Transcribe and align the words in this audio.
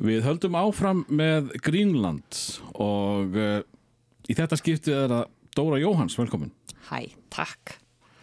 Við 0.00 0.22
höldum 0.24 0.56
áfram 0.56 1.02
með 1.12 1.50
Greenland 1.64 2.38
og 2.80 3.34
uh, 3.36 3.58
í 4.30 4.36
þetta 4.36 4.56
skiptið 4.56 4.96
er 4.96 5.14
að 5.18 5.26
Dóra 5.56 5.80
Jóhans, 5.82 6.14
velkomin. 6.16 6.52
Hæ, 6.88 7.10
takk. 7.34 7.74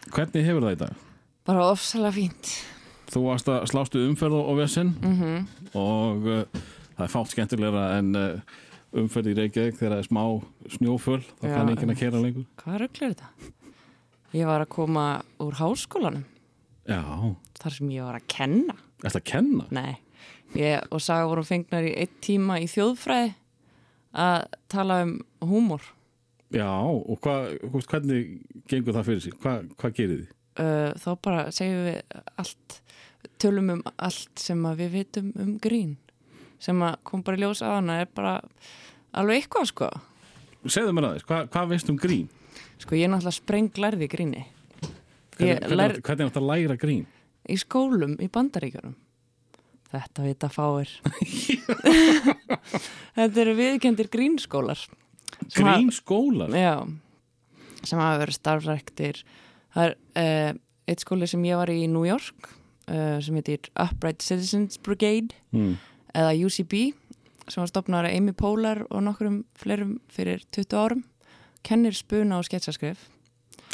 Hvernig 0.09 0.47
hefur 0.47 0.65
það 0.65 0.73
í 0.77 0.79
dag? 0.81 1.03
Bara 1.47 1.67
ofsalega 1.69 2.15
fínt. 2.15 2.53
Þú 3.11 3.21
varst 3.27 3.51
að 3.51 3.67
slástu 3.71 4.01
umferð 4.07 4.39
og 4.41 4.57
vesinn 4.59 4.95
Mm 4.99 5.45
og 5.77 6.25
uh, 6.27 6.63
það 6.97 7.03
er 7.05 7.11
fátt 7.13 7.33
skemmtilegra 7.35 7.83
en 7.99 8.09
uh, 8.17 8.57
umferð 8.97 9.29
í 9.31 9.35
Reykjavík 9.37 9.77
þegar 9.77 9.93
það 9.97 10.01
er 10.01 10.07
smá 10.09 10.23
snjóföl, 10.77 11.19
þá 11.37 11.45
Já. 11.45 11.53
kann 11.53 11.71
ekki 11.75 11.89
að 11.91 12.01
kera 12.01 12.23
lengur. 12.23 12.47
Hvað 12.63 12.81
röggl 12.81 13.05
er 13.05 13.13
þetta? 13.13 13.53
Ég 14.33 14.49
var 14.49 14.63
að 14.65 14.71
koma 14.73 15.05
úr 15.43 15.55
háskólanum, 15.61 16.25
Já, 16.87 17.03
þar 17.61 17.75
sem 17.77 17.93
ég 17.93 18.07
var 18.07 18.17
að 18.17 18.27
kenna. 18.31 18.75
ætla 19.03 19.21
að 19.21 19.27
kenna? 19.29 19.67
Nei, 19.75 19.93
ég 20.57 20.87
og 20.93 21.03
Saga 21.03 21.27
vorum 21.29 21.45
fengnar 21.47 21.85
í 21.85 21.93
eitt 21.97 22.17
tíma 22.25 22.59
í 22.61 22.67
þjóðfræði 22.71 23.35
að 24.17 24.47
tala 24.71 25.01
um 25.05 25.13
húmor. 25.45 25.83
Já, 26.53 26.67
og 26.67 27.27
veist, 27.73 27.89
hvernig 27.91 28.39
gengur 28.71 28.95
það 28.95 29.07
fyrir 29.09 29.23
sig? 29.25 29.37
Hva, 29.43 29.59
hvað 29.77 29.95
gerir 29.97 30.19
þið? 30.21 30.35
Uh, 30.57 30.91
þá 30.97 31.09
bara 31.27 31.41
segjum 31.53 31.83
við 31.85 32.21
allt, 32.41 32.77
tölum 33.37 33.73
um 33.75 33.83
allt 33.95 34.41
sem 34.41 34.67
við 34.79 34.93
vitum 34.95 35.33
um 35.37 35.55
grín. 35.61 35.97
Sem 36.63 36.81
kom 37.05 37.21
bara 37.25 37.37
í 37.37 37.43
ljós 37.43 37.61
að 37.61 37.75
hana 37.75 37.99
er 38.01 38.09
bara 38.17 38.39
alveg 39.17 39.43
eitthvað 39.43 39.69
sko. 39.73 39.91
Segðu 40.65 40.95
mér 40.95 41.11
aðeins, 41.11 41.27
hvað, 41.27 41.51
hvað 41.53 41.69
veist 41.75 41.91
um 41.93 41.99
grín? 42.01 42.31
Sko 42.81 42.97
ég 42.97 43.05
er 43.05 43.13
náttúrulega 43.13 43.37
sprenglærði 43.37 44.09
gríni. 44.09 44.47
Ég 45.37 45.61
hvernig, 45.61 45.99
er 46.01 46.01
þetta 46.01 46.41
að 46.41 46.49
læra 46.49 46.79
grín? 46.81 47.05
í 47.47 47.57
skólum 47.59 48.17
í 48.23 48.29
bandaríkjunum 48.31 48.95
þetta 49.93 50.25
vita 50.25 50.49
fáir. 50.51 50.89
Þetta 53.17 53.41
eru 53.43 53.55
viðkendir 53.57 54.09
grínskólar. 54.13 54.79
Grínskólar? 55.55 56.53
já, 56.53 56.75
sem 57.87 57.99
hafa 58.01 58.21
verið 58.21 58.37
starfræktir. 58.37 59.21
Það 59.73 59.87
er 59.87 59.95
uh, 60.21 60.59
eitt 60.89 61.03
skóli 61.03 61.27
sem 61.29 61.43
ég 61.47 61.59
var 61.59 61.71
í 61.73 61.85
New 61.91 62.05
York 62.07 62.49
uh, 62.89 63.17
sem 63.23 63.37
heitir 63.39 63.69
Upright 63.79 64.23
Citizens 64.25 64.79
Brigade 64.81 65.35
Mm. 65.55 65.77
eða 66.11 66.33
UCB 66.43 66.73
sem 67.47 67.61
var 67.61 67.69
stopnaður 67.71 68.09
af 68.09 68.15
Amy 68.17 68.33
Poehler 68.35 68.81
og 68.91 68.99
nokkrum 69.05 69.37
fleirum 69.55 69.93
fyrir 70.11 70.41
20 70.51 70.75
árum. 70.75 71.03
Kennir 71.63 71.95
spuna 71.95 72.41
og 72.41 72.45
sketsaskrif 72.47 73.05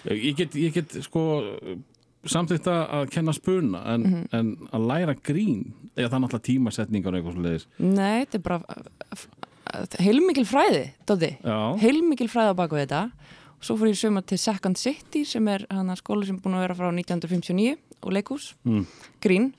Ég 0.05 0.35
get, 0.37 0.53
ég 0.55 0.73
get 0.75 0.93
sko 1.05 1.23
samþýtt 2.25 2.67
að 2.71 3.09
kenna 3.11 3.33
spuna 3.35 3.81
en, 3.93 4.01
Mhm. 4.03 4.27
en 4.31 4.51
að 4.71 4.87
læra 4.87 5.15
grín 5.15 5.73
eða 5.97 6.09
það 6.09 6.13
er 6.13 6.23
náttúrulega 6.23 6.47
tímasetningar 6.49 7.13
eitthvað 7.17 7.33
svo 7.33 7.43
leiðis 7.43 7.65
nei, 7.79 8.25
þetta 8.25 8.35
er 8.35 8.39
bara 8.39 8.63
heilmikil 9.99 10.45
fræði, 10.47 10.83
Dóti 11.07 11.31
Já, 11.43 11.57
heilmikil 11.81 12.29
fræði 12.31 12.53
á 12.53 12.55
baku 12.57 12.77
þetta. 12.77 13.01
Og 13.57 13.65
svo 13.67 13.77
fór 13.79 13.89
ég 13.89 13.97
söma 13.99 14.21
til 14.25 14.37
Second 14.37 14.77
City 14.77 15.23
sem 15.25 15.47
er 15.47 15.65
hana 15.71 15.95
skóli 15.95 16.27
sem 16.27 16.35
er 16.35 16.43
búin 16.43 16.57
að 16.57 16.65
vera 16.67 16.75
frá 16.75 16.89
1959 16.91 17.77
og 18.03 18.11
leikús, 18.11 18.53
mm. 18.67 18.85
grín. 19.23 19.53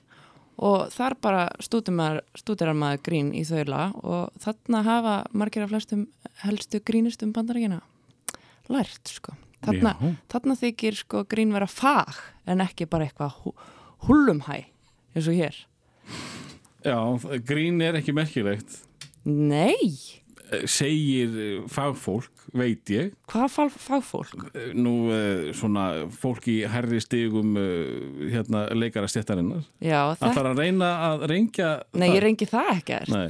Og 0.61 0.87
þar 0.93 1.17
bara 1.19 1.49
stúdar 1.59 2.71
maður 2.77 3.01
grín 3.03 3.33
í 3.35 3.43
þaula 3.43 3.89
og 4.05 4.29
þarna 4.39 4.83
hafa 4.85 5.15
margir 5.33 5.65
af 5.65 5.73
flestum 5.73 6.05
helstu 6.45 6.79
grínistum 6.79 7.33
bandaríkina 7.35 7.81
lært 8.71 9.11
sko 9.11 9.35
þarna, 9.67 9.93
þarna 10.31 10.57
þykir 10.61 10.99
sko 11.01 11.23
grín 11.29 11.53
vera 11.55 11.67
fag 11.69 12.19
en 12.47 12.63
ekki 12.65 12.87
bara 12.89 13.07
eitthvað 13.07 13.53
húllumhæ 14.07 14.59
eins 15.15 15.29
og 15.31 15.37
hér. 15.37 15.57
Já, 16.85 16.97
grín 17.47 17.81
er 17.81 17.97
ekki 17.97 18.13
merkilegt. 18.13 18.81
Nei, 19.25 20.21
Eh, 20.53 20.65
segir 20.69 21.31
eh, 21.33 21.61
fagfólk, 21.71 22.29
veit 22.53 22.85
ég. 22.93 23.13
Hvað 23.31 23.47
fag, 23.49 23.77
fagfólk? 23.81 24.43
Eh, 24.53 24.73
nú 24.77 24.93
svona 25.57 25.85
fólk 26.13 26.45
í 26.51 26.59
herri 26.69 26.99
stigum 27.01 27.55
hérna 28.29 28.67
leikara 28.77 29.09
stjættarinnar 29.09 29.63
Já, 29.81 30.13
Það 30.13 30.19
þetta, 30.19 30.33
þarf 30.37 30.51
að 30.51 30.61
reyna 30.61 30.89
að 31.09 31.25
reyngja 31.31 31.69
nei, 31.95 32.07
það. 32.07 32.15
ég 32.15 32.23
reyngi 32.27 32.49
það 32.51 32.71
ekkert. 32.75 33.13
Nei. 33.15 33.27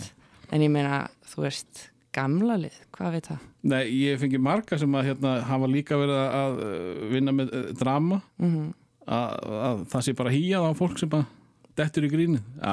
En 0.51 0.65
ég 0.65 0.73
meina, 0.75 0.99
þú 1.31 1.45
veist, 1.47 1.85
gamla 2.15 2.57
lið, 2.61 2.75
hvað 2.95 3.15
veit 3.17 3.29
það? 3.31 3.45
Nei, 3.71 3.83
ég 3.99 4.19
fengi 4.21 4.39
marga 4.41 4.79
sem 4.81 4.97
að 4.97 5.09
hérna, 5.11 5.35
hafa 5.49 5.69
líka 5.71 5.99
verið 5.99 6.19
að 6.23 6.59
eh, 6.65 7.05
vinna 7.13 7.33
með 7.35 7.53
eh, 7.59 7.69
drama 7.79 8.21
Mm 8.41 8.73
að, 9.05 9.33
að 9.69 9.81
það 9.91 10.05
sé 10.07 10.13
bara 10.17 10.31
hýjað 10.33 10.63
á 10.65 10.71
fólk 10.79 10.95
sem 10.97 11.09
bara 11.11 11.27
dettur 11.77 12.07
í 12.07 12.09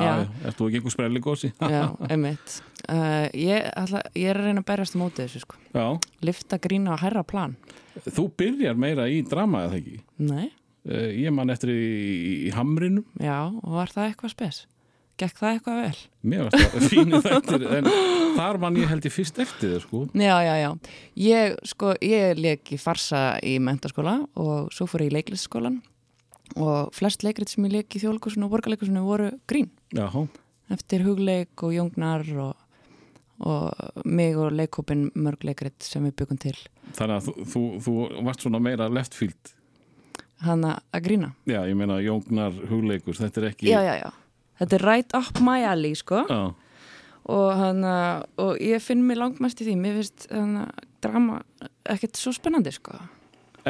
Já. 0.07 0.13
ert 0.47 0.57
þú 0.57 0.69
ekki 0.69 0.79
einhver 0.79 0.95
sprelli 0.95 1.21
gósi? 1.21 1.51
Já, 1.75 1.83
einmitt. 2.09 2.55
Uh, 2.89 3.27
ég, 3.37 3.67
ætla, 3.77 4.01
ég 4.17 4.31
er 4.31 4.41
að 4.41 4.47
reyna 4.49 4.63
að 4.63 4.69
berjast 4.71 4.97
á 4.97 4.99
móti 5.03 5.27
þessu, 5.27 5.43
sko. 5.45 5.59
Lifta 6.25 6.59
grína 6.63 6.95
á 6.97 7.03
herra 7.03 7.23
plan. 7.27 7.57
þú 8.09 8.31
byrjar 8.39 8.79
meira 8.81 9.05
í 9.11 9.21
drama 9.29 9.67
eða 9.69 9.81
ekki? 9.83 10.01
Nei, 10.25 10.49
Eh, 10.83 11.13
Ég 11.23 11.31
man 11.31 11.47
eftir 11.53 11.71
í, 11.71 12.49
í 12.49 12.51
hamrinum 12.51 13.05
já, 13.23 13.37
og 13.47 13.69
var 13.77 13.93
það 13.95 14.09
eitthvað 14.09 14.33
spes? 14.33 14.57
Gekk 15.21 15.37
það 15.39 15.51
eitthvað 15.55 15.79
vel? 15.83 15.99
Mér 16.33 16.47
varst 16.49 16.73
það 16.73 16.87
fínu 16.93 17.19
þettir 17.23 17.65
en 17.79 17.89
þar 18.39 18.59
man 18.63 18.79
ég 18.81 18.89
held 18.91 19.05
ég 19.07 19.13
fyrst 19.15 19.39
eftir 19.45 19.75
þér 19.75 19.83
sko 19.85 20.01
Já, 20.17 20.37
já, 20.47 20.55
já. 20.63 20.71
Ég, 21.21 21.57
sko, 21.69 21.93
ég 22.03 22.39
leik 22.41 22.73
í 22.75 22.79
farsa 22.81 23.21
í 23.45 23.59
mentaskóla 23.63 24.17
og 24.41 24.73
svo 24.75 24.89
fór 24.91 25.05
ég 25.05 25.13
í 25.13 25.17
leiklistskólan 25.19 25.81
og 26.57 26.91
flest 26.97 27.23
leikrit 27.25 27.49
sem 27.53 27.65
ég 27.69 27.73
leik 27.79 27.97
í 27.97 28.01
þjóðleikusinu 28.03 28.49
og 28.49 28.53
borgarleikusinu 28.57 29.05
voru 29.07 29.31
grín. 29.49 29.71
Jáhá, 29.97 30.27
Eftir 30.73 31.05
hugleik 31.05 31.61
og 31.65 31.73
jóngnar 31.77 32.25
og, 32.41 32.55
og 33.45 34.05
mig 34.09 34.37
og 34.41 34.53
leikhópin 34.57 35.11
mörg 35.17 35.45
leikrit 35.45 35.77
sem 35.85 36.05
við 36.09 36.17
byggum 36.23 36.41
til. 36.41 36.57
þannig 36.97 37.19
að 37.19 37.27
þú, 37.29 37.35
þú, 37.53 37.63
þú 37.85 37.95
varst 38.27 38.45
svona 38.47 38.61
meira 38.61 38.89
left 38.93 39.15
field 39.17 39.53
Hanna 40.43 40.73
að 40.91 41.05
grína. 41.07 41.29
Já, 41.47 41.61
ég 41.71 41.77
meina 41.79 42.01
Jóngnar 42.03 42.57
hugleikur, 42.67 43.15
þetta 43.15 43.41
er 43.41 43.45
ekki 43.53 43.69
Já, 43.71 43.79
já, 43.87 43.93
já. 44.01 44.11
Þetta 44.61 44.77
er 44.79 44.85
right 44.87 45.15
up 45.17 45.41
my 45.41 45.63
alley, 45.69 45.95
sko. 45.99 46.25
Já, 46.29 46.43
Og, 47.23 47.49
hana, 47.55 48.25
og 48.43 48.57
ég 48.59 48.83
finn 48.83 49.05
mig 49.07 49.15
langmest 49.17 49.61
í 49.63 49.67
því. 49.69 49.77
Mér 49.79 50.01
finnst 50.01 50.25
hana, 50.35 50.65
drama 51.05 51.37
ekkert 51.87 52.19
svo 52.19 52.33
spennandi, 52.35 52.73
sko. 52.75 52.97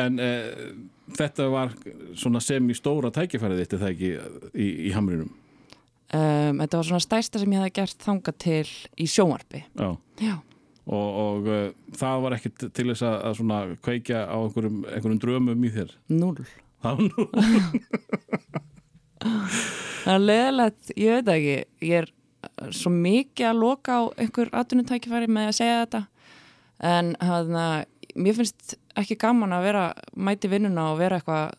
En 0.00 0.16
eh, 0.25 0.72
þetta 1.19 1.50
var 1.53 1.75
svona 2.16 2.41
sem 2.41 2.65
í 2.72 2.76
stóra 2.78 3.10
tækifærið 3.12 3.60
þitt 3.60 3.75
er 3.76 3.82
það 3.82 3.93
ekki 3.93 4.12
í, 4.56 4.69
í 4.88 4.93
hamrinum 4.97 5.28
Um, 6.12 6.59
þetta 6.60 6.76
var 6.76 6.84
svona 6.84 7.00
stæsta 7.00 7.41
sem 7.41 7.53
ég 7.54 7.62
hefði 7.62 7.72
gert 7.78 8.03
þanga 8.04 8.32
til 8.37 8.69
í 9.00 9.06
sjónvarpi. 9.09 9.62
Já, 9.81 9.94
Já. 10.20 10.34
og, 10.84 11.06
og 11.22 11.47
uh, 11.49 11.62
það 11.97 12.25
var 12.26 12.37
ekkit 12.37 12.66
til 12.76 12.84
þess 12.91 13.04
að, 13.09 13.14
að 13.31 13.37
svona 13.38 13.60
kveikja 13.87 14.20
á 14.28 14.37
einhverjum, 14.37 14.82
einhverjum 14.93 15.22
drömum 15.22 15.64
í 15.64 15.70
þér 15.72 15.94
Núl. 16.12 16.44
Það 16.84 17.00
var 17.00 17.09
nú 17.09 17.25
Það 19.22 20.14
er 20.14 20.24
leðilegt, 20.26 20.92
ég 20.98 21.16
veit 21.18 21.30
ekki. 21.32 21.56
Ég 21.86 22.02
er 22.02 22.74
svo 22.74 22.92
mikið 22.94 23.48
að 23.52 23.60
loka 23.62 23.98
á 23.98 24.02
einhver 24.18 24.50
atvinnutækifæri 24.58 25.30
með 25.30 25.50
að 25.50 25.58
segja 25.60 25.80
þetta. 25.84 26.02
En 26.92 27.12
hana, 27.22 27.66
mér 28.18 28.38
finnst 28.40 28.76
ekki 28.98 29.18
gaman 29.22 29.54
að 29.54 29.68
vera 29.68 29.84
mæti 30.18 30.50
vinnuna 30.50 30.90
og 30.92 31.00
vera 31.00 31.20
eitthvað, 31.20 31.54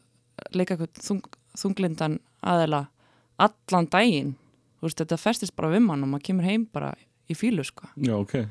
leika 0.52 0.76
eitthvað 0.76 1.04
þung, 1.08 1.24
þunglindan 1.60 2.20
aðela 2.44 2.86
allan 3.42 3.90
daginn. 3.92 4.36
Þú 4.80 4.90
veist, 4.90 5.00
þetta 5.00 5.22
festist 5.22 5.56
bara 5.56 5.72
við 5.72 5.86
mann 5.88 6.04
og 6.04 6.12
maður 6.12 6.28
kemur 6.28 6.50
heim 6.50 6.68
bara 6.76 6.92
í 7.32 7.38
fílu, 7.40 7.64
sko. 7.64 7.88
Já, 7.96 8.18
ok 8.20 8.42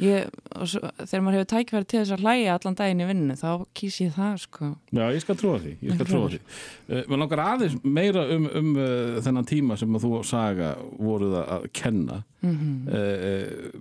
Ég, 0.00 0.30
svo, 0.64 0.80
þegar 1.02 1.22
maður 1.26 1.36
hefur 1.38 1.48
tækifæri 1.52 1.88
til 1.90 2.00
þess 2.00 2.14
að 2.16 2.24
hlæja 2.24 2.56
allan 2.56 2.76
daginn 2.78 3.02
í 3.04 3.08
vinninu, 3.10 3.36
þá 3.40 3.48
kýs 3.76 3.98
ég 4.00 4.12
það, 4.16 4.36
sko. 4.46 4.70
Já, 4.96 5.02
ég 5.12 5.24
skal 5.24 5.38
trúa 5.40 5.58
því, 5.60 5.72
ég 5.84 5.96
skal 5.98 6.08
trúa 6.08 6.30
því. 6.32 6.40
Uh, 6.88 7.02
Mér 7.10 7.22
langar 7.24 7.42
aðeins 7.44 7.76
meira 7.84 8.26
um, 8.36 8.46
um 8.60 8.70
uh, 8.76 9.18
þennan 9.26 9.48
tíma 9.50 9.76
sem 9.80 9.98
að 9.98 10.06
þú 10.06 10.12
og 10.20 10.28
Saga 10.30 10.70
voruð 10.98 11.36
að- 11.44 11.68
kenna. 11.76 12.22
Mm 12.44 12.86
Uh, 12.90 13.80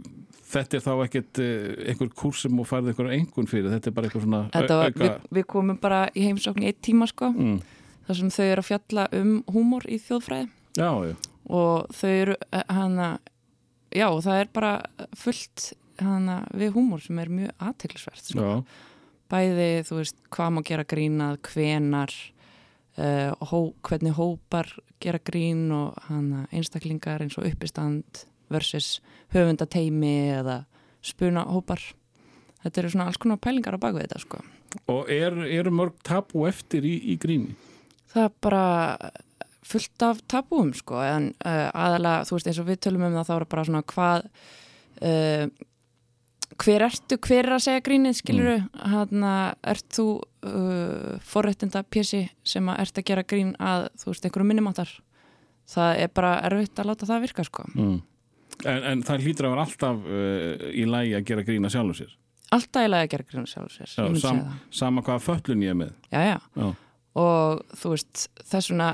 þetta 0.50 0.78
er 0.78 0.82
þá 0.82 0.92
ekkert 1.04 1.40
einhver 1.40 2.10
kurs 2.18 2.40
sem 2.44 2.56
þú 2.58 2.64
færði 2.66 2.94
einhver 2.94 3.12
engun 3.14 3.50
fyrir, 3.50 3.70
þetta 3.70 3.90
er 3.92 3.94
bara 3.94 4.10
eitthvað 4.10 4.24
svona 4.26 4.40
var, 4.50 4.72
auka... 4.88 5.04
við, 5.04 5.28
við 5.38 5.46
komum 5.54 5.78
bara 5.82 6.00
í 6.18 6.24
heimsókn 6.26 6.66
í 6.66 6.70
eitt 6.72 6.80
tíma, 6.86 7.06
sko. 7.10 7.30
Mm. 7.36 7.60
þar 8.08 8.18
sem 8.18 8.32
þau 8.34 8.46
eru 8.48 8.64
að 8.64 8.70
fjalla 8.72 9.06
um 9.20 9.36
húmor 9.54 9.86
í 9.86 10.00
þjóðfræði 10.02 10.48
Já, 10.80 10.90
já, 11.10 11.14
og 11.50 11.94
þau 12.00 12.10
eru 12.10 12.38
eh, 12.50 12.64
hana, 12.74 13.10
já 13.94 14.08
það 14.26 14.42
er 14.44 14.52
bara 14.58 14.74
fullt 15.18 15.70
hana, 16.06 16.40
við 16.56 16.74
húmor 16.76 17.02
sem 17.04 17.20
er 17.22 17.30
mjög 17.34 17.52
aðteklisvert 17.70 18.32
sko. 18.32 18.50
bæði 19.30 19.70
þú 19.88 20.00
veist 20.00 20.18
hvað 20.34 20.54
má 20.56 20.62
gera 20.68 20.86
grínað, 20.90 21.40
hvenar 21.52 22.14
uh, 22.98 23.32
hó, 23.52 23.60
hvernig 23.86 24.18
hópar 24.18 24.72
gera 25.00 25.20
grín 25.24 25.70
og 25.72 25.96
hana, 26.10 26.46
einstaklingar 26.52 27.24
eins 27.24 27.38
og 27.40 27.48
uppistand 27.48 28.26
versus 28.50 29.00
höfundateimi 29.34 30.16
eða 30.40 30.64
spuna 31.06 31.46
hópar 31.48 31.80
þetta 32.64 32.82
eru 32.82 32.92
svona 32.92 33.08
alls 33.08 33.20
konar 33.22 33.40
pælingar 33.40 33.78
á 33.78 33.84
baku 33.84 34.02
þetta 34.02 34.20
sko 34.26 34.42
Og 34.86 35.08
er, 35.10 35.34
eru 35.50 35.72
mörg 35.74 35.96
tabu 36.06 36.44
eftir 36.46 36.86
í, 36.86 36.98
í 37.14 37.16
gríni? 37.18 37.56
það 38.12 38.26
er 38.28 38.34
bara 38.42 38.66
fullt 39.70 40.04
af 40.06 40.20
tabúum 40.30 40.74
sko 40.78 41.00
en 41.06 41.32
uh, 41.46 41.70
aðalega, 41.74 42.26
þú 42.26 42.36
veist 42.36 42.50
eins 42.50 42.60
og 42.62 42.68
við 42.70 42.82
tölum 42.86 43.06
um 43.08 43.18
það 43.20 43.30
þá 43.30 43.34
er 43.36 43.46
bara 43.54 43.66
svona 43.70 43.82
hvað 43.94 44.28
uh, 44.30 45.46
hver 46.60 46.84
ertu, 46.90 47.18
hver 47.24 47.48
er 47.48 47.56
að 47.56 47.66
segja 47.66 47.84
grínið 47.86 48.18
skiluru, 48.20 48.56
mm. 48.60 48.80
hann 48.92 49.26
ert 49.72 49.88
þú 49.96 50.08
uh, 50.20 51.16
forrættinda 51.26 51.84
pjessi 51.88 52.26
sem 52.48 52.68
að 52.72 52.82
ert 52.84 53.02
að 53.02 53.08
gera 53.12 53.26
grín 53.28 53.54
að 53.60 53.88
þú 54.02 54.12
veist 54.12 54.28
einhverju 54.28 54.50
minnumáttar 54.50 54.94
það 55.70 56.04
er 56.04 56.14
bara 56.16 56.38
erfitt 56.50 56.82
að 56.82 56.90
láta 56.92 57.10
það 57.10 57.26
virka 57.28 57.46
sko. 57.48 57.66
Mm. 57.76 58.00
en, 58.66 58.88
en 58.92 59.04
það 59.08 59.28
hlýtur 59.28 59.50
að 59.50 59.56
vera 59.56 59.68
alltaf 59.68 60.08
uh, 60.08 60.66
í 60.72 60.88
lægi 60.90 61.18
að 61.20 61.28
gera 61.32 61.46
grína 61.48 61.74
sjálfur 61.74 62.02
sér? 62.02 62.16
Alltaf 62.56 62.88
í 62.88 62.90
lægi 62.90 63.08
að 63.08 63.12
gera 63.14 63.28
grína 63.32 63.52
sjálfur 63.54 63.76
sér 63.78 63.94
já, 63.94 64.22
sam, 64.24 64.42
Sama 64.82 65.06
hvaða 65.06 65.26
föllun 65.28 65.68
ég 65.68 65.76
er 65.76 65.80
með. 65.84 65.94
Já, 66.10 66.24
já, 66.34 66.40
já. 66.64 66.72
og 67.24 67.78
þú 67.78 67.94
veist 67.94 68.26
þess 68.42 68.74
vegna 68.74 68.90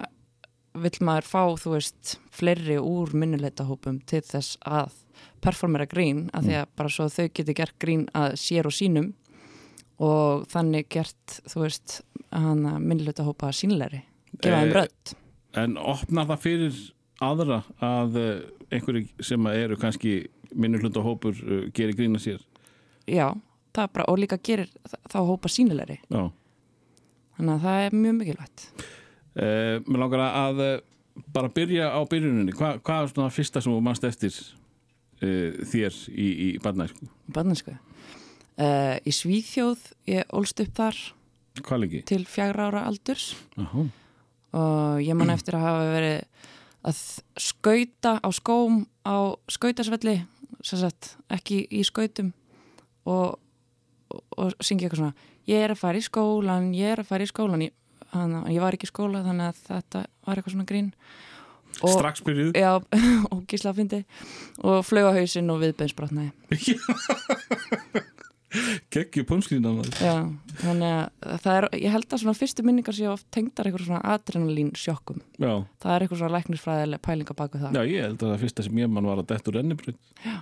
vill 0.85 0.99
maður 1.07 1.29
fá 1.29 1.41
þú 1.61 1.73
veist 1.77 2.17
fleiri 2.35 2.77
úr 2.81 3.15
minnuleita 3.15 3.65
hópum 3.69 4.01
til 4.03 4.21
þess 4.27 4.59
að 4.67 4.91
performera 5.45 5.87
grín 5.89 6.25
að 6.35 6.49
því 6.49 6.57
að 6.61 6.73
bara 6.79 6.91
svo 6.91 7.07
þau 7.11 7.27
getur 7.29 7.57
gert 7.57 7.77
grín 7.81 8.07
að 8.17 8.35
sér 8.41 8.67
og 8.69 8.75
sínum 8.75 9.11
og 10.03 10.45
þannig 10.51 10.89
gert 10.91 11.37
þú 11.47 11.63
veist 11.63 11.99
hann 12.35 12.65
að 12.67 12.81
minnluta 12.83 13.25
hópa 13.27 13.51
sínleiri 13.55 14.01
gefa 14.41 14.63
þeim 14.63 14.73
rödd. 14.75 15.13
En 15.55 15.77
opnar 15.79 16.27
það 16.33 16.41
fyrir 16.43 16.79
aðra 17.23 17.61
að 17.83 18.17
eh, 18.19 18.31
einhverju 18.75 19.23
sem 19.23 19.47
eru 19.53 19.77
kannski 19.79 20.15
minnluta 20.55 21.03
hópur 21.05 21.37
eh, 21.37 21.69
gerir 21.75 21.95
grín 21.95 22.17
að 22.17 22.25
sér? 22.25 22.41
Já, 23.07 23.29
það 23.75 23.93
bara 23.95 24.09
og 24.11 24.19
líka 24.19 24.39
gerir 24.43 24.73
þá 25.11 25.21
hópa 25.29 25.51
sínleiri 25.51 26.01
Já. 26.09 26.25
Þannig 27.35 27.53
að 27.53 27.63
það 27.65 27.85
er 27.85 27.95
mjög 27.99 28.13
mikilvægt. 28.19 28.61
Eh, 29.35 29.79
Mér 29.83 30.01
langar 30.05 30.21
að 30.25 30.61
bara 31.35 31.49
byrja 31.51 31.89
á 31.91 31.99
byrjuninni. 32.07 32.53
Hva, 32.55 32.77
hvað 32.79 33.01
er 33.01 33.11
svona 33.11 33.33
fyrsta 33.35 33.63
sem 33.63 33.73
þú 33.75 33.81
mannst 33.83 34.07
eftir 34.07 34.31
uh, 35.25 35.59
þér 35.73 35.99
í, 36.13 36.29
í 36.29 36.49
barnæsku? 36.63 37.09
Barnæsku? 37.35 37.75
Uh, 38.55 38.95
í 39.03 39.11
Svíþjóð, 39.11 39.81
ég 40.07 40.35
ólst 40.35 40.61
upp 40.63 40.75
þar? 40.77 40.99
Til 42.07 42.23
fjagra 42.27 42.69
ára 42.69 42.83
aldurs 42.89 43.33
Aha. 43.59 43.85
og 44.55 45.03
ég 45.03 45.15
man 45.15 45.31
eftir 45.31 45.55
að 45.55 45.65
hafa 45.69 45.85
verið 45.93 46.17
að 46.85 46.99
skauta 47.39 48.11
á 48.19 48.29
skóm 48.35 48.83
á 49.07 49.33
skautasvelli 49.51 50.17
sagt, 50.65 51.15
ekki 51.31 51.61
í 51.71 51.83
skautum 51.87 52.33
og, 53.05 53.37
og, 54.11 54.21
og 54.35 54.55
syngja 54.59 54.89
eitthvað 54.89 55.03
svona 55.03 55.31
ég 55.49 55.63
er 55.63 55.73
að 55.73 55.81
fara 55.81 56.01
í 56.01 56.05
skólan, 56.05 56.71
ég 56.75 56.95
er 56.95 57.03
að 57.03 57.09
fara 57.11 57.25
í 57.25 57.29
skólan 57.29 57.65
ég, 57.67 57.73
hana, 58.13 58.43
ég 58.51 58.63
var 58.63 58.75
ekki 58.75 58.89
í 58.89 58.91
skóla 58.91 59.23
þannig 59.25 59.51
að 59.51 59.61
þetta 59.69 60.03
var 60.25 60.39
eitthvað 60.39 60.55
svona 60.57 60.69
grín 60.69 60.91
og, 60.91 61.01
Strax 61.75 62.23
byrjuð? 62.25 62.51
Já, 62.57 62.71
og 63.31 63.45
gísla 63.51 63.73
að 63.73 63.81
fyndi 63.81 64.01
og 64.63 64.81
flög 64.87 65.11
á 65.11 65.17
hausinn 65.19 65.51
og 65.53 65.61
viðbeinsbrotnaði. 65.63 66.31
Pönslína 69.27 69.71
Já, 69.99 70.15
þannig 70.61 70.93
að 70.95 71.39
það 71.43 71.57
er 71.57 71.67
ég 71.81 71.91
held 71.91 72.07
að 72.07 72.21
svona 72.21 72.37
fyrstu 72.37 72.63
minningar 72.65 72.95
séu 72.95 73.11
oft 73.11 73.27
tengdar 73.33 73.67
eitthvað 73.67 73.87
svona 73.89 74.13
adrenalín 74.15 74.71
sjokkum 74.79 75.21
Já. 75.35 75.65
það 75.83 75.91
er 75.95 76.05
eitthvað 76.05 76.21
svona 76.21 76.35
læknisfræðileg 76.37 77.03
pælinga 77.03 77.35
baka 77.35 77.61
það. 77.65 77.75
Já, 77.75 77.91
ég 77.91 78.05
held 78.05 78.19
að 78.21 78.31
það 78.31 78.43
fyrsta 78.45 78.65
sem 78.67 78.79
ég 78.79 78.91
mann 78.91 79.09
var 79.09 79.21
að 79.23 79.31
dettur 79.33 79.59
ennibröð 79.59 79.97
Já. 80.23 80.37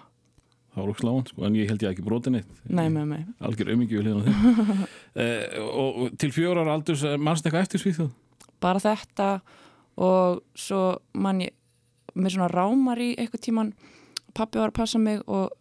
Það 0.73 0.87
var 0.89 0.99
sláðan, 0.99 1.25
sko, 1.29 1.43
en 1.45 1.57
ég 1.57 1.69
held 1.69 1.83
ég 1.85 1.91
ekki 1.93 2.05
brotin 2.05 2.37
eitt 2.39 2.61
Nei, 2.65 2.87
með 2.89 3.09
mig 3.11 3.25
Algjör 3.45 3.73
hlýðan 3.73 4.23
þig 4.25 4.37
eh, 5.21 5.57
og, 5.63 5.99
til 6.21 6.31
fjórar 6.33 6.71
aldurs 6.73 7.03
eh, 7.05 7.17
mannst 7.21 7.45
eitthvað 7.45 7.67
eftir 7.67 7.83
svíþjóð? 7.83 8.09
Bara 8.63 8.81
þetta 8.81 9.27
og 10.01 10.41
svo 10.57 10.97
mann 11.13 11.43
ég 11.45 11.53
með 12.13 12.35
svona 12.35 12.49
rámar 12.51 13.01
í 13.01 13.13
eitthvað 13.17 13.45
tíman 13.47 13.73
pappi 14.37 14.61
var 14.61 14.71
að 14.73 14.79
passa 14.79 15.01
mig 15.01 15.21
og, 15.25 15.53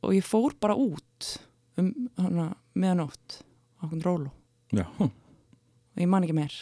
og 0.00 0.14
ég 0.16 0.24
fór 0.24 0.56
bara 0.60 0.76
út 0.76 1.34
um 1.80 1.90
hana 2.20 2.50
meðanótt 2.76 3.40
á 3.80 3.88
okkur 3.88 4.04
rólu. 4.04 4.30
Já. 4.72 4.86
og 5.00 6.00
ég 6.00 6.08
man 6.08 6.24
ekki 6.24 6.36
meir. 6.36 6.54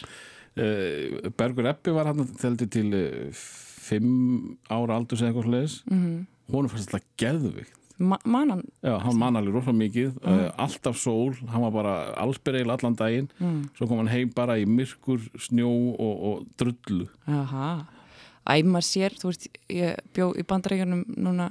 Eh, 0.59 1.29
Bergur 1.37 1.67
Eppi 1.69 1.93
var 1.95 2.09
hann 2.09 2.27
til 2.59 2.93
eh, 2.95 3.29
fimm 3.33 4.57
ára 4.71 4.97
aldurs 4.97 5.21
eða 5.21 5.31
eitthvað 5.31 5.49
sliðis 5.49 5.79
mm 5.85 6.03
-hmm 6.03 6.27
hún 6.49 6.69
fannst 6.69 6.93
alltaf 6.93 7.05
geðvikt 7.19 7.75
Ma 7.75 7.78
manan? 7.99 8.63
Já, 8.85 8.95
hann 9.03 9.17
man 9.19 9.37
alveg 9.39 9.55
rosa 9.57 9.73
mikið 9.75 10.11
mm. 10.15 10.27
uh, 10.31 10.49
alltaf 10.63 10.97
sól, 10.99 11.33
hann 11.51 11.63
var 11.65 11.73
bara 11.75 11.93
allsberreil 12.23 12.71
allan 12.71 12.97
daginn, 12.99 13.29
mm. 13.39 13.61
svo 13.77 13.87
kom 13.89 14.01
hann 14.01 14.11
heim 14.11 14.31
bara 14.35 14.57
í 14.59 14.65
myrkur, 14.69 15.23
snjó 15.39 15.69
og, 15.69 16.13
og 16.29 16.45
drullu 16.59 17.09
Aha, 17.27 17.71
æma 18.55 18.83
sér 18.85 19.17
þú 19.19 19.31
veist, 19.31 19.49
ég 19.73 19.99
bjó 20.15 20.31
í 20.39 20.45
bandaríkjunum 20.47 21.03
núna 21.19 21.49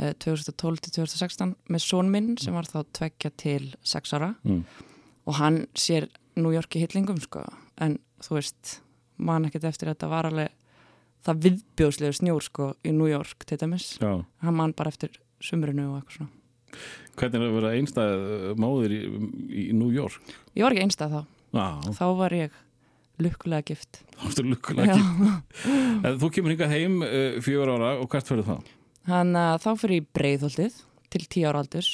uh, 0.00 0.12
2012-2016 0.24 1.54
með 1.70 1.86
són 1.86 2.10
minn 2.12 2.34
sem 2.42 2.56
var 2.56 2.68
þá 2.70 2.82
tveggja 3.00 3.34
til 3.40 3.70
sex 3.86 4.16
ára 4.16 4.34
mm. 4.42 4.62
og 5.30 5.40
hann 5.40 5.64
sér 5.78 6.10
í 6.34 6.82
hitlingum 6.82 7.20
sko, 7.22 7.44
en 7.78 8.00
þú 8.24 8.40
veist 8.40 8.78
man 9.16 9.46
ekkert 9.46 9.68
eftir 9.70 9.88
að 9.88 9.94
þetta 9.96 10.10
var 10.10 10.26
alveg 10.26 10.60
það 11.24 11.44
viðbjóðslega 11.48 12.18
snjór 12.20 12.44
sko 12.44 12.70
í 12.84 12.92
New 12.94 13.08
York 13.10 13.46
til 13.48 13.58
dæmis, 13.60 13.94
hann 14.00 14.56
mann 14.56 14.74
bara 14.76 14.92
eftir 14.92 15.14
sumrunu 15.44 15.90
og 15.90 16.00
eitthvað 16.00 16.18
svona. 16.18 16.32
Hvernig 17.14 17.38
er 17.38 17.42
það 17.42 17.48
að 17.48 17.56
vera 17.60 17.72
einstað 17.78 18.22
móðir 18.58 18.94
í, 18.96 19.00
í 19.46 19.64
New 19.76 19.90
York? 19.94 20.34
Ég 20.58 20.66
var 20.66 20.74
ekki 20.74 20.86
einstað 20.88 21.12
þá. 21.14 21.20
Já. 21.54 21.66
þá 21.94 22.06
var 22.18 22.34
ég 22.34 22.56
lukkulega 23.22 23.66
gift. 23.70 24.00
Þá 24.16 24.24
varstu 24.24 24.44
lukkulega 24.48 24.96
gift. 24.98 25.60
Þú 26.22 26.30
kemur 26.34 26.54
hingað 26.54 26.74
heim 26.74 26.96
uh, 27.06 27.36
fjögur 27.44 27.70
ára 27.76 27.92
og 28.02 28.08
hvert 28.10 28.32
fyrir 28.32 28.48
þá? 28.48 28.72
Þannig 29.06 29.52
að 29.52 29.60
þá 29.62 29.70
fyrir 29.84 30.00
ég 30.00 30.08
breiðholdið 30.18 30.80
til 31.14 31.22
tíu 31.30 31.46
ára 31.46 31.62
aldurs. 31.62 31.92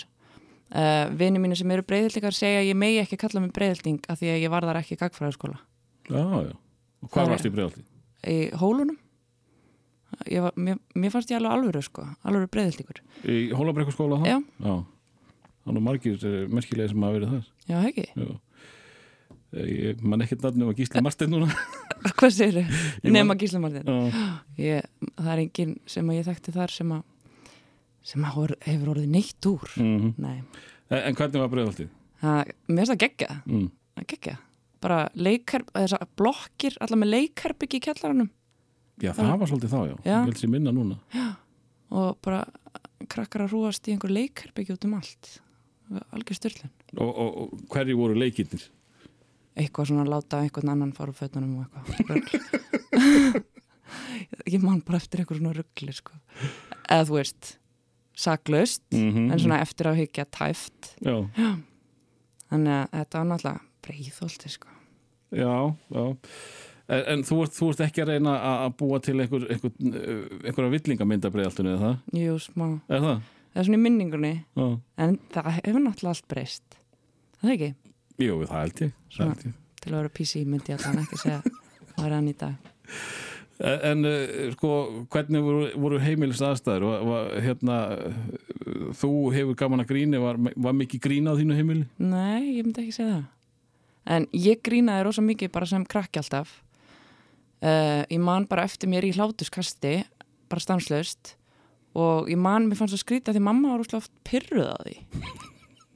Uh, 0.70 1.10
Vini 1.18 1.42
mínu 1.42 1.58
sem 1.58 1.74
eru 1.74 1.84
breiðhildingar 1.84 2.36
segja 2.36 2.62
að 2.62 2.70
ég 2.70 2.78
megi 2.78 3.02
ekki 3.02 3.20
kalla 3.20 3.44
mig 3.44 3.52
breiðhilding 3.56 4.00
af 4.08 4.20
því 4.22 4.32
að 4.32 4.42
ég 4.46 4.54
var 4.54 4.68
þar 4.70 4.80
ekki 4.80 4.96
í 4.96 5.00
gagfræðaskóla. 5.02 5.60
Og 6.10 7.12
hvað 7.12 7.34
varst 7.34 7.48
í 7.48 7.52
breiðholdið? 7.52 7.86
Í 8.30 8.38
hólunum 8.60 8.96
var, 10.28 10.52
mér, 10.56 10.78
mér 10.94 11.12
fannst 11.14 11.30
ég 11.32 11.38
alveg 11.38 11.54
alvöru 11.54 11.82
sko, 11.84 12.04
alvöru 12.26 12.48
breyðildíkur 12.52 13.00
Í 13.24 13.38
Hólabrekkurskóla 13.56 14.20
þá? 14.20 14.26
Já, 14.28 14.38
Já. 14.64 14.74
Þannig 15.66 15.84
margir 15.86 16.24
eh, 16.26 16.42
merkilega 16.50 16.92
sem 16.92 17.06
hafa 17.06 17.18
verið 17.18 17.34
þar 17.34 17.46
Já, 17.70 17.76
ekki 17.88 18.06
Já. 18.08 18.32
Eh, 19.50 19.70
ég 19.70 20.02
man 20.02 20.24
ekkert 20.24 20.44
nafnum 20.46 20.72
að 20.72 20.82
Gísli 20.82 21.04
Martin 21.04 21.32
núna 21.34 21.48
Hvað 22.18 22.34
segir 22.36 22.60
þau? 22.60 22.82
Nefn 23.08 23.34
að 23.34 23.44
Gísli 23.44 23.62
Martin 23.62 23.88
ég, 24.60 24.90
Það 25.14 25.32
er 25.34 25.44
enginn 25.44 25.78
sem 25.90 26.12
ég 26.16 26.28
þekkti 26.28 26.56
þar 26.56 26.76
sem 26.76 26.92
að 26.98 27.08
sem 28.10 28.22
að 28.24 28.54
hefur 28.64 28.94
orðið 28.94 29.10
neitt 29.12 29.46
úr 29.48 29.72
mm 29.76 29.96
-hmm. 29.96 30.12
Nei 30.16 30.38
En, 30.90 31.02
en 31.06 31.14
hvernig 31.14 31.42
var 31.42 31.50
breyðaldið? 31.52 31.90
Mér 32.20 32.80
finnst 32.80 32.92
það 32.92 33.02
geggja 33.04 33.34
mm. 33.46 33.68
geggja 34.10 34.36
bara 34.80 35.08
þessar 35.14 36.06
blokkir 36.16 36.76
allar 36.80 36.98
með 36.98 37.12
leikherbyggi 37.14 37.78
í 37.78 37.84
kjallaranum 37.84 38.30
Já, 39.00 39.12
það 39.16 39.36
var 39.40 39.50
svolítið 39.50 39.72
þá, 39.74 39.80
já. 39.80 39.94
já. 40.04 40.16
Ég 40.16 40.26
held 40.28 40.40
sér 40.40 40.52
minna 40.52 40.72
núna. 40.74 40.98
Já, 41.14 41.28
og 41.90 42.18
bara 42.24 42.42
krakkar 43.10 43.46
að 43.46 43.54
rúast 43.54 43.88
í 43.88 43.94
einhver 43.94 44.12
leikherbyggj 44.12 44.74
út 44.74 44.84
um 44.88 44.98
allt. 44.98 45.30
Algjör 46.14 46.38
styrlun. 46.38 46.70
Og, 46.96 47.08
og, 47.08 47.30
og 47.42 47.62
hverju 47.72 47.96
voru 47.98 48.18
leikinnir? 48.18 48.66
Eitthvað 49.58 49.90
svona 49.90 50.04
að 50.04 50.12
láta 50.12 50.42
einhvern 50.44 50.70
annan 50.74 50.92
fara 50.94 51.10
úr 51.10 51.18
fötunum 51.18 51.64
og 51.64 51.64
eitthvað. 51.96 53.40
ég 54.54 54.62
man 54.62 54.82
bara 54.86 55.00
eftir 55.00 55.22
einhver 55.22 55.40
svona 55.40 55.54
ruggli, 55.56 55.94
sko. 55.94 56.14
Eða 56.86 57.08
þú 57.08 57.16
veist, 57.16 57.56
saklaust, 58.14 58.84
mm 58.92 59.10
-hmm. 59.10 59.32
en 59.32 59.38
svona 59.38 59.60
eftir 59.60 59.86
að 59.86 59.98
hyggja 60.02 60.24
tæft. 60.24 60.94
Já. 61.00 61.28
já. 61.36 61.60
Þannig 62.50 62.72
að 62.72 62.86
þetta 62.92 63.18
var 63.18 63.26
náttúrulega 63.26 63.60
breyðholti, 63.82 64.48
sko. 64.48 64.68
Já, 65.30 65.74
já. 65.90 66.16
En, 66.90 67.02
en 67.14 67.20
þú, 67.26 67.36
ert, 67.44 67.54
þú 67.54 67.68
ert 67.70 67.82
ekki 67.86 68.02
að 68.02 68.10
reyna 68.14 68.32
að 68.66 68.72
búa 68.80 68.98
til 69.04 69.14
einhver, 69.22 69.44
einhver, 69.54 69.74
einhverja 70.42 70.72
villingamindabreiðaltunni, 70.74 71.74
eða 71.76 71.84
það? 71.84 72.18
Jú, 72.18 72.36
smá. 72.42 72.66
Er 72.90 73.04
það? 73.04 73.20
Það 73.50 73.60
er 73.62 73.66
svona 73.68 73.78
í 73.78 73.84
minningunni, 73.84 74.32
Já. 74.58 74.66
en 75.04 75.16
það 75.34 75.50
hefur 75.56 75.84
náttúrulega 75.84 76.14
allt 76.16 76.28
breyst. 76.30 76.78
Það 77.40 77.54
ekki? 77.54 77.70
Jú, 78.20 78.36
það 78.42 78.58
held 78.58 78.82
ég. 78.84 78.94
Það 79.16 79.30
held 79.30 79.44
ég. 79.46 79.56
Til 79.80 79.90
að 79.92 79.96
vera 80.00 80.12
PC 80.18 80.42
myndi 80.44 80.72
ég 80.72 80.80
alltaf 80.80 81.02
ekki 81.04 81.20
segja 81.22 81.40
hvað 81.94 82.06
er 82.08 82.14
hann 82.16 82.30
í 82.30 82.36
dag. 82.40 82.70
En 83.60 84.06
sko, 84.54 84.70
hvernig 85.12 85.44
voru, 85.44 85.66
voru 85.82 85.98
heimilis 86.00 86.40
aðstæður? 86.44 86.86
Var, 86.88 87.02
var, 87.10 87.28
hérna, 87.44 87.76
þú 88.96 89.10
hefur 89.34 89.58
gaman 89.62 89.84
að 89.84 89.90
grína, 89.92 90.22
var, 90.22 90.40
var 90.56 90.76
mikið 90.78 91.02
grína 91.04 91.34
á 91.36 91.38
þínu 91.38 91.58
heimili? 91.58 91.86
Nei, 92.00 92.56
ég 92.56 92.64
myndi 92.64 92.86
ekki 92.86 92.96
segja 92.96 93.18
það. 93.18 93.28
En 94.10 94.26
ég 94.32 94.62
grínaði 94.64 95.06
rosa 95.06 95.22
mikið 95.22 95.52
bara 95.54 95.68
sem 95.68 95.84
krakki 95.86 96.22
alltaf 96.22 96.56
Uh, 97.60 98.02
ég 98.08 98.20
man 98.24 98.46
bara 98.48 98.64
eftir 98.64 98.88
mér 98.88 99.04
í 99.04 99.12
hlátuskasti 99.12 100.00
bara 100.50 100.62
stanslöst 100.64 101.34
og 101.98 102.30
ég 102.30 102.38
man, 102.40 102.68
mér 102.70 102.78
fannst 102.78 102.94
það 102.96 103.02
skrítið 103.04 103.32
að 103.32 103.38
því 103.38 103.44
mamma 103.44 103.72
var 103.74 103.84
úrslátt 103.84 104.12
pyrruð 104.26 104.72
á 104.72 104.78
því. 104.84 104.98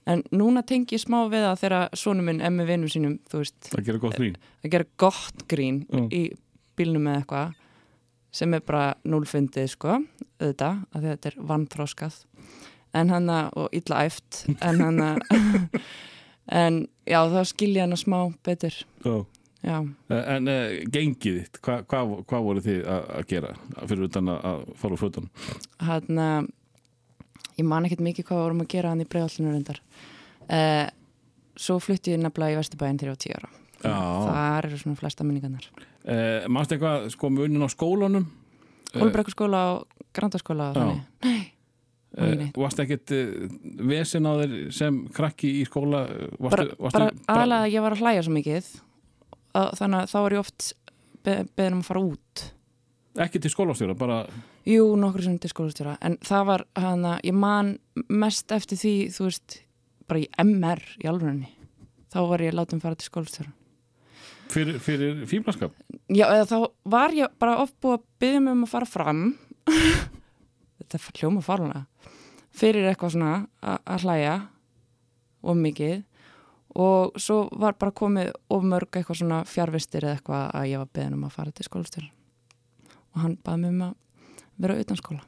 En 0.05 0.21
núna 0.37 0.61
tengi 0.69 0.99
ég 0.99 1.01
smá 1.01 1.23
við 1.33 1.47
það 1.47 1.61
þegar 1.63 1.95
sonum 1.97 2.27
minn 2.29 2.43
með 2.53 2.67
vinnum 2.69 2.91
sínum 2.93 3.15
veist, 3.33 3.71
það 3.71 3.87
gera 3.87 4.01
gott 4.03 4.19
grín. 4.19 4.35
Að 4.61 4.75
gera 4.75 4.87
gott 5.01 5.45
grín 5.49 5.79
Já. 5.89 6.03
í 6.13 6.21
bílnum 6.77 7.07
eða 7.09 7.23
eitthvað 7.23 7.55
sem 8.35 8.57
er 8.57 8.65
bara 8.67 8.83
núlfundið 9.09 9.71
sko, 9.73 9.95
auðvitað, 10.43 10.83
að 10.93 11.07
þetta 11.09 11.31
er 11.31 11.39
vannþróskað 11.49 12.19
en 12.95 13.13
hann 13.15 13.31
og 13.33 13.73
illa 13.75 14.03
æft 14.05 14.43
en 14.61 14.83
hann 14.83 15.01
en 16.65 16.81
já, 17.09 17.21
þá 17.31 17.41
skilja 17.49 17.87
hann 17.87 17.99
smá 17.99 18.19
betur, 18.47 18.77
Já. 19.05 19.15
Já. 19.65 19.79
En 20.19 20.51
uh, 20.53 20.77
gengið 20.95 21.41
þitt, 21.41 21.63
hvað 21.65 21.87
hva, 21.89 22.03
hva 22.23 22.43
voru 22.45 22.65
þið 22.65 22.85
að 22.91 23.25
gera 23.33 23.55
fyrir 23.85 24.07
utan 24.11 24.35
að, 24.35 24.69
fara 24.81 24.97
úr 24.97 25.03
fötunum? 25.03 25.33
hann 25.85 26.23
ég 27.59 27.67
man 27.69 27.87
ekkert 27.87 28.05
mikið 28.05 28.29
hvað 28.29 28.45
vorum 28.45 28.63
að 28.65 28.71
gera 28.75 28.93
hann 28.93 29.03
í 29.05 29.09
bregðallinu 29.09 29.55
reyndar. 29.55 29.81
Uh, 30.45 30.87
svo 31.57 31.79
flutti 31.83 32.15
ég 32.15 32.23
nefnilega 32.23 32.57
í 32.57 32.61
Vesturbæinn 32.61 33.01
þegar 33.01 33.13
ég 33.13 33.17
var 33.17 33.23
tíu 33.25 33.37
ára. 33.39 33.53
Þar 33.85 34.69
eru 34.69 34.81
svona 34.81 35.01
flesta 35.01 35.27
minningarnar. 35.27 35.67
Uh, 36.05 36.47
Manstu 36.53 36.77
eitthvað 36.77 37.09
sko 37.15 37.31
munin 37.33 37.65
á 37.65 37.69
skólanum? 37.73 38.29
Hólbrekkurskóla 38.95 39.65
og 39.75 40.07
Grandaskóla 40.15 40.71
og 40.73 40.81
þannig. 40.81 41.05
Nei, 41.27 41.43
Uh, 42.15 42.45
varst 42.55 42.79
ekkert 42.79 43.11
uh, 43.11 43.47
vesen 43.91 44.23
á 44.23 44.39
þér 44.39 44.53
sem 44.71 45.01
krakki 45.11 45.49
í 45.59 45.65
skóla? 45.67 46.05
Uh, 46.07 46.29
bara, 46.47 46.63
Varstu, 46.63 46.77
varstu, 46.79 47.01
bara 47.01 47.09
aðalega 47.27 47.65
að 47.65 47.73
ég 47.73 47.83
var 47.83 47.97
að 47.97 48.03
hlæja 48.05 48.21
svo 48.23 48.35
mikið 48.37 48.69
að, 49.55 49.71
þannig 49.81 50.01
að 50.01 50.11
þá 50.13 50.19
var 50.19 50.37
ég 50.37 50.45
oft 50.45 50.67
be, 51.25 51.37
beðin 51.57 51.79
um 51.79 51.85
að 51.85 51.89
fara 51.91 52.05
út. 52.05 52.45
Ekki 53.25 53.41
til 53.41 53.53
skólastjóra, 53.53 53.95
bara 53.99 54.25
Jú, 54.65 54.95
nokkur 54.97 55.23
sem 55.27 55.37
til 55.39 55.51
skólastjóra 55.53 55.99
en 56.05 56.17
það 56.25 56.47
var 56.49 56.63
hann 56.81 57.05
að 57.05 57.27
ég 57.29 57.37
man 57.37 57.75
mest 58.09 58.53
eftir 58.55 58.81
því, 58.81 58.95
þú 59.13 59.29
veist 59.29 59.59
bara 60.09 60.23
í 60.23 60.31
MR 60.41 60.83
í 61.03 61.11
alvörunni. 61.11 61.51
Þá 62.15 62.19
var 62.31 62.45
ég 62.45 62.57
látum 62.57 62.81
fara 62.83 62.97
til 62.99 63.11
skólastjóra. 63.11 63.53
Fyrir, 64.53 64.79
fyrir 64.83 65.23
fíblaskap? 65.29 65.75
Já, 66.13 66.27
eða 66.29 66.47
þá 66.49 66.57
var 66.95 67.15
ég 67.17 67.37
bara 67.41 67.59
oft 67.63 67.77
búið 67.83 67.99
að 67.99 68.07
byggja 68.23 68.43
mig 68.45 68.57
um 68.57 68.65
að 68.67 68.73
fara 68.73 68.89
fram. 68.89 69.23
Þetta 70.79 70.99
er 70.99 71.21
hljóma 71.21 71.45
farlega. 71.45 71.85
Fyrir 72.55 72.89
eitthvað 72.89 73.17
svona 73.17 73.33
að 73.63 74.05
hlæja 74.05 74.35
og 75.45 75.59
mikið 75.61 76.05
og 76.75 77.15
svo 77.23 77.45
var 77.55 77.77
bara 77.79 77.95
komið 77.95 78.33
of 78.51 78.65
mörg 78.67 78.91
eitthvað 78.99 79.21
svona 79.21 79.43
fjárvistir 79.47 80.05
eða 80.09 80.17
eitthvað 80.19 80.47
að 80.59 80.69
ég 80.73 80.83
var 80.83 80.91
beðin 80.99 81.17
um 81.19 81.27
að 81.29 81.37
fara 81.37 81.55
til 81.55 81.67
skólastjóra. 81.69 82.09
Og 83.15 83.21
hann 83.23 83.37
baði 83.47 83.61
mig 83.63 83.75
um 83.77 83.85
að 83.87 83.95
vera 84.65 84.79
utan 84.83 84.99
skóla. 84.99 85.23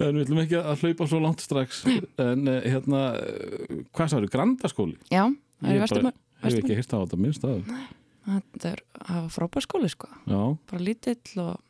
En 0.00 0.16
við 0.16 0.22
ætlum 0.24 0.40
ekki 0.42 0.56
að 0.58 0.82
hlaupa 0.82 1.06
svo 1.10 1.18
langt 1.22 1.42
strax 1.44 1.82
en 2.26 2.48
uh, 2.48 2.56
hérna, 2.64 3.00
hvað 3.94 4.10
sagður, 4.12 4.30
grandaskóli? 4.32 4.96
Já, 5.12 5.26
það 5.60 5.68
er 5.68 5.74
Ég 5.74 5.78
í 5.78 5.84
vestum 5.84 6.08
bara- 6.08 6.22
Hef 6.46 6.58
ekki 6.60 6.76
hýrt 6.76 6.92
á 6.92 6.98
þetta 7.00 7.18
minnst 7.20 7.44
að 7.48 7.60
þetta 8.26 8.70
er 8.74 8.80
það 9.06 9.20
var 9.22 9.30
frábær 9.36 9.64
skóli 9.64 9.88
sko. 9.92 10.08
Já, 10.28 10.40
bara 10.72 10.82
lítill 10.84 11.40
og 11.44 11.60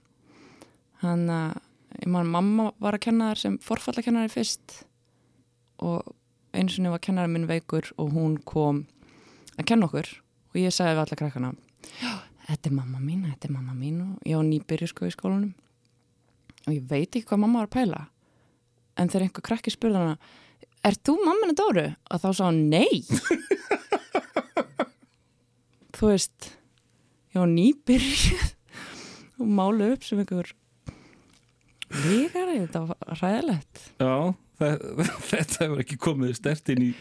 hann 1.02 1.26
að 1.30 1.58
ég 2.00 2.08
man 2.12 2.30
mamma 2.32 2.70
var 2.82 2.96
að 2.96 3.04
kenna 3.06 3.28
þar 3.32 3.42
sem 3.42 3.58
forfallakennari 3.62 4.32
fyrst 4.32 4.78
og 5.84 6.14
einu 6.56 6.72
sinni 6.72 6.92
var 6.92 7.02
kennari 7.04 7.30
minn 7.32 7.48
veikur 7.50 7.92
og 8.00 8.14
hún 8.16 8.38
kom 8.48 8.84
að 9.56 9.68
kenna 9.70 9.88
okkur 9.88 10.08
og 10.52 10.58
ég 10.60 10.74
sagði 10.74 10.96
við 10.96 11.04
alla 11.04 11.20
krakkana 11.20 11.52
þetta 12.46 12.70
er 12.70 12.74
mamma 12.76 13.00
mín, 13.02 13.24
þetta 13.26 13.48
er 13.48 13.54
mamma 13.56 13.74
mín. 13.76 14.02
Og 14.06 14.26
ég 14.28 14.38
var 14.38 14.46
nýbyrju 14.46 14.90
sko 14.90 15.08
í 15.08 15.14
skólanum. 15.14 15.54
Og 16.66 16.74
ég 16.74 16.84
veit 16.90 17.08
ekki 17.10 17.26
hvað 17.28 17.42
mamma 17.42 17.62
var 17.64 17.70
að 17.70 17.76
pæla 17.78 18.02
en 18.96 19.10
þegar 19.12 19.26
einhver 19.26 19.44
krakki 19.44 19.72
spurði 19.74 20.00
hana 20.00 20.14
er 20.86 20.96
þú 21.04 21.16
mamma 21.20 21.44
henni 21.44 21.56
Dóru? 21.58 21.86
og 22.10 22.22
þá 22.22 22.28
sá 22.32 22.44
hann 22.46 22.62
nei. 22.72 23.02
Þú 25.96 26.10
veist 26.12 26.48
ég 27.34 27.42
var 27.42 27.50
nýbyrjuð 27.52 28.46
og 29.42 29.52
málu 29.58 29.90
upp 29.92 30.06
sem 30.06 30.22
einhver 30.22 30.48
líkari, 32.06 32.62
þetta 32.64 32.82
var 32.88 33.20
ræðilegt 33.20 33.82
já 34.00 34.16
þetta 35.30 35.64
hefur 35.64 35.80
ekki 35.82 35.98
komið 36.00 36.36
stert 36.38 36.70
inn 36.72 36.86
í, 36.88 36.92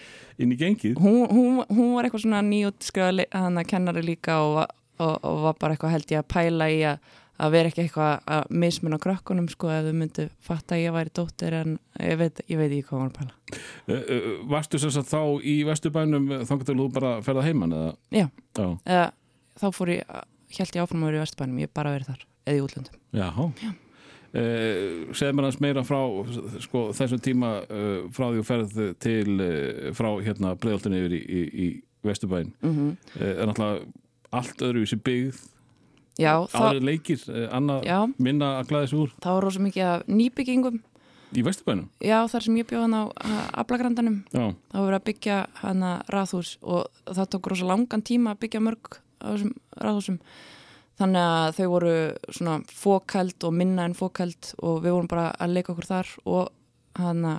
inn 0.41 0.51
í 0.51 0.57
gengið 0.59 0.97
hún, 0.99 1.21
hún, 1.31 1.61
hún 1.69 1.93
var 1.95 2.07
eitthvað 2.07 2.25
svona 2.25 2.41
nýjútskriða 2.45 3.27
hann 3.31 3.61
að 3.61 3.69
kennari 3.71 4.03
líka 4.03 4.39
og, 4.43 4.65
og, 4.99 5.13
og 5.21 5.45
var 5.45 5.61
bara 5.61 5.75
eitthvað 5.75 5.95
held 5.95 6.11
ég 6.11 6.23
að 6.23 6.27
pæla 6.33 6.67
í 6.73 6.81
að, 6.89 7.13
að 7.45 7.55
vera 7.55 7.71
ekki 7.71 7.85
eitthvað 7.85 8.27
að 8.35 8.51
mismunna 8.65 8.99
krökkunum 9.05 9.47
sko 9.51 9.71
ef 9.71 9.87
þau 9.87 9.95
myndu 10.01 10.27
fatta 10.49 10.75
að 10.75 10.83
ég 10.83 10.97
væri 10.97 11.15
dóttir 11.21 11.57
en 11.61 11.77
ég 12.03 12.19
veit, 12.19 12.43
ég 12.51 12.59
veit 12.59 12.67
ekki 12.67 12.89
hvað 12.89 13.05
var 13.05 13.13
að 13.13 13.17
pæla 13.21 13.31
uh, 13.39 13.95
uh, 13.95 14.27
Varstu 14.51 14.83
sem 14.83 14.95
sagt 14.97 15.11
þá 15.13 15.21
í 15.39 15.55
Vesturbænum 15.69 16.29
þangar 16.43 16.67
til 16.67 16.77
þú 16.81 16.89
bara 16.99 17.15
ferða 17.23 17.47
heiman 17.47 17.79
eða? 17.79 17.95
Já. 18.11 18.27
Já, 18.59 18.67
eða 18.83 19.07
þá 19.63 19.67
fór 19.79 19.95
ég, 19.95 20.21
held 20.59 20.75
ég 20.75 20.83
áfram 20.83 21.07
að 21.07 21.13
vera 21.13 21.21
í 21.21 21.25
Vesturbænum 21.25 21.63
ég 21.63 21.73
bara 21.75 21.95
verið 21.95 22.11
þar, 22.11 22.29
eða 22.43 22.59
í 22.59 22.67
útlöndum 22.67 23.01
já. 23.15 23.29
já. 23.63 23.73
Uh, 24.35 25.13
segð 25.15 25.37
mér 25.37 25.45
hans 25.47 25.61
meira 25.63 25.81
frá 25.87 25.99
sko, 26.59 26.89
þessum 26.97 27.21
tíma 27.23 27.51
uh, 27.63 28.07
frá 28.11 28.25
því 28.25 28.41
þú 28.41 28.45
ferð 28.49 28.79
til 28.99 29.35
uh, 29.37 29.91
frá 29.95 30.09
hérna 30.25 30.55
breiðoltinu 30.59 30.97
yfir 30.99 31.13
í, 31.15 31.19
í, 31.23 31.43
í 31.65 31.67
Vesturbæn 32.05 32.51
mm 32.59 32.73
-hmm. 32.73 32.89
er 33.23 33.47
náttúrulega 33.47 33.85
allt 34.35 34.61
öðruvísi 34.61 34.97
byggð. 34.99 35.39
Já, 36.19 36.47
þá, 36.51 36.59
aðri 36.59 36.83
leikir, 36.83 37.23
annað 37.51 37.87
já, 37.87 37.99
minna 38.17 38.59
að 38.59 38.67
glæða 38.67 38.87
sig 38.87 38.99
úr. 38.99 39.15
Þá 39.23 39.29
var 39.29 39.43
rosa 39.43 39.59
mikið 39.59 39.83
af 39.83 40.03
nýbyggingum. 40.07 40.81
Í 41.35 41.43
Vesturbænum? 41.43 41.87
Já, 41.99 42.27
þar 42.27 42.43
sem 42.43 42.57
ég 42.59 42.67
bjóð 42.67 42.81
hann 42.85 42.95
á 42.95 43.03
Ablagrandanum 43.59 44.23
þá 44.31 44.77
verið 44.77 44.99
að 44.99 45.07
byggja 45.09 45.37
hana 45.63 46.01
raðhús 46.11 46.57
og 46.61 46.91
það 47.07 47.29
tók 47.29 47.47
rosa 47.47 47.65
langan 47.65 48.03
tíma 48.03 48.35
að 48.35 48.39
byggja 48.45 48.59
mörg 48.59 48.99
á 49.23 49.31
þessum 49.31 49.55
raðhúsum 49.79 50.19
þannig 50.99 51.21
að 51.27 51.55
þau 51.57 51.67
voru 51.73 51.93
svona 52.31 52.57
fókæld 52.71 53.43
og 53.47 53.53
minna 53.53 53.85
en 53.89 53.95
fókæld 53.97 54.53
og 54.63 54.81
við 54.85 54.93
vorum 54.95 55.09
bara 55.11 55.29
að 55.39 55.55
leika 55.57 55.73
okkur 55.73 55.89
þar 55.89 56.11
og 56.25 56.51
hana 56.99 57.33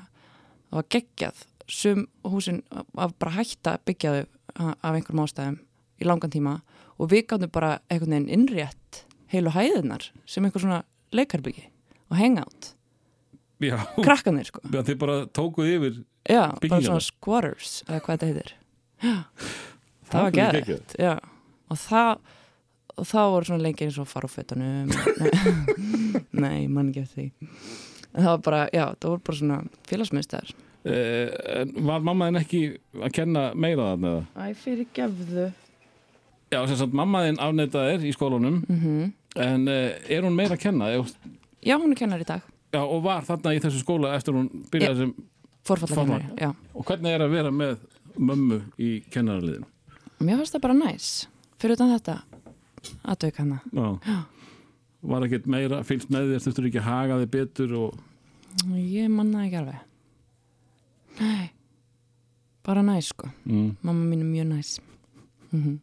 það 0.70 0.76
var 0.80 0.88
geggjað 0.96 1.44
sum 1.66 2.02
húsin 2.28 2.62
bara 2.94 3.32
að 3.72 3.84
byggja 3.88 4.12
þau 4.12 4.26
ha- 4.60 4.76
af 4.82 4.94
einhverjum 4.98 5.25
ástæðum 5.25 5.56
í 6.00 6.04
langan 6.08 6.30
tíma 6.34 6.58
og 6.98 7.10
við 7.12 7.26
gáttum 7.32 7.50
bara 7.52 7.78
einhvern 7.90 8.12
veginn 8.12 8.28
innrétt 8.36 9.00
heilu 9.32 9.50
hæðinar 9.56 10.10
sem 10.28 10.44
einhver 10.46 10.62
svona 10.62 10.82
leikarbyggi 11.16 11.64
og 12.10 12.16
hangout, 12.20 12.75
já. 13.60 13.78
krakkanir 13.98 14.46
sko 14.46 14.60
Já, 14.70 14.82
þið 14.86 14.98
bara 15.00 15.16
tókuð 15.26 15.72
yfir 15.72 15.96
Já, 16.28 16.42
bara 16.46 16.60
Byggingarnar. 16.60 16.86
svona 16.86 17.06
squatters 17.08 17.72
eða 17.88 18.00
hvað 18.04 18.12
þetta 18.20 18.28
heitir 18.30 18.52
Já, 19.02 19.16
það, 20.06 20.12
Það 20.12 20.22
var 20.22 20.36
geggjað. 20.36 21.20
og 21.70 21.80
það 21.82 22.12
og 22.96 23.08
þá 23.08 23.18
voru 23.32 23.48
svona 23.48 23.64
lengi 23.66 23.86
eins 23.86 23.98
og 24.00 24.08
fara 24.08 24.28
á 24.28 24.32
fötunum. 24.32 24.92
Nei, 26.42 26.64
ég 26.64 26.72
man 26.72 26.88
ekki 26.90 27.04
eftir 27.04 27.26
því. 27.26 27.50
Það 28.16 28.30
var 28.30 28.40
bara, 28.46 28.62
já, 28.72 28.84
það 28.96 29.10
voru 29.10 29.22
bara 29.26 29.38
svona 29.40 29.58
félagsmyndstar 29.90 30.52
uh, 30.88 31.84
Var 31.90 32.04
mamma 32.08 32.30
þinn 32.30 32.40
ekki 32.40 32.60
að 33.02 33.14
kenna 33.18 33.44
meira 33.52 33.90
þarna 33.90 34.12
eða? 34.12 34.24
Æ, 34.40 34.44
fyrir 34.62 34.88
gefðu 34.96 35.46
Já, 36.54 36.60
sem 36.62 36.78
sagt, 36.78 36.96
mamma 36.96 37.24
þinn 37.26 37.40
afneitað 37.42 37.92
er 37.92 38.06
í 38.06 38.16
skólanum 38.16 38.62
mm 38.64 39.14
en 39.36 39.66
uh, 39.68 39.90
er 40.08 40.24
hún 40.24 40.32
meira 40.32 40.56
að 40.56 40.62
kenna? 40.62 40.86
Já, 41.60 41.74
hún 41.76 41.90
er 41.92 41.98
kennar 41.98 42.22
í 42.22 42.24
dag. 42.24 42.44
Já, 42.72 42.78
og 42.80 43.02
var 43.04 43.26
þarna 43.26 43.52
í 43.52 43.58
þessu 43.60 43.82
skóla 43.82 44.14
eftir 44.16 44.32
hún 44.32 44.46
byrjaði 44.72 45.02
sem 45.02 45.10
Forfalla 45.66 45.98
kennari, 45.98 46.30
já. 46.40 46.48
Og 46.72 46.86
hvernig 46.88 47.12
er 47.12 47.24
að 47.26 47.34
vera 47.34 47.50
með 47.52 47.74
mömmu 48.16 48.62
í 48.80 48.90
kennaraliðin? 49.12 49.66
Mér 50.24 50.40
fannst 50.40 50.56
það 50.56 50.64
bara 50.64 50.78
næs 50.78 51.10
Fyrir 51.60 51.76
utan 51.76 51.92
þetta 51.92 52.14
Aðtök 53.04 53.36
hana 53.42 53.60
Já. 53.72 53.86
Var 55.06 55.26
ekkert 55.26 55.46
meira 55.52 55.82
fylgst 55.86 56.10
með 56.10 56.32
þér, 56.32 56.42
þurftur 56.46 56.68
ekki 56.70 56.80
að 56.82 56.88
haga 56.90 57.18
þig 57.22 57.30
betur 57.36 57.74
og 57.82 57.98
Ég 58.76 59.10
manna 59.12 59.44
ekki 59.46 59.60
alveg 59.60 59.82
Nei 61.20 61.50
Bara 62.66 62.82
næs, 62.82 63.12
sko 63.12 63.28
mm. 63.46 63.68
Mamma 63.86 64.08
mín 64.10 64.24
er 64.24 64.30
mjög 64.32 64.48
næs 64.54 64.74
mm 65.52 65.76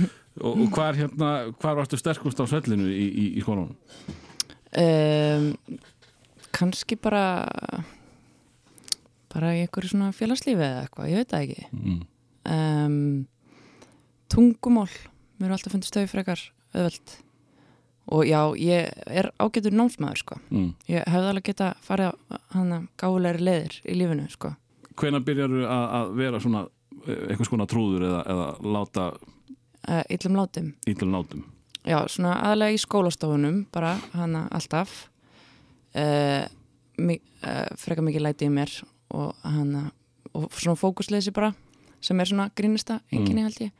og, 0.46 0.54
og 0.54 0.68
hvar 0.72 0.94
hérna, 0.96 1.30
hvar 1.60 1.74
varstu 1.76 1.98
sterkust 2.00 2.38
á 2.40 2.46
svellinu 2.48 2.86
í, 2.88 3.06
í, 3.10 3.24
í 3.36 3.42
skólanum? 3.44 3.74
um, 4.80 5.48
kannski 6.54 6.96
bara 6.96 7.24
bara 9.30 9.50
í 9.58 9.64
einhverju 9.64 9.90
svona 9.92 10.12
félagslífi 10.16 10.62
eða 10.64 10.84
eitthvað, 10.86 11.10
ég 11.10 11.20
veit 11.20 11.34
það 11.34 11.44
ekki 11.44 11.66
Mm. 11.74 12.00
um, 12.54 13.26
tungumál 14.32 14.88
mér 15.40 15.50
er 15.50 15.56
alltaf 15.56 15.74
fundist 15.74 15.96
þau 15.96 16.06
frekar 16.10 16.46
öðvöld 16.76 17.16
og 18.10 18.26
já, 18.26 18.40
ég 18.58 18.90
er 19.06 19.30
ágætur 19.38 19.74
námsmaður 19.76 20.18
sko. 20.18 20.38
Mm. 20.50 20.72
ég 20.90 21.06
hefði 21.06 21.30
alveg 21.30 21.46
geta 21.46 21.70
farið 21.84 22.38
hana 22.54 22.80
gáfulegri 22.98 23.46
leiðir 23.46 23.76
í 23.86 23.96
lífinu 24.00 24.26
sko. 24.32 24.54
Hvenær 24.98 25.24
byrjarðu 25.26 25.62
að, 25.64 25.84
að 25.98 26.12
vera 26.18 26.40
svona 26.42 26.64
eh, 27.06 27.22
eitthvað 27.28 27.48
skona 27.48 27.68
trúður 27.70 28.06
eða, 28.08 28.22
eða 28.34 28.48
láta 28.76 29.06
uh, 29.14 30.02
illum 30.10 30.40
látum. 30.40 30.72
ítlum 30.90 31.14
nátum? 31.14 31.46
Já, 31.86 32.02
svona 32.12 32.34
aðlega 32.50 32.76
í 32.76 32.82
skólastofunum 32.82 33.62
bara 33.72 33.94
hana 34.12 34.44
alltaf. 34.52 35.06
Uh, 35.94 36.44
mi 37.00 37.16
uh, 37.46 37.70
freka 37.80 38.04
mikið 38.04 38.26
læti 38.26 38.50
í 38.50 38.52
mér 38.52 38.74
og 39.16 39.38
hana 39.46 39.88
og 40.36 40.50
svona 40.54 40.78
fókusleysi 40.78 41.32
bara 41.34 41.54
sem 42.00 42.20
er 42.20 42.28
svona 42.28 42.50
grínista, 42.56 43.00
enginni 43.12 43.42
held 43.44 43.62
ég 43.64 43.72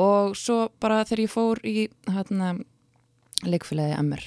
og 0.00 0.36
svo 0.36 0.66
bara 0.80 1.04
þegar 1.04 1.24
ég 1.24 1.32
fór 1.32 1.62
í 1.66 1.86
hérna 2.10 2.54
leikfélagi 3.46 3.96
MR 4.00 4.24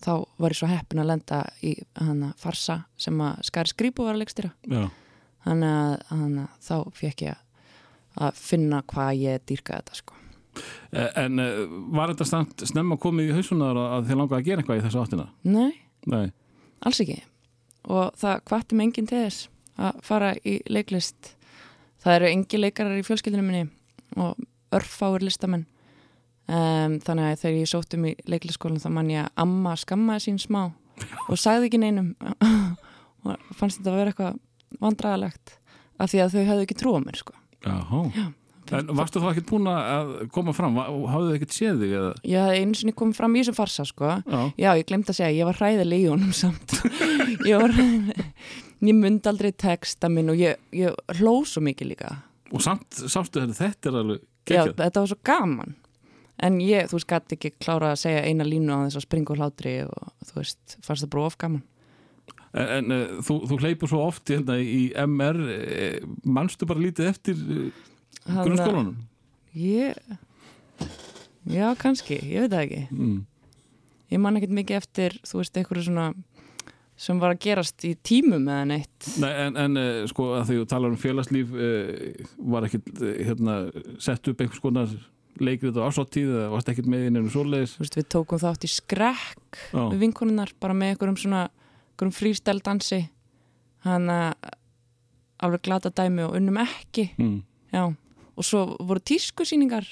þá 0.00 0.12
var 0.40 0.54
ég 0.54 0.60
svo 0.60 0.68
heppin 0.70 1.02
að 1.02 1.10
lenda 1.12 1.40
í 1.66 1.74
hana 1.98 2.32
farsa 2.40 2.82
sem 3.00 3.18
að 3.24 3.44
Skari 3.48 3.72
Skrýpu 3.72 4.06
var 4.06 4.16
að 4.16 4.24
leikstýra. 4.24 4.52
Þannig 5.44 5.74
að 5.74 5.92
hana, 6.12 6.46
þá 6.64 6.74
fekk 6.96 7.26
ég 7.26 7.42
að 8.20 8.40
finna 8.40 8.80
hvað 8.90 9.10
ég 9.20 9.44
dýrkaði 9.48 9.82
þetta 9.82 9.98
sko. 10.00 10.16
E- 10.90 11.10
en 11.22 11.38
eh, 11.38 11.60
var 11.94 12.12
þetta 12.12 12.26
stand, 12.26 12.64
snemma 12.68 12.98
komið 13.00 13.30
í 13.30 13.36
hausunar 13.36 13.78
að 13.80 14.08
þið 14.08 14.18
langaði 14.20 14.40
að 14.40 14.48
gera 14.48 14.62
eitthvað 14.62 14.80
í 14.80 14.84
þessu 14.86 15.02
áttina? 15.04 15.26
Nei, 15.46 15.70
Nei, 16.10 16.32
alls 16.84 17.00
ekki. 17.04 17.20
Og 17.88 18.16
það 18.20 18.42
hvatti 18.50 18.76
mig 18.76 18.88
enginn 18.88 19.08
til 19.08 19.20
þess 19.22 19.48
að 19.80 20.00
fara 20.04 20.32
í 20.44 20.58
leiklist. 20.68 21.34
Það 22.00 22.16
eru 22.18 22.30
engi 22.32 22.60
leikarar 22.60 22.98
í 22.98 23.04
fjölskyldinu 23.04 23.44
minni 23.44 23.68
og 24.20 24.40
örfáir 24.76 25.24
listamenn 25.26 25.66
um, 26.50 26.98
þannig 27.04 27.26
að 27.26 27.40
þegar 27.44 27.58
ég 27.58 27.70
sótt 27.70 27.96
um 27.96 28.08
í 28.10 28.14
leiklistskólan 28.30 28.82
þá 28.82 28.90
man 28.96 29.12
ég 29.12 29.24
að 29.26 29.44
amma 29.44 29.76
skammaði 29.80 30.26
sín 30.26 30.42
smá 30.42 30.62
og 31.28 31.40
sagði 31.40 31.70
ekki 31.70 31.80
neinum 31.82 32.12
og 33.24 33.48
fannst 33.56 33.80
þetta 33.80 33.92
að 33.92 34.00
vera 34.00 34.12
eitthvað 34.14 34.42
vandræðalegt 34.80 35.56
af 36.00 36.12
því 36.12 36.22
að 36.24 36.34
þau 36.34 36.44
hefðu 36.50 36.66
ekki 36.66 36.78
trúa 36.80 37.00
mér 37.04 37.18
sko. 37.20 37.34
Já. 37.64 38.28
En 38.70 38.90
varstu 38.94 39.18
þá 39.18 39.32
ekkert 39.32 39.48
búin 39.50 39.66
að 39.66 40.10
koma 40.34 40.52
fram? 40.54 40.76
Hafðu 40.78 41.30
þið 41.32 41.36
ekkert 41.40 41.54
séð 41.56 41.80
þig 41.82 41.94
eða? 41.98 42.10
hafði 42.44 42.60
einu 42.62 42.78
sinni 42.78 42.94
komið 42.96 43.18
fram 43.18 43.34
í 43.34 43.42
þessum 43.42 43.56
farsa 43.58 43.86
sko. 43.88 44.10
Já. 44.22 44.40
Já, 44.62 44.70
ég 44.78 44.86
glemt 44.86 45.10
að 45.10 45.18
segja, 45.18 45.30
ég 45.40 45.48
var 45.48 45.58
hræðileg 45.58 46.04
í 46.04 46.08
honum 46.12 46.34
samt. 46.36 46.76
ég 47.50 47.64
var, 47.64 47.74
ég 47.74 49.00
myndi 49.00 49.30
aldrei 49.30 49.50
texta 49.50 50.10
minn 50.12 50.30
og 50.30 50.38
ég, 50.38 50.60
ég 50.76 51.16
hló 51.18 51.40
svo 51.48 51.64
mikið 51.66 51.90
líka. 51.90 52.12
Og 52.54 52.62
samt 52.62 53.02
sástu 53.02 53.42
þetta, 53.42 53.58
þetta 53.58 53.90
er 53.90 53.98
alveg 54.04 54.24
Já, 54.48 54.64
þetta 54.72 55.02
var 55.02 55.10
svo 55.10 55.18
gaman. 55.24 55.74
En 56.40 56.56
ég, 56.64 56.86
þú 56.88 56.96
veist, 56.96 57.08
gæti 57.10 57.36
ekki 57.36 57.50
klára 57.60 57.90
að 57.92 58.00
segja 58.00 58.22
eina 58.24 58.46
línu 58.46 58.72
á 58.72 58.78
þess 58.86 58.96
að 59.02 59.04
springa 59.04 59.34
úr 59.34 59.42
hlátri 59.42 59.74
og 59.84 60.08
þú 60.30 60.38
veist, 60.38 60.76
fannst 60.86 61.04
það 61.04 61.10
bara 61.12 61.26
of 61.28 61.36
gaman. 61.42 61.62
En, 62.50 62.70
en 62.78 62.94
uh, 62.96 63.18
þú, 63.26 63.36
þú 63.50 63.58
hleypur 63.60 63.90
svo 63.92 64.00
oft 64.08 64.32
hérna, 64.32 64.56
í 64.58 64.88
MR, 65.04 65.38
uh, 65.44 66.08
manstu 66.24 66.66
bara 66.66 66.80
lítið 66.82 67.10
eftir 67.12 67.36
að- 68.24 68.40
grunnskólanum? 68.46 68.96
Ég, 69.54 69.94
já, 71.50 71.66
kannski, 71.78 72.18
ég 72.24 72.46
veit 72.46 72.54
það 72.54 72.64
ekki. 72.64 72.80
Mm. 72.94 73.18
Ég 74.10 74.18
man 74.24 74.38
ekkert 74.40 74.56
mikið 74.56 74.80
eftir, 74.80 75.16
þú 75.28 75.42
veist, 75.42 75.56
einhverju 75.60 75.86
svona 75.86 76.08
sem 77.00 77.20
var 77.20 77.32
að 77.32 77.40
gerast 77.46 77.84
í 77.88 77.94
tímum 78.04 78.44
eða 78.44 78.66
neitt. 78.68 79.06
Nei, 79.22 79.30
en, 79.46 79.56
en 79.56 79.80
uh, 79.80 80.02
sko 80.10 80.34
að 80.36 80.50
því 80.50 80.58
þú 80.58 80.66
talar 80.68 80.92
um 80.92 81.00
félagslíf 81.00 81.54
uh, 81.54 82.26
var 82.52 82.68
ekkert 82.68 82.90
uh, 83.00 83.14
hérna, 83.24 83.56
sett 84.02 84.28
upp 84.28 84.44
einhvers 84.44 84.60
konar 84.60 84.92
leikrið 85.40 85.78
á 85.80 85.88
ásáttíð 85.88 86.34
eða 86.34 86.50
varst 86.52 86.68
ekkert 86.72 86.90
með 86.90 87.06
inn 87.08 87.18
einu 87.20 87.32
svoleiðis 87.32 87.76
við 87.96 88.08
tókum 88.12 88.40
þátt 88.42 88.66
í 88.66 88.70
skrekk 88.70 89.60
Já. 89.72 89.82
við 89.92 89.98
vinkonunnar 90.02 90.52
bara 90.60 90.76
með 90.76 90.94
einhverjum 90.94 91.18
svona 91.22 91.42
einhverjum 91.48 92.16
frístæl 92.16 92.58
dansi 92.64 93.00
hann 93.86 94.10
að 94.12 94.50
alveg 95.40 95.64
glata 95.64 95.92
dæmi 95.96 96.26
og 96.26 96.36
unnum 96.36 96.60
ekki 96.60 97.06
mm. 97.16 97.38
já, 97.72 97.84
og 97.88 98.44
svo 98.46 98.64
voru 98.76 99.00
tískusýningar 99.00 99.88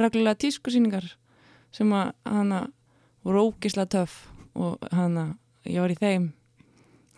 reglulega 0.00 0.38
tískusýningar 0.46 1.10
sem 1.74 1.90
að 1.92 2.14
hann 2.24 2.54
að 2.56 2.70
voru 3.26 3.50
ógislega 3.50 3.92
töff 3.98 4.22
og 4.56 4.80
hann 4.94 5.18
að 5.20 5.34
ég 5.68 5.80
var 5.82 5.92
í 5.92 5.98
þeim. 6.00 6.30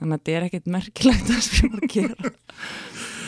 Þannig 0.00 0.16
að 0.16 0.20
þetta 0.22 0.36
er 0.36 0.46
ekkert 0.48 0.70
merkilegt 0.74 1.28
það 1.30 1.42
sem 1.46 1.58
ég 1.62 1.74
var 1.74 1.82
að 1.82 1.92
gera 1.96 2.32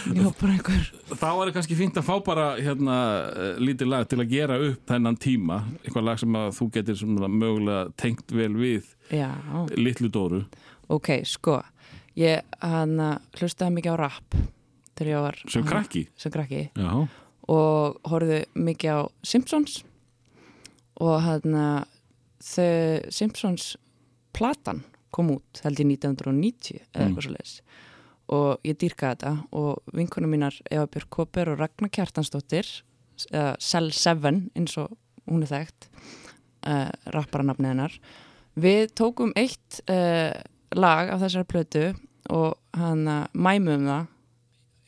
Þá 0.05 1.29
er 1.31 1.49
það 1.49 1.53
kannski 1.55 1.77
fínt 1.79 1.97
að 1.97 2.05
fá 2.05 2.15
bara 2.27 2.47
hérna, 2.61 2.97
uh, 3.31 3.61
lítið 3.63 3.89
lag 3.89 4.09
til 4.09 4.19
að 4.21 4.33
gera 4.35 4.59
upp 4.61 4.91
þennan 4.91 5.17
tíma, 5.21 5.61
eitthvað 5.81 6.09
lag 6.09 6.21
sem 6.21 6.37
að 6.37 6.51
þú 6.59 6.67
getur 6.75 7.05
mögulega 7.25 7.87
tengt 8.01 8.35
vel 8.35 8.51
við 8.59 8.91
já, 9.09 9.31
litlu 9.79 10.11
dóru. 10.13 10.43
Ok, 10.93 11.23
sko. 11.29 11.63
Ég 12.21 12.45
hann 12.61 12.99
að 13.01 13.41
hlustaði 13.41 13.77
mikið 13.79 13.97
á 13.97 14.03
rap 14.05 14.37
þegar 14.95 15.11
ég 15.11 15.25
var 15.25 15.41
sem 15.57 15.67
krakki? 15.67 16.05
Sem 16.21 16.35
krakki. 16.35 16.67
Og 17.55 17.97
horfðu 18.11 18.43
mikið 18.55 19.01
á 19.01 19.01
Simpsons. 19.27 19.81
Og 21.01 21.17
hann 21.25 21.57
þau 22.45 23.11
Simpsons 23.11 23.73
platan 24.37 24.85
kom 25.15 25.31
út 25.37 25.63
held 25.65 25.81
ég 25.83 25.91
1990 25.95 26.81
eða 26.81 27.01
Mm. 27.01 27.07
eitthvað 27.07 27.27
svo 27.29 27.35
leiðis 27.37 27.57
og 28.35 28.65
ég 28.65 28.79
dýrkaði 28.81 29.15
þetta 29.15 29.33
og 29.53 29.83
vinkunum 29.93 30.31
mínar 30.33 30.57
Eva 30.73 30.87
Björk 30.89 31.11
Koper 31.13 31.51
og 31.53 31.59
Ragnar 31.61 31.91
Kjartansdóttir 31.93 32.71
eða 33.31 33.57
Cell 33.61 33.91
7 33.93 34.51
eins 34.57 34.77
og 34.81 34.95
hún 35.29 35.45
er 35.45 35.51
þekkt 35.53 35.89
uh, 36.67 36.89
rapparanafni 37.13 37.69
hennar. 37.69 37.93
Við 38.57 38.95
tókum 38.97 39.33
eitt 39.37 39.81
uh, 39.93 40.33
lag 40.75 41.13
af 41.13 41.21
þessari 41.21 41.49
plötu 41.53 41.85
og 42.33 42.57
hann 42.73 43.05
mæmum 43.37 43.85
það 43.85 44.11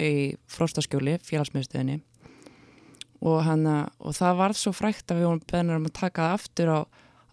í 0.01 0.13
fróstaskjóli, 0.53 1.19
félagsmiðstöðinni. 1.25 2.01
Og, 3.21 3.39
hana, 3.45 3.91
og 4.01 4.13
það 4.17 4.41
varð 4.41 4.59
svo 4.61 4.73
frækt 4.77 5.13
að 5.13 5.21
við 5.21 5.29
vorum 5.29 5.45
beðnir 5.53 5.79
um 5.81 5.87
að 5.89 5.95
taka 6.01 6.27
það 6.27 6.35
aftur 6.41 6.73
á 6.73 6.79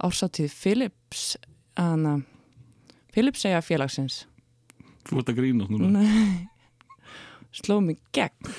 ásáttíð 0.04 0.54
Philips 0.56 1.24
hana, 1.80 2.14
Philips 2.20 2.33
segja 3.14 3.62
félagsins 3.62 4.24
þú 5.08 5.20
ert 5.22 5.32
að 5.32 5.40
grína 5.40 5.68
núna. 5.70 5.90
Nei. 6.00 6.48
sló 7.54 7.80
mig 7.84 8.00
gegn. 8.16 8.54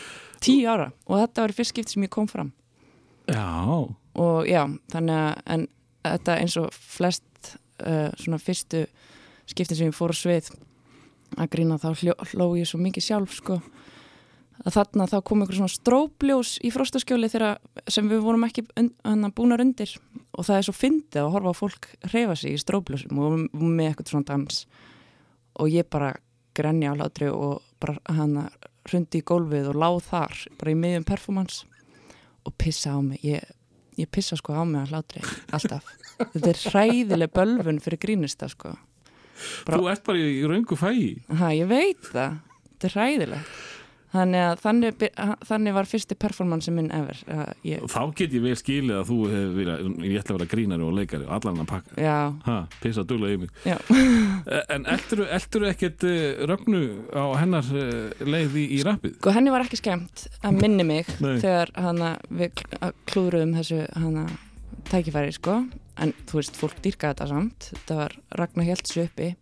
Tíu 0.45 0.69
ára. 0.71 0.91
Og 1.09 1.19
þetta 1.23 1.47
var 1.47 1.55
fyrst 1.57 1.75
skipti 1.75 1.97
sem 1.97 2.05
ég 2.05 2.13
kom 2.13 2.29
fram. 2.31 2.53
Já, 3.31 3.49
og 4.21 4.49
já, 4.49 4.63
þannig 4.93 5.17
að 5.17 5.39
en 5.55 5.67
þetta 6.05 6.37
eins 6.43 6.57
og 6.61 6.75
flest 6.77 7.55
uh, 7.81 8.11
svona 8.21 8.41
fyrstu 8.43 8.85
skipti 9.49 9.79
sem 9.79 9.89
ég 9.89 9.97
fór 9.97 10.13
svið 10.17 10.51
að 11.41 11.49
grína 11.55 11.81
þá 11.81 11.89
hljó, 11.97 12.15
hló 12.35 12.51
ég 12.59 12.69
svo 12.69 12.79
mikið 12.83 13.07
sjálf 13.07 13.33
sko 13.39 13.57
að 14.63 14.77
þarna 14.77 15.07
þá 15.11 15.17
kom 15.27 15.43
einhver 15.43 15.59
svona 15.59 15.73
strópljós 15.73 16.53
í 16.65 16.71
frostaskjóli 16.73 17.29
sem 17.31 18.11
við 18.11 18.23
vorum 18.25 18.47
ekki 18.47 18.65
un, 18.81 18.93
búnar 19.35 19.63
undir. 19.65 19.91
Og 20.39 20.47
það 20.47 20.61
er 20.61 20.67
svo 20.69 20.75
fyndið 20.77 21.21
að 21.25 21.33
horfa 21.35 21.53
á 21.53 21.61
fólk 21.61 21.89
reyfa 22.13 22.37
sig 22.39 22.55
í 22.55 22.61
strópljósum 22.63 23.19
og 23.21 23.35
með 23.59 23.91
eitthvað 23.91 24.13
svona 24.13 24.29
dans. 24.31 24.63
Og 25.59 25.75
ég 25.75 25.89
bara 25.91 26.15
grenja 26.55 26.95
á 26.95 26.99
hlátri 26.99 27.29
og 27.33 27.61
bara 27.83 27.99
hana 28.15 28.49
hrundi 28.89 29.21
í 29.21 29.27
gólfið 29.27 29.73
og 29.73 29.79
láð 29.81 30.01
þar 30.09 30.41
bara 30.61 30.73
í 30.75 30.79
miðjum 30.79 31.07
performance. 31.09 31.67
Og 32.45 32.55
pissa 32.61 32.95
á 32.95 32.99
mig. 33.03 33.21
Ég, 33.27 33.45
ég 33.99 34.11
pissa 34.13 34.39
sko 34.39 34.55
á 34.55 34.63
mig 34.63 34.85
að 34.85 34.95
hlátri 34.95 35.23
alltaf. 35.55 35.87
Þetta 36.31 36.51
er 36.55 36.65
hræðileg 36.71 37.35
bölvun 37.35 37.83
fyrir 37.83 38.01
grínista 38.07 38.49
sko. 38.53 38.77
Bara- 39.67 39.81
þú 39.81 39.89
ert 39.91 40.05
bara 40.07 40.19
í, 40.23 40.43
raungu 40.47 40.77
fæi. 40.79 41.23
Ha, 41.41 41.49
ég 41.59 41.67
veit 41.67 42.05
það, 42.07 42.37
þetta 42.71 42.87
er 42.87 42.95
hræðilegt 42.95 43.63
þannig 44.15 44.45
að 44.47 44.63
þannig, 44.63 45.05
þannig 45.49 45.75
var 45.77 45.89
fyrsti 45.91 46.17
performance 46.19 46.71
minn 46.75 46.91
ever 46.95 47.19
ég, 47.67 47.83
þá 47.91 48.01
get 48.17 48.35
ég 48.37 48.45
vel 48.45 48.55
skilið 48.59 48.97
að 49.01 49.11
þú 49.11 49.19
hefur 49.33 49.55
verið, 49.59 49.91
ég 50.07 50.21
ætla 50.23 50.37
að 50.37 50.39
vera 50.39 50.51
grínari 50.55 50.87
og 50.87 50.95
leikari 50.97 51.27
og 51.29 51.35
allan 51.39 51.63
að 51.65 51.71
pakka. 51.73 51.99
Já, 52.01 52.17
ha, 52.47 52.57
pissa 52.83 53.05
duglega 53.09 53.37
í 53.37 53.43
mig. 53.45 53.53
Já. 53.67 53.77
En 54.75 54.87
eldur 54.95 55.25
þú 55.27 55.69
ekkert 55.71 56.07
uh, 56.09 56.47
rögnu 56.51 56.83
á 57.11 57.25
hennar 57.41 57.69
uh, 57.75 58.25
leið 58.25 58.59
í, 58.63 58.81
rappið? 58.87 59.19
Sko 59.19 59.35
henni 59.35 59.53
var 59.55 59.65
ekki 59.67 59.81
skemmt 59.81 60.27
að 60.45 60.61
minni 60.63 60.87
mig 60.87 61.11
þegar 61.45 61.73
hana, 61.79 62.15
við 62.31 62.55
kl- 62.61 62.81
að 62.81 62.95
klúðruðum 63.11 63.55
þessu 63.59 63.83
hana, 63.99 64.27
tækifæri 64.91 65.35
sko. 65.35 65.61
En 66.03 66.11
þú 66.29 66.41
veist, 66.41 66.57
fólk 66.59 66.81
dýrkaði 66.83 67.15
þetta 67.15 67.31
samt. 67.31 67.69
Þetta 67.75 67.99
var 68.01 68.17
Ragnar 68.41 68.67
Hjeltsu 68.71 69.05
uppi. 69.07 69.33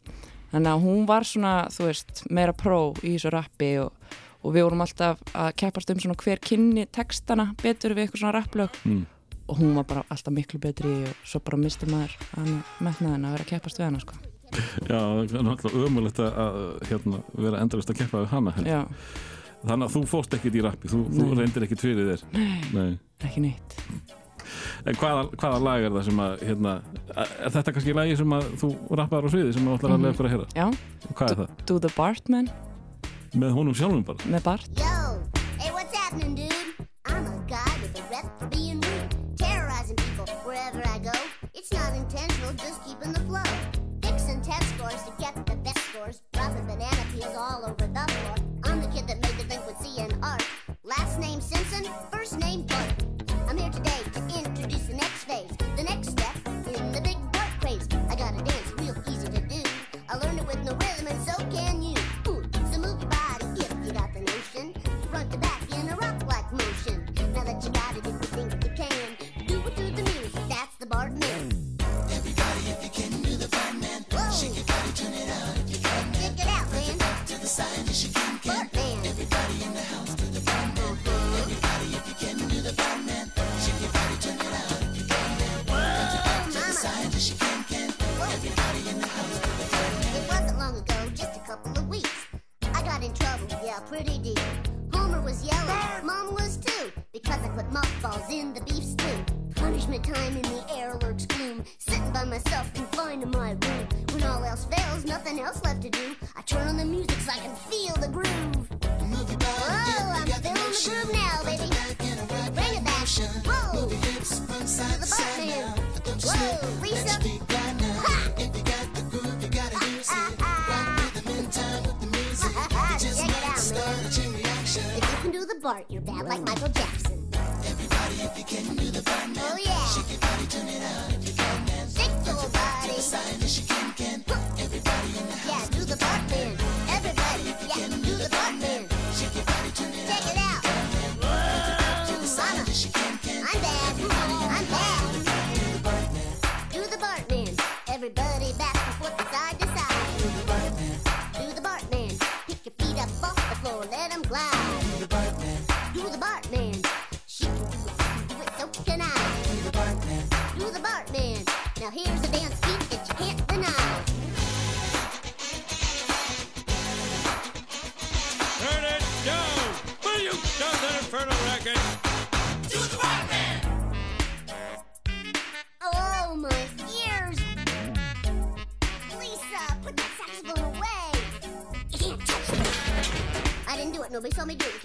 Þannig 0.53 0.69
að 0.75 0.83
hún 0.85 1.07
var 1.09 1.25
svona, 1.25 1.53
þú 1.73 1.87
veist 1.89 2.25
meira 2.29 2.53
pró 2.57 2.81
í 3.01 3.15
þessu 3.15 3.33
rappi 3.33 3.71
og, 3.81 3.95
og 4.43 4.55
við 4.55 4.65
vorum 4.67 4.81
alltaf 4.85 5.21
að 5.35 5.51
keppast 5.63 5.91
um 5.95 6.01
svona 6.03 6.19
hver 6.23 6.41
kynni 6.43 6.87
textana 6.91 7.55
betur 7.63 7.95
við 7.95 8.07
eitthvað 8.09 8.23
svona 8.25 8.37
rapplög. 8.39 8.79
Mm. 8.85 9.05
og 9.49 9.59
hún 9.59 9.75
var 9.75 9.85
bara 9.85 10.03
alltaf 10.09 10.33
miklu 10.33 10.59
betri 10.63 10.93
og 11.05 11.27
svo 11.29 11.41
bara 11.45 11.59
misti 11.59 11.87
maður 11.91 12.13
hana 12.37 12.61
metnaðin 12.81 13.27
að 13.27 13.33
vera 13.35 13.45
að 13.45 13.51
keppast 13.51 13.81
við 13.81 13.85
hana 13.89 14.01
sko. 14.01 14.15
Já, 14.53 15.01
það 15.01 15.35
er 15.35 15.45
náttúrulega 15.49 15.89
ömulegt 15.89 16.21
að, 16.23 16.39
að 16.45 16.89
hérna, 16.89 17.21
vera 17.35 17.61
endalist 17.65 17.91
að 17.93 17.99
keppa 17.99 18.23
við 18.23 18.67
já, 18.69 18.81
þannig 19.67 19.87
að 19.89 19.95
þú 19.97 20.03
fórst 20.09 20.35
ekkert 20.39 20.59
í 20.59 20.65
rappi 20.65 20.89
þú, 20.93 21.03
þú 21.13 21.29
reyndir 21.39 21.67
ekkert 21.67 21.85
fyrir 21.85 22.11
þér. 22.13 22.25
Nei. 22.73 22.99
ekki 23.27 23.45
neitt. 23.45 23.77
En 24.87 24.97
hvaða, 24.99 25.27
hvaða 25.39 25.61
lag 25.63 25.85
er 25.87 25.95
það 25.95 26.05
sem 26.09 26.21
að 26.23 26.41
hérna, 26.49 26.73
er 27.15 27.55
þetta 27.55 27.73
kannski 27.77 27.95
lagi 27.97 28.17
sem 28.19 28.35
að 28.39 28.49
þú 28.63 28.71
rappar 28.99 29.27
á 29.27 29.29
sviði 29.33 29.55
sem 29.55 29.69
þú 29.69 29.77
ætlar 29.79 29.93
að 29.93 29.99
Mhm. 29.99 30.03
lega 30.03 30.15
okkur 30.15 30.29
að 30.29 30.35
heyra? 30.35 30.47
Já? 30.57 30.67
Do 31.67 31.79
the 31.79 31.93
Bartman 31.97 32.51
með 33.39 33.55
honum 33.57 33.75
sjálfum 33.75 34.03
bara. 34.05 34.19
Með 34.29 34.45
Yo, 34.77 35.23
hey 35.59 35.71
what's 35.73 35.95
happening 35.97 36.35
dude? 36.35 36.53
I'm 37.07 37.27
a 37.27 37.45
guy 37.49 37.73
with 37.81 37.99
a 37.99 38.03
rep 38.11 38.27
for 38.39 38.47
being 38.47 38.81
rude 38.81 39.39
terrorizing 39.39 39.97
people 39.97 40.27
wherever 40.45 40.83
I 40.87 40.99
go. 40.99 41.17
It's 41.55 41.73
not 41.73 41.95
intentional 41.97 42.53
just 42.55 42.85
keeping 42.85 43.13
the 43.13 43.21
flow. 43.21 43.43
Fixing 44.03 44.43
test 44.43 44.69
scores 44.75 45.03
to 45.05 45.13
get 45.19 45.35
the 45.47 45.57
best 45.57 45.81
scores. 45.89 46.23
Dropping 46.33 46.67
banana 46.67 47.05
peels 47.13 47.35
all 47.37 47.65
over 47.65 47.87
the 47.87 48.05
floor. 48.13 48.37
I'm 48.65 48.81
the 48.81 48.89
kid 48.89 49.09
that 49.09 49.23
made 49.23 49.37
the 49.39 49.45
thing 49.45 49.61
with 49.67 49.79
C 49.79 50.01
and 50.03 50.15
art 50.23 50.45
last 50.85 51.19
name 51.19 51.41
Simpson 51.41 51.91
first 52.11 52.39
name 52.39 52.63
Bart. 52.67 53.05
I'm 53.49 53.57
here 53.57 53.71
today 53.71 54.03
to 54.13 54.21
introduce 54.39 54.87
the 54.87 54.95
next 54.95 55.25
phase 55.25 55.51
the 55.77 55.85
next 55.85 56.11
step 56.11 56.37
in 56.47 56.93
the 56.93 57.01
big 57.01 57.17
Bart 57.33 57.53
craze. 57.61 57.89
I 58.11 58.17
got 58.17 58.35
a 58.35 58.43
dance 58.45 58.73
real 58.77 58.97
easy 59.09 59.29
to 59.29 59.41
do. 59.41 59.63
I 60.09 60.17
learned 60.17 60.41
it 60.41 60.47
with 60.47 60.63
no 60.65 60.73
rhythm 60.73 61.07
and 61.07 61.21
so 61.27 61.37
can 61.51 61.83
you. 61.83 61.92
in 65.75 65.89
a 65.89 65.97
row. 65.97 66.12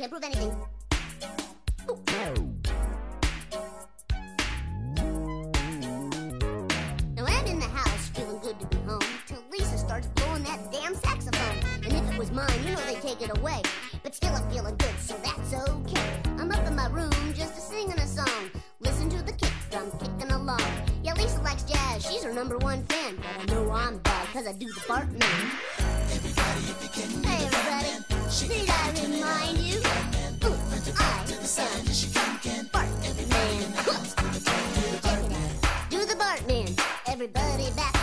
improve 0.08 0.24
any 0.24 0.37
Do 35.90 36.06
the 36.06 36.16
Bartman. 36.16 36.80
Everybody 37.08 37.70
back 37.76 37.97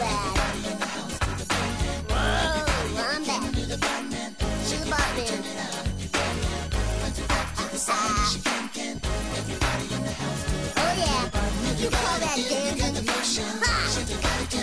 I'm 0.00 0.04
bad. 3.24 3.54
To 3.54 3.66
the. 3.66 3.78
Oh 10.76 10.94
yeah, 10.96 11.22
you 11.78 11.88
call 11.90 12.18
that 12.20 12.38
dancing? 12.48 13.46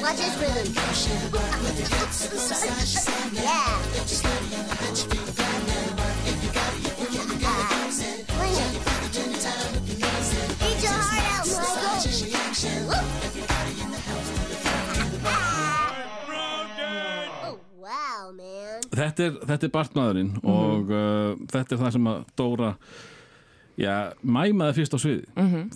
Watch 0.02 0.17
this 0.17 0.36
rhythm. 0.39 0.67
yeah. 3.34 4.74
Þetta 19.06 19.28
er, 19.30 19.38
þetta 19.52 19.68
er 19.70 19.74
Bartmaðurinn 19.78 20.32
og 20.44 20.91
uh, 20.94 21.32
þetta 21.54 21.76
er 21.78 21.82
það 21.86 21.96
sem 21.98 22.10
að 22.12 22.20
Dóra 22.41 22.70
já, 23.80 23.96
mæmaði 24.22 24.78
fyrst 24.82 24.96
á 24.96 25.00
sviði 25.02 25.26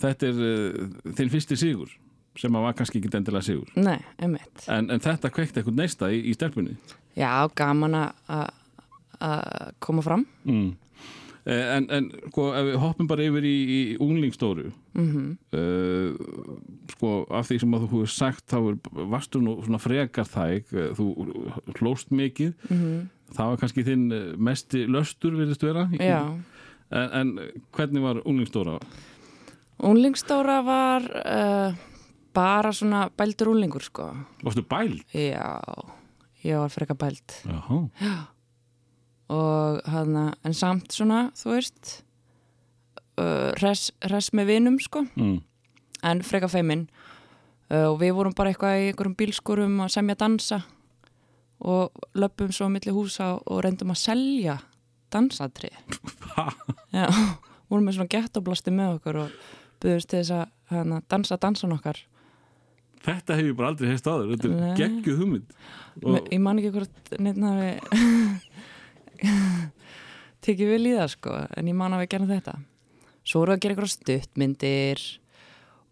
þetta 0.00 0.30
er 0.30 0.44
uh, 0.44 0.86
þinn 1.18 1.32
fyrsti 1.34 1.58
sigur 1.60 1.96
sem 2.40 2.54
að 2.56 2.62
var 2.68 2.76
kannski 2.78 3.00
ekki 3.00 3.10
endilega 3.18 3.42
sigur 3.44 3.72
Nei, 3.76 3.98
einmitt. 4.22 4.64
en, 4.70 4.86
en 4.94 5.02
þetta 5.02 5.32
kvekti 5.34 5.60
eitthvað 5.60 5.80
neista 5.82 6.10
í, 6.14 6.20
í 6.30 6.36
stelpunni 6.36 6.76
Já, 7.18 7.32
gaman 7.58 7.96
að 7.98 8.46
koma 9.82 10.02
fram. 10.06 10.22
mm. 10.46 10.68
Eh, 11.48 11.76
en, 11.76 11.86
en 11.88 12.08
sko, 12.28 12.50
ef 12.52 12.66
við 12.68 12.78
hoppum 12.82 13.08
bara 13.08 13.24
yfir 13.24 13.46
í, 13.48 13.56
í 13.72 13.80
unglingstóru 14.02 14.70
Mm 14.92 15.36
uh, 15.56 16.16
sko, 16.90 17.10
af 17.30 17.46
því 17.48 17.56
sem 17.62 17.76
að 17.76 17.84
þú 17.84 17.88
hefur 17.90 18.10
sagt 18.12 18.44
þá 18.50 18.56
er, 18.58 18.76
varstu 19.12 19.40
nú 19.40 19.54
svona 19.62 19.80
frekar 19.80 20.26
þæg 20.28 20.74
eh, 20.74 20.90
þú 20.98 21.06
hlóst 21.78 22.10
mikið 22.12 22.52
það 23.36 23.52
var 23.52 23.60
kannski 23.62 23.84
þinn 23.86 24.04
eh, 24.12 24.26
mesti 24.36 24.82
löstur 24.90 25.38
virðist 25.38 25.64
vera 25.64 25.86
Já. 25.96 26.26
en, 26.90 27.08
en 27.20 27.32
hvernig 27.72 28.04
var 28.04 28.20
unglingstóra? 28.26 28.76
Unglingstóra 29.80 30.58
var 30.66 31.06
uh, 31.08 31.78
bara 32.36 32.72
svona 32.76 33.06
bældur 33.16 33.54
úlingur, 33.54 33.80
sko. 33.80 34.10
Varstu 34.44 34.66
bæl? 34.68 34.98
Já, 35.14 35.62
ég 36.44 36.60
var 36.60 36.68
freka 36.68 36.98
bæld. 36.98 37.38
Jaha. 37.48 37.80
Og 39.30 39.80
hann, 39.86 40.16
en 40.16 40.56
samt 40.56 40.90
svona, 40.94 41.28
þú 41.38 41.52
veist, 41.54 42.00
uh, 43.20 43.50
res, 43.62 43.90
res 44.10 44.32
með 44.34 44.54
vinum, 44.54 44.80
sko. 44.82 45.04
Mm. 45.14 45.38
en 46.02 46.22
freka 46.24 46.48
feiminn 46.48 46.86
uh, 47.70 47.90
og 47.90 47.98
við 48.00 48.14
vorum 48.16 48.34
bara 48.36 48.52
eitthvað 48.52 48.78
í 48.78 48.90
einhverjum 48.90 49.16
bílskurum 49.20 49.80
að 49.84 49.94
semja 49.96 50.18
dansa 50.20 50.62
og 51.60 52.06
löpum 52.16 52.52
svo 52.56 52.70
á 52.70 52.72
milli 52.72 52.94
húsa 52.94 53.34
og 53.36 53.64
reyndum 53.64 53.92
að 53.92 54.04
selja 54.06 54.56
dansatri 55.12 55.72
Ha? 56.36 56.46
Já, 56.94 57.08
vorum 57.68 57.88
með 57.88 57.98
svona 57.98 58.12
gettoblasti 58.12 58.72
með 58.72 58.96
okkur 58.96 59.16
og 59.24 59.32
byggðust 59.82 60.10
til 60.12 60.20
þess 60.20 60.34
að 60.36 60.44
hana, 60.70 61.02
dansa 61.10 61.38
dansan 61.40 61.74
okkar 61.76 61.98
Þetta 63.00 63.36
hef 63.38 63.46
ég 63.48 63.56
bara 63.56 63.70
aldrei 63.72 63.90
heist 63.90 64.06
áður 64.06 64.34
Þetta 64.34 64.50
er 64.52 64.78
geggjuð 64.78 65.20
hugmynd 65.22 65.54
og... 66.04 66.18
ég 66.30 66.42
man 66.44 66.60
ekki 66.60 66.72
hvort 66.76 67.12
neitt 67.18 67.40
hafi 67.42 67.70
tekið 70.44 70.74
í 70.78 70.96
það 70.96 71.08
sko 71.14 71.36
en 71.56 71.70
ég 71.70 71.78
man 71.78 71.96
að 71.96 72.04
við 72.04 72.12
gerum 72.14 72.30
þetta. 72.30 72.58
Svo 73.20 73.42
vorum 73.42 73.54
við 73.54 73.58
að 73.58 73.64
gera 73.64 73.74
eitthvað 73.76 73.94
stuttmyndir 73.94 75.06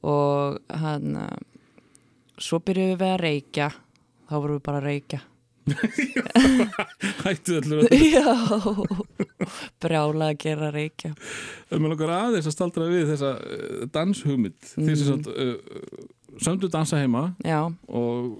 og 0.08 0.78
hann 0.82 1.18
svo 2.38 2.60
byrjuðum 2.62 3.00
við 3.00 3.12
að 3.12 3.20
reykja. 3.24 3.72
Þá 4.28 4.34
vorum 4.36 4.58
við 4.58 4.64
bara 4.68 4.80
að 4.80 4.88
reykja. 4.88 5.20
Hættu 7.24 7.58
allur 7.58 7.82
að 7.84 8.04
já. 8.16 8.24
Brjála 9.82 10.30
að 10.32 10.38
gera 10.44 10.70
reykja. 10.74 11.14
Mér 11.72 11.92
langar 11.92 12.14
aðeins 12.16 12.48
að 12.48 12.56
staldra 12.56 12.88
við 12.90 13.10
þessa 13.12 13.34
uh, 13.36 13.82
danshugmynd 13.92 14.70
mm. 14.70 14.86
Því 14.86 14.96
sem 15.02 15.26
uh, 15.32 16.06
Sömdu 16.38 16.70
dansa 16.70 17.00
heima 17.00 17.32
já, 17.42 17.64
og 17.88 18.36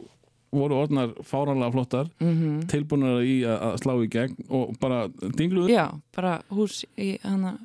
voru 0.55 0.79
orðnar 0.83 1.15
fáranlega 1.27 1.75
flottar 1.75 2.11
mm 2.23 2.65
tilbúnar 2.69 3.23
í 3.25 3.41
að 3.49 3.79
slá 3.83 3.95
í 4.03 4.09
gegn 4.13 4.37
og 4.49 4.75
bara 4.81 5.07
dingluðu 5.37 5.73
já 5.73 5.87
bara 6.17 6.39
hús 6.53 6.83
í 6.97 7.15
hana 7.23 7.57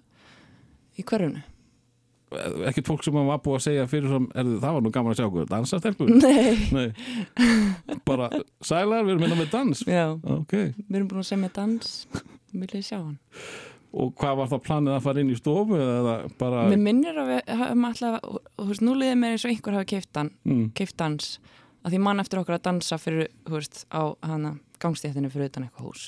í 1.00 1.06
hverjunu 1.08 1.42
ekkert 2.68 2.88
fólk 2.90 3.04
sem 3.06 3.16
var 3.16 3.42
búið 3.44 3.58
að 3.58 3.66
segja 3.68 3.90
fyrir 3.90 4.14
sem, 4.14 4.28
erðu, 4.42 4.56
það 4.64 4.78
var 4.78 4.86
nú 4.86 4.92
gaman 4.94 5.14
að 5.14 5.20
sjá 5.20 5.26
okkur, 5.28 5.50
dansa 5.50 5.80
stelpur? 5.82 6.10
Nei, 6.10 6.56
Nei, 6.74 8.00
bara 8.08 8.30
sælar, 8.64 9.04
við 9.06 9.16
erum 9.16 9.26
minna 9.26 9.38
með 9.40 9.52
dans. 9.54 9.84
Já, 9.88 10.06
Ok, 10.38 10.56
við 10.56 10.98
erum 10.98 11.12
búin 11.12 11.24
að 11.24 11.30
segja 11.30 11.44
með 11.44 11.54
dans 11.60 11.94
Viljið 12.54 12.86
sjá 12.86 12.98
hann. 13.00 13.18
Og 13.94 14.14
hvað 14.18 14.40
var 14.40 14.50
það 14.52 14.64
planið 14.68 14.96
að 14.96 15.04
fara 15.06 15.22
inn 15.22 15.34
í 15.34 15.38
stofu 15.38 15.78
eða 15.78 16.14
bara 16.42 16.64
Mér 16.72 16.82
minnir 16.82 17.20
að 17.22 17.32
við 17.34 17.52
höfum 17.60 17.88
alltaf 17.90 18.16
Þú 18.26 18.70
veist, 18.72 18.86
nú 18.86 18.96
liðið 18.98 19.20
mér 19.22 19.36
eins 19.36 19.46
og 19.46 19.54
einhver 19.54 19.78
hafa 19.78 19.90
keift 19.94 20.18
hann 20.18 20.32
mm, 20.50 20.64
dans 21.02 21.28
að 21.84 21.96
því 21.96 22.02
mann 22.04 22.24
eftir 22.24 22.42
okkur 22.42 22.58
að 22.58 22.66
dansa 22.68 23.00
fyrir, 23.02 23.32
þú 23.48 23.58
veist, 23.58 23.84
á 23.92 24.02
hana 24.24 24.56
gangstéttinu 24.84 25.32
fyrir 25.34 25.52
utan 25.52 25.68
eitthvað 25.68 25.90
hús. 25.90 26.06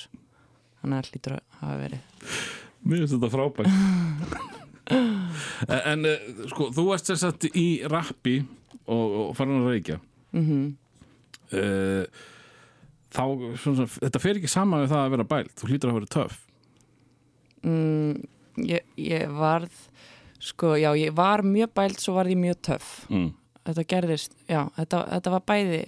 Að 0.82 0.94
það 0.94 1.10
hlýtur 1.10 1.36
að 1.36 1.42
hafa 1.60 1.76
verið. 1.82 2.00
Mér 2.86 3.02
finnst 3.02 3.16
þetta 3.16 3.32
frábært. 3.34 3.70
En 5.66 6.06
eh, 6.06 6.26
sko, 6.52 6.68
þú 6.74 6.86
varst 6.92 7.10
sem 7.10 7.18
sagt 7.18 7.48
í 7.58 7.66
rappi 7.90 8.38
og, 8.86 9.06
og 9.26 9.30
farin 9.38 9.60
að 9.62 9.70
reykja. 9.72 10.00
Mm 10.36 10.66
uh, 11.56 12.24
Þá, 13.16 13.22
svona, 13.62 13.86
þetta 13.88 14.20
fer 14.20 14.38
ekki 14.40 14.50
saman 14.50 14.82
við 14.82 14.90
það 14.92 15.02
að 15.02 15.12
vera 15.14 15.24
bælt. 15.30 15.52
Þú 15.56 15.68
hlýtur 15.70 15.90
að 15.92 15.96
vera 15.96 16.08
töff. 16.12 16.40
Mm, 17.64 18.26
ég, 18.68 18.90
ég 19.00 19.30
varð 19.32 19.78
sko, 20.42 20.74
já, 20.76 20.90
ég 21.00 21.14
var 21.16 21.42
mjög 21.46 21.72
bælt 21.78 22.02
svo 22.02 22.16
varð 22.18 22.34
ég 22.34 22.40
mjög 22.42 22.58
töff. 22.68 22.90
Mm. 23.08 23.30
Þetta 23.66 23.84
gerðist, 23.92 24.36
já, 24.50 24.62
þetta, 24.78 25.02
þetta 25.16 25.32
var 25.36 25.44
bæði 25.50 25.82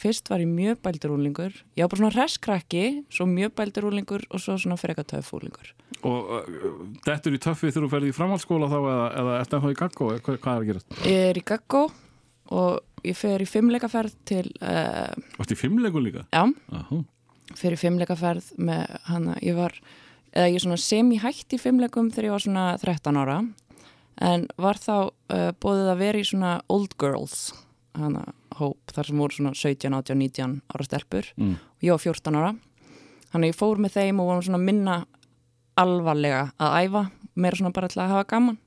fyrst 0.00 0.30
var 0.32 0.40
ég 0.40 0.48
mjög 0.48 0.78
bældur 0.84 1.12
úlingur, 1.12 1.52
ég 1.76 1.84
var 1.84 1.90
bara 1.92 2.00
svona 2.00 2.14
resskrakki 2.16 2.84
svo 3.12 3.26
mjög 3.28 3.52
bældur 3.58 3.88
úlingur 3.90 4.22
og 4.32 4.40
svo 4.40 4.56
svona 4.60 4.78
freka 4.80 5.04
töff 5.04 5.32
úlingur 5.36 5.74
Og 6.06 6.30
uh, 6.32 6.84
dettur 7.04 7.34
í 7.36 7.40
töffið 7.42 7.74
þegar 7.74 7.84
þú 7.84 7.90
ferði 7.92 8.12
í 8.12 8.16
framhaldsskóla 8.16 8.68
þá 8.70 8.76
eða, 8.80 9.08
eða 9.20 9.34
ertu 9.42 9.58
ennþá 9.58 9.72
í 9.74 9.78
gaggó, 9.82 10.06
hvað, 10.24 10.38
er 10.40 10.52
að 10.54 10.68
gerast? 10.70 10.94
ég 11.04 11.24
er 11.32 11.40
í 11.40 11.44
Gaggó 11.50 11.82
og 12.56 13.04
ég 13.06 13.18
fer 13.18 13.44
í 13.44 13.48
fimmleikaferð 13.50 14.14
til 14.28 14.46
uh, 14.64 15.10
Varst 15.36 15.52
í 15.52 15.58
fimmleiku 15.60 16.00
líka? 16.00 16.24
já, 16.32 16.44
Ahú. 16.80 17.02
fer 17.58 17.76
í 17.76 17.80
fimmleikaferð 17.82 18.54
með 18.56 18.96
hana, 19.10 19.36
ég 19.44 19.58
var 19.58 19.76
eða 20.32 20.48
ég 20.54 20.62
svona 20.64 20.80
sem 20.80 21.12
ég 21.12 21.24
hætti 21.26 21.58
í 21.58 21.60
fimmleikum 21.60 22.08
þegar 22.14 22.30
ég 22.30 22.36
var 22.38 22.46
svona 22.46 22.64
13 22.80 23.20
ára 23.20 23.38
en 24.20 24.46
var 24.60 24.78
þá 24.80 24.94
uh, 25.08 25.50
bóðið 25.60 25.90
að 25.94 26.00
vera 26.02 26.20
í 26.20 26.26
svona 26.28 26.54
old 26.72 26.96
girls 27.00 27.50
hana 27.96 28.24
hóp 28.60 28.92
þar 28.94 29.08
sem 29.08 29.20
voru 29.20 29.36
svona 29.36 29.52
17, 29.56 29.94
18, 29.96 30.18
19 30.20 30.56
ára 30.70 30.86
stelpur. 30.86 31.30
Mm. 31.40 31.56
og 31.56 31.86
ég 31.86 31.94
var 31.94 32.04
14 32.04 32.38
ára. 32.38 32.52
Þannig 33.30 33.52
ég 33.52 33.58
fór 33.58 33.80
með 33.80 33.96
þeim 33.96 34.20
og 34.20 34.30
vorum 34.30 34.44
svona 34.46 34.62
minna 34.62 34.96
alvarlega 35.80 36.50
að 36.60 36.76
æfa 36.84 37.04
meira 37.40 37.58
svona 37.58 37.74
bara 37.74 37.90
til 37.90 38.02
að 38.02 38.12
hafa 38.14 38.26
gaman. 38.34 38.58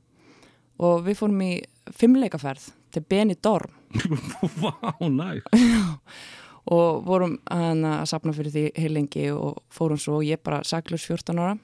Og 0.84 1.04
við 1.06 1.20
fórum 1.20 1.44
í 1.46 1.52
fimmleikaferð 1.94 2.72
til 2.94 3.04
Benidorm. 3.10 3.76
Vá, 4.63 4.74
næ 5.06 5.44
og 6.74 7.04
vorum 7.04 7.36
hana, 7.52 7.98
að 8.02 8.10
sapna 8.13 8.32
fyrir 8.34 8.54
því 8.54 8.63
heilengi 8.80 9.28
og 9.36 9.60
fórum 9.74 10.00
svo. 10.00 10.22
Og 10.22 10.28
ég 10.28 10.42
bara 10.44 10.63
saklus 10.66 11.06
14 11.10 11.38
ára. 11.38 11.58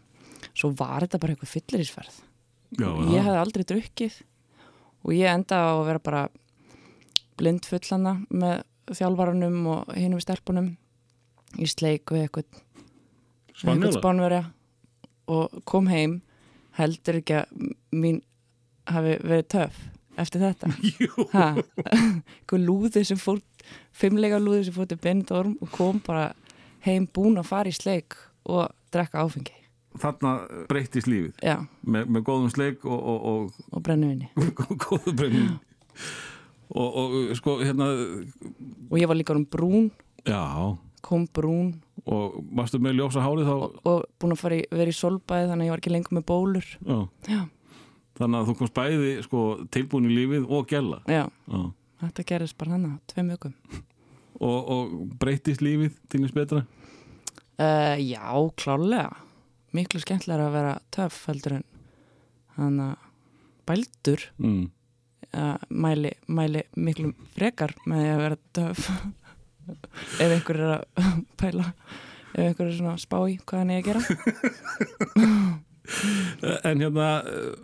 Svo 0.54 0.73
var 0.75 1.06
þetta 1.06 1.21
bara 1.23 1.36
eitthvað 1.36 1.56
fyllirísferð 1.56 2.19
Já, 2.77 2.89
ég 3.10 3.25
hefði 3.25 3.39
aldrei 3.39 3.65
drukkið 3.65 4.19
og 5.05 5.15
ég 5.15 5.32
enda 5.32 5.58
á 5.58 5.71
að 5.73 5.86
vera 5.88 6.03
bara 6.05 6.23
blind 7.39 7.65
fullana 7.65 8.19
með 8.29 8.62
þjálfarunum 8.99 9.60
og 9.73 9.91
hinum 9.97 10.21
stelpunum. 10.21 10.73
Í 11.58 11.65
sleik 11.69 12.12
við 12.13 12.27
eitthvað 12.27 13.93
spánverja? 13.97 14.43
og 15.29 15.62
kom 15.69 15.89
heim. 15.91 16.19
Heldur 16.79 17.19
ekki 17.19 17.39
að 17.41 17.69
mín 17.93 18.21
hafi 18.89 19.17
verið 19.21 19.47
töff 19.53 19.79
eftir 20.19 20.43
þetta. 20.43 20.71
Eitthvað 21.93 22.65
lúði 22.65 23.05
sem 23.08 23.19
fór 23.19 23.41
fimmleika 23.95 24.39
lúði 24.41 24.67
sem 24.67 24.75
fór 24.75 24.89
til 24.89 24.99
Benidorm 25.01 25.58
og 25.62 25.71
kom 25.75 26.01
bara 26.05 26.32
heim 26.86 27.08
búin 27.13 27.39
að 27.39 27.49
fara 27.51 27.71
í 27.71 27.75
sleik 27.75 28.17
og 28.49 28.69
drekka 28.93 29.25
áfengi 29.25 29.58
þarna 29.97 30.34
breyttist 30.69 31.10
lífið. 31.10 31.34
Já, 31.43 31.58
með, 31.82 32.12
með 32.13 32.25
góðum 32.28 32.52
sleik 32.54 32.86
og, 32.86 32.99
og, 32.99 33.63
og 33.73 33.86
brennuvinni 33.86 34.30
og 34.38 34.75
góðu 34.86 35.15
breyning 35.17 35.56
og, 36.69 36.89
og 37.02 37.15
sko 37.39 37.58
hérna 37.63 37.89
og 38.89 38.99
ég 38.99 39.10
var 39.10 39.17
líka 39.17 39.36
um 39.36 39.45
brún. 39.45 39.89
Já, 40.28 40.78
kom 41.06 41.25
brún. 41.34 41.80
Og 42.10 42.39
varstu 42.56 42.80
með 42.82 42.99
ljósa 42.99 43.23
hárið 43.23 43.49
þá? 43.49 43.56
Og, 43.89 44.04
búin 44.21 44.36
að 44.36 44.56
í, 44.56 44.62
vera 44.71 44.91
í 44.91 44.95
solbæði 44.95 45.49
þannig 45.49 45.65
að 45.65 45.67
ég 45.67 45.73
var 45.73 45.84
ekki 45.84 45.93
lengur 45.93 46.17
með 46.17 46.25
bólur. 46.30 46.69
Já. 46.86 47.41
þannig 48.19 48.39
að 48.39 48.49
þú 48.49 48.56
komst 48.60 48.75
bæði 48.75 49.12
sko, 49.23 49.43
tilbúin 49.71 50.10
í 50.10 50.15
lífið 50.15 50.49
og 50.49 50.67
gæla. 50.69 51.02
Þetta 51.99 52.25
gerist 52.28 52.58
bara 52.60 52.75
hann 52.75 52.89
að 52.89 52.99
tveim 53.12 53.32
vikum. 53.34 53.56
Og, 54.39 54.60
og 54.60 54.91
breyttist 55.19 55.63
lífið 55.63 55.97
til 56.12 56.23
þess 56.23 56.36
betra? 56.36 56.63
Uh, 57.60 57.97
já, 57.99 58.23
klálega 58.56 59.17
miklu 59.75 60.01
skemmtilega 60.01 60.49
að 60.49 60.55
vera 60.58 60.73
töff 60.93 61.21
heldur 61.29 61.60
en 61.60 61.65
hann 62.58 62.82
að 62.84 63.08
bældur 63.69 64.25
mm. 64.41 64.65
að 65.38 65.65
mæli, 65.69 66.13
mæli 66.27 66.65
miklu 66.79 67.13
frekar 67.36 67.75
með 67.86 68.03
því 68.03 68.12
að 68.13 68.23
vera 68.23 68.39
töf 68.58 68.89
ef 70.23 70.29
einhver 70.29 70.62
er 70.63 70.75
að 70.77 70.84
pæla 71.41 71.67
ef 72.34 72.43
einhver 72.45 72.67
er 72.67 72.77
svona 72.77 72.95
að 72.95 73.03
spá 73.05 73.17
í 73.29 73.38
hvað 73.43 73.63
hann 73.63 73.73
er 73.73 73.82
að 73.82 73.88
gera 73.89 74.01
en 76.69 76.84
hérna 76.84 77.08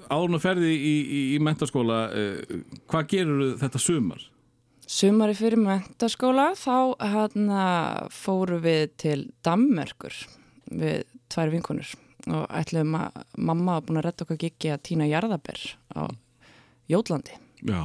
án 0.10 0.38
og 0.38 0.42
ferði 0.42 0.72
í, 0.74 0.96
í, 1.02 1.20
í 1.36 1.42
mentaskóla 1.44 2.06
eh, 2.14 2.64
hvað 2.90 3.12
gerur 3.12 3.44
þetta 3.62 3.82
sumar? 3.82 4.24
Sumari 4.86 5.34
fyrir 5.38 5.58
mentaskóla 5.62 6.52
þá 6.58 6.94
hann 7.02 7.54
fóru 8.14 8.60
við 8.62 8.92
til 9.02 9.20
Dammerkur 9.46 10.14
við 10.72 11.04
tvær 11.32 11.52
vinkonur 11.54 11.94
og 12.26 12.46
ætlum 12.58 12.96
að 12.98 13.24
mamma 13.38 13.78
var 13.78 13.86
búin 13.86 14.00
að 14.00 14.08
redda 14.08 14.26
okkar 14.26 14.40
gigi 14.42 14.72
að 14.74 14.84
týna 14.88 15.08
jarðaber 15.10 15.60
á 15.94 16.10
Jótlandi. 16.90 17.38
Já, 17.66 17.82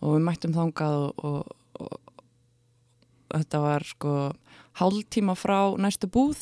og 0.00 0.14
við 0.14 0.24
mættum 0.24 0.54
þangað 0.56 0.96
og, 1.04 1.24
og, 1.28 1.84
og, 1.84 2.12
þetta 3.34 3.60
var 3.62 3.86
sko 3.88 4.14
hálftíma 4.80 5.36
frá 5.36 5.76
næstu 5.80 6.08
búð. 6.12 6.40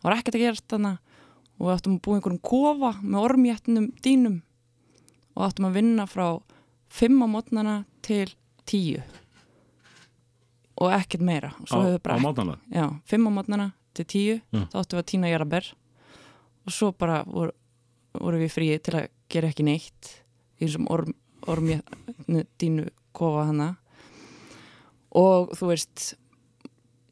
Það 0.00 0.08
var 0.08 0.16
ekkert 0.16 0.38
að 0.38 0.44
gerast 0.46 0.68
þannig 0.72 1.00
og 1.60 1.66
við 1.66 1.74
áttum 1.74 1.96
að 1.96 2.04
búa 2.06 2.18
einhverjum 2.18 2.44
kofa 2.50 2.92
með 3.02 3.24
ormjættinum 3.26 3.90
dýnum. 4.04 4.38
Og 5.36 5.44
áttum 5.44 5.68
að 5.68 5.76
vinna 5.76 6.06
frá 6.08 6.26
fimm 6.90 7.20
á 7.20 7.26
mótnana 7.28 7.76
til 8.04 8.32
tíu. 8.68 9.02
Og 10.80 10.94
ekkert 10.96 11.24
meira. 11.24 11.52
Og 11.68 12.00
á, 12.00 12.16
á 12.16 12.16
mátana 12.16 12.56
já, 12.72 12.88
fimm 13.04 13.28
á 13.28 13.30
mótnana 13.36 13.68
til 13.96 14.06
tíu 14.06 14.36
Já. 14.38 14.64
þá 14.72 14.76
áttum 14.82 14.98
við 14.98 15.02
að 15.02 15.10
týna 15.12 15.32
jarðaber 15.32 15.70
og 16.66 16.74
svo 16.74 16.90
bara 16.92 17.22
voru, 17.26 17.54
voru 18.14 18.40
við 18.40 18.54
fríið 18.54 18.82
til 18.86 18.96
að 19.00 19.10
gera 19.30 19.50
ekki 19.50 19.66
neitt 19.66 20.10
í 20.60 20.66
þessum 20.66 20.88
orm, 20.92 21.14
ormjættinu 21.48 22.44
dýnu 22.60 22.88
kofa 23.16 23.46
hana. 23.48 23.68
Og 25.16 25.54
þú 25.58 25.70
veist 25.72 26.12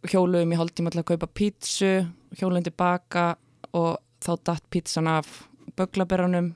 hjóluðum 0.06 0.52
í 0.54 0.58
hálftíma 0.58 0.92
til 0.92 1.02
að 1.02 1.08
kaupa 1.12 1.30
pítsu 1.32 1.90
hjóluðum 2.38 2.68
tilbaka 2.68 3.32
og 3.76 3.98
þá 4.22 4.32
datt 4.50 4.68
pítsan 4.70 5.10
af 5.10 5.48
böglaberanum 5.78 6.52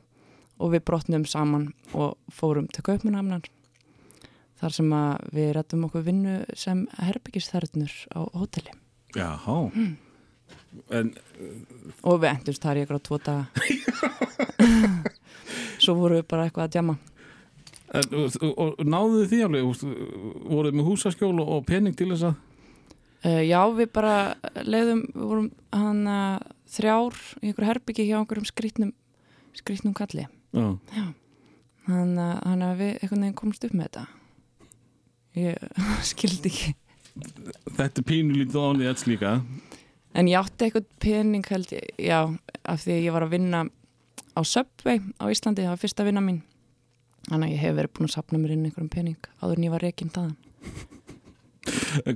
og 0.62 0.74
við 0.74 0.84
brotnum 0.86 1.26
saman 1.26 1.72
og 1.92 2.14
fórum 2.32 2.68
til 2.70 2.84
kaupmunamnar 2.86 3.48
þar 4.62 4.76
sem 4.76 4.94
að 4.94 5.26
við 5.34 5.52
rættum 5.56 5.86
okkur 5.88 6.06
vinnu 6.06 6.36
sem 6.54 6.84
herbyggisþærnur 7.02 7.94
á 8.14 8.20
hóteli. 8.30 8.74
Já, 9.16 9.34
en 10.92 11.12
og 12.02 12.20
við 12.22 12.28
endumst 12.32 12.62
þar 12.64 12.78
í 12.78 12.84
eitthvað 12.84 13.02
tvo 13.08 13.18
daga. 13.22 13.46
Svo 15.82 15.96
vorum 15.98 16.20
við 16.20 16.28
bara 16.30 16.46
eitthvað 16.46 16.68
að 16.68 16.76
djama 16.76 16.98
En, 17.92 18.06
og, 18.16 18.36
og, 18.40 18.70
og 18.80 18.86
náðu 18.88 19.18
þið 19.20 19.28
því 19.28 19.38
alveg, 19.44 19.82
voruð 20.48 20.76
með 20.78 20.86
húsaskjól 20.86 21.34
og, 21.42 21.48
og 21.58 21.66
pening 21.68 21.92
til 21.92 22.06
þess 22.14 22.30
að 22.30 22.38
uh, 23.28 23.42
já 23.44 23.58
við 23.76 23.90
bara 23.92 24.14
leiðum, 24.64 25.02
við 25.12 25.26
vorum 25.28 25.50
hann 25.76 26.00
þrjár 26.72 27.18
í 27.42 27.50
einhverju 27.50 27.68
herbyggi 27.68 28.06
hjá 28.08 28.14
einhverjum 28.22 28.48
skrýtnum 28.48 28.94
skrýtnum 29.60 29.92
kalli. 29.96 30.24
Hann 31.84 32.16
að 32.16 32.80
við 32.80 32.94
einhvern 32.94 33.26
veginn 33.26 33.36
komst 33.42 33.66
upp 33.68 33.76
með 33.76 33.90
þetta. 33.90 34.06
Ég 35.42 35.68
skildi 36.12 36.52
ekki. 36.52 36.74
Þetta 37.76 38.00
er 38.00 38.08
pínu 38.08 38.38
lítið 38.38 38.62
ánið 38.62 38.88
eitt 38.88 39.02
slíka 39.04 39.36
en 40.14 40.28
ég 40.28 40.38
átti 40.38 40.66
eitthvað 40.68 40.86
pening 41.02 41.46
held 41.50 41.72
ég, 41.72 41.86
já, 41.98 42.18
af 42.64 42.84
því 42.84 42.98
ég 43.06 43.12
var 43.14 43.26
að 43.26 43.34
vinna 43.36 43.64
á 44.36 44.40
Subway 44.44 45.00
á 45.20 45.24
Íslandi, 45.32 45.62
það 45.64 45.74
var 45.74 45.82
fyrsta 45.82 46.04
vinna 46.08 46.20
mín. 46.24 46.42
Þannig 47.28 47.48
að 47.48 47.52
ég 47.54 47.62
hef 47.62 47.76
verið 47.78 47.92
búin 47.96 48.08
að 48.08 48.14
sapna 48.16 48.38
mér 48.42 48.54
inn 48.56 48.64
einhverjum 48.66 48.90
pening 48.90 49.28
áður 49.42 49.58
en 49.60 49.66
ég 49.68 49.70
var 49.76 49.84
reikinn 49.86 50.10
þaðan. 50.10 50.36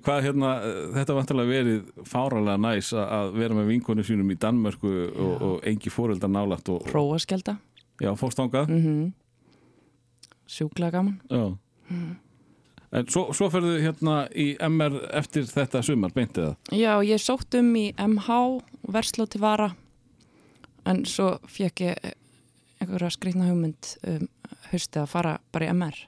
Hvað 0.03 0.25
hérna, 0.25 0.49
þetta 0.97 1.13
var 1.15 1.19
vantilega 1.21 1.53
verið 1.53 2.07
fáralega 2.09 2.59
næs 2.59 2.89
að- 2.97 3.33
vera 3.37 3.55
með 3.55 3.69
vinkonu 3.71 4.03
sínum 4.03 4.33
í 4.33 4.39
Danmörku 4.43 4.91
og, 5.15 5.43
og 5.43 5.61
engi 5.69 5.93
fóreldar 5.93 6.33
nálægt 6.33 6.69
og, 6.73 6.83
Róaskjelda 6.91 7.59
Já, 8.03 8.11
fórst 8.19 8.41
ángað 8.43 8.69
mm 8.73 9.13
sjúklega 10.47 10.93
gaman. 10.93 11.21
Já. 11.31 11.57
Mhm. 11.91 12.17
En 12.95 13.09
svo, 13.11 13.33
svo 13.35 13.49
ferðu 13.51 13.81
hérna 13.83 14.21
í 14.31 14.53
MR 14.63 15.01
eftir 15.19 15.47
þetta 15.51 15.83
sumar, 15.83 16.13
beintið 16.15 16.53
það 16.53 16.79
Já, 16.79 16.93
ég 17.09 17.23
sótt 17.23 17.57
um 17.59 17.73
í 17.77 17.89
MH 17.99 18.37
versló 18.95 19.27
til 19.27 19.41
vara. 19.43 19.73
En 20.87 21.03
svo 21.09 21.33
fekk 21.51 21.83
ég 21.83 22.13
einhverja 22.81 23.11
skrýtna 23.11 23.49
hugmynd 23.51 23.95
um 24.07 24.29
haustið 24.71 25.03
að 25.03 25.11
fara 25.11 25.39
bara 25.55 25.67
í 25.67 25.73
MR 25.75 25.99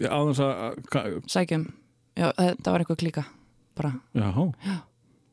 Já, 0.00 0.08
aðeins 0.14 0.40
að 0.44 1.24
sækjum, 1.34 1.64
já, 2.14 2.28
þetta 2.38 2.72
var 2.72 2.84
eitthvað 2.84 3.00
klíka 3.02 3.24
bara, 3.76 3.92
Já, 4.14 4.30
Já. 4.30 4.78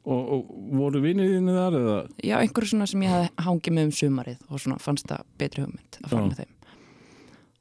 Og, 0.07 0.29
og 0.31 0.51
voru 0.79 1.01
vinið 1.03 1.33
þínu 1.35 1.53
þar 1.57 1.75
eða? 1.81 1.95
Já, 2.23 2.35
einhverju 2.39 2.69
svona 2.71 2.85
sem 2.87 3.01
ég 3.03 3.11
hafði 3.11 3.31
hangið 3.43 3.73
með 3.75 3.87
um 3.89 3.95
sumarið 3.97 4.45
og 4.47 4.61
svona 4.63 4.77
fannst 4.79 5.09
það 5.11 5.25
betri 5.41 5.65
hugmynd 5.65 5.97
að 5.99 6.13
fara 6.13 6.21
Já. 6.21 6.27
með 6.29 6.39
þeim 6.41 6.53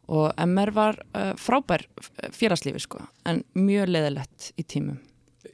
og 0.06 0.30
MR 0.38 0.72
var 0.74 1.00
uh, 1.16 1.34
frábær 1.38 1.86
félagslífi 2.34 2.82
sko, 2.84 3.02
en 3.26 3.42
mjög 3.58 3.90
leðilegt 3.90 4.52
í 4.58 4.64
tímum. 4.66 5.00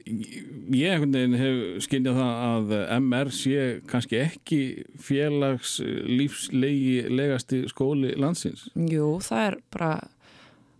Ég 0.03 1.03
hef 1.39 1.83
skinnjað 1.85 2.17
það 2.17 2.41
að 2.47 2.73
MR 2.97 3.29
sé 3.33 3.59
kannski 3.87 4.19
ekki 4.19 4.59
félags 4.99 5.77
lífslegi 5.83 7.05
legasti 7.13 7.61
skóli 7.71 8.11
landsins. 8.19 8.65
Jú, 8.75 9.15
það 9.23 9.45
er 9.47 9.57
bara 9.73 9.91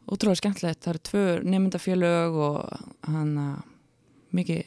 ótrúlega 0.10 0.42
skemmtilegt, 0.42 0.82
það 0.84 0.94
eru 0.94 1.04
tvö 1.10 1.24
nefndafélög 1.54 2.42
og 2.50 2.90
hann 3.08 3.38
að 3.40 3.62
mikið, 4.36 4.66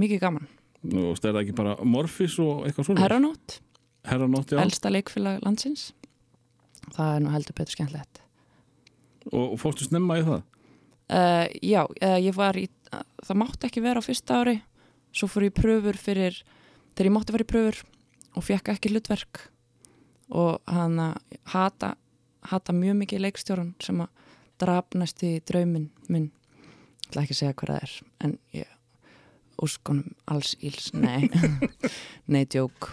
mikið 0.00 0.22
gaman. 0.22 0.48
Og 0.96 1.18
stærða 1.18 1.44
ekki 1.44 1.58
bara 1.58 1.76
Morfis 1.84 2.38
og 2.40 2.64
eitthvað 2.64 2.88
svona 2.88 3.04
Herranót, 3.04 3.58
Herranótt, 4.08 4.54
já. 4.54 4.62
Elsta 4.62 4.92
leikfélag 4.94 5.42
landsins. 5.44 5.90
Það 6.94 7.14
er 7.18 7.22
nú 7.26 7.34
heldur 7.34 7.58
betur 7.58 7.76
skemmtilegt 7.76 8.19
og, 9.28 9.44
og 9.52 9.58
fórstu 9.60 9.86
snemma 9.88 10.18
í 10.20 10.24
það? 10.26 10.42
Uh, 11.10 11.46
Já, 11.66 11.82
uh, 11.84 12.18
ég 12.22 12.34
var 12.36 12.58
í 12.58 12.66
það 13.26 13.40
mátti 13.42 13.68
ekki 13.68 13.84
vera 13.84 14.02
á 14.02 14.06
fyrsta 14.06 14.40
ári. 14.40 14.56
Svo 15.14 15.28
fór 15.30 15.48
ég 15.48 15.54
í 15.54 15.58
pröfur 15.60 15.98
fyrir 15.98 16.42
þegar 16.94 17.08
ég 17.10 17.16
mátti 17.16 17.34
vera 17.34 17.46
í 17.46 17.50
pröfur 17.50 17.80
og 18.38 18.46
fekk 18.46 18.72
ekki 18.74 18.92
hlutverk. 18.92 19.46
Og 20.30 20.60
hann 20.70 21.00
hata, 21.50 21.94
hata 22.46 22.74
mjög 22.74 23.00
mikið 23.02 23.24
leikstjórun 23.26 23.72
sem 23.82 24.04
að 24.04 24.12
drafnast 24.62 25.24
í 25.26 25.38
drauminn 25.48 25.88
minn. 26.12 26.28
Ég 26.30 27.10
ætla 27.10 27.24
ekki 27.24 27.34
að 27.34 27.40
segja 27.40 27.56
hvað 27.58 27.72
það 27.72 27.86
er 27.88 27.96
en 28.26 28.36
ég 28.54 28.76
úskonum 29.60 30.14
alls 30.30 30.54
íls, 30.64 30.90
nei. 30.96 31.28
Nei, 32.32 32.44
djók. 32.48 32.92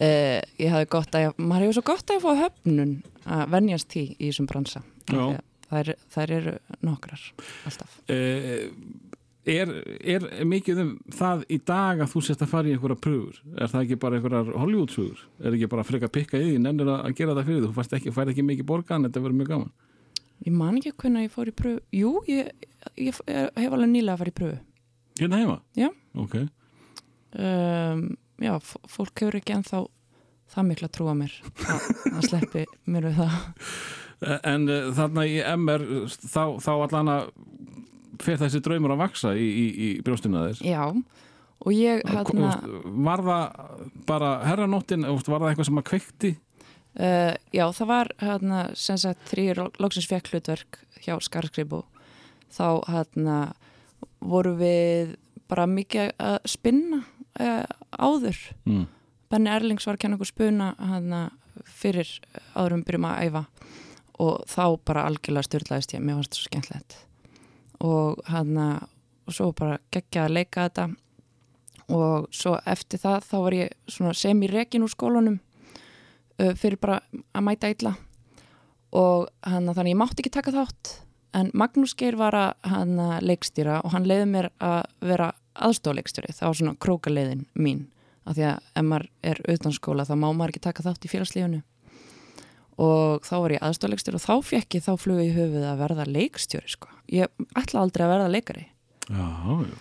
Uh, 0.00 0.40
ég 0.60 0.72
hafði 0.72 0.88
gott 0.92 1.16
að, 1.18 1.34
maður 1.36 1.66
hefur 1.66 1.76
svo 1.78 1.84
gott 1.90 2.12
að 2.12 2.22
fá 2.24 2.30
höfnun 2.44 2.94
að 3.26 3.42
venjast 3.52 3.90
því 3.92 4.04
í 4.14 4.30
þessum 4.30 4.48
bransa. 4.48 4.82
Já. 5.10 5.26
Þær, 5.70 5.92
þær 6.14 6.32
eru 6.40 6.56
nokkrar 6.86 7.22
alltaf 7.68 7.96
Eh, 8.12 8.68
er, 9.46 9.70
er 10.02 10.28
mikið 10.48 10.80
um 10.82 10.92
það 11.14 11.44
í 11.54 11.58
dag 11.70 12.00
að 12.02 12.12
þú 12.14 12.22
sést 12.26 12.42
að 12.42 12.50
fara 12.50 12.66
í 12.70 12.74
einhverja 12.76 12.98
pröfur 13.06 13.40
er 13.56 13.70
það 13.70 13.84
ekki 13.84 13.98
bara 14.02 14.18
einhverjar 14.18 14.52
Hollywood-sugur 14.58 15.20
er 15.46 15.54
ekki 15.58 15.68
bara 15.70 15.84
frekar 15.86 16.10
pikka 16.14 16.40
í 16.42 16.48
því 16.52 16.62
nennir 16.64 16.90
að 16.90 17.04
að 17.10 17.16
gera 17.20 17.36
það 17.38 17.50
fyrir 17.50 17.60
því 17.62 17.68
þú 17.70 17.76
færst 17.80 17.96
ekki, 18.00 18.14
færð 18.16 18.32
ekki 18.34 18.46
mikið 18.50 18.68
borgan 18.72 19.06
þetta 19.08 19.22
verður 19.26 19.40
mjög 19.42 19.52
gaman 19.54 19.74
Ég 20.44 20.52
man 20.52 20.76
ekki 20.76 20.90
hvernig 21.00 21.22
ég 21.24 21.30
fór 21.32 21.48
í 21.48 21.52
pröfu. 21.56 21.78
Jú, 21.96 22.10
ég, 22.28 22.50
ég, 23.00 23.06
ég 23.08 23.56
hef 23.56 23.72
alveg 23.72 23.88
nýlega 23.88 24.12
að 24.12 24.18
fara 24.20 24.32
í 24.32 24.34
pröfu. 24.36 24.58
hérna 25.22 25.38
heima? 25.40 25.54
Já. 25.80 25.88
ok, 26.14 26.36
Um, 27.36 28.16
já, 28.40 28.54
fólk 28.88 29.20
hefur 29.20 29.34
ekki 29.36 29.52
ennþá 29.56 29.80
það 30.54 30.66
mikla 30.70 30.86
að 30.88 30.92
trúa 30.96 31.14
mér 31.18 31.32
að, 31.68 31.88
að 32.12 32.22
sleppi 32.28 32.62
mér 32.88 33.08
við 33.10 33.18
það. 33.18 33.34
Eh, 34.24 34.38
en 34.48 34.64
uh, 34.70 34.88
þarna 34.96 35.26
í 35.28 35.36
MR 35.44 35.82
þá, 36.08 36.56
þá 36.64 36.72
allan 36.72 37.12
að 37.12 37.26
fer 38.22 38.38
þessi 38.40 38.62
draumur 38.64 38.94
að 38.94 39.02
vaksa 39.02 39.34
í, 39.36 39.44
í, 39.44 39.66
í 39.76 39.88
brjóstina 40.04 40.46
þér 40.46 40.62
Já, 40.64 40.84
og 41.60 41.76
ég 41.76 42.00
hérna, 42.08 42.54
var 43.04 43.22
það 43.26 43.60
bara 44.08 44.30
herranóttin, 44.48 45.04
var 45.04 45.20
það 45.26 45.50
eitthvað 45.50 45.68
sem 45.68 45.82
að 45.82 45.88
kveikti 45.90 46.32
uh, 46.96 47.34
já, 47.52 47.66
það 47.76 47.92
var 47.92 48.12
hérna, 48.22 48.64
sem 48.72 49.02
sagt, 49.04 49.28
þrýr 49.28 49.62
loksins 49.84 50.08
fekk 50.08 50.32
hlutverk 50.32 50.80
hjá 51.04 51.18
Skarskribu. 51.20 51.84
Þá 52.56 52.88
hérna 52.88 53.38
voru 54.24 54.54
við 54.56 55.16
bara 55.50 55.68
mikið 55.68 56.14
að 56.16 56.38
spinna 56.48 57.02
uh, 57.04 57.64
áður. 57.92 58.38
mm. 58.64 58.86
Benni 59.28 59.50
Erlings 59.50 59.84
var 59.84 59.98
að 59.98 60.06
kenna 60.06 60.16
okkur 60.16 60.30
spuna 60.30 60.72
hana, 60.78 61.26
fyrir 61.66 62.08
áðurum 62.54 62.84
byrjum 62.86 63.08
að 63.10 63.26
æfa 63.26 63.44
og 64.22 64.44
þá 64.48 64.64
bara 64.88 65.06
algjörlega 65.08 65.46
styrlaðist 65.46 65.94
ég, 65.96 66.04
mér 66.04 66.18
fannst 66.18 66.34
það 66.34 66.40
svo 66.40 66.50
skemmtilegt. 66.50 66.98
Og 67.84 68.22
hana, 68.30 68.68
og 69.26 69.36
svo 69.36 69.50
bara 69.56 69.80
geggja 69.92 70.26
að 70.26 70.36
leika 70.38 70.68
þetta. 70.68 70.86
Og 71.96 72.28
svo 72.34 72.56
eftir 72.66 73.02
það 73.02 73.26
þá 73.28 73.36
var 73.44 73.56
ég 73.56 73.74
svona 73.92 74.14
semi-rekin 74.16 74.86
úr 74.86 74.92
skólanum 74.92 75.38
uh, 75.38 76.54
fyrir 76.56 76.80
bara 76.82 77.00
að 77.36 77.46
mæta 77.46 77.70
illa. 77.70 77.96
Og 78.96 79.28
hana, 79.44 79.74
þannig 79.76 79.94
ég 79.94 80.00
mátti 80.00 80.24
ekki 80.24 80.34
taka 80.38 80.54
þátt 80.54 80.96
en 81.36 81.50
Magnús 81.52 81.92
Geir 81.98 82.16
var 82.16 82.34
að 82.36 82.70
hana, 82.70 83.18
leikstýra 83.20 83.82
og 83.84 83.92
hann 83.92 84.06
leiði 84.08 84.28
mér 84.30 84.48
að 84.62 84.86
vera 85.04 85.32
aðstofleikstjóri, 85.66 86.32
það 86.32 86.48
var 86.48 86.58
svona 86.60 86.78
krókaleiðin 86.80 87.46
mín. 87.60 87.86
Af 88.26 88.38
því 88.38 88.46
að 88.48 88.70
ef 88.80 88.86
maður 88.86 89.08
er 89.30 89.40
utan 89.52 89.74
skóla 89.76 90.06
þá 90.08 90.14
má 90.16 90.30
maður 90.30 90.54
ekki 90.54 90.64
taka 90.64 90.84
þátt 90.86 91.04
í 91.06 91.10
félagslífunu 91.12 91.60
og 92.76 93.24
þá 93.24 93.34
var 93.40 93.54
ég 93.54 93.64
aðstofleikstjóri 93.64 94.18
og 94.18 94.24
þá 94.24 94.48
fekk 94.50 94.76
ég 94.76 94.84
þá 94.84 94.92
flugu 95.00 95.24
í 95.24 95.34
höfuð 95.34 95.64
að 95.64 95.82
verða 95.82 96.06
leikstjóri 96.10 96.70
sko. 96.70 96.90
ég 97.08 97.30
ætla 97.56 97.82
aldrei 97.82 98.04
að 98.04 98.12
verða 98.12 98.32
leikari. 98.32 98.66
Já, 99.08 99.28
já. 99.64 99.76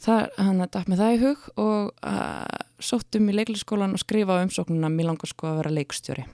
Það, 0.00 0.20
hann 0.40 0.64
að 0.64 0.70
dætt 0.74 0.88
með 0.88 1.00
það 1.02 1.14
í 1.14 1.20
hug 1.20 1.40
og 1.60 1.88
uh, 2.08 2.60
sóttum 2.80 3.28
í 3.28 3.36
leikliskólan 3.36 3.96
og 3.96 4.00
skrifa 4.00 4.38
á 4.40 4.42
umsóknuna 4.44 4.88
mér 4.92 5.10
langar 5.10 5.28
sko 5.28 5.50
að 5.50 5.58
vera 5.60 5.74
leikstjóri. 5.76 6.24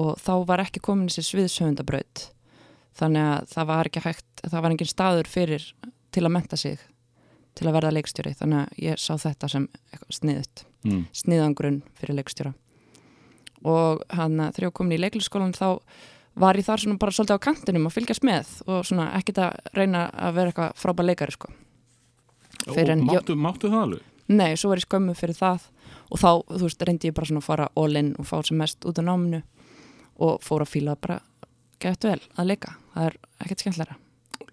Og 0.00 0.16
þá 0.20 0.32
var 0.48 0.64
ekki 0.64 0.80
komin 0.84 1.10
þessi 1.12 1.26
sviðsöfundabraut 1.30 2.26
þannig 2.96 3.28
að 3.28 3.50
það 3.52 3.68
var 3.72 3.90
ekki 3.90 4.04
hægt 4.04 4.44
það 4.44 4.62
var 4.64 4.72
engin 4.72 4.92
staður 4.92 5.28
fyrir 5.28 5.66
til 6.12 6.24
að 6.24 6.34
menta 6.36 6.60
sig 6.60 6.80
til 7.56 7.68
að 7.68 7.76
verða 7.76 7.96
leikstjóri. 7.96 8.32
Þannig 8.36 8.62
að 8.62 8.84
ég 8.84 9.00
sá 9.00 9.12
þetta 9.20 9.52
sem 9.52 9.68
sniðut 10.12 10.64
mm. 10.88 11.04
sniðangrunn 11.24 11.82
fyrir 12.00 12.20
leikstjóra 12.20 12.56
og 13.64 14.02
hann 14.12 14.40
að 14.40 14.56
þegar 14.56 14.68
ég 14.68 14.76
komin 14.76 14.96
í 14.96 15.00
leikliskólan 15.04 15.54
þá 15.56 15.68
var 16.36 16.58
ég 16.58 16.66
þar 16.66 16.82
svona 16.82 17.00
bara 17.00 17.14
svolítið 17.16 17.40
á 17.40 17.46
kantinum 17.46 17.88
að 17.88 17.96
fylgjast 17.96 18.26
með 18.26 18.50
og 18.66 18.84
svona 18.84 19.08
ekkert 19.16 19.40
að 19.46 19.72
reyna 19.78 20.06
að 20.12 20.36
vera 20.36 20.52
eitthvað 20.52 20.76
frábær 20.82 21.08
leikari 21.08 21.36
sko. 21.36 21.52
Fyrr 22.66 22.92
og 22.92 23.04
máttu, 23.06 23.36
máttu 23.38 23.72
það 23.72 23.82
alveg? 23.86 24.06
Nei, 24.26 24.56
svo 24.58 24.72
var 24.72 24.82
ég 24.82 24.88
skömmu 24.88 25.14
fyrir 25.16 25.38
það 25.38 25.68
og 26.10 26.20
þá, 26.20 26.30
þú 26.50 26.64
veist, 26.64 26.88
reyndi 26.88 27.10
ég 27.10 27.16
bara 27.16 27.30
svona 27.30 27.44
að 27.44 27.50
fara 27.50 27.68
all 27.78 28.00
in 28.00 28.14
og 28.18 28.26
fá 28.28 28.40
sem 28.44 28.58
mest 28.58 28.88
út 28.88 28.98
af 29.00 29.06
náminu 29.06 29.44
og 30.22 30.42
fór 30.44 30.66
að 30.66 30.72
fíla 30.74 30.96
bara 30.98 31.20
gett 31.82 32.08
vel 32.08 32.18
að 32.36 32.50
leika, 32.50 32.74
það 32.94 33.10
er 33.10 33.22
ekkert 33.44 33.64
skemmtlæra 33.64 34.00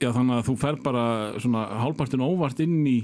já, 0.04 0.12
þannig 0.14 0.39
að 0.39 0.49
þú 0.49 0.56
fer 0.62 0.80
bara 0.84 1.06
svona 1.41 1.64
hálpartin 1.82 2.24
óvart 2.24 2.62
inn 2.64 2.82
í 2.88 2.97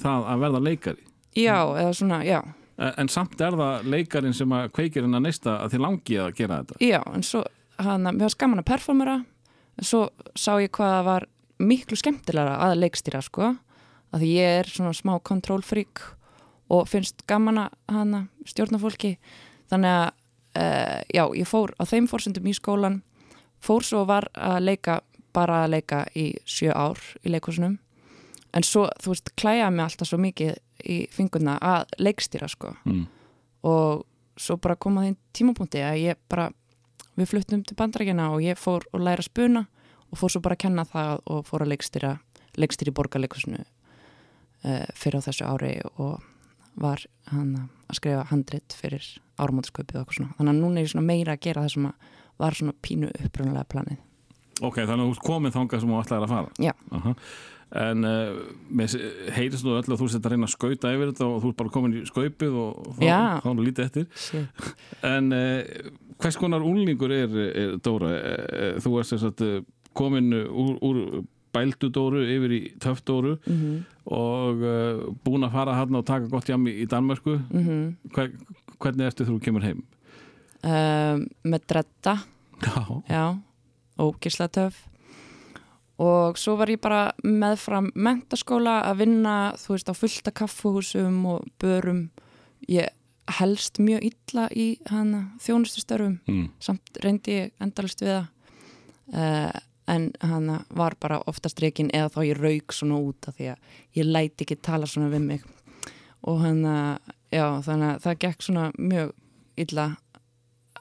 það 0.00 0.30
að 0.32 0.44
verða 0.44 0.62
leikari. 0.64 1.04
Já, 1.36 1.58
eða 1.76 1.92
svona, 1.96 2.20
já, 2.26 2.40
en, 2.78 2.92
en 3.02 3.12
samt 3.12 3.40
er 3.40 3.56
það 3.58 3.88
leikarin 3.92 4.36
sem 4.36 4.52
að 4.52 4.68
kveikir 4.76 5.06
hennar 5.06 5.24
neista 5.24 5.58
að 5.62 5.76
þið 5.76 5.84
langi 5.86 6.18
að 6.22 6.34
gera 6.40 6.60
þetta. 6.62 6.80
Já 6.84 7.00
en 7.12 7.24
svo, 7.26 7.44
hann 7.80 8.08
að 8.08 8.18
mér 8.18 8.28
var 8.28 8.36
skaman 8.36 8.62
að 8.62 8.68
performera 8.72 9.16
en 9.76 9.88
svo 9.88 10.02
sá 10.34 10.52
ég 10.62 10.72
hvað 10.76 10.92
það 10.94 11.08
var 11.10 11.28
miklu 11.56 11.96
skemmtilega 11.96 12.58
að 12.66 12.76
leikstýra 12.82 13.22
sko, 13.24 13.54
að 14.12 14.22
því 14.22 14.30
ég 14.36 14.60
er 14.60 14.70
svona 14.70 14.94
smá 14.96 15.16
control-freak 15.24 16.04
og 16.72 16.88
finnst 16.90 17.22
gaman 17.30 17.62
að 17.62 17.94
hana 17.94 18.22
stjórna 18.48 18.80
fólki. 18.82 19.14
Þannig 19.70 19.92
að 19.92 20.06
uh, 20.58 21.00
já, 21.14 21.24
ég 21.38 21.48
fór 21.48 21.72
á 21.78 21.82
þeim 21.88 22.08
fórsendum 22.10 22.48
í 22.50 22.54
skólan 22.56 23.00
fór 23.62 23.84
svo 23.86 24.04
var 24.08 24.28
að 24.34 24.60
leika 24.66 25.00
bara 25.36 25.64
að 25.64 25.76
leika 25.76 26.04
í 26.16 26.30
sjö 26.48 26.72
ár 26.72 27.00
í 27.24 27.32
leikusunum 27.32 27.76
en 28.56 28.64
svo, 28.64 28.86
þú 29.02 29.12
veist, 29.12 29.32
klæja 29.36 29.70
mig 29.72 29.84
alltaf 29.84 30.10
svo 30.10 30.18
mikið 30.20 30.56
í 30.84 31.06
fingurna 31.12 31.56
að 31.62 31.96
leikstýra 32.02 32.48
sko. 32.50 32.74
Mm. 32.84 33.06
og 33.66 34.04
svo 34.36 34.58
bara 34.60 34.76
kom 34.76 34.98
að 35.00 35.08
þeim 35.08 35.16
tímapunkti 35.32 35.82
að 35.82 36.02
ég 36.02 36.18
bara, 36.28 36.50
við 37.16 37.30
fluttum 37.32 37.64
til 37.64 37.76
bandarækina 37.78 38.28
og 38.34 38.44
ég 38.44 38.58
fór 38.60 38.84
og 38.92 39.00
læra 39.00 39.24
spuna 39.24 39.64
og 40.10 40.20
fór 40.20 40.34
svo 40.34 40.42
bara 40.44 40.58
að 40.58 40.64
kenna 40.66 40.84
það 40.84 41.22
og 41.32 41.46
fór 41.48 41.64
að 41.64 41.72
leikstýra 41.72 42.12
í 42.56 42.96
borgarleikusinu 42.96 43.62
uh, 43.62 44.86
fyrir 44.94 45.20
á 45.20 45.26
þessu 45.26 45.48
ári 45.48 45.72
og 45.96 46.20
var 46.76 47.00
hann 47.32 47.70
að 47.88 47.96
skrifa 47.98 48.26
handrit 48.28 48.76
fyrir 48.76 49.04
áramótasköpið 49.40 49.96
og 49.96 50.02
eitthvað 50.02 50.18
svona. 50.18 50.36
Þannig 50.36 50.52
að 50.52 50.60
núna 50.60 50.80
er 50.80 50.86
ég 50.86 50.92
svona 50.92 51.08
meira 51.08 51.36
að 51.36 51.44
gera 51.46 51.64
það 51.64 51.72
sem 51.72 51.88
að 51.88 52.12
var 52.36 52.56
svona 52.56 52.76
pínu 52.84 53.10
upprunalega 53.24 53.70
planið 53.72 54.02
ok, 54.62 54.76
þannig 54.86 55.02
að 55.02 55.10
þú 55.10 55.12
ert 55.16 55.26
komin 55.26 55.52
þangað 55.52 55.80
sem 55.80 55.90
þú 55.92 56.00
ætlaðir 56.04 56.24
að 56.26 56.34
fara 56.34 56.50
Já. 56.64 56.72
Aha. 56.96 57.14
en 57.76 58.04
uh, 58.06 58.40
heyrist 59.36 59.64
þú 59.66 59.74
öll 59.76 59.84
að 59.92 60.00
þú 60.00 60.08
sett 60.12 60.26
að 60.26 60.32
reyna 60.36 60.46
að 60.46 60.54
skauta 60.54 60.92
yfir 60.94 61.10
þetta 61.12 61.26
og 61.28 61.38
þú 61.42 61.48
ert 61.52 61.56
bara 61.60 61.74
komin 61.74 61.96
í 61.98 62.04
skaupið 62.06 62.58
og 62.62 62.90
þá, 62.96 63.06
er 63.10 63.54
nú 63.58 63.64
lítið 63.66 63.84
eftir 63.88 64.06
Shit. 64.14 64.68
en 65.04 65.32
uh, 65.34 65.92
hvers 66.22 66.38
konar 66.40 66.62
úlningur 66.64 67.12
er, 67.12 67.34
er 67.50 67.74
Dóra? 67.84 68.12
Uh, 68.16 68.78
þú 68.80 68.94
ert 69.00 69.10
þess 69.12 69.26
að 69.32 69.64
komin 69.96 70.30
úr, 70.46 70.76
úr 70.84 71.02
bældu 71.56 71.88
Dóru 71.92 72.22
yfir 72.28 72.52
í 72.52 72.62
töff 72.80 73.02
Dóru 73.08 73.36
Mhm. 73.48 73.76
og 74.06 74.60
uh, 74.62 75.02
búin 75.24 75.42
að 75.48 75.52
fara 75.56 75.74
hann 75.74 75.96
og 75.98 76.04
taka 76.06 76.28
gott 76.30 76.46
jam 76.48 76.64
í, 76.68 76.74
í 76.84 76.86
Danmörku 76.86 77.38
Mhm. 77.50 77.96
Hver, 78.14 78.30
hvernig 78.78 79.06
ertu 79.10 79.24
þú 79.26 79.40
kemur 79.42 79.64
heim? 79.66 79.82
um, 80.62 81.26
með 81.44 81.66
dredda 81.66 82.16
Já, 82.62 83.02
já, 83.10 83.24
ógisla 83.98 84.48
töf 84.52 84.84
og 86.02 86.36
svo 86.36 86.56
var 86.60 86.68
ég 86.68 86.80
bara 86.82 87.14
meðfram 87.24 87.88
mentaskóla 87.96 88.82
að 88.84 89.02
vinna 89.04 89.36
þú 89.60 89.76
veist 89.76 89.88
á 89.88 89.94
fullta 89.96 90.32
kaffuhúsum 90.36 91.22
og 91.32 91.46
börum. 91.60 92.10
Ég 92.68 92.92
helst 93.38 93.80
mjög 93.80 94.04
illa 94.10 94.48
í 94.52 94.66
hana 94.90 95.30
þjónustustörfum. 95.42 96.18
Mm. 96.28 96.50
samt 96.60 97.00
reyndi 97.02 97.40
ég 97.40 97.54
endalist 97.60 98.04
við 98.04 98.12
það. 98.12 98.28
Uh, 99.06 99.60
en 99.86 100.10
hana 100.20 100.64
var 100.74 100.96
bara 101.00 101.20
oftast 101.30 101.60
reikin 101.62 101.92
eða 101.94 102.10
þá 102.10 102.20
ég 102.26 102.40
rauk 102.42 102.72
svona 102.74 102.98
út 102.98 103.28
af 103.30 103.36
því 103.36 103.52
að 103.52 103.76
ég 103.94 104.08
læti 104.08 104.44
ekki 104.44 104.56
tala 104.58 104.86
svona 104.86 105.12
við 105.12 105.22
mig. 105.22 105.44
Og 106.26 106.40
hana, 106.42 106.98
já 107.30 107.62
þannig 107.62 107.92
að 107.94 108.00
það 108.02 108.18
gekk 108.24 108.42
svona 108.42 108.70
mjög 108.76 109.14
illa. 109.56 109.86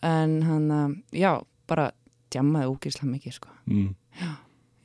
En 0.03 0.41
hana, 0.43 0.79
já 1.13 1.37
bara 1.69 1.91
djammaði 2.35 2.73
ógeðslega 2.73 3.13
mikið 3.13 3.37
sko. 3.39 3.55
Mm. 3.71 3.95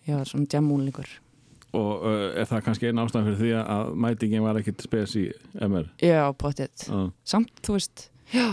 já, 0.06 0.14
svona 0.30 0.48
djammúlingur 0.54 1.12
og 1.76 1.90
uh, 2.02 2.24
er 2.34 2.48
það 2.50 2.64
kannski 2.66 2.88
einn 2.88 3.02
ástæðan 3.02 3.28
fyrir 3.28 3.40
því 3.42 3.52
að 3.60 3.92
mætingin 4.06 4.42
var 4.42 4.58
ekkit 4.58 4.82
spes 4.82 5.14
í 5.20 5.28
MR 5.62 5.86
já, 6.02 6.24
potið 6.34 6.88
uh. 6.90 7.04
samt, 7.22 7.52
þú 7.66 7.76
veist, 7.78 8.08
já. 8.34 8.48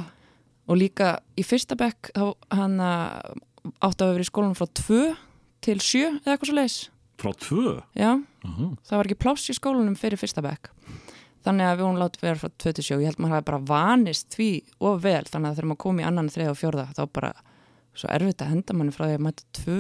Og 0.67 0.75
líka 0.75 1.13
í 1.39 1.45
fyrsta 1.47 1.77
bekk 1.79 2.09
þá 2.11 2.25
hann 2.51 2.75
átti 2.83 4.03
að 4.03 4.09
vera 4.17 4.25
í 4.25 4.27
skólanum 4.27 4.57
frá 4.59 4.67
2 4.67 4.97
til 5.63 5.77
7 5.79 6.01
eða 6.03 6.33
eitthvað 6.33 6.49
svo 6.49 6.57
leis 6.57 6.77
frá 7.17 7.33
tvö? 7.33 7.81
Já, 7.97 8.13
uh 8.45 8.61
það 8.85 8.97
var 8.97 9.09
ekki 9.09 9.21
pláss 9.21 9.49
í 9.49 9.57
skólanum 9.57 9.97
fyrir 9.97 10.19
fyrsta 10.19 10.43
bekk. 10.45 10.71
Þannig 11.45 11.69
að 11.69 11.77
við 11.79 11.87
hún 11.87 11.99
látið 12.01 12.25
vera 12.25 12.41
frá 12.41 12.49
2 12.51 12.73
til 12.77 12.85
7 12.85 13.01
ég 13.01 13.09
held 13.09 13.19
maður 13.23 13.37
hafi 13.37 13.47
bara 13.49 13.65
vanist 13.71 14.35
því 14.35 14.49
og 14.79 15.01
vel. 15.03 15.23
Þannig 15.25 15.49
að 15.49 15.55
þegar 15.57 15.69
maður 15.71 15.83
kom 15.83 16.01
í 16.01 16.07
annan, 16.07 16.31
þriða 16.33 16.53
og 16.53 16.59
fjórða 16.59 16.85
þá 16.97 17.03
bara 17.17 17.31
svo 17.97 18.11
erfitt 18.13 18.43
að 18.43 18.53
henda 18.53 18.75
manni 18.77 18.95
frá 18.95 19.07
því 19.07 19.17
að 19.17 19.25
mæta 19.27 19.47
2 19.61 19.77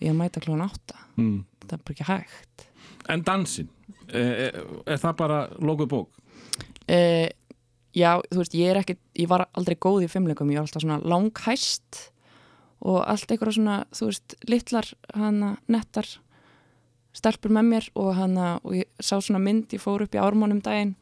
í 0.00 0.10
að 0.10 0.18
mæta 0.20 0.42
klón 0.44 0.64
8 0.64 1.00
mm. 1.16 1.36
það 1.66 1.76
er 1.76 1.84
bara 1.84 1.96
ekki 1.96 2.08
hægt 2.08 2.66
En 3.10 3.22
dansin, 3.26 3.68
er, 4.12 4.32
er, 4.46 4.56
er 4.86 4.98
það 5.00 5.14
bara 5.18 5.38
lokuð 5.58 5.88
bók? 5.90 6.18
uh, 6.90 7.28
já, 7.96 8.10
þú 8.30 8.40
veist, 8.42 8.56
ég 8.58 8.70
er 8.70 8.80
ekki 8.82 8.96
ég 9.18 9.30
var 9.30 9.46
aldrei 9.56 9.76
góð 9.80 10.06
í 10.06 10.10
fimmleikum, 10.10 10.50
ég 10.52 10.60
var 10.60 10.68
alltaf 10.68 10.84
svona 10.84 11.00
langhæst 11.02 12.06
og 12.80 13.02
allt 13.04 13.32
einhverja 13.32 13.58
svona, 13.58 13.78
þú 13.92 14.10
veist, 14.10 14.36
litlar 14.48 14.88
hana, 15.16 15.54
nettar 15.68 16.08
stelpur 17.16 17.52
með 17.52 17.66
mér 17.72 17.88
og 17.98 18.12
hana 18.16 18.52
og 18.62 18.76
ég 18.78 18.88
sá 19.02 19.18
svona 19.18 19.42
mynd, 19.42 19.72
ég 19.74 19.82
fór 19.82 20.04
upp 20.06 20.14
í 20.14 20.22
ármánum 20.22 20.62
daginn 20.64 20.94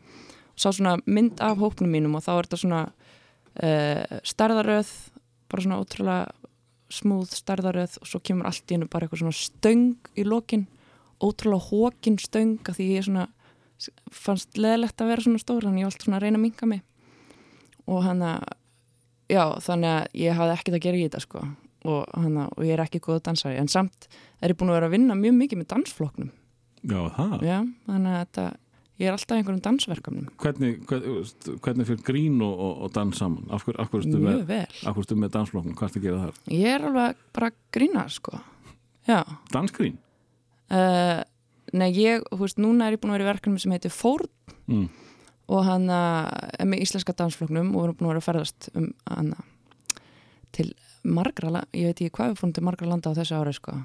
og 0.54 0.62
sá 0.62 0.70
svona 0.72 0.96
mynd 1.06 1.42
af 1.44 1.60
hópnum 1.60 1.92
mínum 1.92 2.16
og 2.18 2.24
þá 2.24 2.32
er 2.34 2.48
þetta 2.48 2.60
svona 2.62 2.82
uh, 2.88 4.18
stærðaröð 4.26 4.92
bara 5.49 5.64
svona 5.64 5.80
ótrúlega 5.82 6.53
smúð 6.88 7.32
stærðaröð 7.36 7.99
og 8.01 8.09
svo 8.09 8.20
kemur 8.24 8.49
allt 8.49 8.70
í 8.70 8.76
hennu 8.76 8.88
bara 8.88 9.05
eitthvað 9.07 9.22
svona 9.24 9.36
stöng 9.36 9.96
í 10.16 10.24
lokin 10.24 10.66
ótrúlega 11.20 11.68
hókin 11.68 12.16
stöng 12.22 12.61
að 12.64 12.78
því 12.78 12.86
ég 12.94 13.07
svona 13.09 13.26
fannst 14.11 14.57
leðilegt 14.59 15.01
að 15.03 15.11
vera 15.12 15.24
svona 15.26 15.42
stór 15.42 15.66
þannig 15.66 15.82
ég 15.82 15.88
var 15.88 15.92
alltaf 15.92 16.07
svona 16.09 16.18
að 16.18 16.24
reyna 16.24 16.38
að 16.40 16.44
minka 16.46 16.66
mig. 16.66 16.80
Og 17.88 18.01
hann 18.07 18.22
að 18.26 18.46
já 19.30 19.42
þannig 19.62 19.92
að 19.92 20.18
ég 20.24 20.38
hafði 20.38 20.55
ekkert 20.57 20.78
að 20.78 20.84
gera 20.86 20.99
í 20.99 21.05
þetta 21.07 21.20
sko. 21.24 21.42
Og, 21.88 22.01
hana, 22.18 22.49
og 22.57 22.64
ég 22.66 22.74
er 22.74 22.82
ekki 22.82 22.99
góð 23.05 23.20
dansari 23.28 23.61
en 23.61 23.68
samt 23.70 24.09
er 24.42 24.51
ég 24.51 24.59
búin 24.59 24.72
að 24.72 24.80
vera 24.80 24.88
að 24.90 24.94
vinna 24.96 25.14
mjög 25.14 25.36
mikið 25.36 25.61
með 25.61 25.68
dansfloknum 25.70 26.30
Já, 26.82 26.99
það. 27.14 27.36
já, 27.46 27.59
þannig 27.86 28.16
að 28.16 28.18
þetta, 28.24 28.46
ég 28.99 29.07
er 29.09 29.14
alltaf 29.14 29.36
einhverjum 29.38 29.62
dansverkefnum 29.62 30.28
Hvernig, 30.42 30.80
hvernig, 30.90 31.32
hvernig 31.64 31.86
fyrir 31.88 32.05
grín 32.07 32.40
og, 32.42 32.55
og, 32.59 32.72
og 32.86 32.92
dans 32.96 33.18
saman? 33.18 33.44
Af 33.55 33.64
hverju 33.66 33.78
ertu 33.84 34.18
mjög 34.18 34.44
með, 34.49 34.78
ertu 34.90 35.18
með 35.18 35.32
dansflokknum? 35.36 35.74
Hvað 35.78 35.88
ertu 35.90 36.01
að 36.03 36.07
gera 36.09 36.22
þar? 36.26 36.40
ég 36.59 36.70
er 36.74 36.86
alveg 36.90 37.20
bara 37.38 37.51
grína 37.78 38.07
sko 38.11 38.40
já 39.09 39.20
Dansgrín? 39.55 39.99
uh, 40.74 41.20
nei 41.72 41.90
ég, 41.94 42.24
þú 42.32 42.40
veist, 42.42 42.59
núna 42.61 42.88
er 42.88 42.96
ég 42.96 43.01
búin 43.03 43.12
að 43.14 43.18
vera 43.20 43.28
í 43.28 43.32
verkefnum 43.34 43.61
sem 43.62 43.74
heitir 43.76 43.94
Fórn 43.94 44.28
Mm. 44.68 44.88
og 45.49 45.62
hann 45.64 45.86
er 45.88 46.66
með 46.68 46.82
íslenska 46.84 47.14
dansfloknum 47.16 47.70
og 47.72 47.78
við 47.80 47.84
erum 47.86 47.96
búin 47.96 48.09
að 48.09 48.11
vera 48.11 48.20
að 48.20 48.26
ferðast 48.26 48.66
um 48.76 48.90
hann 49.09 49.30
til 50.53 50.66
margra, 51.09 51.62
ég 51.72 51.88
veit 51.88 52.03
ekki 52.03 52.11
hvað 52.18 52.34
við 52.34 52.40
fórum 52.42 52.53
til 52.59 52.64
margra 52.66 52.88
landa 52.90 53.12
á 53.12 53.16
þessu 53.16 53.38
ári 53.38 53.55
sko 53.57 53.78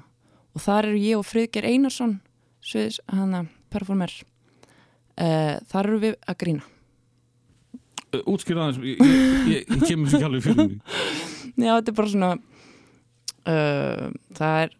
og 0.54 0.60
þar 0.60 0.90
eru 0.90 1.00
ég 1.00 1.16
og 1.22 1.24
Friðger 1.24 1.64
Einarsson 1.70 2.18
sviðis 2.64 2.98
hann 3.08 3.48
performer 3.72 4.12
uh, 5.20 5.56
þar 5.70 5.90
eru 5.90 6.00
við 6.08 6.16
að 6.30 6.40
grína 6.44 6.70
Uh, 8.14 8.20
Útskýra 8.30 8.68
aðeins, 8.68 8.76
ég, 8.86 9.00
ég, 9.02 9.64
ég, 9.66 9.80
kemur 9.88 10.06
sér 10.06 10.20
ekki 10.20 10.26
alveg 10.28 10.42
fyrir 10.44 10.68
mig. 10.68 10.76
Já, 11.58 11.72
þetta 11.74 11.90
er 11.90 11.96
bara 11.98 12.10
svona 12.12 12.28
uh, 13.50 14.12
það 14.38 14.58
er 14.64 14.74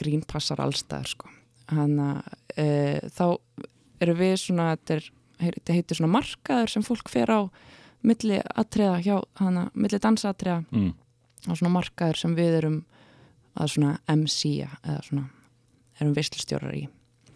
grín 0.00 0.24
passar 0.26 0.62
allstæðar 0.64 1.10
sko 1.12 1.30
hann 1.70 1.94
að 2.02 2.18
uh, 2.58 2.98
þá 3.14 3.24
eru 4.02 4.14
við 4.18 4.34
svona 4.42 4.72
þetta, 4.74 4.98
heitir 5.70 6.00
svona 6.00 6.10
markaður 6.16 6.72
sem 6.74 6.82
fólk 6.86 7.12
fer 7.12 7.30
á 7.30 7.40
milli 8.02 8.40
atriða 8.58 8.96
hjá 9.04 9.16
hana, 9.38 9.68
milli 9.76 10.00
dansatriða 10.02 10.64
Mm. 10.72 10.90
og 11.46 11.56
svona 11.60 11.74
markaður 11.78 12.18
sem 12.24 12.34
við 12.34 12.56
erum 12.58 12.80
að 13.60 13.74
svona 13.76 13.92
MC-a 14.08 14.70
eða 14.82 15.02
svona 15.04 15.28
erum 16.00 16.16
visslustjórar 16.16 16.74
í 16.74 16.88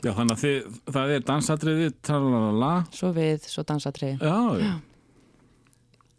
Já, 0.05 0.13
þannig 0.13 0.35
að 0.35 0.43
þið, 0.45 0.81
það 0.97 1.13
er 1.15 1.23
dansatriði, 1.31 1.91
tralalala, 2.05 2.73
svo 2.93 3.13
við, 3.17 3.47
svo 3.49 3.65
dansatriði 3.69 4.19
já, 4.21 4.41
já. 4.61 4.75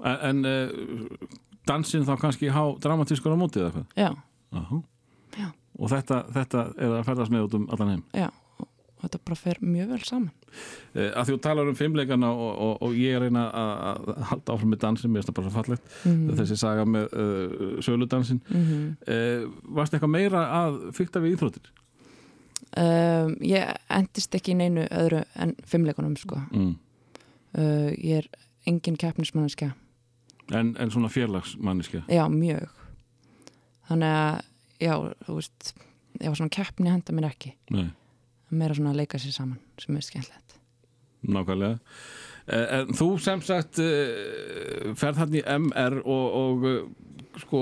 En, 0.06 0.18
en 0.30 0.46
uh, 0.50 1.28
dansin 1.70 2.06
þá 2.08 2.16
kannski 2.22 2.50
há 2.54 2.64
dramatískur 2.82 3.36
á 3.36 3.38
mótið 3.40 3.68
eða 3.68 3.76
hvað? 3.76 3.86
já, 4.00 4.10
Aha. 4.56 4.82
Já. 5.36 5.52
Og 5.76 5.92
þetta, 5.92 6.24
þetta 6.32 6.66
er 6.80 6.98
að 6.98 7.06
ferðast 7.10 7.34
með 7.36 7.46
út 7.50 7.56
um 7.60 7.70
allan 7.76 7.94
heim. 7.94 8.04
já, 8.16 8.28
og 8.64 9.06
þetta 9.06 9.22
bara 9.28 9.40
fer 9.44 9.62
mjög 9.62 9.94
vel 9.96 10.04
saman 10.08 10.34
Uh, 10.96 11.10
að 11.12 11.28
því 11.28 11.34
þú 11.34 11.40
talar 11.44 11.68
um 11.68 11.76
fimmleikana 11.76 12.30
og, 12.32 12.52
og, 12.64 12.76
og 12.86 12.94
ég 12.96 13.18
er 13.18 13.26
reyna 13.26 13.42
að, 13.52 13.72
að 13.90 14.20
halda 14.30 14.54
áfram 14.54 14.70
með 14.72 14.80
dansin, 14.86 15.12
mér 15.12 15.20
finnst 15.20 15.32
það 15.32 15.36
bara 15.36 15.50
svo 15.50 15.56
fallegt, 15.58 15.90
mm 16.08 16.38
þessi 16.40 16.58
saga 16.62 16.86
með 16.88 17.10
uh, 17.12 17.66
söludansin. 17.84 18.40
-hmm. 18.48 18.86
Uh, 19.04 19.50
varst 19.76 19.94
eitthvað 19.94 20.14
meira 20.14 20.46
að 20.62 20.78
fykta 20.96 21.20
við 21.20 21.36
íþróttir? 21.36 21.74
Um, 22.78 23.36
ég 23.42 23.70
endist 23.90 24.36
ekki 24.36 24.54
í 24.54 24.60
neinu 24.60 24.86
öðru 24.92 25.24
en 25.36 25.56
fimmleikunum 25.66 26.16
sko 26.20 26.42
Mm. 26.52 26.76
uh, 27.58 27.92
ég 27.98 28.24
er 28.24 28.30
engin 28.68 28.98
keppnismanniska 28.98 29.74
En, 30.54 30.76
en 30.80 30.92
svona 30.94 31.10
fjarlagsmanniska? 31.10 32.04
já, 32.10 32.26
mjög 32.30 32.70
þannig 33.90 34.12
að, 34.14 34.42
já, 34.82 34.94
þú 35.26 35.36
veist 35.40 35.74
já, 36.22 36.30
svona 36.36 36.50
keppni 36.54 36.90
henda 36.92 37.14
mér 37.14 37.30
ekki 37.32 37.54
Nei. 37.74 37.88
meira 38.52 38.74
svona 38.78 38.92
að 38.94 39.00
leika 39.04 39.18
sér 39.22 39.34
saman 39.34 39.60
sem 39.82 39.96
er 39.98 40.02
skemmtilegt 40.06 40.42
Nákvæmlega. 41.26 41.80
Eh, 42.46 42.68
En 42.82 42.92
þú 42.94 43.06
sem 43.18 43.40
sagt 43.42 43.80
eh, 43.82 44.92
ferð 44.94 45.18
hann 45.24 45.34
í 45.34 45.42
MR 45.42 45.96
og, 46.06 46.36
og 46.38 47.40
sko, 47.42 47.62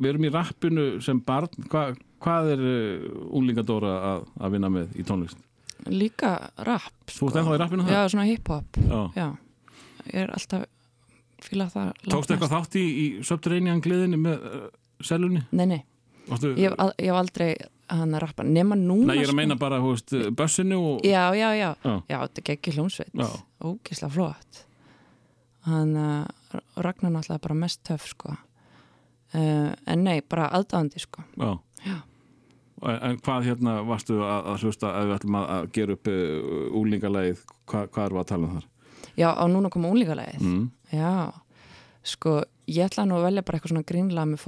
við 0.00 0.14
erum 0.14 0.24
í 0.24 0.30
rappinu 0.32 0.86
sem 1.04 1.20
barn. 1.20 1.50
Hva, 1.68 1.90
hvað 2.24 2.52
er 2.54 2.62
úlingadóra 3.36 3.92
að, 4.12 4.24
að 4.40 4.54
vinna 4.56 4.70
með 4.72 4.96
í 5.00 5.04
tónlist? 5.08 5.38
líka 5.92 6.30
rap 6.64 7.12
Þú 7.12 7.28
ert 7.28 7.36
ennþá 7.42 7.54
í 7.54 7.60
rappinu 7.60 7.84
það? 7.84 7.92
já, 7.92 8.08
svona 8.14 8.24
hip-hop 8.30 8.78
ég 10.06 10.16
er 10.22 10.30
alltaf 10.34 10.64
fíla 11.44 11.66
það 11.70 11.90
Tókstu 12.10 12.34
eitthvað 12.34 12.52
þátt 12.56 12.76
í, 12.80 12.84
í 12.86 13.06
Subterranean 13.26 13.82
gliðinni 13.84 14.18
með 14.22 14.46
uh, 14.48 14.66
selunni? 15.04 15.42
nei, 15.52 15.66
nei, 15.74 15.80
Varstu, 16.30 16.54
ég 16.58 16.72
hef, 16.72 16.94
ég 16.98 17.10
hef 17.12 17.18
aldrei 17.20 17.50
hann 17.92 18.16
að 18.16 18.22
rappa, 18.24 18.42
nema 18.42 18.74
núna 18.74 19.12
Nei, 19.12 19.20
ég 19.20 19.26
er 19.26 19.28
að 19.28 19.34
sko. 19.34 19.38
meina 19.42 19.56
bara, 19.60 19.78
hú 19.84 19.92
veist, 19.92 20.14
bössinu 20.34 20.78
og... 20.94 21.04
já, 21.06 21.28
já, 21.38 21.50
já, 21.54 21.68
Já. 21.84 21.92
já, 22.08 22.16
þetta 22.24 22.42
er 22.42 22.54
ekki 22.56 22.74
hljómsveit 22.74 23.20
ógislega 23.62 24.10
flott 24.16 24.62
hann 25.68 25.92
uh, 25.98 26.58
Ragnar 26.82 27.12
náttúrulega 27.14 27.42
bara 27.44 27.58
mest 27.60 27.84
töff 27.86 28.08
sko 28.10 28.32
uh, 28.32 29.70
en 29.76 30.02
nei, 30.08 30.18
bara 30.26 30.48
aðdáðandi 30.56 31.04
sko 31.04 31.22
Já. 31.36 31.52
En, 32.84 33.16
hvað 33.24 33.46
hérna 33.48 33.78
varstu 33.88 34.18
að, 34.20 34.46
að 34.52 34.64
hlusta 34.66 34.90
ef 35.00 35.06
við 35.08 35.14
ætlum 35.16 35.36
að, 35.40 35.46
að 35.56 35.68
gera 35.72 35.94
upp 35.96 36.08
uh, 36.12 36.78
úlingalægið, 36.80 37.38
hvað, 37.70 37.86
hvað 37.94 38.04
erum 38.06 38.18
við 38.18 38.22
að 38.24 38.30
tala 38.32 38.46
um 38.50 38.56
þar? 38.58 38.66
já, 39.16 39.28
á 39.32 39.44
núna 39.48 39.70
koma 39.72 39.88
úlíkalegið 39.94 40.42
Mm. 40.44 40.70
já, 40.92 41.32
sko, 42.04 42.34
ég 42.68 42.84
ætla 42.90 43.06
nú 43.08 43.16
að 43.16 43.24
velja 43.30 43.42
bara 43.48 43.58
eitthvað 43.58 43.72
svona 43.72 43.86
grínlega 43.88 44.26
með 44.28 44.42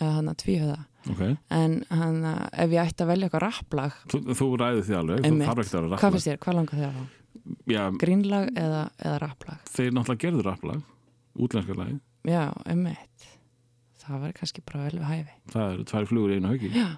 eða 0.00 0.10
hann 0.18 0.28
að 0.28 0.36
tvíhöða 0.42 0.78
ok. 1.08 1.22
En 1.54 1.78
hann, 1.94 2.18
uh, 2.24 2.48
ef 2.52 2.70
ég 2.74 2.82
ætti 2.90 3.04
að 3.06 3.12
velja 3.12 3.28
eitthvað 3.28 3.44
rapplag. 3.46 3.94
Þú, 4.12 4.18
þú 4.36 4.48
ræði 4.60 4.82
því 4.88 4.96
alveg, 4.98 5.22
þú 5.24 5.38
þarf 5.46 5.62
ekki 5.62 5.70
að 5.70 5.78
vera 5.78 5.88
rapplag. 5.94 6.02
hvað 6.44 6.58
langar 6.58 6.78
þér 6.82 6.98
á? 6.98 7.04
Já, 7.70 7.82
Grínlag 8.02 8.50
eða, 8.58 8.82
eða 8.98 9.18
rapplag? 9.22 9.60
þeir 9.72 9.92
náttúrulega 9.96 10.24
gerðu 10.26 10.42
rapplag. 10.44 10.82
Útlenska 11.38 11.74
lagi, 11.78 12.00
Já, 12.28 12.42
einmitt. 12.66 13.28
Það 14.02 14.20
var 14.24 14.32
kannski 14.36 14.62
bara 14.66 14.84
vel 14.88 14.98
við 14.98 15.06
hæfi. 15.08 15.34
Það 15.52 15.72
eru 15.72 15.84
tvær 15.88 16.06
flugur 16.10 16.32
í 16.32 16.36
einu 16.40 16.48
hauki 16.52 16.70
Já, 16.74 16.88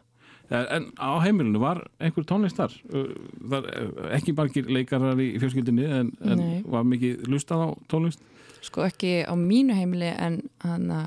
En 0.50 0.88
á 0.98 1.10
heimilinu 1.22 1.60
var 1.62 1.84
einhver 2.02 2.26
tónlist 2.26 2.58
þar. 2.58 2.72
Það 2.90 3.68
er 3.70 4.14
ekki 4.16 4.34
margir 4.34 4.70
leikarar 4.72 5.20
í 5.22 5.28
fjölskyldinni 5.38 5.86
en, 5.86 6.10
en 6.26 6.42
var 6.66 6.86
mikið 6.90 7.28
lustað 7.30 7.62
á 7.62 7.68
tónlist? 7.92 8.24
Sko 8.66 8.82
ekki 8.84 9.20
á 9.22 9.34
mínu 9.38 9.76
heimili 9.78 10.10
en 10.10 10.42
hann 10.64 10.90
að 10.90 11.06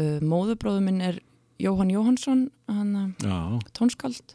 uh, 0.00 0.24
móðubróðu 0.24 0.80
minn 0.88 1.04
er 1.04 1.20
Jóhann 1.62 1.92
Jóhansson 1.92 2.48
Já, 3.24 3.36
tónskald 3.76 4.34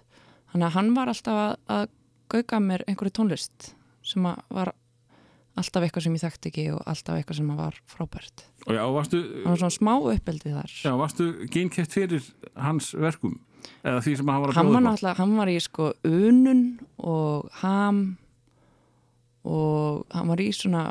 hann 0.54 0.94
var 0.96 1.12
alltaf 1.12 1.38
að, 1.38 1.58
að 1.70 1.90
gauka 2.32 2.60
mér 2.64 2.86
einhverju 2.88 3.14
tónlist 3.18 3.74
sem 4.06 4.26
var 4.26 4.74
alltaf 5.60 5.84
eitthvað 5.84 6.06
sem 6.06 6.16
ég 6.16 6.24
þekkti 6.24 6.52
ekki 6.52 6.66
og 6.76 6.82
alltaf 6.90 7.18
eitthvað 7.18 7.40
sem 7.42 7.54
var 7.58 7.78
frábært. 7.92 8.46
Og 8.68 8.76
já, 8.78 8.82
varstu 8.96 9.22
hann 9.22 9.52
var 9.52 9.62
svona 9.62 9.76
smá 9.76 9.94
uppeldi 10.14 10.54
þar. 10.54 10.76
já, 10.86 10.92
varstu 11.00 11.28
geinkett 11.52 11.92
fyrir 11.92 12.28
hans 12.56 12.94
verkum 12.96 13.40
eða 13.84 14.02
því 14.06 14.18
sem 14.18 14.32
hann 14.34 14.42
var 14.44 14.52
að 14.54 14.60
hann 14.60 14.72
var 14.72 14.74
bjóða 14.74 14.82
upp 14.82 14.82
á? 14.82 14.90
náttúrulega, 14.90 15.18
hann 15.22 15.38
var 15.38 15.52
í 15.52 15.60
sko 15.62 15.92
unun 16.08 16.66
og 16.98 17.50
ham 17.62 18.02
og 19.48 20.06
hann 20.14 20.30
var 20.30 20.44
í 20.44 20.52
svona 20.54 20.84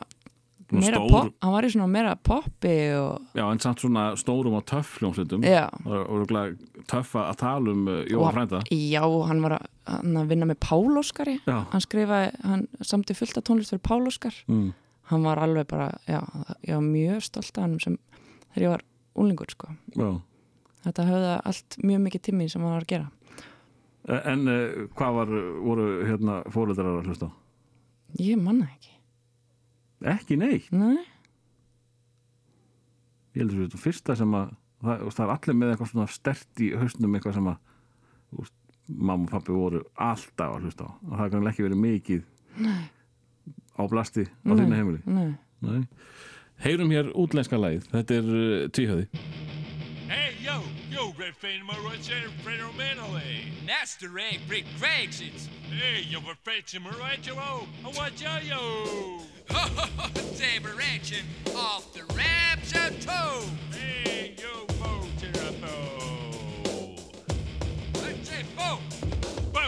meira 0.70 1.00
pop, 1.02 1.30
hann 1.42 1.54
var 1.54 1.66
í 1.66 1.70
svona 1.72 1.88
meira 1.90 2.16
poppi 2.16 2.74
og 2.98 3.38
Já, 3.38 3.44
en 3.50 3.60
samt 3.62 3.82
svona 3.82 4.10
stórum 4.18 4.56
og 4.58 4.66
töff 4.70 4.98
hljómsveitum 5.00 5.42
og 5.42 6.12
örugglega 6.14 6.84
töff 6.90 7.16
að 7.18 7.40
tala 7.42 7.74
um 7.74 7.88
Og- 7.90 8.06
Jóa 8.10 8.32
frænda 8.34 8.62
já, 8.70 9.02
hann 9.26 9.42
var 9.42 9.58
að, 9.58 9.66
hann 9.86 10.16
að 10.16 10.28
vinna 10.28 10.46
með 10.46 10.60
Pál 10.60 10.98
Óskari 11.00 11.40
Já, 11.46 11.64
hann 11.72 11.80
skrifaði, 11.80 12.30
hann 12.44 12.68
samti 12.80 13.14
fullt 13.14 13.38
af 13.38 13.44
tónlist 13.44 13.74
fyrir 13.74 13.82
Pál 13.82 14.06
Óskar 14.06 14.34
mm. 14.46 14.72
hann 15.10 15.22
var 15.26 15.38
alveg 15.38 15.66
bara, 15.66 15.90
já, 16.06 16.22
ég 16.66 16.74
var 16.74 16.86
mjög 16.86 17.22
stolt 17.22 17.58
af 17.58 17.62
hann 17.62 17.80
sem 17.80 17.98
þegar 18.54 18.66
ég 18.66 18.70
var 18.70 18.82
úlingur 19.14 19.50
sko. 19.50 19.68
já. 19.96 20.20
Þetta 20.86 21.08
höfða 21.08 21.34
allt 21.50 21.78
mjög 21.84 22.04
mikið 22.06 22.24
tími 22.28 22.48
sem 22.50 22.64
hann 22.64 22.76
var 22.76 22.86
að 22.86 22.92
gera. 22.94 23.10
En 24.30 24.48
uh, 24.48 24.84
hvað 24.96 25.16
var, 25.18 25.32
voru 25.66 25.88
hérna 26.08 26.40
fóreldrar 26.50 27.00
að 27.00 27.10
hlusta 27.10 27.28
á? 27.28 27.32
ég 28.18 28.38
manna 28.40 28.66
ekki. 28.66 28.94
Ekki 30.10 30.38
neitt? 30.40 30.70
Nei, 30.72 31.04
Ég 33.30 33.44
heldur 33.44 33.68
þetta 33.68 33.78
fyrsta 33.78 34.16
sem 34.18 34.32
að 34.34 34.48
það, 34.82 35.02
það 35.14 35.20
er 35.24 35.32
allir 35.36 35.58
með 35.60 35.72
eitthvað 35.72 35.90
svona 35.92 36.06
stert 36.10 36.62
í 36.64 36.70
hausnum 36.80 37.12
eitthvað 37.14 37.36
sem 37.36 37.50
að 37.52 37.60
þú 38.32 38.40
veist, 38.40 38.56
mamma 38.90 39.28
og 39.28 39.30
pappi 39.30 39.54
voru 39.54 39.82
alltaf 39.94 40.56
að 40.56 40.66
hlusta 40.66 40.88
á. 40.88 40.90
Og 40.90 41.14
það 41.20 41.30
kann 41.36 41.52
ekki 41.52 41.66
verið 41.68 41.82
mikið 41.84 42.24
nei, 42.66 42.82
á 43.78 43.82
blasti 43.92 44.26
á 44.26 44.50
þínu 44.50 44.80
heimili. 44.80 45.00
Nei. 45.06 45.30
Nei. 45.62 45.80
Heyrum 46.64 46.90
hér 46.90 47.14
útlenska 47.14 47.60
lagið. 47.60 47.86
Þetta 47.92 48.18
er 48.18 48.34
uh, 48.34 48.66
tvíhjöði 48.74 49.59
Hey, 50.10 50.34
yo, 50.42 50.60
yo, 50.90 51.14
Red 51.16 51.36
Fan, 51.36 51.64
my 51.64 51.78
right 51.88 52.02
there, 52.02 52.28
Fred 52.42 52.60
Romano, 52.60 53.16
hey. 53.16 53.44
Master 53.64 54.10
Egg, 54.18 54.40
Rick 54.48 54.64
Cragsons. 54.76 55.46
Hey, 55.70 56.02
yo, 56.02 56.18
Red 56.18 56.36
Fan, 56.42 56.82
my 56.82 56.90
right, 56.98 57.24
yo, 57.24 57.36
oh, 57.38 57.64
watch 57.96 58.24
out, 58.24 58.44
yo. 58.44 58.56
Ho, 58.58 59.22
ho, 59.50 59.86
ho, 59.96 60.10
Saber 60.34 60.74
Action, 60.92 61.24
off 61.54 61.92
the 61.94 62.02
raps 62.16 62.72
of 62.72 62.98
toe. 62.98 63.44
Hey, 63.72 64.34
yo, 64.36 64.66
Bo, 64.80 65.06
to 65.20 65.30
the 65.30 65.54
bow. 65.60 66.96
I 68.00 68.24
say, 68.24 68.44
Bo 68.56 68.89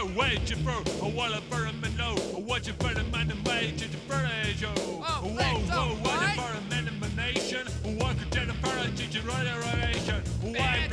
no 0.07 0.25
you 0.25 0.55
for 0.57 1.05
a 1.05 1.09
wall 1.09 1.33
of 1.33 1.49
burn 1.49 1.79
man 1.79 1.95
no 1.97 2.15
a 2.33 2.39
watch 2.39 2.67
of 2.67 2.77
burn 2.79 2.95
man 3.11 3.31
and 3.31 3.47
wage 3.47 3.79
to 3.79 3.97
burn 4.07 4.29
age 4.45 4.63
oh 4.63 4.69
whoa 4.69 5.29
whoa 5.29 5.63
oh, 5.71 5.97
what 6.01 6.21
a 6.21 6.35
burn 6.35 6.69
man 6.69 6.99
my 6.99 7.07
nation? 7.15 7.65
What 7.97 8.17
could 8.17 8.31
then 8.31 8.49
a 8.49 8.53
burn 8.53 8.95
to 8.95 9.03
your 9.05 9.23
generation 9.23 10.21
why 10.41 10.87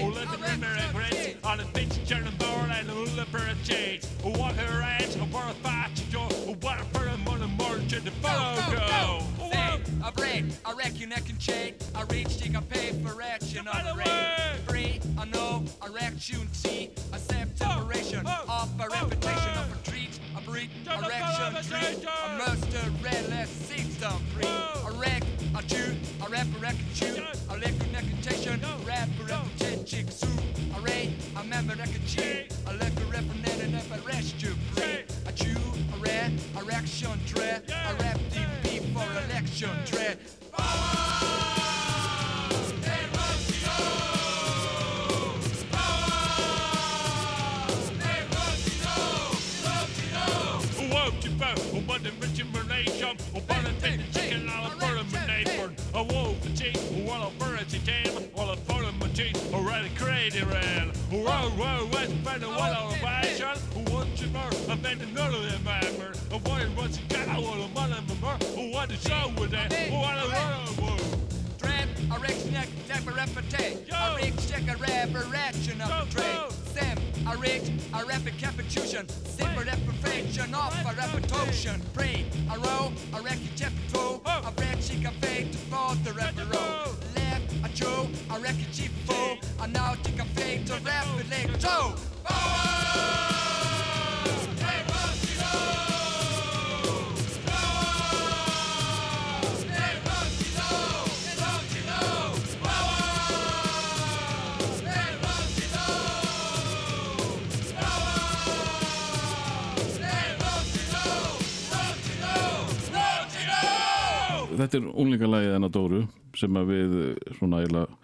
Who 0.00 0.10
let 0.12 0.30
the 0.30 0.38
memory 0.38 0.80
regrets 0.86 1.44
on 1.44 1.60
a 1.60 1.64
bitch 1.64 2.06
turn 2.06 2.24
born 2.38 2.70
and 2.70 2.90
all 2.90 3.24
for 3.26 3.38
a 3.38 3.54
change. 3.64 4.04
What 4.22 4.54
a 4.58 4.78
ranch 4.78 5.16
a 5.16 5.24
burn 5.24 5.54
fight 5.62 5.96
to 5.96 6.04
your 6.10 6.28
what 6.60 6.80
a 6.80 6.84
burn 6.92 7.24
man 7.24 7.42
and 7.42 7.56
march 7.56 7.88
to 7.88 8.00
the 8.00 8.10
follow 8.22 8.60
go 8.70 9.26
I 10.02 10.10
break, 10.12 10.44
I 10.64 10.72
wreck 10.72 10.98
your 10.98 11.08
neck 11.08 11.28
and 11.28 11.38
chain. 11.38 11.74
I 11.94 12.02
reach, 12.04 12.44
you 12.44 12.50
can 12.50 12.62
pay 12.64 12.92
for 13.02 13.22
action. 13.22 13.68
I'm 13.70 13.96
free, 14.66 15.00
I 15.18 15.24
know, 15.26 15.64
I 15.80 15.88
wreck 15.88 16.14
you 16.28 16.40
and 16.40 16.50
see 16.54 16.90
reputation 18.16 18.26
of 18.48 18.80
a 18.80 18.88
reputation 18.88 19.52
of 19.58 19.72
a 19.72 19.90
treat, 19.90 20.20
a 20.36 20.40
breed, 20.40 20.70
a 20.88 20.98
reaction, 20.98 21.78
treat, 21.78 22.04
a 22.04 22.38
monster, 22.38 22.90
realist, 23.02 23.68
system, 23.68 24.12
free, 24.34 24.46
a 24.46 24.92
wreck, 24.98 25.22
a 25.56 25.62
chew, 25.62 25.94
a 26.24 26.28
rap, 26.28 26.46
a 26.56 26.58
wreck, 26.58 26.74
a 26.74 26.94
chew, 26.94 27.22
a 27.50 27.56
lick, 27.56 27.74
a 27.82 27.92
necutation, 27.92 28.60
rap, 28.84 29.08
a 29.20 29.24
reputation, 29.24 29.84
chick, 29.84 30.10
sue, 30.10 30.26
a 30.76 30.80
ray, 30.80 31.14
a 31.36 31.44
member, 31.44 31.74
a 31.74 31.86
chew, 32.06 32.44
a 32.66 32.72
lick, 32.74 32.92
a 33.00 33.04
rep, 33.06 33.22
a 33.22 33.38
net, 33.42 33.60
and 33.60 33.74
a 33.74 34.06
rescue, 34.06 34.54
free, 34.74 35.04
a 35.26 35.32
chew, 35.32 35.56
a 35.94 35.98
rare, 35.98 36.30
a 36.56 36.64
reaction, 36.64 37.18
dread, 37.26 37.62
a 37.68 37.94
rap, 38.02 38.18
DP 38.30 38.92
for 38.92 39.06
election, 39.24 39.70
dread. 39.86 40.18
Power! 40.52 41.49
Whoa, 60.30 60.46
Rail. 60.46 61.24
Wow, 61.24 61.52
wow, 61.58 61.84
what 61.86 62.08
find 62.22 62.44
a 62.44 62.48
wall 62.48 62.60
of 62.60 62.94
vision. 62.94 63.48
What 63.92 64.20
you 64.20 64.28
more? 64.28 64.48
I 64.68 64.76
made 64.76 65.02
another 65.02 65.38
member. 65.64 66.12
I 66.30 66.36
wanted 66.48 66.76
what 66.76 66.90
you 66.90 67.04
got. 67.08 67.26
I 67.26 67.38
want 67.40 67.60
a 67.60 67.74
man 67.74 67.90
member. 68.06 68.38
to 68.86 69.08
show 69.08 69.32
with 69.40 69.50
that? 69.50 69.72
What 69.90 70.16
a 70.18 70.28
lot 70.28 70.68
of 70.68 71.58
Trap, 71.58 71.88
I 72.12 72.16
reckon 72.18 72.54
I 72.54 72.62
can 72.62 72.72
tap 72.86 73.06
a 73.08 73.10
repete. 73.10 73.90
A 73.90 74.14
reckon 74.14 74.36
check 74.46 74.62
a 74.68 74.76
resurrection 74.76 75.80
of 75.80 76.08
trade. 76.10 76.52
Sam, 76.74 76.98
a 77.26 77.36
reckon 77.36 77.80
a 77.92 78.04
rap 78.04 78.24
a 78.24 78.30
capitution. 78.30 79.08
Simple 79.08 79.64
rap 79.64 79.78
perfection 79.84 80.54
off 80.54 80.78
a 80.86 80.94
repetition. 80.94 81.82
Pray, 81.92 82.24
a 82.52 82.58
roll, 82.60 82.92
a 83.14 83.20
reckon 83.20 83.48
chapter 83.56 83.82
two. 83.92 84.20
A 84.24 84.52
reckon 84.56 84.80
she 84.80 85.02
can 85.02 85.12
fade 85.14 85.50
to 85.50 85.58
fall 85.58 85.96
the 85.96 86.12
rapper. 86.12 86.89
Dat 87.80 88.06
a 88.30 88.38
reckon 88.38 88.66
cheap 88.72 88.90
foe, 89.06 89.38
I 89.60 89.66
now 89.66 89.94
take 90.02 90.20
a 90.20 90.24
fake 90.36 90.66
to 90.66 90.74
rap. 90.84 91.00
Þetta 114.60 114.76
er 114.76 114.88
en 115.56 115.64
að 115.64 115.72
dóru 115.72 116.00
sem 116.40 116.60
við 116.70 116.94
uh, 117.00 117.34
svona 117.38 117.60
eiginlega 117.62 117.98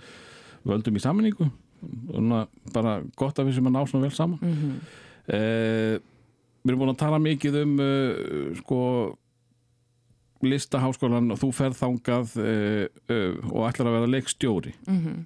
völdum 0.67 0.99
í 0.99 1.03
saminningu 1.05 1.49
og 2.17 2.49
bara 2.75 2.97
gott 3.21 3.39
að 3.39 3.51
við 3.51 3.59
sem 3.61 3.69
að 3.69 3.75
ná 3.77 3.83
svona 3.87 4.07
vel 4.09 4.17
saman 4.17 4.41
Mhm. 4.43 4.77
eh, 5.29 5.99
Við 6.67 6.73
erum 6.73 6.81
búin 6.83 6.91
að 6.97 6.99
tala 6.99 7.19
mikið 7.23 7.57
um 7.63 7.75
uh, 7.79 8.55
sko 8.59 8.79
listaháskólan 10.47 11.31
og 11.33 11.39
þú 11.41 11.49
ferð 11.55 11.79
þangað 11.79 12.33
uh, 12.43 12.85
uh, 13.09 13.35
og 13.53 13.69
ætlar 13.71 13.89
að 13.91 13.97
vera 14.01 14.13
leikstjóri 14.17 14.75
Mhm. 14.89 15.19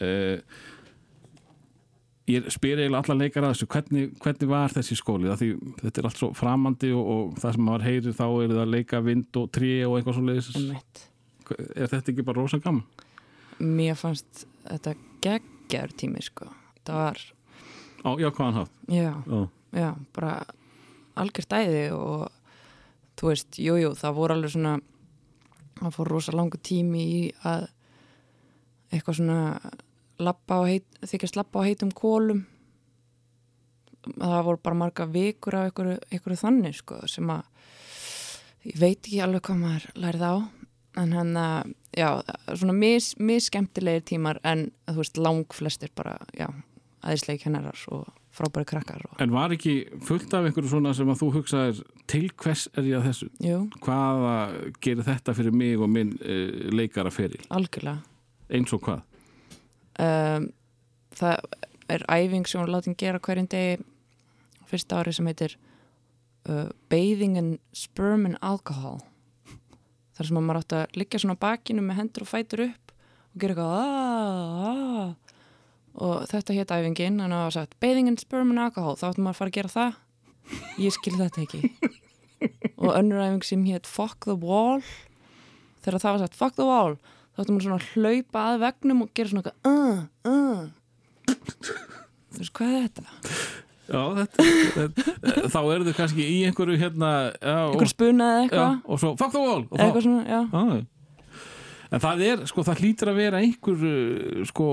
uh, 0.00 0.38
Ég 2.30 2.44
spyr 2.54 2.78
eiginlega 2.78 3.00
alla 3.10 3.24
leikar 3.24 3.42
að 3.42 3.54
þessu 3.56 3.66
hvernig, 3.72 4.10
hvernig 4.22 4.48
var 4.52 4.70
þessi 4.70 4.94
skóli 4.94 5.32
því 5.34 5.48
þetta 5.80 5.98
er 5.98 6.06
allt 6.06 6.20
svo 6.20 6.28
framandi 6.38 6.90
og, 6.94 7.08
og 7.10 7.38
það 7.42 7.56
sem 7.56 7.64
maður 7.66 7.86
heyrir 7.88 8.14
þá 8.14 8.26
er 8.44 8.52
það 8.52 8.60
að 8.62 8.70
leika 8.76 9.00
vind 9.02 9.38
og 9.40 9.48
trí 9.56 9.70
og 9.88 9.96
eitthvað 9.98 10.14
svo 10.14 10.22
leiðis. 10.28 10.60
Er 11.58 11.90
þetta 11.90 12.12
ekki 12.12 12.24
bara 12.26 12.40
rosa 12.42 12.58
gaman? 12.62 12.84
Mér 13.60 13.96
fannst 14.00 14.46
þetta 14.64 14.94
geggjar 15.24 15.92
tími 16.00 16.22
sko. 16.24 16.48
Það 16.86 16.96
var, 17.02 17.20
Á, 18.00 18.10
já, 18.16 18.28
hvaðan 18.32 18.54
haft? 18.62 18.72
já, 18.88 19.10
Já, 19.28 19.40
já, 19.76 19.90
bara 20.16 20.36
algjört 21.20 21.52
æði 21.52 21.82
og 21.92 22.30
þú 23.20 23.28
veist, 23.28 23.58
jújú, 23.60 23.82
jú, 23.82 23.90
það 24.00 24.14
voru 24.16 24.34
alveg 24.38 24.54
svona 24.54 24.78
það 25.80 25.94
fór 25.98 26.08
rosa 26.08 26.32
langu 26.32 26.56
tími 26.64 27.02
í 27.04 27.20
að 27.44 27.66
eitthvað 28.90 29.18
svona 29.20 29.42
heit, 30.66 30.86
þykjast 31.06 31.36
lappa 31.36 31.60
á 31.60 31.66
heitum 31.68 31.92
kólum 31.96 32.42
það 34.16 34.42
voru 34.48 34.60
bara 34.64 34.78
marga 34.80 35.06
vikur 35.12 35.54
af 35.60 35.68
einhverju 35.76 36.40
þannig 36.40 36.76
sko 36.80 37.02
sem 37.08 37.28
að 37.32 37.44
ég 38.68 38.80
veit 38.80 38.98
ekki 39.04 39.20
alveg 39.24 39.44
hvað 39.46 39.60
maður 39.60 39.86
lærið 40.00 40.24
á 40.24 40.34
en 40.98 41.12
hann 41.14 41.36
að, 41.38 41.74
já, 41.96 42.08
svona 42.56 42.72
mis, 42.74 43.12
misskemmtilegir 43.18 44.02
tímar 44.10 44.40
en 44.44 44.70
þú 44.88 44.96
veist 45.02 45.20
lang 45.20 45.44
flestir 45.54 45.92
bara, 45.94 46.16
já, 46.34 46.48
aðeinslegi 47.04 47.44
kennarar 47.44 47.78
og 47.94 48.08
frábæri 48.34 48.64
krakkar 48.70 49.02
og, 49.08 49.14
En 49.22 49.32
var 49.34 49.50
ekki 49.54 49.74
fullt 50.06 50.34
af 50.34 50.44
einhverju 50.46 50.70
svona 50.70 50.92
sem 50.94 51.08
að 51.10 51.18
þú 51.22 51.30
hugsaðir 51.38 51.80
til 52.10 52.28
hvers 52.38 52.68
er 52.78 52.86
ég 52.86 52.98
að 53.00 53.08
þessu? 53.08 53.28
jú, 53.42 53.60
Hvaða 53.82 54.34
gerir 54.82 55.06
þetta 55.06 55.34
fyrir 55.34 55.52
mig 55.56 55.78
og 55.82 55.90
minn 55.90 56.12
uh, 56.22 56.70
leikara 56.74 57.10
feril? 57.10 57.42
algjörlega 57.50 58.02
Eins 58.50 58.72
og 58.74 58.82
hvað? 58.86 59.02
um, 60.00 60.50
það 61.14 61.40
er 61.90 62.04
æfing 62.10 62.46
sem 62.46 62.60
hún 62.62 62.70
látin 62.70 62.94
gera 62.98 63.18
hverjum 63.22 63.48
degi 63.50 63.80
fyrsta 64.70 65.00
ári 65.02 65.12
sem 65.14 65.26
heitir 65.26 65.56
uh, 66.48 66.68
Bathing 66.90 67.36
in 67.36 67.58
Sperm 67.74 68.26
and 68.26 68.38
Alcohol 68.42 69.00
þar 70.20 70.28
sem 70.28 70.38
að 70.38 70.46
maður 70.46 70.60
átt 70.60 70.76
að 70.76 71.00
liggja 71.00 71.22
svona 71.24 71.40
á 71.40 71.42
bakinu 71.48 71.82
með 71.86 72.00
hendur 72.02 72.26
og 72.26 72.30
fætur 72.30 72.66
upp 72.68 72.94
og 73.30 73.40
gera 73.40 73.54
eitthvað 73.56 73.74
aaa, 73.80 74.70
aaa 74.70 75.30
og 75.98 76.26
þetta 76.30 76.56
hétt 76.56 76.72
æfingin 76.74 77.20
að 77.20 77.32
það 77.32 77.44
var 77.44 77.54
sagt 77.56 77.76
Bathing 77.82 78.10
in 78.10 78.18
Sperm 78.20 78.52
and 78.52 78.62
Alcohol. 78.62 78.96
Þá 78.98 79.06
áttum 79.10 79.26
maður 79.26 79.34
að 79.34 79.40
fara 79.40 79.52
að 79.52 79.56
gera 79.58 79.72
það. 79.74 79.96
Ég 80.80 80.96
skil 80.96 81.14
þetta 81.18 81.44
ekki. 81.44 81.60
Og 82.80 82.92
önnur 82.94 83.22
æfing 83.24 83.46
sem 83.46 83.64
hétt 83.68 83.88
Fuck 83.90 84.28
the 84.28 84.36
Wall 84.38 84.84
þegar 85.84 86.02
það 86.02 86.14
var 86.14 86.22
sagt 86.24 86.38
Fuck 86.38 86.58
the 86.58 86.68
Wall. 86.68 86.96
Þá 87.34 87.42
áttum 87.42 87.56
maður 87.56 87.66
svona 87.66 87.80
að 87.80 87.88
hlaupa 87.94 88.44
að 88.46 88.62
vegnum 88.64 89.02
og 89.04 89.12
gera 89.16 89.32
svona 89.32 89.42
eitthvað 89.44 89.70
uh, 89.70 90.00
uh. 90.30 90.62
þú 92.30 92.42
veist 92.42 92.54
hvað 92.56 92.76
er 92.76 92.86
þetta? 92.88 93.06
Já, 93.90 94.02
þetta, 94.20 94.44
þetta, 94.76 95.48
þá 95.50 95.60
eru 95.60 95.86
þau 95.88 95.96
kannski 95.98 96.26
í 96.30 96.38
einhverju 96.46 96.78
hérna 96.78 97.10
já, 97.34 97.56
einhver 97.66 97.88
og, 97.88 97.90
spuna 97.90 98.28
eða 98.30 98.44
eitthvað. 98.44 98.78
Og 98.86 99.02
svo 99.02 99.12
fuck 99.18 99.34
the 99.34 99.42
wall 99.42 99.64
þá, 99.66 100.00
svona, 100.04 100.22
já. 100.30 100.40
En 101.90 102.02
það 102.04 102.24
er, 102.28 102.44
sko, 102.46 102.64
það 102.68 102.82
hlýtur 102.84 103.10
að 103.10 103.18
vera 103.18 103.42
einhver 103.42 103.84
uh, 103.90 104.40
sko 104.46 104.68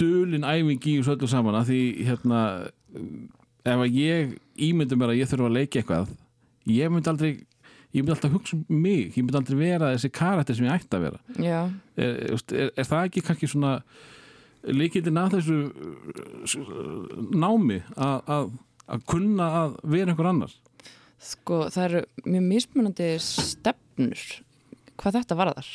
dulin 0.00 0.48
æfing 0.48 0.80
í 0.88 0.98
þessu 0.98 1.16
öllu 1.18 1.28
saman 1.28 1.58
að 1.60 1.72
því 1.72 1.82
hérna 2.08 2.42
ef 3.62 3.84
að 3.84 3.98
ég 4.00 4.36
ímyndi 4.70 4.98
mér 4.98 5.12
að 5.12 5.20
ég 5.20 5.28
þurfa 5.30 5.50
að 5.50 5.58
leika 5.58 5.82
eitthvað 5.82 6.14
ég 6.72 6.92
myndi 6.92 7.12
aldrei 7.12 7.32
ég 7.92 8.00
myndi 8.00 8.14
alltaf 8.14 8.32
hugsa 8.32 8.56
um 8.56 8.80
mig, 8.82 9.12
ég 9.12 9.20
myndi 9.20 9.36
aldrei 9.36 9.58
vera 9.58 9.92
þessi 9.92 10.10
karakter 10.16 10.56
sem 10.56 10.66
ég 10.66 10.80
ætti 10.80 10.96
að 10.96 11.04
vera. 11.10 11.20
Er, 12.00 12.16
er, 12.24 12.70
er 12.72 12.88
það 12.88 13.08
ekki 13.10 13.24
kannski 13.26 13.50
svona 13.52 13.74
líkindin 14.68 15.20
að 15.20 15.38
þessu 15.38 15.58
uh, 15.68 17.14
námi 17.34 17.80
að, 17.96 18.30
að, 18.36 18.50
að 18.86 19.06
kunna 19.10 19.48
að 19.62 19.78
vera 19.94 20.12
einhver 20.12 20.30
annar? 20.30 20.54
Sko 21.22 21.64
það 21.70 21.84
eru 21.88 22.02
mjög 22.26 22.46
mismunandi 22.48 23.08
stefnur 23.22 24.22
hvað 25.00 25.18
þetta 25.18 25.38
varðar. 25.38 25.70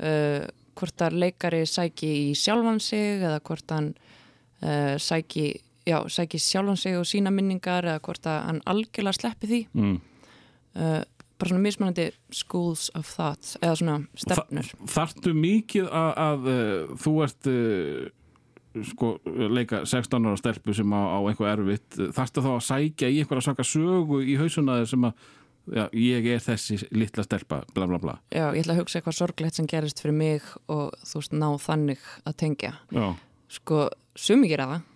Uh, 0.00 0.44
hvort 0.78 1.02
að 1.04 1.18
leikari 1.20 1.64
sæki 1.68 2.08
í 2.30 2.36
sjálfan 2.38 2.80
sig 2.82 3.20
eða 3.20 3.40
hvort 3.44 3.74
hann 3.74 3.90
uh, 4.64 4.96
sæki, 4.96 5.52
já, 5.88 5.98
sæki 6.08 6.40
sjálfan 6.40 6.78
sig 6.80 6.96
og 6.98 7.08
sína 7.08 7.32
minningar 7.34 7.84
eða 7.84 8.02
hvort 8.06 8.28
að 8.30 8.38
hann 8.46 8.62
algjörlega 8.70 9.18
sleppi 9.18 9.50
því. 9.50 9.62
Mm. 9.76 9.98
uh, 10.80 11.02
bara 11.40 11.52
svona 11.52 11.64
mismunandi 11.64 12.06
schools 12.36 12.88
of 12.98 13.08
thought 13.08 13.56
eða 13.60 13.76
svona 13.80 13.98
stefnur. 14.20 14.70
Þarftu 14.92 15.34
mikið 15.36 15.88
að, 15.88 16.10
að 16.26 16.48
uh, 16.52 16.94
þú 17.00 17.14
ert 17.26 17.50
uh, 17.50 18.84
sko, 18.92 19.12
leika 19.50 19.82
16 19.88 20.30
ára 20.30 20.38
stelpu 20.38 20.76
sem 20.76 20.94
á, 20.94 21.00
á 21.16 21.18
eitthvað 21.24 21.52
erfitt 21.56 22.00
þarftu 22.16 22.44
þá 22.44 22.50
að 22.54 22.64
sækja 22.68 23.10
í 23.10 23.20
eitthvað 23.20 23.42
að 23.42 23.48
saka 23.48 23.66
sögu 23.66 24.22
í 24.22 24.36
hausuna 24.40 24.80
þér 24.80 24.90
sem 24.92 25.08
að 25.08 25.28
já, 25.70 25.84
ég 25.96 26.28
er 26.34 26.44
þessi 26.44 26.78
litla 26.94 27.24
stelpa 27.26 27.62
bla 27.74 27.88
bla 27.90 28.00
bla? 28.02 28.16
Já, 28.32 28.48
ég 28.54 28.62
ætla 28.62 28.76
að 28.76 28.82
hugsa 28.84 29.00
eitthvað 29.00 29.18
sorglegt 29.18 29.58
sem 29.58 29.68
gerist 29.70 30.02
fyrir 30.02 30.16
mig 30.16 30.46
og 30.70 30.94
þú 31.02 31.22
veist, 31.22 31.36
ná 31.36 31.48
þannig 31.62 32.08
að 32.24 32.38
tengja. 32.44 32.72
Já, 32.94 33.06
sko, 33.58 33.86
sumi 34.18 34.50
gera 34.50 34.70
það. 34.74 34.88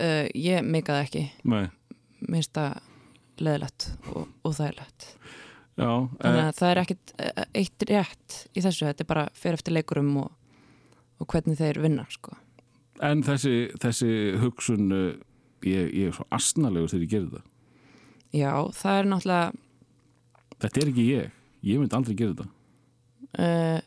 Uh, 0.00 0.26
ég 0.40 0.64
meika 0.64 0.96
það 0.96 1.06
ekki. 1.06 1.26
Nei. 1.52 1.64
Minnst 2.24 2.56
það 2.56 2.80
leðilegt 3.40 3.88
og, 4.12 4.28
og 4.44 4.56
þægilegt 4.56 4.99
Já, 5.80 5.90
þannig 6.20 6.40
eh, 6.42 6.46
að 6.50 6.58
það 6.60 6.70
er 6.74 6.80
ekkit 6.82 7.12
eh, 7.24 7.42
eitt 7.62 7.84
rétt 7.90 8.36
í 8.52 8.62
þessu, 8.64 8.86
þetta 8.90 9.04
er 9.04 9.08
bara 9.10 9.24
fyrir 9.38 9.58
eftir 9.58 9.74
leikurum 9.76 10.10
og, 10.20 10.30
og 11.20 11.28
hvernig 11.32 11.58
þeir 11.60 11.80
vinna 11.82 12.04
sko. 12.12 12.36
en 13.00 13.22
þessi, 13.24 13.54
þessi 13.80 14.10
hugsun 14.42 14.92
uh, 14.92 15.06
ég, 15.64 15.88
ég 15.96 16.10
er 16.10 16.16
svo 16.18 16.26
asnalegur 16.36 16.90
þegar 16.92 17.06
ég 17.06 17.12
gerir 17.14 17.30
það. 17.32 17.46
Já, 18.36 18.52
það 18.76 18.98
er 19.00 19.10
náttúrulega 19.14 19.52
Þetta 20.60 20.80
er 20.82 20.88
ekki 20.90 21.04
ég, 21.08 21.30
ég 21.64 21.80
myndi 21.80 21.96
aldrei 21.96 22.16
gera 22.18 22.34
þetta. 22.36 22.50
Uh, 23.40 23.80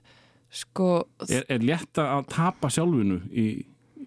sko 0.53 0.87
Er, 1.27 1.45
er 1.51 1.61
létt 1.65 1.99
að 2.01 2.25
tapa 2.33 2.69
sjálfinu 2.73 3.19
í, 3.29 3.47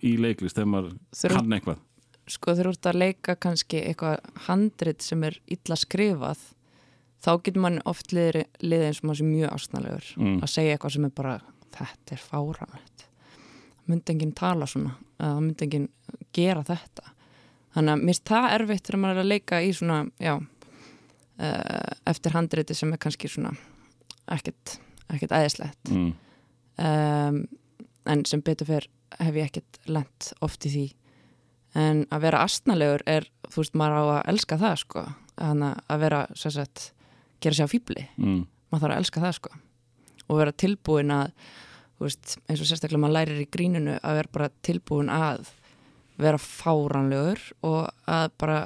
í 0.03 0.17
leiklist 0.19 0.57
þegar 0.59 0.73
maður 0.73 0.97
Þurfa- 1.15 1.41
kann 1.43 1.57
eitthvað? 1.59 1.83
sko 2.27 2.57
þeir 2.59 2.69
út 2.73 2.87
að 2.91 2.97
leika 2.99 3.37
kannski 3.39 3.85
eitthvað 3.87 4.25
handrit 4.49 5.05
sem 5.07 5.23
er 5.29 5.37
illa 5.47 5.77
skrifað 5.79 6.41
þá 7.27 7.31
getur 7.43 7.63
mann 7.65 7.81
oft 7.91 8.15
liðið, 8.15 8.47
liðið 8.63 8.87
eins 8.91 9.03
og 9.03 9.09
maður 9.11 9.21
sé 9.21 9.29
mjög 9.33 9.55
ásnalegur 9.57 10.11
Mm. 10.17 10.39
að 10.43 10.53
segja 10.55 10.77
eitthvað 10.77 10.95
sem 10.97 11.05
er 11.09 11.15
bara 11.17 11.37
þetta 11.77 12.15
er 12.17 12.23
fáranlegt 12.23 13.07
myndi 13.87 14.13
enginn 14.15 14.35
tala 14.35 14.67
svona 14.67 14.95
það 15.21 15.41
myndi 15.43 15.67
enginn 15.67 15.89
gera 16.37 16.63
þetta. 16.67 17.13
Þannig 17.77 17.93
að 17.93 18.01
mér 18.03 18.13
finnst 18.15 18.31
það 18.31 18.47
erfitt 18.57 18.87
þegar 18.89 19.01
maður 19.03 19.17
er 19.17 19.23
að 19.23 19.31
leika 19.31 19.61
í 19.63 19.73
svona 19.77 19.99
já, 20.23 20.35
uh, 20.37 21.95
eftir 22.13 22.37
handriti 22.37 22.77
sem 22.77 22.93
er 22.93 23.01
kannski 23.03 23.31
svona 23.31 23.53
ekkert, 24.33 24.79
ekkert 25.13 25.35
æðislegt. 25.37 25.93
Mm. 25.93 26.13
um, 26.83 27.41
en 28.07 28.25
sem 28.29 28.43
betur 28.45 28.69
fyrr 28.69 28.89
hef 29.19 29.35
ég 29.35 29.49
ekkert 29.51 29.79
lent 29.91 30.33
oft 30.45 30.67
í 30.67 30.73
því. 30.73 30.87
En 31.77 32.05
að 32.15 32.27
vera 32.27 32.43
astnalegur 32.47 33.03
er, 33.07 33.27
þú 33.51 33.63
veist, 33.63 33.75
maður 33.77 33.97
á 33.97 34.05
að 34.17 34.29
elska 34.35 34.59
það 34.61 34.77
sko, 34.83 35.07
Þannig 35.37 35.81
að 35.93 35.99
vera 36.01 36.19
svo 36.33 36.51
sett, 36.55 36.93
gera 37.41 37.55
sér 37.59 37.69
á 37.69 37.75
fýbli 37.75 38.07
Mm. 38.17 38.47
maður 38.71 38.83
þarf 38.87 38.95
að 38.95 39.01
elska 39.03 39.21
það 39.25 39.37
sko. 39.41 39.51
Og 40.27 40.39
vera 40.41 40.53
tilbúin 40.53 41.13
að 41.15 41.31
veist, 42.01 42.37
eins 42.49 42.61
og 42.61 42.67
sérstaklega 42.69 43.01
maður 43.01 43.17
lærir 43.17 43.43
í 43.45 43.49
grínunu 43.51 43.95
að 44.03 44.19
vera 44.21 44.33
bara 44.33 44.51
tilbúin 44.67 45.09
að 45.13 45.47
vera 46.19 46.41
fáranlegur 46.41 47.41
og 47.63 47.91
að 48.09 48.31
bara 48.41 48.59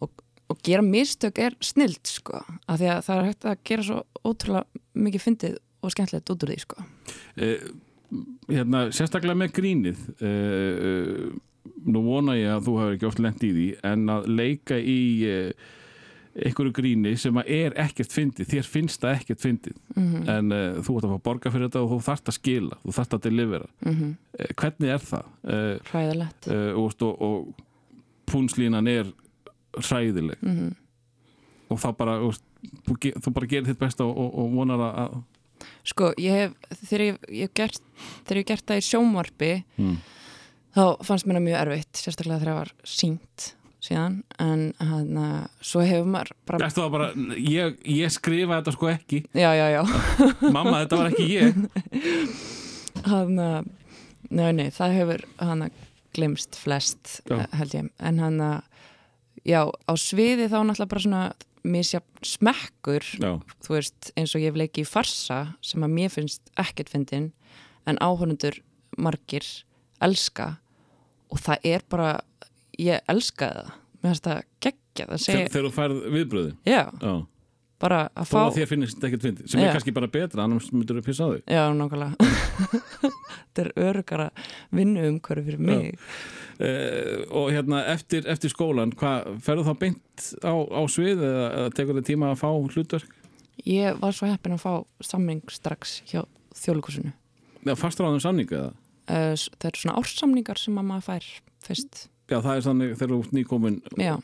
og, 0.00 0.10
og 0.48 0.60
gera 0.64 0.82
mistök 0.82 1.38
er 1.44 1.56
snild 1.64 2.00
sko, 2.08 2.40
af 2.66 2.80
því 2.80 2.90
að 2.92 3.02
það 3.06 3.18
er 3.20 3.28
hægt 3.30 3.48
að 3.48 3.62
gera 3.70 3.86
svo 3.88 4.02
ótrúlega 4.24 4.82
mikið 4.94 5.24
fyndið 5.26 5.56
og 5.84 5.92
skemmtilegt 5.92 6.30
út 6.32 6.44
úr 6.46 6.52
því 6.54 6.58
sko. 6.64 6.84
Eh, 7.36 7.66
hérna, 8.48 8.86
sérstaklega 8.96 9.36
með 9.36 9.52
grínið 9.58 10.04
eh, 10.24 10.74
eh, 10.88 11.24
nú 11.84 12.02
vona 12.04 12.36
ég 12.38 12.50
að 12.54 12.66
þú 12.68 12.76
hefur 12.80 12.96
ekki 12.96 13.08
oft 13.08 13.20
lent 13.24 13.44
í 13.44 13.52
því 13.56 13.68
en 13.92 14.04
að 14.12 14.28
leika 14.40 14.78
í 14.80 15.00
eh, 15.28 15.50
einhverju 16.34 16.74
gríni 16.74 17.14
sem 17.20 17.36
er 17.44 17.76
ekkert 17.78 18.14
fyndið, 18.14 18.48
þér 18.50 18.70
finnst 18.70 19.02
það 19.04 19.18
ekkert 19.20 19.42
fyndið. 19.44 19.76
Mhm. 19.94 20.22
en 20.34 20.54
uh, 20.54 20.78
þú 20.82 20.96
ert 20.98 21.08
að 21.08 21.12
fá 21.14 21.26
borga 21.28 21.52
fyrir 21.54 21.68
þetta 21.68 21.84
og 21.84 21.92
þú 21.92 22.00
þarft 22.08 22.30
að 22.30 22.38
skila, 22.38 22.78
þú 22.84 22.96
þarft 22.98 23.18
að 23.18 23.26
delivera 23.28 23.68
mm 23.84 24.00
uh, 24.00 24.48
hvernig 24.60 24.94
er 24.94 25.04
það? 25.10 25.28
Uh, 25.44 25.76
hræðilegt. 25.90 26.48
og, 26.50 26.96
og, 27.02 27.22
og 27.28 27.60
púnslínan 28.30 28.88
er 28.90 29.12
hræðileg. 29.78 30.42
Mm 30.42 30.72
og 31.72 31.80
þá 31.80 31.88
bara, 31.98 32.16
veist, 32.22 32.44
þú, 32.86 33.32
bara 33.34 33.48
gerir 33.50 33.68
þitt 33.68 33.80
besta 33.80 34.06
og, 34.06 34.16
og, 34.20 34.30
og 34.42 34.54
vonar 34.58 34.84
að, 34.86 35.18
sko, 35.86 36.12
ég 36.20 36.38
hef 36.38 36.78
þegar 36.84 37.06
ég, 37.06 37.20
ég 37.30 37.48
hef 37.48 37.56
gert, 37.60 37.82
þegar 38.24 38.40
ég 38.40 38.44
hef 38.44 38.50
gert 38.52 38.70
það 38.70 38.80
í 38.80 38.86
sjónvarpi 38.88 39.52
mm. 39.80 39.98
þá 40.76 40.84
fannst 41.08 41.28
mér 41.28 41.40
það 41.40 41.46
mjög 41.48 41.60
erfitt 41.62 42.02
sérstaklega 42.02 42.40
þegar 42.42 42.52
það 42.52 42.60
var 42.60 42.74
sínt 42.94 43.50
síðan 43.84 44.18
en 44.40 44.66
hann 44.80 45.18
svo 45.60 45.84
hefur 45.84 46.08
maður 46.08 46.34
bara 46.48 46.70
bara, 46.94 47.08
ég, 47.36 47.78
ég 47.84 48.12
skrifa 48.12 48.58
þetta 48.60 48.74
sko 48.76 48.90
ekki. 48.94 49.22
Já, 49.36 49.50
já, 49.58 49.66
já. 49.76 49.82
Mamma 50.56 50.82
þetta 50.84 51.00
var 51.00 51.12
ekki 51.12 51.28
ég. 51.32 51.64
Hann 53.04 53.34
nei, 54.38 54.50
nei, 54.56 54.68
það 54.74 54.96
hefur 54.98 55.26
hann 55.42 55.66
glemst 56.14 56.56
flest 56.58 57.18
Já. 57.28 57.42
held 57.58 57.74
ég. 57.74 57.90
En 57.98 58.20
hann 58.22 58.40
já, 59.44 59.64
á 59.66 59.92
sviði 59.98 60.48
þá 60.48 60.60
náttúrulega 60.62 60.92
bara 60.92 61.04
svona 61.04 61.24
misjafn 61.64 62.26
smekkur 62.28 63.04
Já, 63.16 63.30
þú 63.64 63.76
veist, 63.78 64.10
eins 64.20 64.34
og 64.36 64.42
ég 64.42 64.52
hef 64.52 64.58
leikið 64.60 64.84
í 64.84 64.88
farsa 64.88 65.38
sem 65.64 65.84
að 65.84 65.94
mér 65.96 66.12
finnst 66.12 66.52
ekkert 66.60 66.92
fyndin 66.92 67.30
en 67.88 67.98
áhörnundur 68.04 68.60
margir 69.00 69.44
elska. 70.04 70.54
Og 71.32 71.40
það 71.42 71.66
er 71.66 71.84
bara 71.90 72.10
ég 72.80 73.12
elska 73.14 73.50
það. 73.54 73.70
Mér 74.04 74.10
finnst 74.10 74.26
það 74.28 74.42
geggja 74.66 75.06
það 75.10 75.22
segja, 75.24 75.46
þegar 75.52 75.66
þú 75.68 75.72
færð 75.74 76.02
viðbröðin 76.12 76.56
já, 76.68 76.82
Já, 77.00 77.12
bara 77.80 78.00
að 78.12 78.28
þó 78.28 78.34
fá 78.34 78.40
að 78.44 78.58
þér 78.58 78.68
finnist 78.70 78.96
þetta 78.98 79.08
ekkert 79.08 79.24
fyndi 79.24 79.46
sem 79.48 79.60
Já. 79.60 79.64
er 79.66 79.76
kannski 79.78 79.94
bara 79.96 80.10
betra, 80.12 80.44
annars 80.44 80.68
myndur 80.74 80.98
þú 81.00 81.04
pissa 81.08 81.24
á 81.24 81.28
þig. 81.32 81.42
Já, 81.48 81.62
nákvæmlega. 81.78 82.28
Þetta 83.54 83.62
er 83.64 83.70
örugara 83.86 84.28
vinnu 84.74 85.02
umhverju 85.08 85.44
fyrir 85.46 85.62
mig. 85.62 86.06
Uh, 86.54 87.24
og 87.34 87.50
hérna 87.54 87.80
eftir, 87.90 88.26
eftir 88.30 88.52
skólan 88.52 88.92
ferðu 88.94 89.64
þá 89.66 89.74
beint 89.80 90.26
á, 90.44 90.54
á 90.54 90.80
svið 90.90 91.24
eða, 91.24 91.46
eða 91.58 91.74
tekur 91.74 91.98
þið 91.98 92.08
tíma 92.12 92.30
að 92.30 92.40
fá 92.44 92.48
hlutverk? 92.52 93.16
Ég 93.66 93.98
var 94.02 94.14
svo 94.14 94.28
heppin 94.30 94.54
að 94.54 94.62
fá 94.62 94.72
samning 95.02 95.42
strax 95.50 96.00
hjá 96.10 96.22
þjóðlíkusinu 96.60 97.14
eða 97.64 97.78
fastráðum 97.80 98.22
samningu 98.22 98.58
eða? 98.58 98.72
Uh, 99.04 99.34
Það 99.34 99.68
eru 99.70 99.82
svona 99.82 99.96
ársamningar 100.00 100.60
sem 100.60 100.78
að 100.80 100.88
maður 100.90 101.06
fær 101.08 101.30
fyrst 101.64 102.04
já, 102.30 102.38
það 102.38 102.54
er 102.54 102.64
þannig 102.68 102.94
þegar 102.94 103.12
þú 103.12 103.18
ert 103.20 103.36
nýkomin 103.38 103.78
Já, 104.00 104.14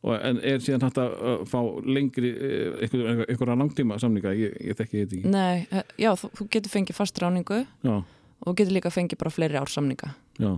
og, 0.00 0.14
en 0.16 0.40
er 0.52 0.64
síðan 0.64 0.86
hægt 0.86 1.00
að 1.02 1.14
uh, 1.18 1.36
fá 1.50 1.60
lengri 1.84 2.32
uh, 2.32 2.80
einhver, 2.84 3.22
einhverja 3.26 3.58
langtíma 3.60 4.00
samninga? 4.02 4.34
Ég, 4.38 4.56
ég 4.70 4.78
þekki 4.78 5.04
þetta 5.04 5.18
ekki. 5.20 5.34
Nei, 5.34 5.66
uh, 5.70 5.94
já 6.00 6.10
þú, 6.22 6.48
getur 6.56 6.74
fengið 6.74 7.00
fast 7.00 7.22
ráningu 7.22 7.62
já, 7.64 7.94
og 8.40 8.58
getur 8.58 8.76
líka 8.76 8.92
fengið 8.94 9.22
bara 9.22 9.34
fleiri 9.34 9.60
ársamninga 9.60 10.14
já, 10.40 10.52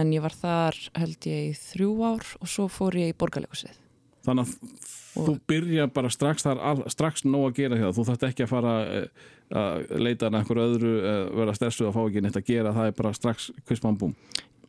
en 0.00 0.14
ég 0.14 0.24
var 0.24 0.36
þar 0.36 0.80
held 0.98 1.30
ég 1.30 1.52
í 1.52 1.54
þrjú 1.58 1.92
ár 2.12 2.34
og 2.40 2.50
svo 2.50 2.70
fór 2.72 2.98
ég 3.00 3.14
í 3.14 3.18
borgarleikusið 3.18 3.78
þannig 4.26 4.48
að 4.48 4.88
þú 5.10 5.34
byrja 5.48 5.86
bara 5.94 6.10
strax 6.12 6.44
þar, 6.44 6.82
strax 6.92 7.24
nóg 7.26 7.50
að 7.50 7.56
gera 7.60 7.78
það. 7.80 7.94
þú 7.96 8.04
þarft 8.08 8.26
ekki 8.28 8.44
að 8.44 8.52
fara 8.52 8.74
uh, 8.84 9.28
að 9.60 9.94
leita 10.04 10.28
að 10.28 10.38
einhverju 10.38 10.66
öðru 10.66 10.92
uh, 11.00 11.22
vera 11.40 11.54
stressuð 11.56 11.90
að 11.90 11.96
fá 11.96 12.00
ekki 12.04 12.22
neitt 12.24 12.38
að 12.38 12.46
gera. 12.50 12.74
Það 12.76 12.90
er 12.90 12.96
bara 13.00 13.14
strax 13.16 13.48
kvistmann 13.66 13.98
búm 14.00 14.14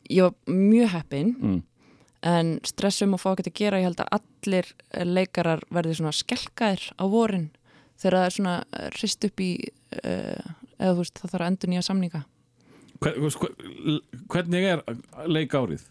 Ég 0.10 0.24
var 0.24 0.34
mjög 0.48 0.90
heppin 0.96 1.36
mm. 1.40 1.60
en 2.32 2.60
stressum 2.68 3.14
að 3.16 3.22
fá 3.24 3.30
ekki 3.34 3.50
að 3.52 3.60
gera 3.62 3.80
ég 3.82 3.90
held 3.90 4.02
að 4.04 4.14
allir 4.20 4.72
leikarar 5.06 5.62
verði 5.70 5.96
svona 6.00 6.12
skelkaðir 6.16 6.88
á 6.98 7.06
vorin 7.12 7.50
þegar 8.02 8.18
það 8.18 8.26
er 8.26 8.36
svona 8.38 8.56
eh, 8.80 8.90
hrist 8.98 9.26
upp 9.28 9.42
í 9.46 9.52
uh, 10.02 10.52
eða 10.82 10.92
þú 10.96 10.98
veist 11.04 11.22
það 11.22 11.32
þarf 11.36 11.42
að 11.46 11.50
endur 11.52 11.70
nýja 11.74 11.86
samninga 11.86 12.24
Hver, 13.02 13.16
hver, 13.18 13.54
hvernig 14.30 14.66
er 14.76 14.82
leikárið? 15.26 15.88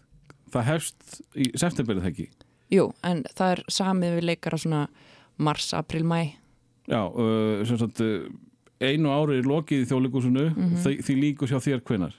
Það 0.51 0.67
hefst 0.69 1.17
í 1.35 1.49
septemberið 1.59 2.07
ekki 2.11 2.27
Jú, 2.71 2.85
en 3.03 3.25
það 3.35 3.55
er 3.57 3.61
samið 3.67 4.13
við 4.19 4.27
leikara 4.29 4.59
svona 4.59 4.85
mars, 5.43 5.73
april, 5.75 6.03
mæ 6.07 6.21
Já, 6.91 7.01
uh, 7.07 7.63
sem 7.67 7.79
sagt 7.79 7.99
uh, 8.03 8.27
einu 8.81 9.11
ári 9.13 9.39
er 9.39 9.47
lokið 9.47 9.83
í 9.83 9.87
þjóðleikusinu 9.91 10.45
Mhm. 10.51 10.77
því, 10.83 10.93
því 11.05 11.15
líkur 11.21 11.51
hjá 11.51 11.59
þér 11.63 11.83
hvenar 11.87 12.15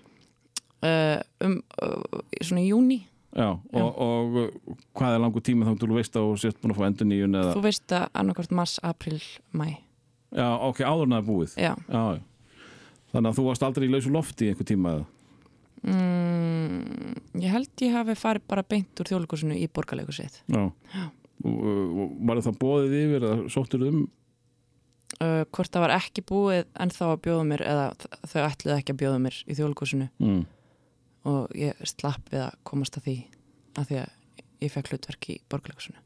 um 0.83 1.57
uh, 1.83 2.21
svona 2.41 2.65
í 2.65 2.69
júni 2.71 3.01
Já, 3.33 3.49
og, 3.49 4.01
og 4.05 4.35
uh, 4.37 4.75
hvað 4.99 5.15
er 5.17 5.23
langur 5.23 5.45
tíma 5.45 5.65
þá 5.65 5.79
þú 5.81 5.95
veist 5.97 6.19
að 6.19 6.27
þú 6.29 6.35
sért 6.43 6.59
búin 6.61 6.75
að 6.75 6.81
fá 6.83 6.89
endur 6.91 7.09
nýjun 7.09 7.39
eða, 7.41 7.55
þú 7.57 7.65
veist 7.65 7.95
að 7.97 8.05
annarkvort 8.21 8.53
mars, 8.59 8.75
april, 8.85 9.23
mæ 9.57 9.67
já, 10.33 10.49
ok, 10.69 10.83
áður 10.85 11.07
en 11.07 11.15
það 11.15 11.23
er 11.23 11.27
búið. 11.31 11.57
Já, 11.57 11.73
já, 11.89 12.03
já. 12.19 12.23
Þannig 13.13 13.29
að 13.29 13.39
þú 13.39 13.45
varst 13.49 13.65
aldrei 13.67 13.87
í 13.87 13.93
lausu 13.93 14.13
lofti 14.13 14.49
einhver 14.49 14.69
tíma 14.69 14.95
eða? 14.97 15.09
Mm, 15.83 17.17
ég 17.43 17.51
held 17.51 17.83
ég 17.83 17.97
hafi 17.97 18.15
farið 18.15 18.45
bara 18.53 18.63
beint 18.63 19.01
úr 19.03 19.09
þjóðleikusinu 19.11 19.57
í 19.59 19.67
borgarleikusið 19.67 20.37
Já, 20.55 20.69
Og, 21.43 21.57
uh, 21.59 22.05
Var 22.29 22.41
það 22.47 22.59
bóðið 22.61 22.93
yfir 23.01 23.25
eða 23.27 23.49
sóttur 23.51 23.83
um? 23.89 24.03
Uh, 25.19 25.43
hvort 25.51 25.73
það 25.75 25.85
var 25.85 25.95
ekki 25.97 26.23
búið 26.25 26.69
en 26.81 26.95
þá 26.95 27.03
að 27.09 27.19
bjóða 27.27 27.49
mér 27.51 27.65
eða 27.67 27.89
þau 28.31 28.39
ætluðu 28.45 28.77
ekki 28.77 28.95
að 28.95 29.01
bjóða 29.03 29.19
mér 29.27 29.41
í 29.43 29.57
þjóðleikusinu 29.59 30.07
mm. 30.23 30.39
Og 31.29 31.53
ég 31.57 31.79
slapp 31.87 32.31
við 32.33 32.45
að 32.47 32.57
komast 32.69 32.97
að 32.99 33.07
því 33.09 33.17
að 33.79 33.91
því 33.91 34.01
að 34.03 34.41
ég 34.63 34.73
fekk 34.75 34.91
hlutverk 34.93 35.29
í 35.33 35.37
borgarleikusinu 35.51 36.01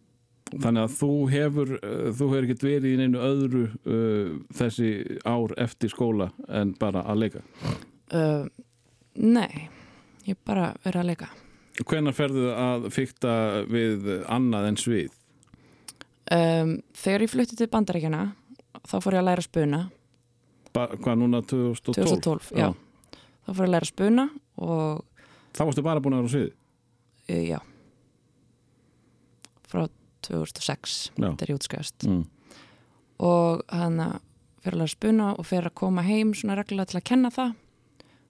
Þannig 0.47 0.85
að 0.85 0.93
þú 1.01 1.09
hefur 1.33 1.71
uh, 1.81 2.11
þú 2.14 2.27
hefur 2.31 2.45
ekkert 2.47 2.62
verið 2.69 2.93
í 2.93 2.99
neinu 3.01 3.19
öðru 3.27 3.62
uh, 3.67 4.29
þessi 4.55 4.91
ár 5.27 5.55
eftir 5.59 5.91
skóla 5.91 6.29
en 6.47 6.71
bara 6.79 7.03
að 7.11 7.23
leika 7.25 7.43
uh, 8.14 8.47
Nei, 9.17 9.67
ég 10.29 10.39
bara 10.47 10.71
verið 10.85 11.03
að 11.03 11.11
leika 11.11 11.31
Hvenær 11.87 12.14
ferðu 12.17 12.47
að 12.57 12.87
fykta 12.95 13.33
við 13.69 14.07
annað 14.33 14.71
en 14.71 14.79
svið? 14.81 15.11
um, 16.33 16.77
Þegar 16.97 17.25
ég 17.27 17.33
flutti 17.35 17.59
til 17.59 17.69
bandaríkjana 17.73 18.23
þá 18.87 18.97
fór 19.03 19.17
ég 19.19 19.25
að 19.25 19.29
læra 19.33 19.45
spuna 19.45 19.83
Ba 20.77 20.87
hvað 20.95 21.21
núna 21.25 21.41
2012? 21.43 21.97
2012, 22.05 22.53
já. 22.61 22.69
Þá 23.47 23.51
fór 23.55 23.62
ég 23.62 23.68
að 23.68 23.74
læra 23.76 23.86
að 23.86 23.92
spuna 23.92 24.24
og 24.59 25.05
Þá 25.57 25.62
varstu 25.64 25.82
bara 25.86 26.01
búin 26.05 26.16
að 26.16 26.24
vera 26.26 26.28
á 26.28 26.34
svið? 26.34 26.51
uh, 27.30 27.44
já 27.47 27.59
frá 29.66 29.86
2006 30.26 30.97
Já. 31.18 31.30
þegar 31.36 31.51
ég 31.53 31.59
útskæðast 31.61 32.07
Mm. 32.07 32.24
og 33.22 33.62
hann 33.72 34.01
að 34.03 34.16
fyrir 34.62 34.74
að 34.74 34.80
læra 34.80 34.88
að 34.90 34.94
spuna 34.97 35.26
og 35.38 35.47
fyrir 35.47 35.68
að 35.70 35.74
koma 35.78 36.03
heim 36.03 36.32
svona 36.34 36.57
reglulega 36.59 36.90
til 36.90 36.99
að 37.01 37.05
kenna 37.11 37.30
það 37.30 37.55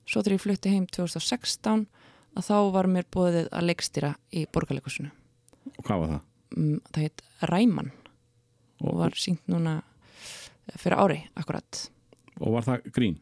svo 0.06 0.22
þegar 0.22 0.36
ég 0.36 0.44
flutti 0.44 0.72
heim 0.74 0.86
2016 0.86 1.86
að 2.36 2.46
þá 2.48 2.56
var 2.72 2.86
mér 2.86 3.06
búið 3.10 3.48
að 3.50 3.66
leikstýra 3.70 4.14
í 4.32 4.46
borgarleikusinu 4.52 5.10
Og 5.76 5.84
hvað 5.84 5.98
var 6.00 6.08
það? 6.14 6.20
um, 6.56 6.80
það 6.92 7.02
heit 7.02 7.22
Ræman 7.50 7.90
og 8.84 8.98
var 9.00 9.16
sínt 9.16 9.40
núna 9.48 9.78
fyrir 10.76 10.98
ári 11.00 11.20
akkurat 11.36 11.90
og 12.40 12.52
var 12.52 12.62
það 12.66 12.90
grín? 12.92 13.16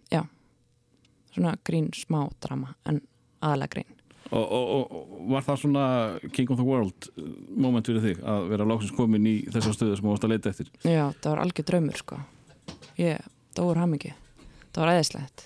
Svona 1.35 1.55
grín 1.67 1.91
smá 1.97 2.25
drama 2.43 2.75
en 2.89 3.03
aðalega 3.45 3.77
grín. 3.77 4.01
Og, 4.35 4.45
og, 4.45 4.67
og, 4.97 5.15
var 5.31 5.45
það 5.47 5.61
svona 5.61 5.85
King 6.33 6.51
of 6.51 6.59
the 6.59 6.67
World 6.67 7.11
uh, 7.13 7.29
moment 7.61 7.87
fyrir 7.87 8.03
þig 8.03 8.23
að 8.25 8.49
vera 8.55 8.67
loksins 8.67 8.97
komin 8.97 9.29
í 9.29 9.37
þessar 9.53 9.77
stöðu 9.77 9.99
sem 9.99 10.07
þú 10.07 10.15
varst 10.15 10.27
að 10.27 10.33
leita 10.35 10.51
eftir? 10.55 10.73
já, 10.81 11.05
það 11.21 11.31
var 11.31 11.43
algjör 11.45 11.69
draumur 11.71 12.01
sko. 12.01 12.21
Ég 12.99 13.33
dóur 13.55 13.79
hamingi 13.79 14.15
það 14.75 14.83
var 14.83 14.95
æðislegt. 14.99 15.45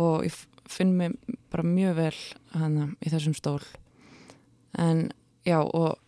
Og 0.00 0.26
ég 0.26 0.38
finn 0.70 0.94
mig 0.96 1.16
bara 1.52 1.66
mjög 1.66 1.96
vel 1.98 2.20
hana 2.54 2.90
í 3.02 3.12
þessum 3.12 3.34
stól. 3.36 3.60
En 4.78 5.10
já 5.46 5.58
og 5.60 5.98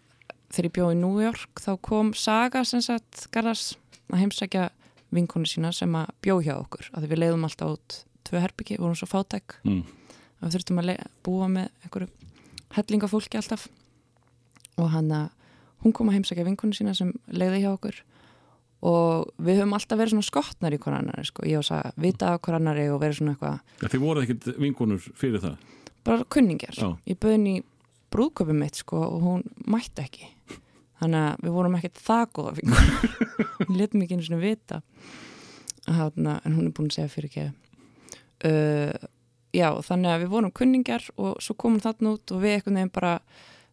þegar 0.53 0.69
ég 0.69 0.77
bjóði 0.77 0.97
í 0.97 1.01
New 1.01 1.21
York 1.23 1.63
þá 1.65 1.73
kom 1.85 2.13
Saga 2.17 2.63
sem 2.69 2.83
sagt 2.85 3.27
Garðars 3.35 3.75
að 4.13 4.23
heimsækja 4.23 4.69
vinkonu 5.13 5.49
sína 5.49 5.73
sem 5.77 5.93
að 5.97 6.13
bjó 6.25 6.39
hjá 6.45 6.55
okkur 6.59 6.89
að 6.97 7.09
við 7.11 7.23
leiðum 7.25 7.47
alltaf 7.49 7.77
út 7.77 7.99
tvö 8.29 8.41
herbyggi, 8.45 8.79
vorum 8.81 8.95
svo 8.99 9.09
fátæk 9.11 9.59
Mm. 9.65 9.83
að 10.43 10.49
við 10.49 10.55
þurftum 10.57 10.79
að 10.83 11.07
búa 11.25 11.49
með 11.49 11.69
einhverju 11.85 12.09
hellingafólki 12.77 13.37
alltaf 13.39 13.69
og 14.79 14.89
hann 14.91 15.11
að 15.13 15.29
hún 15.85 15.93
kom 15.93 16.09
að 16.09 16.17
heimsækja 16.19 16.45
vinkonu 16.47 16.73
sína 16.75 16.95
sem 16.97 17.13
leiði 17.29 17.61
hjá 17.65 17.73
okkur 17.77 18.01
og 18.83 19.29
við 19.39 19.61
höfum 19.61 19.75
alltaf 19.77 19.99
verið 19.99 20.11
svona 20.17 20.27
skottnar 20.27 20.75
í 20.75 20.79
hver 20.83 20.97
annari 20.99 21.25
sko. 21.25 21.45
ég 21.47 21.59
og 21.59 21.65
sagði, 21.67 21.93
vita 22.03 22.33
af 22.35 22.41
hver 22.43 22.57
annari 22.59 22.89
og 22.91 23.01
verið 23.03 23.19
svona 23.21 23.35
eitthvað 23.37 23.61
Ja, 23.83 23.89
þið 23.89 24.01
voruð 24.03 24.23
ekkert 24.27 24.59
vinkonur 24.59 24.99
fyrir 25.15 25.41
það? 25.43 25.57
bara 26.05 26.25
kunningjar 26.25 26.75
Já. 26.75 26.89
ég 27.07 27.19
bauði 27.19 27.33
henni 27.37 27.55
í 27.61 27.65
brúðköpum 28.13 28.59
mitt 28.59 28.75
sko, 28.77 28.97
og 28.99 29.23
hún 29.23 29.43
mætti 29.67 30.03
ekki 30.03 30.27
þannig 31.01 31.21
að 31.29 31.45
við 31.47 31.53
vorum 31.55 31.77
ekkert 31.79 31.99
það 32.03 32.27
góða 32.35 32.55
fingur 32.59 33.69
hún 33.69 33.77
let 33.79 33.95
mikið 33.95 34.17
einu 34.19 34.27
svona 34.27 34.41
vita 34.43 34.83
Þarna, 35.83 36.41
en 36.47 36.55
hún 36.55 36.67
er 36.69 36.75
búin 36.77 36.91
að 36.91 36.95
segja 36.95 37.11
fyrir 37.11 37.29
ekki 37.31 37.47
uh, 38.49 39.09
já, 39.53 39.69
þannig 39.87 40.13
að 40.13 40.25
við 40.25 40.33
vorum 40.35 40.55
kunningjar 40.57 41.09
og 41.17 41.41
svo 41.43 41.57
komum 41.59 41.83
þarna 41.83 42.17
út 42.17 42.35
og 42.35 42.45
við 42.45 42.59
einhvern 42.59 42.81
veginn 42.81 42.95
bara 42.95 43.17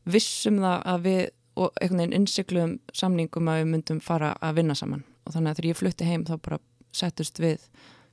vissum 0.09 0.59
það 0.63 0.87
að 0.93 1.05
við 1.07 1.21
og 1.59 1.79
einhvern 1.81 2.03
veginn 2.03 2.17
innsikluðum 2.21 2.75
samningum 2.95 3.51
að 3.51 3.61
við 3.61 3.71
myndum 3.73 4.03
fara 4.03 4.33
að 4.39 4.61
vinna 4.61 4.75
saman 4.77 5.05
og 5.25 5.33
þannig 5.35 5.51
að 5.51 5.59
þegar 5.59 5.69
ég 5.69 5.79
flutti 5.79 6.07
heim 6.07 6.27
þá 6.27 6.35
bara 6.37 6.61
settust 6.95 7.41
við 7.41 7.65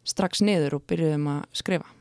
strax 0.06 0.42
niður 0.44 0.78
og 0.78 0.88
byrjuðum 0.90 1.30
að 1.36 1.44
skrifa 1.62 1.92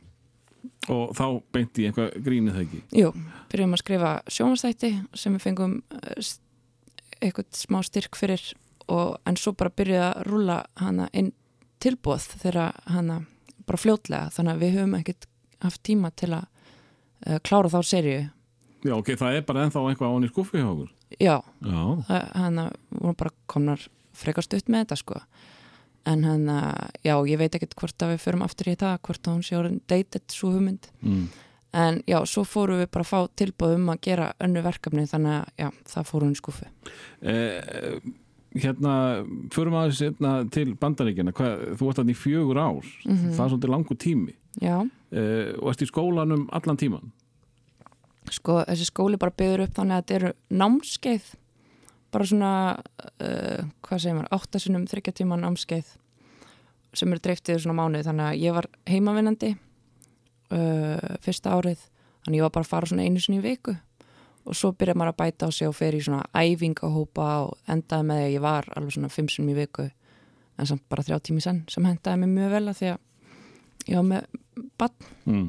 Og 0.90 1.10
þá 1.18 1.24
beinti 1.54 1.82
ég 1.82 1.90
einhvað 1.90 2.12
grínið 2.22 2.54
það 2.54 2.64
ekki? 2.64 2.80
Jú, 2.94 3.08
byrjum 3.50 3.74
að 3.74 3.80
skrifa 3.82 4.10
sjónvastætti 4.30 4.90
sem 5.18 5.34
við 5.34 5.42
fengum 5.42 5.72
eh, 5.98 6.28
eitthvað 7.20 7.48
smá 7.58 7.80
styrk 7.86 8.18
fyrir 8.18 8.42
og, 8.86 9.16
en 9.26 9.38
svo 9.38 9.54
bara 9.58 9.74
byrjuði 9.74 10.04
að 10.04 10.20
rúla 10.28 10.58
hana 10.78 11.08
inn 11.16 11.32
tilbúð 11.82 12.28
þegar 12.42 12.78
hana 12.90 13.20
bara 13.66 13.80
fljótlega 13.82 14.30
þannig 14.36 14.52
að 14.56 14.62
við 14.64 14.74
höfum 14.78 14.94
ekkert 15.00 15.26
haft 15.64 15.82
tíma 15.88 16.10
til 16.16 16.30
að 16.36 16.46
uh, 17.26 17.38
klára 17.46 17.72
þá 17.72 17.78
serju 17.84 18.18
Já, 18.86 18.92
ok, 18.94 19.08
það 19.18 19.34
er 19.40 19.42
bara 19.48 19.62
ennþá 19.66 19.80
eitthvað 19.90 20.12
án 20.14 20.24
í 20.26 20.28
skuffi 20.30 20.60
hjá 20.60 20.66
okkur. 20.70 20.90
Já, 21.18 21.36
Já. 21.64 21.80
það- 22.06 22.28
hana 22.38 22.66
vorum 22.92 23.16
bara 23.18 23.30
komnar 23.50 23.80
frekar 24.14 24.44
stutt 24.46 24.68
með 24.70 24.84
þetta 24.84 24.98
sko 25.00 25.20
en 26.06 26.22
hana, 26.22 26.58
já, 27.02 27.16
ég 27.26 27.38
veit 27.40 27.56
ekkert 27.58 27.74
hvort 27.74 27.98
að 28.04 28.12
við 28.14 28.20
förum 28.22 28.44
aftur 28.46 28.68
í 28.70 28.76
það, 28.78 29.00
hvort 29.02 29.26
að 29.26 29.34
hún 29.34 29.42
sé 29.42 29.56
orðin 29.58 29.80
dated 29.90 30.22
svo 30.30 30.52
hugmynd 30.54 30.86
Mm. 31.02 31.26
En 31.76 31.98
já, 32.08 32.16
svo 32.24 32.44
fórum 32.46 32.78
við 32.80 32.86
bara 32.94 33.04
að 33.04 33.10
fá 33.10 33.18
tilbúð 33.36 33.74
um 33.74 33.88
að 33.92 33.98
gera 34.06 34.28
önnu 34.40 34.62
verkefni 34.64 35.02
þannig 35.10 35.34
að 35.42 35.48
já, 35.60 35.66
það 35.84 36.06
við 36.08 36.30
í 36.32 36.38
skúfu. 36.38 36.68
Eh, 37.20 38.00
hérna, 38.54 39.24
förum 39.50 39.74
aðeins 39.76 40.00
hérna, 40.00 40.50
til 40.50 40.74
bandaríkjana. 40.80 41.32
Hvað, 41.36 41.76
þú 41.80 41.88
ert 41.90 41.96
þarna 42.00 42.14
í 42.14 42.20
fjögur 42.20 42.60
ár. 42.62 42.86
Mhm. 43.06 43.30
Það 43.36 43.44
er 43.44 43.50
svolítið 43.50 43.74
langur 43.74 43.96
tími. 43.96 44.34
Já, 44.62 44.90
Eh, 45.12 45.52
og 45.62 45.68
ert 45.70 45.82
í 45.82 45.86
skólanum 45.86 46.48
allan 46.52 46.76
tíman. 46.76 47.12
sko 48.28 48.64
þessi 48.66 48.86
skóli 48.90 49.16
bara 49.16 49.30
byggður 49.30 49.62
upp 49.68 49.74
þannig 49.76 49.94
að 49.94 50.02
þetta 50.02 50.14
eru 50.16 50.30
námskeið 50.50 51.26
bara 52.10 52.24
svona 52.24 52.50
uh, 53.22 53.62
hvað 53.86 54.00
segir 54.02 54.16
maður, 54.16 54.32
áttasunum 54.34 54.86
þryggja 54.90 55.12
tíma 55.14 55.36
námskeið 55.38 55.92
sem 56.92 57.12
er 57.12 57.18
dreiftið 57.22 57.60
svona 57.62 57.76
mánuð 57.78 58.02
þannig 58.08 58.26
að 58.26 58.40
ég 58.42 58.52
var 58.56 58.66
heimavinnandi 58.90 59.52
uh, 60.50 61.16
fyrsta 61.22 61.54
árið 61.54 61.78
þannig 62.26 62.40
ég 62.40 62.42
var 62.42 62.50
bara 62.56 62.66
að 62.66 62.72
fara 62.72 62.86
svona 62.90 63.06
einu 63.06 63.22
sinni 63.22 63.38
í 63.38 63.44
viku 63.46 63.76
og 64.46 64.56
svo 64.56 64.72
byrjaði 64.72 65.00
maður 65.00 65.12
að 65.12 65.20
bæta 65.22 65.48
á 65.48 65.50
sig 65.54 65.68
og 65.68 65.76
fer 65.76 65.96
í 65.96 66.02
svona 66.04 66.22
æfingahópa 66.36 67.28
og 67.48 67.72
endaði 67.72 68.08
með 68.08 68.20
því 68.20 68.26
að 68.26 68.34
ég 68.36 68.44
var 68.46 68.70
alveg 68.76 68.96
svona 68.96 69.12
fimm 69.12 69.30
sinni 69.32 69.54
í 69.54 69.58
viku. 69.58 69.88
En 70.56 70.70
samt 70.70 70.86
bara 70.88 71.04
þrjá 71.04 71.20
tími 71.26 71.42
senn 71.44 71.64
sem 71.72 71.84
hendaði 71.84 72.22
mig 72.22 72.32
mjög 72.32 72.54
vel 72.54 72.64
að 72.70 72.78
því 72.80 72.92
að 72.92 73.90
ég 73.90 73.98
var 73.98 74.08
með 74.12 74.66
bann 74.80 75.10
mm. 75.26 75.46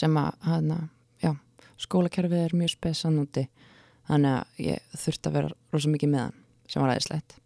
sem 0.00 0.18
að 0.18 0.48
hana, 0.48 0.80
já, 1.22 1.32
skólakerfið 1.84 2.44
er 2.48 2.58
mjög 2.58 2.74
spesan 2.74 3.22
úti. 3.22 3.46
Þannig 4.08 4.38
að 4.38 4.64
ég 4.64 4.98
þurfti 5.04 5.28
að 5.28 5.38
vera 5.38 5.56
rosa 5.74 5.92
mikið 5.92 6.14
með 6.14 6.24
hann 6.24 6.38
sem 6.68 6.84
var 6.84 6.92
aðeinslegt 6.92 7.36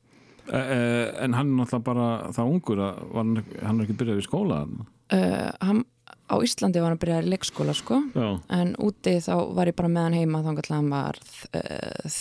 e, 0.48 0.58
e, 0.58 0.78
En 1.24 1.36
hann 1.38 1.52
er 1.52 1.58
náttúrulega 1.60 1.86
bara 1.86 2.08
það 2.34 2.52
ungur 2.54 2.82
að 2.82 3.00
hann, 3.16 3.34
er 3.40 3.82
ekki 3.84 3.98
byrjað 4.00 4.22
í 4.22 4.26
skóla 4.26 4.60
uh, 4.66 5.50
hann, 5.62 5.84
á 6.32 6.36
Íslandi 6.40 6.80
var 6.80 6.90
hann 6.90 6.98
að 6.98 7.02
byrja 7.04 7.20
í 7.20 7.28
leikskóla 7.28 7.74
sko. 7.76 8.00
Já, 8.16 8.28
en 8.56 8.72
úti 8.80 9.18
þá 9.20 9.34
var 9.52 9.68
ég 9.68 9.76
bara 9.76 9.92
með 9.92 10.08
hann 10.08 10.18
heima 10.18 10.42
þá 10.42 10.50
hann 10.72 10.90
var 10.92 11.20
uh, 11.52 12.18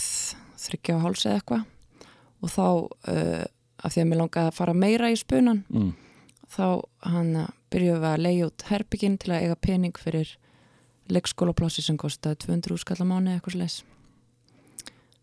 þryggja 0.66 0.98
og 0.98 1.06
háls 1.06 1.26
eða 1.26 1.40
eitthvað. 1.40 1.66
Og 2.42 2.52
þá 2.52 2.66
uh, 2.68 3.44
af 3.82 3.94
því 3.94 4.04
að 4.04 4.10
mér 4.12 4.22
langaði 4.22 4.52
að 4.52 4.58
fara 4.58 4.78
meira 4.78 5.10
í 5.12 5.18
spunan 5.20 5.64
mm. 5.70 5.92
þá 6.52 6.66
hann 7.08 7.32
byrjuðum 7.72 8.04
við 8.04 8.10
að 8.12 8.24
leiða 8.26 8.50
út 8.50 8.68
herbygginn 8.70 9.18
til 9.22 9.32
að 9.32 9.46
eiga 9.46 9.58
pening 9.68 9.98
fyrir 9.98 10.36
leikskólaplássi 11.12 11.84
sem 11.86 11.98
kostaði 12.00 12.44
200 12.46 12.76
úrskalla 12.76 13.08
mánu 13.08 13.34
eitthvað 13.34 13.82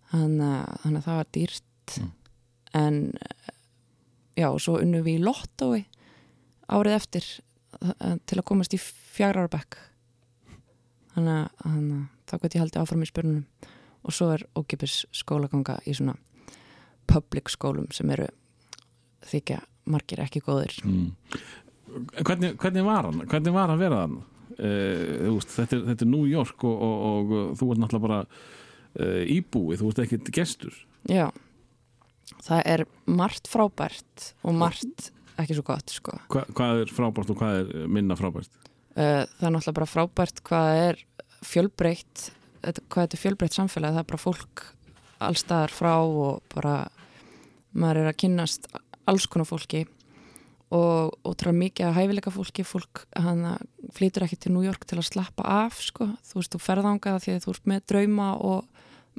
þannig 0.09 0.45
að 0.49 0.81
þannig 0.83 0.99
að 0.99 1.07
það 1.07 1.19
var 1.21 1.31
dýrt. 1.37 1.65
Mm. 1.89 2.11
en 2.79 2.97
eh, 3.17 3.53
já 4.37 4.49
og 4.51 4.61
svo 4.61 4.75
unnum 4.83 5.05
við 5.07 5.19
í 5.19 5.25
lottói 5.25 5.85
árið 6.69 6.97
eftir. 6.99 7.25
eh, 7.25 7.48
til 8.27 8.39
að 8.39 8.47
komast 8.49 8.75
í 8.75 8.81
fjagra 8.81 9.45
ára 9.45 9.53
bekk 9.53 9.79
þannig 11.15 11.67
að 11.67 11.91
þá 12.29 12.35
gæti 12.43 12.59
ég 12.59 12.65
haldið 12.65 12.83
áfram 12.83 13.05
í 13.05 13.11
spurnunum 13.11 13.69
og 14.09 14.15
svo 14.15 14.31
er 14.35 14.45
ókipis 14.57 15.03
skólaganga 15.17 15.79
í 15.89 15.95
svona 15.97 16.17
public 17.09 17.51
skólum 17.53 17.89
sem 17.95 18.11
eru 18.15 18.29
þykja 19.29 19.63
margir 19.89 20.23
ekki 20.25 20.45
góðir 20.45 20.77
Mm. 20.85 21.15
Hvernig, 22.21 22.59
hvernig 22.61 22.85
var 22.85 23.07
hann? 23.07 23.23
Hvernig 23.25 23.53
var 23.55 23.65
hann 23.65 23.79
að 23.79 23.81
vera 23.81 24.01
hann? 24.03 24.17
E, 24.59 24.71
veist, 25.25 25.55
þetta, 25.55 25.77
er, 25.77 25.85
þetta 25.87 26.05
er 26.05 26.11
New 26.11 26.27
York 26.29 26.65
og, 26.69 26.83
og, 26.85 27.05
og, 27.09 27.55
þú 27.57 27.69
ert 27.73 27.81
náttúrulega 27.81 28.05
bara 28.05 28.19
e, 28.93 29.07
íbúið, 29.39 29.81
þú 29.81 29.93
ert 29.93 30.03
ekkert 30.05 30.31
gestur 30.37 30.77
Já, 31.09 31.31
það 32.45 32.63
er 32.75 32.85
margt 33.09 33.49
frábært 33.49 34.33
og 34.43 34.59
margt 34.61 35.09
ekki 35.43 35.57
svo 35.59 35.65
gott 35.69 35.93
sko. 35.95 36.17
Hva, 36.33 36.45
Hvað 36.57 36.83
er 36.85 36.93
frábært 36.95 37.31
og 37.35 37.39
hvað 37.41 37.61
er 37.63 37.87
minna 37.89 38.17
frábært? 38.19 38.51
Uh, 38.99 39.25
Það 39.39 39.47
er 39.49 39.55
náttúrulega 39.55 39.77
bara 39.79 39.91
frábært 39.93 40.43
hvað 40.49 40.71
er 40.89 41.03
fjölbreytt, 41.47 42.25
hvað 42.63 43.05
þetta 43.05 43.15
er 43.19 43.23
fjölbreytt 43.23 43.55
samfélag, 43.59 43.95
það 43.95 44.03
er 44.03 44.09
bara 44.11 44.23
fólk 44.25 44.65
allstaðar 45.23 45.75
frá 45.75 45.93
og 46.03 46.43
bara 46.55 46.75
maður 47.79 48.03
er 48.05 48.11
að 48.13 48.19
kynnast 48.25 48.67
alls 49.09 49.27
konar 49.31 49.47
fólki 49.49 49.85
og 50.75 51.15
ótrúlega 51.25 51.57
mikið 51.63 51.87
að 51.89 51.95
hæfileika 51.97 52.33
fólki, 52.35 52.65
fólk 52.67 53.05
flýtur 53.97 54.27
ekki 54.27 54.37
til 54.43 54.53
New 54.53 54.67
York 54.67 54.83
til 54.85 54.99
að 55.01 55.07
slappa 55.09 55.47
af 55.65 55.79
sko, 55.81 56.11
þú 56.29 56.41
veist, 56.43 56.53
þú 56.53 56.61
ferðangað 56.61 57.23
því 57.25 57.37
að 57.39 57.47
þú 57.47 57.55
ert 57.55 57.71
með 57.73 57.87
drauma 57.89 58.27
og 58.37 58.67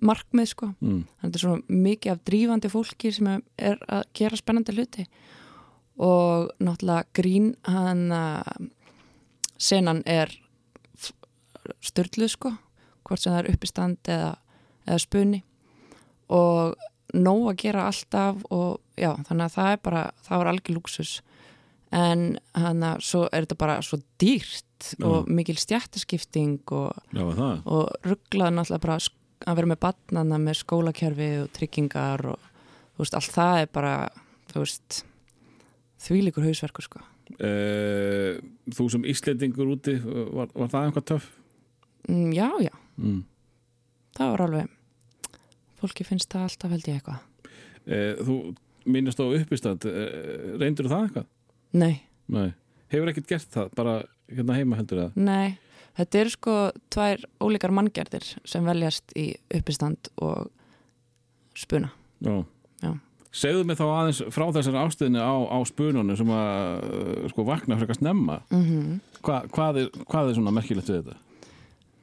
markmið 0.05 0.51
sko 0.53 0.69
Mm. 0.79 1.01
þannig 1.03 1.23
að 1.23 1.23
þetta 1.25 1.39
er 1.39 1.43
svona 1.43 1.81
mikið 1.87 2.11
af 2.13 2.21
drífandi 2.29 2.69
fólki 2.71 3.11
sem 3.15 3.27
er 3.57 3.79
að 3.89 4.03
gera 4.13 4.37
spennandi 4.39 4.75
hluti 4.77 5.07
og 5.99 6.51
náttúrulega 6.63 7.09
grín 7.15 7.53
hann 7.67 8.07
að 8.15 8.69
senan 9.59 10.01
er 10.07 10.31
störluð 11.83 12.33
sko 12.33 12.53
hvort 13.03 13.21
sem 13.21 13.33
það 13.33 13.41
er 13.41 13.51
uppistand 13.53 14.11
eða, 14.11 14.33
eða 14.87 15.01
spunni 15.03 15.41
og 16.29 16.77
nóg 17.17 17.49
að 17.51 17.59
gera 17.63 17.87
alltaf 17.89 18.43
og 18.53 18.79
já, 18.99 19.11
þannig 19.27 19.45
að 19.47 19.55
það 19.57 19.71
er 19.73 19.83
bara 19.89 20.03
það 20.25 20.41
var 20.41 20.51
algjör 20.53 20.77
luxus 20.77 21.13
en 21.95 22.25
hann 22.53 22.85
að 22.85 23.03
svo 23.05 23.23
er 23.27 23.45
þetta 23.45 23.59
bara 23.59 23.79
svo 23.85 23.99
dýrt 24.21 24.93
og 25.03 25.27
mikil 25.27 25.57
stjættaskipting 25.59 26.61
og 26.71 26.93
Já, 27.11 27.23
og 27.25 27.89
rugglað 28.05 28.53
náttúrulega 28.55 28.83
bara 28.85 28.99
að 29.49 29.59
vera 29.59 29.71
með 29.71 29.81
batnana 29.83 30.39
með 30.39 30.61
skólakerfi 30.61 31.29
og 31.43 31.51
tryggingar 31.55 32.25
og 32.33 32.45
þú 32.93 33.03
veist, 33.03 33.17
allt 33.17 33.35
það 33.35 33.61
er 33.63 33.71
bara 33.73 33.93
þú 34.53 34.63
veist 34.63 35.01
þvílíkur 35.99 36.45
hausverkur 36.49 36.85
sko 36.87 37.01
E, 37.39 38.39
þú 38.73 38.87
sem 38.89 39.03
Íslendingur 39.05 39.67
úti, 39.75 39.93
var, 40.01 40.47
var 40.57 40.71
það 40.71 40.87
eitthvað 40.87 41.05
töff? 41.11 41.27
mm, 42.09 42.31
já, 42.33 42.47
já, 42.65 42.73
Mm. 42.99 43.19
það 44.17 44.31
var 44.33 44.41
alveg 44.47 44.69
fólki 45.79 46.03
finnst 46.07 46.29
það 46.33 46.47
alltaf 46.47 46.71
held 46.73 46.87
ég 46.89 46.97
eitthvað 46.99 47.19
E, 47.85 47.99
þú 48.25 48.33
minnast 48.89 49.19
á 49.21 49.25
uppistand, 49.29 49.85
e, 49.85 50.07
reyndur 50.59 50.89
það 50.89 51.05
eitthvað? 51.07 51.25
nei, 51.73 52.01
Nei. 52.29 52.53
Hefur 52.89 53.09
ekkert 53.11 53.27
gert 53.29 53.49
það, 53.53 53.69
bara 53.77 53.93
hérna 54.29 54.55
heima 54.57 54.75
heldur 54.79 55.03
það? 55.03 55.15
nei, 55.15 55.57
þetta 55.97 56.19
eru 56.23 56.29
sko 56.33 56.55
tvær 56.89 57.23
ólíkar 57.41 57.71
manngerðir 57.77 58.25
sem 58.45 58.65
veljast 58.65 59.13
í 59.15 59.35
uppistand 59.53 60.09
og 60.17 60.49
spuna 61.55 61.91
Já. 62.25 62.43
Já. 62.81 62.93
Segðu 63.29 63.65
mig 63.69 63.77
þá 63.77 63.85
aðeins 63.85 64.19
frá 64.33 64.45
þessari 64.55 64.79
ástöðinu 64.81 65.21
á, 65.21 65.33
á 65.53 65.57
spununum 65.69 66.17
sem 66.17 66.31
að 66.33 66.85
uh, 66.89 67.27
sko 67.29 67.45
vakna 67.45 67.77
frekar 67.77 67.99
snemma. 67.99 68.39
mm 68.49 68.99
Hva, 69.19 69.41
hvað, 69.51 69.81
er, 69.83 69.89
hvað 70.07 70.29
er 70.29 70.37
svona 70.37 70.53
merkilegt 70.55 70.89
við 70.89 71.01
þetta? 71.03 71.17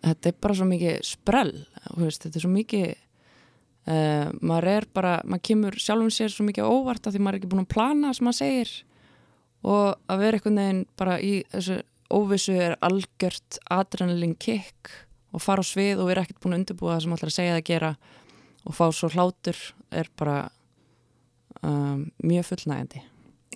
þetta 0.07 0.29
er 0.31 0.37
bara 0.45 0.55
svo 0.59 0.67
mikið 0.69 0.97
sprell 1.07 1.53
veist, 1.97 2.23
þetta 2.23 2.39
er 2.39 2.45
svo 2.45 2.51
mikið 2.53 2.87
uh, 2.93 4.29
maður 4.41 4.69
er 4.75 4.87
bara, 4.95 5.15
maður 5.25 5.45
kemur 5.51 5.79
sjálfum 5.81 6.13
sér 6.15 6.35
svo 6.35 6.47
mikið 6.47 6.69
óvart 6.69 7.09
af 7.09 7.15
því 7.15 7.23
maður 7.25 7.39
er 7.39 7.41
ekki 7.41 7.51
búin 7.55 7.65
að 7.65 7.73
plana 7.75 8.13
sem 8.15 8.29
maður 8.29 8.41
segir 8.43 8.75
og 9.67 9.97
að 10.13 10.23
vera 10.23 10.39
einhvern 10.39 10.61
veginn 10.63 10.85
bara 11.01 11.17
í 11.19 11.33
þessu 11.55 11.81
óvissu 12.13 12.55
er 12.69 12.77
algjört 12.87 13.59
adrenalin 13.73 14.37
kick 14.39 14.93
og 15.35 15.43
fara 15.43 15.65
á 15.65 15.67
svið 15.67 16.05
og 16.05 16.11
vera 16.13 16.23
ekkert 16.23 16.43
búin 16.45 16.55
að 16.55 16.61
undirbúa 16.63 16.95
það 16.95 17.03
sem 17.03 17.11
maður 17.15 17.25
ætlar 17.25 17.33
að 17.33 17.39
segja 17.41 17.57
það 17.57 17.63
að 17.63 17.71
gera 17.73 17.91
og 18.67 18.77
fá 18.77 18.85
svo 18.95 19.11
hlátur 19.17 19.65
er 19.91 20.13
bara 20.21 20.37
um, 21.63 22.09
mjög 22.25 22.51
fullnægandi 22.53 23.03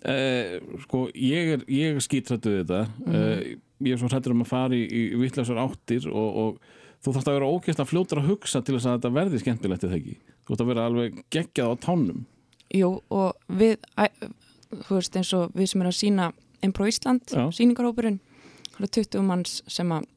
Eh, 0.00 0.60
sko, 0.86 1.08
ég 1.12 1.50
er, 1.54 1.64
ég 1.68 1.96
er 1.98 2.00
skítrættu 2.00 2.48
við 2.54 2.60
þetta. 2.62 2.78
Eh, 3.12 3.40
ég 3.84 3.92
er 3.92 4.00
svo 4.00 4.08
hrættur 4.08 4.32
um 4.32 4.44
að 4.44 4.48
fara 4.48 4.76
í, 4.76 4.86
í 4.88 5.02
vittlausar 5.20 5.60
áttir 5.60 6.06
og, 6.08 6.38
og 6.40 7.02
þú 7.04 7.12
þarfst 7.12 7.28
að 7.28 7.36
vera 7.36 7.50
ógeðslega 7.50 7.90
fljótur 7.90 8.20
að 8.22 8.30
hugsa 8.30 8.62
til 8.64 8.78
þess 8.78 8.88
að 8.88 8.96
þetta 8.96 9.12
verði 9.18 9.40
skemmtilegt 9.42 9.84
eða 9.84 9.98
ekki. 9.98 10.14
Þú 10.40 10.54
þarfst 10.54 10.64
að 10.64 10.70
vera 10.72 10.86
alveg 10.88 11.20
geggjað 11.36 11.72
á 11.72 11.74
tánum. 11.84 12.24
Jú, 12.72 12.90
og 13.12 13.56
við, 13.60 13.76
æ, 14.00 14.08
þú 14.86 14.96
veist, 14.96 15.20
eins 15.20 15.34
og 15.36 15.52
við 15.58 15.68
sem 15.72 15.82
erum 15.84 15.92
að 15.92 16.00
sína 16.00 16.30
Impro 16.64 16.88
Ísland, 16.88 17.24
Já. 17.28 17.44
síningarhópurinn 17.56 18.20
það 18.70 18.82
eru 18.84 18.92
20 19.00 19.24
manns 19.26 19.60
sem 19.68 19.92
að 19.92 20.08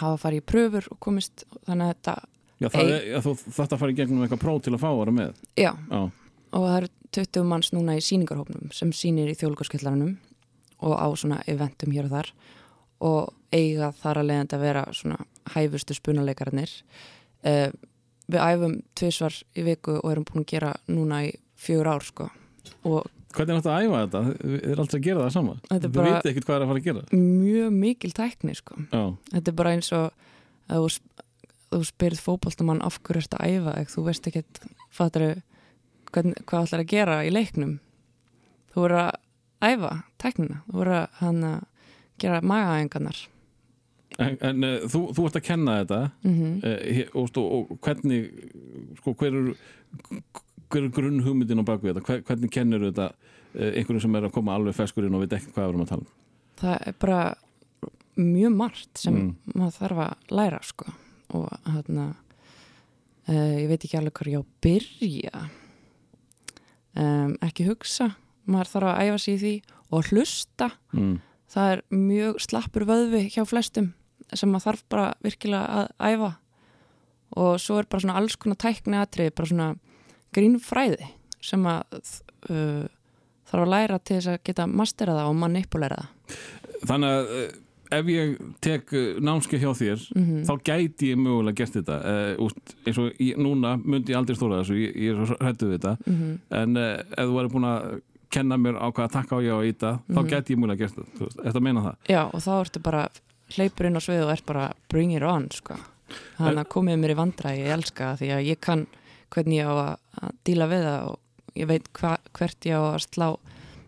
hafa 0.00 0.18
farið 0.24 0.42
í 0.42 0.46
pröfur 0.50 0.86
og 0.90 0.98
komist 1.02 1.46
þannig 1.66 1.86
að 1.86 1.94
þetta, 1.94 2.14
Já, 2.56 2.68
það 2.72 2.90
er, 2.90 3.02
já, 3.12 3.18
þú 3.22 3.32
að 3.66 3.80
fara 3.82 3.92
í 3.92 3.96
gegnum 3.98 4.22
eitthvað 4.24 4.40
próf 4.42 4.62
til 4.64 4.72
að 4.72 4.80
fá 4.82 4.88
að 4.88 5.00
vera 5.02 5.14
með. 5.18 5.42
já, 5.60 5.72
Já. 5.76 6.00
Og 6.56 6.64
það 6.64 6.76
eru 6.80 6.90
20 7.16 7.44
manns 7.48 7.70
núna 7.74 7.94
í 7.96 8.02
síningarhópnum 8.04 8.72
sem 8.74 8.90
sýnir 8.96 9.30
í 9.32 9.36
þjóðlugarskillarunum 9.38 10.14
og 10.86 10.94
á 10.96 11.06
svona 11.16 11.40
eventum 11.48 11.92
hér 11.94 12.08
og 12.08 12.14
þar 12.16 12.30
og 13.06 13.34
eiga 13.56 13.90
þar 13.96 14.20
að 14.22 14.28
leiðandi 14.30 14.56
að 14.56 14.64
vera 14.66 14.84
svona 14.96 15.18
hæfustu 15.54 15.96
spunaleikarinnir 15.96 16.72
uh, 17.46 17.68
við 18.26 18.40
æfum 18.42 18.78
tvisvar 18.98 19.36
í 19.56 19.64
viku 19.68 19.98
og 20.00 20.08
erum 20.12 20.26
búin 20.28 20.44
að 20.44 20.50
gera 20.54 20.72
núna 20.90 21.22
í 21.28 21.34
fjögur 21.60 21.92
ár 21.94 22.04
sko 22.08 22.30
og 22.88 23.12
Hvernig 23.36 23.52
er 23.52 23.58
þetta 23.60 23.72
að 23.76 23.82
æfa 23.84 23.98
þetta? 24.00 24.20
Þið 24.40 24.62
er 24.72 24.78
alltaf 24.80 24.96
að 24.96 25.02
gera 25.04 25.24
það 25.26 25.32
sama. 25.34 25.54
Þetta 25.68 25.88
Þið 25.88 25.96
bara- 25.96 26.12
viti 26.14 26.30
ekkert 26.30 26.46
hvað 26.46 26.54
er 26.56 26.62
að 26.64 26.70
fara 26.70 26.80
að 26.80 26.86
gera. 26.86 27.02
mjög 27.12 27.74
mikil 27.76 28.10
tækni 28.16 28.54
sko 28.56 28.76
Já. 28.80 29.02
þetta 29.34 29.50
er 29.52 29.56
bara 29.58 29.72
eins 29.76 29.90
og 29.92 30.06
þú, 30.70 30.86
þú 31.74 31.80
spyrð 31.90 32.22
fótboltamann 32.24 32.80
af 32.86 32.96
hverju 33.04 33.26
að 33.36 33.44
æfa 33.50 33.74
þú 33.92 34.04
veist 34.08 34.30
ekkert 34.30 34.60
fattaru, 34.96 35.28
hvern, 36.16 36.34
hvað 36.48 36.66
ætlar 36.66 36.82
að 36.82 36.92
gera 36.92 37.20
í 37.26 37.30
leiknum? 37.32 37.76
Þú 38.72 38.82
voru 38.82 38.98
að 39.04 39.70
æfa 39.70 39.92
tæknina, 40.20 40.60
þú 40.66 40.78
voru 40.80 40.98
að 40.98 41.06
hann 41.22 41.48
að 41.52 41.64
gera 42.20 42.42
magaæðingarnar 42.44 43.24
En, 44.22 44.36
en 44.40 44.64
uh, 44.64 44.84
þú, 44.88 45.00
þú 45.12 45.24
ert 45.28 45.36
að 45.36 45.44
kenna 45.44 45.78
þetta. 45.82 45.98
Mm 46.24 46.36
uh, 46.64 47.00
og, 47.20 47.38
og, 47.42 47.72
hvernig 47.84 48.28
sko, 49.00 49.14
hver 49.20 49.34
er 49.36 49.48
hver 50.66 50.86
er 50.86 50.92
grunn 50.94 51.22
hugmyndin 51.24 51.60
á 51.62 51.64
baku 51.66 51.90
þetta? 51.90 52.04
Hver, 52.06 52.22
hvernig 52.26 52.52
kennir 52.54 52.86
þetta 52.88 53.10
uh, 53.12 53.72
einhverjum 53.72 54.04
sem 54.06 54.16
er 54.18 54.28
að 54.28 54.36
koma 54.38 54.54
alveg 54.56 54.78
feskur 54.78 55.06
inn 55.06 55.16
og 55.18 55.24
veit 55.24 55.36
ekki 55.36 55.52
hvað 55.52 55.66
við 55.66 55.72
erum 55.74 55.84
að 55.84 55.92
tala 55.92 56.06
um? 56.06 56.14
Það 56.62 56.78
er 56.88 56.96
bara 57.04 57.20
mjög 58.16 58.56
margt 58.62 59.02
sem 59.02 59.18
Mm. 59.20 59.34
maður 59.52 59.76
þarf 59.80 60.02
að 60.06 60.34
læra 60.38 60.62
sko. 60.64 60.86
Og 61.36 61.46
uh, 61.52 62.08
ég 63.34 63.68
veit 63.68 63.84
ekki 63.84 63.98
alveg 63.98 64.16
hvað 64.16 64.32
ég 64.32 64.40
á 64.40 64.44
að 64.44 64.52
byrja 64.64 65.46
um, 67.00 67.36
ekki 67.44 67.68
hugsa 67.68 68.12
maður 68.46 68.72
þarf 68.72 68.90
að 68.90 69.00
æfa 69.04 69.20
sig 69.22 69.36
í 69.36 69.40
því 69.42 69.54
og 69.96 70.10
hlusta. 70.10 70.70
Mm. 70.94 71.14
það 71.46 71.72
er 71.72 71.82
mjög 71.94 72.40
slappur 72.42 72.84
vöðvi 72.88 73.22
hjá 73.30 73.44
flestum 73.46 73.92
sem 74.34 74.50
maður 74.50 74.66
þarf 74.66 74.84
bara 74.90 75.06
virkilega 75.22 75.80
að 75.80 76.14
æfa. 76.14 76.32
Og 77.36 77.52
svo 77.62 77.78
er 77.80 77.88
bara 77.90 78.02
svona 78.02 78.18
alls 78.20 78.36
konar 78.38 78.58
tækni 78.62 78.98
atrið, 78.98 79.32
bara 79.36 79.50
svona 79.50 79.68
grínfræði 80.34 81.10
sem 81.44 81.62
að 81.70 82.00
uh, 82.50 82.86
þarf 83.46 83.62
að 83.62 83.72
læra 83.72 84.00
til 84.00 84.18
þess 84.18 84.32
að 84.32 84.42
geta 84.48 84.66
mastera 84.70 85.16
það 85.18 85.30
og 85.30 85.38
manipulera 85.42 86.00
það. 86.02 86.40
Þannig 86.86 87.14
að 87.16 87.30
eh, 87.36 87.54
ef 87.92 88.06
ég 88.10 88.36
tek 88.60 88.92
eh, 88.92 89.20
námskeið 89.20 89.60
hjá 89.62 89.72
þér 89.80 90.00
Mhm. 90.16 90.42
þá 90.48 90.52
gæti 90.64 91.10
ég 91.12 91.16
mögulega 91.18 91.54
gert 91.56 91.72
þetta 91.76 91.96
uh, 92.02 92.50
eins 92.86 92.98
og 92.98 93.12
ég, 93.20 93.36
núna 93.36 93.76
myndi 93.84 94.12
ég 94.12 94.16
aldrei 94.18 94.36
stóra 94.36 94.62
þessu, 94.62 94.74
ég, 94.80 94.96
ég 94.96 95.14
er 95.16 95.26
svo 95.26 95.36
hrættu 95.40 95.68
við 95.70 95.78
þetta 95.78 95.96
Mhm. 96.06 96.38
en 96.50 96.76
uh, 96.76 96.96
ef 97.16 97.24
þú 97.26 97.36
væri 97.38 97.52
búin 97.52 97.68
að 97.70 98.00
kenna 98.30 98.56
mér 98.58 98.76
á 98.82 98.86
hvað 98.92 99.10
takka 99.12 99.36
á 99.36 99.40
ég 99.40 99.52
á 99.54 99.58
að 99.62 99.68
íta 99.72 99.90
þá 100.10 100.20
Mhm. 100.20 100.28
gæti 100.30 100.54
ég 100.54 100.58
mögulega 100.58 100.78
gert 100.78 100.96
þetta, 100.96 101.42
þetta 101.44 101.60
meina 101.62 101.80
það 101.80 101.96
Já, 102.08 102.22
og 102.34 102.40
þá 102.40 102.52
ertu 102.64 102.82
bara 102.82 103.08
hleypur 103.56 103.86
inn 103.86 103.96
á 103.96 104.02
svið 104.02 104.24
og 104.24 104.30
ert 104.32 104.46
bara 104.46 104.72
bring 104.88 105.12
it 105.14 105.22
on, 105.22 105.48
sko. 105.50 105.76
Þannig 106.38 106.64
að 106.66 106.68
komið 106.68 106.98
mér 106.98 107.10
í 107.14 107.18
vandræði, 107.18 107.58
ég 107.66 107.72
elska 107.78 108.16
því 108.18 108.28
að 108.34 108.46
ég 108.46 108.60
kann 108.60 108.86
hvernig 109.30 109.58
ég 109.58 109.66
á 109.66 109.74
að, 109.74 109.96
að 110.22 110.30
díla 110.44 110.66
við 110.70 110.82
það 110.86 111.06
og 111.10 111.18
ég 111.56 111.66
veit 111.66 111.88
hva, 111.94 112.16
hvert 112.32 112.60
ég 112.66 112.74
á 112.74 112.82
að 112.94 113.06
slá 113.06 113.36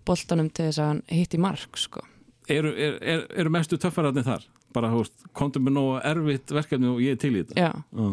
boltanum 0.07 0.49
til 0.51 0.67
þess 0.67 0.79
að 0.79 0.87
hann 0.87 1.03
hitti 1.09 1.39
mark, 1.39 1.77
sko. 1.77 2.01
Eru, 2.49 2.71
er, 2.77 2.97
er, 3.03 3.25
eru 3.43 3.51
mestu 3.53 3.77
töffararnir 3.81 4.25
þar? 4.27 4.45
Bara, 4.77 4.91
veist, 4.93 5.15
komdu 5.37 5.61
með 5.65 5.75
nógu 5.79 5.99
erfitt 6.05 6.53
verkefni 6.53 6.89
og 6.91 7.01
ég 7.05 7.17
er 7.17 7.21
til 7.23 7.33
í 7.37 7.43
þetta 7.43 7.57
Já, 7.61 7.71
Já. 7.97 8.09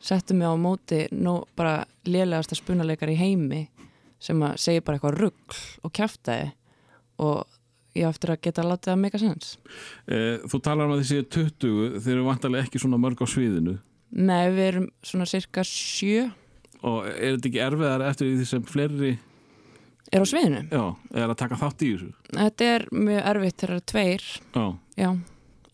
settu 0.00 0.36
mig 0.36 0.48
á 0.48 0.56
móti 0.60 1.02
nú 1.12 1.38
bara 1.56 1.84
lélegasta 2.08 2.56
spunaleikar 2.58 3.12
í 3.12 3.18
heimi 3.20 3.62
sem 4.20 4.40
að 4.44 4.56
segja 4.60 4.84
bara 4.84 4.98
eitthvað 4.98 5.18
rugl 5.20 5.60
og 5.84 5.92
kjaftaði 5.96 6.50
og 7.20 7.46
ég 7.96 8.06
á 8.06 8.12
eftir 8.12 8.32
að 8.34 8.40
geta 8.46 8.62
að 8.62 8.68
láta 8.70 8.92
það 8.92 9.00
mega 9.02 9.18
sens. 9.20 9.54
Eh, 10.06 10.38
Þú 10.46 10.60
talar 10.62 10.86
um 10.88 10.94
að 10.94 11.00
þessi 11.02 11.24
20 11.36 11.96
þeir 12.04 12.14
eru 12.16 12.26
vantarlega 12.28 12.68
ekki 12.68 12.80
svona 12.82 13.00
mörg 13.02 13.20
á 13.20 13.26
sviðinu 13.28 13.78
Nei, 14.10 14.50
við 14.50 14.64
erum 14.68 14.86
svona 15.06 15.26
cirka 15.30 15.62
sjö 15.66 16.28
og 16.80 17.04
er 17.10 17.36
þetta 17.36 17.48
ekki 17.50 17.60
erfiðar 17.66 18.04
eftir 18.08 18.30
því 18.32 18.46
sem 18.48 18.62
fleiri 18.66 19.10
er 20.10 20.22
á 20.22 20.26
sviðinu. 20.26 20.62
já, 20.70 20.84
er 21.14 21.28
að 21.28 21.38
taka 21.42 21.58
þátt 21.60 21.84
í 21.86 21.90
þessu 21.94 22.10
Þetta 22.36 22.70
er 22.74 22.86
mjög 22.94 23.20
erfitt 23.32 23.56
þegar 23.60 23.70
það 23.70 23.76
eru 23.76 23.86
tveir 23.92 24.24
Já, 24.54 24.64
Já, 25.00 25.10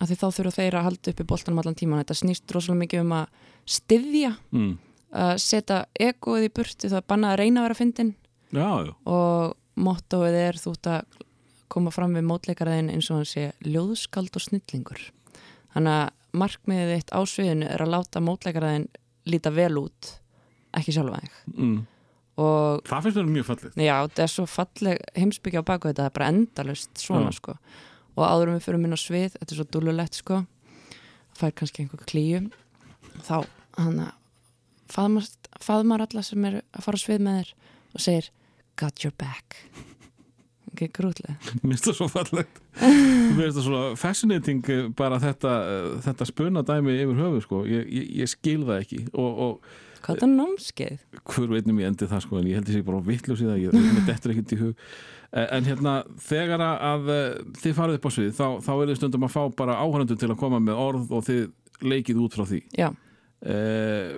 af 0.01 0.11
því 0.11 0.17
þá 0.21 0.27
þurfa 0.39 0.55
þeir 0.57 0.77
að 0.77 0.87
halda 0.87 1.13
upp 1.13 1.21
í 1.21 1.29
boltanum 1.31 1.61
allan 1.63 1.79
tíman. 1.79 2.03
Þetta 2.03 2.19
snýst 2.21 2.55
rosalega 2.55 2.83
mikið 2.83 3.05
um 3.05 3.15
að 3.17 3.45
styðja, 3.77 4.33
mm. 4.53 4.73
að 5.23 5.33
setja 5.43 5.79
egoið 6.09 6.49
í 6.49 6.53
burti, 6.59 6.91
það 6.91 7.01
er 7.01 7.09
bannað 7.13 7.35
að 7.35 7.41
reyna 7.43 7.63
að 7.63 7.67
vera 7.67 7.79
fyndin 7.81 8.13
já, 8.53 8.69
já. 8.87 8.93
og 9.11 9.57
mottóið 9.87 10.39
er 10.43 10.61
þú 10.61 10.75
ert 10.77 10.91
að 10.93 11.25
koma 11.73 11.93
fram 11.95 12.15
við 12.15 12.29
mótleikaraðin 12.29 12.93
eins 12.93 13.09
og 13.11 13.21
hann 13.21 13.29
sé 13.29 13.49
ljóðskald 13.67 14.37
og 14.39 14.45
snillingur. 14.45 15.09
Þannig 15.75 15.97
að 15.97 16.39
markmiðið 16.41 16.95
þitt 16.95 17.13
á 17.17 17.21
sviðinu 17.27 17.69
er 17.73 17.83
að 17.83 17.93
láta 17.97 18.23
mótleikaraðin 18.23 18.87
líta 19.27 19.51
vel 19.55 19.73
út, 19.81 20.13
ekki 20.77 20.95
sjálfa 20.95 21.25
þig. 21.25 21.37
Mm. 21.57 21.77
Og 22.37 22.83
Það 22.85 23.07
finnst 23.07 23.19
mér 23.23 23.31
mjög 23.33 23.47
fallið 23.49 23.79
Já, 23.81 23.95
þetta 24.05 24.25
er 24.27 24.33
svo 24.35 24.45
falleg 24.51 24.99
heimsbyggja 25.17 25.63
á 25.65 25.69
baku 25.71 25.89
þetta, 25.89 26.03
það 26.05 26.11
er 26.11 26.17
bara 26.19 26.29
endalust 26.35 27.01
svona 27.01 27.31
Já. 27.33 27.39
sko. 27.39 27.55
Og 28.17 28.25
áður 28.25 28.51
en 28.53 28.59
við 28.59 28.67
fyrir 28.67 28.83
minna 28.83 28.99
svið, 29.01 29.39
þetta 29.39 29.55
er 29.55 29.61
svo 29.61 29.67
dúlulegt 29.73 30.21
sko. 30.21 30.43
Fær 31.37 31.53
kannski 31.57 31.85
einhver 31.85 32.05
klíu. 32.09 32.43
Þá 33.25 33.39
hann 33.81 33.99
að 34.07 34.15
faðmar, 34.93 36.05
alla 36.07 36.23
sem 36.25 36.45
er 36.49 36.61
að 36.77 36.87
fara 36.87 37.01
svið 37.01 37.25
með 37.27 37.41
þér 37.41 37.53
og 37.97 38.05
segir 38.05 38.31
got 38.81 39.05
your 39.05 39.15
back. 39.19 39.59
Ekki 40.73 40.91
grútlega. 40.93 41.37
Mér 41.65 41.73
finnst 41.77 41.89
það 41.89 41.99
svo 42.03 42.09
fallegt. 42.13 42.61
Mér 42.83 43.47
finnst 43.47 43.59
það 43.59 43.67
svona 43.71 43.83
fascinating 44.01 44.71
eh, 44.73 44.85
bara 44.97 45.21
þetta, 45.23 45.57
eh, 45.73 45.91
þetta 46.05 46.29
spuna 46.29 46.65
dæmi 46.67 46.97
yfir 47.01 47.21
höfu 47.23 47.43
sko. 47.47 47.65
ég, 47.69 47.89
ég, 47.89 48.09
ég 48.21 48.33
skil 48.33 48.63
það 48.69 48.83
ekki. 48.85 49.03
Og, 49.17 49.43
og 49.47 49.71
hvað 50.07 50.23
er 50.25 50.33
námskeið? 50.33 51.05
hver 51.33 51.53
veitnum 51.53 51.81
ég 51.83 51.91
endi 51.91 52.09
það 52.11 52.25
sko 52.25 52.41
en 52.41 52.49
ég 52.51 52.61
held 52.61 52.71
að 52.71 52.79
ég 52.79 52.87
bara 52.87 53.03
vittlust 53.07 53.45
í 53.45 53.49
það 53.51 53.63
ég, 53.65 53.77
mér 53.77 54.07
dettur 54.09 54.35
ekkert 54.35 54.55
í 54.57 54.61
hug. 54.63 54.87
En 55.37 55.67
hérna 55.67 55.97
þegar 56.23 56.63
að, 56.63 57.11
eh, 57.13 57.35
þið 57.61 57.77
farið 57.77 57.99
upp 57.99 58.07
á 58.07 58.11
svið 58.15 58.31
þá, 58.37 58.47
þá 58.63 58.73
er 58.77 58.87
þið 58.87 59.01
stundum 59.01 59.27
að 59.27 59.35
fá 59.35 59.43
bara 59.59 59.81
áhörnendur 59.83 60.21
til 60.21 60.31
að 60.31 60.41
koma 60.41 60.63
með 60.63 60.81
orð 60.87 61.13
og 61.13 61.27
þið 61.27 61.43
leikið 61.83 62.23
út 62.25 62.39
frá 62.39 62.47
því. 62.47 62.63
Já, 62.79 62.89
eh, 63.43 64.17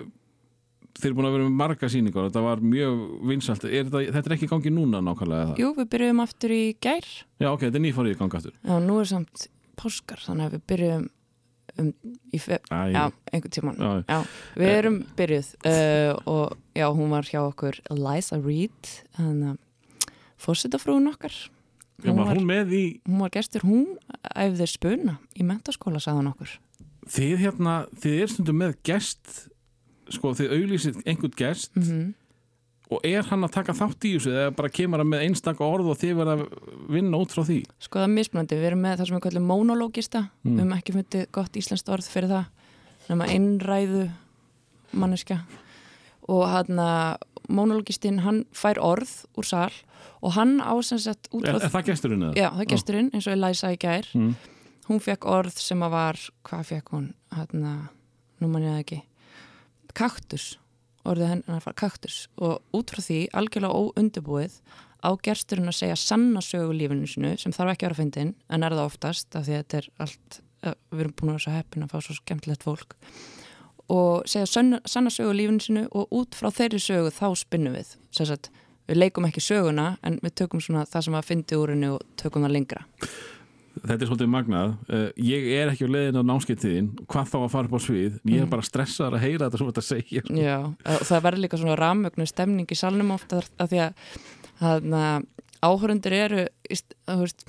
þið 0.99 1.09
eru 1.09 1.17
búin 1.17 1.29
að 1.29 1.35
vera 1.35 1.47
með 1.47 1.59
marga 1.59 1.89
sýningar 1.91 2.27
þetta 2.29 2.43
var 2.43 2.63
mjög 2.63 3.03
vinsalt 3.29 3.65
er 3.67 3.87
þetta, 3.87 4.01
þetta 4.15 4.29
er 4.29 4.35
ekki 4.35 4.47
í 4.47 4.51
gangi 4.51 4.73
núna 4.75 5.01
nákvæmlega 5.03 5.51
það 5.51 5.61
jú, 5.63 5.69
við 5.77 5.87
byrjuðum 5.93 6.23
aftur 6.25 6.55
í 6.55 6.63
gær. 6.83 7.07
Já 7.39 7.49
ok, 7.51 7.63
þetta 7.67 7.79
er 7.79 7.85
nýfarið 7.85 8.15
í 8.15 8.19
gangi 8.19 8.39
aftur. 8.39 8.55
Já, 8.59 8.75
nú 8.83 8.99
er 8.99 9.09
samt 9.09 9.47
páskar, 9.79 10.21
þannig 10.25 10.49
að 10.49 10.57
við 10.57 10.65
byrjuðum 10.73 11.07
um, 11.79 11.91
í 12.33 12.39
fe 12.41 12.59
Æ, 12.71 12.79
Já, 12.93 13.03
einhvern 13.31 13.53
tíman 13.55 13.79
Já. 14.07 14.19
Við 14.59 14.73
erum 14.73 14.99
byrjuð 15.17 15.49
uh, 15.69 16.13
og 16.29 16.57
já, 16.77 16.87
hún 16.87 17.13
var 17.13 17.29
hjá 17.29 17.41
okkur 17.43 17.79
Eliza 17.91 18.39
Reid 18.41 18.93
þannig 19.17 19.53
að 19.53 19.65
fórsetafrúin 20.39 21.09
okkar. 21.11 21.35
Já, 21.99 22.13
var 22.15 22.37
hún 22.39 22.53
í 22.71 22.83
hún 23.03 23.23
var 23.25 23.33
gestur, 23.33 23.65
hún 23.67 23.97
æfði 24.31 24.69
spuna 24.71 25.17
í 25.35 25.43
mentaskóla, 25.43 25.99
sagði 25.99 26.21
hún 26.21 26.31
okkur. 26.31 26.55
Þið 27.09 27.35
hérna, 27.43 27.75
þið 27.99 28.21
er 28.23 28.31
stundum 28.31 28.61
með 28.61 28.77
gest 28.87 29.33
sko, 30.13 30.31
þið 30.37 30.55
auglýsið 30.55 31.03
einhvern 31.05 31.37
gest. 31.37 31.75
Mm 31.75 32.15
og 32.89 33.03
er 33.05 33.21
hann 33.29 33.43
að 33.45 33.51
taka 33.53 33.73
þátt 33.77 34.05
í 34.09 34.11
þessu 34.15 34.31
eða 34.33 34.53
bara 34.57 34.69
kemur 34.73 35.01
hann 35.03 35.11
með 35.11 35.25
einstaka 35.27 35.61
orð 35.65 35.91
og 35.93 35.97
þið 36.01 36.13
verða 36.17 36.35
að 36.39 36.45
vinna 36.95 37.19
út 37.21 37.33
frá 37.35 37.43
því? 37.45 37.57
Sko 37.85 37.99
það 37.99 38.07
er 38.07 38.13
mismunandi, 38.15 38.57
við 38.57 38.69
erum 38.71 38.81
með 38.85 38.95
það 38.97 39.07
sem 39.11 39.17
við 39.19 39.25
kallum 39.27 39.45
monologista, 39.51 40.21
Mm. 40.43 40.55
við 40.55 40.59
höfum 40.63 40.77
ekki 40.79 40.95
fundið 40.97 41.25
gott 41.31 41.53
íslenskt 41.61 41.89
orð 41.93 42.07
fyrir 42.09 42.29
það. 42.29 42.45
Nema 43.09 43.25
einræðu 43.29 44.03
manneskja. 44.93 45.39
Og 46.29 46.47
hann 46.49 46.79
að 46.81 47.17
monologistinn, 47.49 48.19
hann 48.25 48.43
fær 48.53 48.77
orð 48.81 49.13
úr 49.37 49.45
sal 49.45 49.71
og 50.21 50.33
hann 50.35 50.59
ásensett 50.61 51.29
út 51.31 51.45
frá 51.45 51.55
er 51.61 51.69
það 51.69 51.85
gesturinn 51.89 52.23
eða? 52.29 52.35
Já, 52.37 52.49
það 52.57 52.67
gesturinn, 52.73 53.09
eins 53.13 53.27
og 53.27 53.33
Eliza 53.37 53.71
í 53.73 53.77
gær. 53.77 54.05
Mm. 54.15 54.35
hún 54.89 54.99
fekk 54.99 55.25
orð 55.29 55.53
sem 55.61 55.79
að 55.85 55.91
var 55.93 56.17
hvað 56.43 56.63
fekk 56.65 56.87
hún, 56.95 57.13
hann 57.31 57.65
að 57.69 57.81
nú 58.41 58.47
mann 58.49 58.63
ég 58.65 58.73
það 58.73 58.79
ekki. 58.83 59.01
Kaktus, 59.93 60.57
orðið 61.09 61.33
hennar 61.33 61.65
var 61.65 61.75
kaktus. 61.79 62.21
Og 62.41 62.59
út 62.75 62.93
frá 62.93 63.01
því, 63.05 63.19
algjörlega 63.37 63.81
óundubúið 63.81 64.59
á 64.99 65.09
gersturinn 65.23 65.71
að 65.71 65.79
segja 65.79 65.97
sanna 65.99 66.43
sögu 66.43 66.75
lífinu 66.75 67.07
sinu, 67.07 67.33
sem 67.39 67.55
þarf 67.55 67.73
ekki 67.73 67.87
að 67.87 67.89
vera 67.89 67.99
fyndin 68.01 68.31
en 68.49 68.65
er 68.67 68.75
það 68.75 68.87
oftast, 68.91 69.29
af 69.33 69.47
því 69.47 69.55
að 69.55 69.61
þetta 69.63 69.79
er 69.79 69.89
allt 70.05 70.39
eh, 70.63 70.77
við 70.91 71.03
erum 71.05 71.17
búin 71.19 71.31
að 71.31 71.37
vera 71.37 71.45
svo 71.45 71.55
heppin 71.55 71.85
að 71.85 71.93
fá 71.93 71.99
svo 72.03 72.17
skemmtilegt 72.19 72.65
fólk 72.67 72.97
og 73.89 74.27
segja 74.29 74.45
sanna, 74.45 74.79
sanna 74.85 75.09
sögu 75.09 75.33
lífinu 75.33 75.63
sinu 75.63 75.85
og 75.97 76.11
út 76.13 76.35
frá 76.37 76.51
þeirri 76.53 76.81
sögu 76.83 77.13
þá 77.15 77.27
spinnum 77.39 77.73
við. 77.73 77.95
Við 78.89 78.97
leikum 78.97 79.25
ekki 79.27 79.41
söguna 79.41 79.91
en 80.05 80.17
við 80.21 80.35
tökum 80.43 80.61
það 80.61 81.03
sem 81.05 81.17
að 81.17 81.27
fyndi 81.27 81.57
úr 81.57 81.73
henni 81.73 81.91
og 81.93 82.05
tökum 82.17 82.45
það 82.45 82.55
lengra 82.55 82.85
Þetta 83.79 83.97
er 84.03 84.09
svolítið 84.09 84.31
magnað. 84.33 84.73
Uh, 84.89 85.05
ég 85.23 85.45
er 85.55 85.71
ekki 85.71 85.87
á 85.87 85.93
leiðin 85.93 86.19
á 86.19 86.23
námskeiðtíðin. 86.29 86.89
Hvað 87.09 87.29
þá 87.31 87.37
að 87.39 87.51
fara 87.53 87.69
upp 87.69 87.77
á 87.77 87.81
svið? 87.85 88.19
Ég 88.27 88.43
er 88.43 88.49
bara 88.51 88.65
stressaður 88.65 89.17
að 89.17 89.23
heyra 89.25 89.47
þetta 89.47 89.61
sem 89.61 89.69
þetta 89.69 89.85
segja. 89.87 90.23
Já, 90.35 90.57
og 90.67 91.05
það 91.07 91.25
verður 91.27 91.43
líka 91.45 91.61
svona 91.61 91.77
rammögnu 91.79 92.27
stemning 92.29 92.73
í 92.73 92.79
salnum 92.79 93.13
ofta 93.15 93.41
af 93.61 93.71
því 93.71 93.81
að, 93.85 94.89
áhörundur 95.63 96.15
eru 96.15 96.45
veist, 96.67 97.45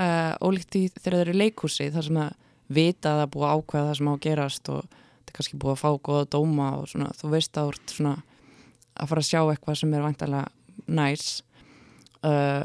uh, 0.00 0.32
ólíkt 0.40 0.78
í 0.78 0.86
þegar 0.94 1.18
þeir 1.18 1.20
eru 1.22 1.34
í 1.34 1.40
leikhúsi 1.42 1.90
þar 1.94 2.08
sem 2.08 2.20
að 2.24 2.36
vita 2.74 3.12
að 3.12 3.20
það 3.22 3.32
búið 3.34 3.48
að 3.48 3.58
ákveða 3.58 3.88
það 3.88 3.98
sem 3.98 4.08
á 4.08 4.12
að 4.14 4.22
gerast 4.24 4.70
og 4.72 4.84
þetta 4.84 5.32
er 5.32 5.36
kannski 5.38 5.60
búið 5.60 5.74
að 5.74 5.82
fá 5.82 5.90
góða 6.08 6.30
dóma 6.32 6.68
og 6.78 6.86
svona, 6.90 7.10
þú 7.18 7.32
veist 7.34 7.58
að 7.58 7.68
þú 7.68 7.74
ert 7.74 7.94
svona 7.98 8.14
að 8.94 9.10
fara 9.10 9.24
að 9.24 9.28
sjá 9.28 9.40
eitthvað 9.42 9.78
sem 9.80 9.94
er 9.94 10.04
væntalega 10.04 10.88
næs. 10.94 11.26
Uh, 12.24 12.64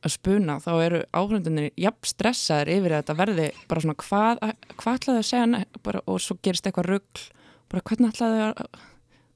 að 0.00 0.14
spuna, 0.14 0.56
þá 0.62 0.70
eru 0.84 1.00
áhörundunir 1.12 1.72
jafn 1.76 2.08
stressaðir 2.08 2.72
yfir 2.76 2.96
þetta 2.98 3.18
verði 3.18 3.48
bara 3.68 3.82
svona 3.84 3.98
hvað, 4.00 4.44
hvað 4.80 5.00
ætlaðu 5.00 5.20
að 5.20 5.28
segja 5.28 5.64
bara, 5.84 6.00
og 6.06 6.22
svo 6.24 6.38
gerist 6.40 6.68
eitthvað 6.68 6.88
rugl 6.94 7.26
bara 7.70 7.84
hvernig 7.90 8.14
ætlaðu 8.14 8.46
að 8.48 8.62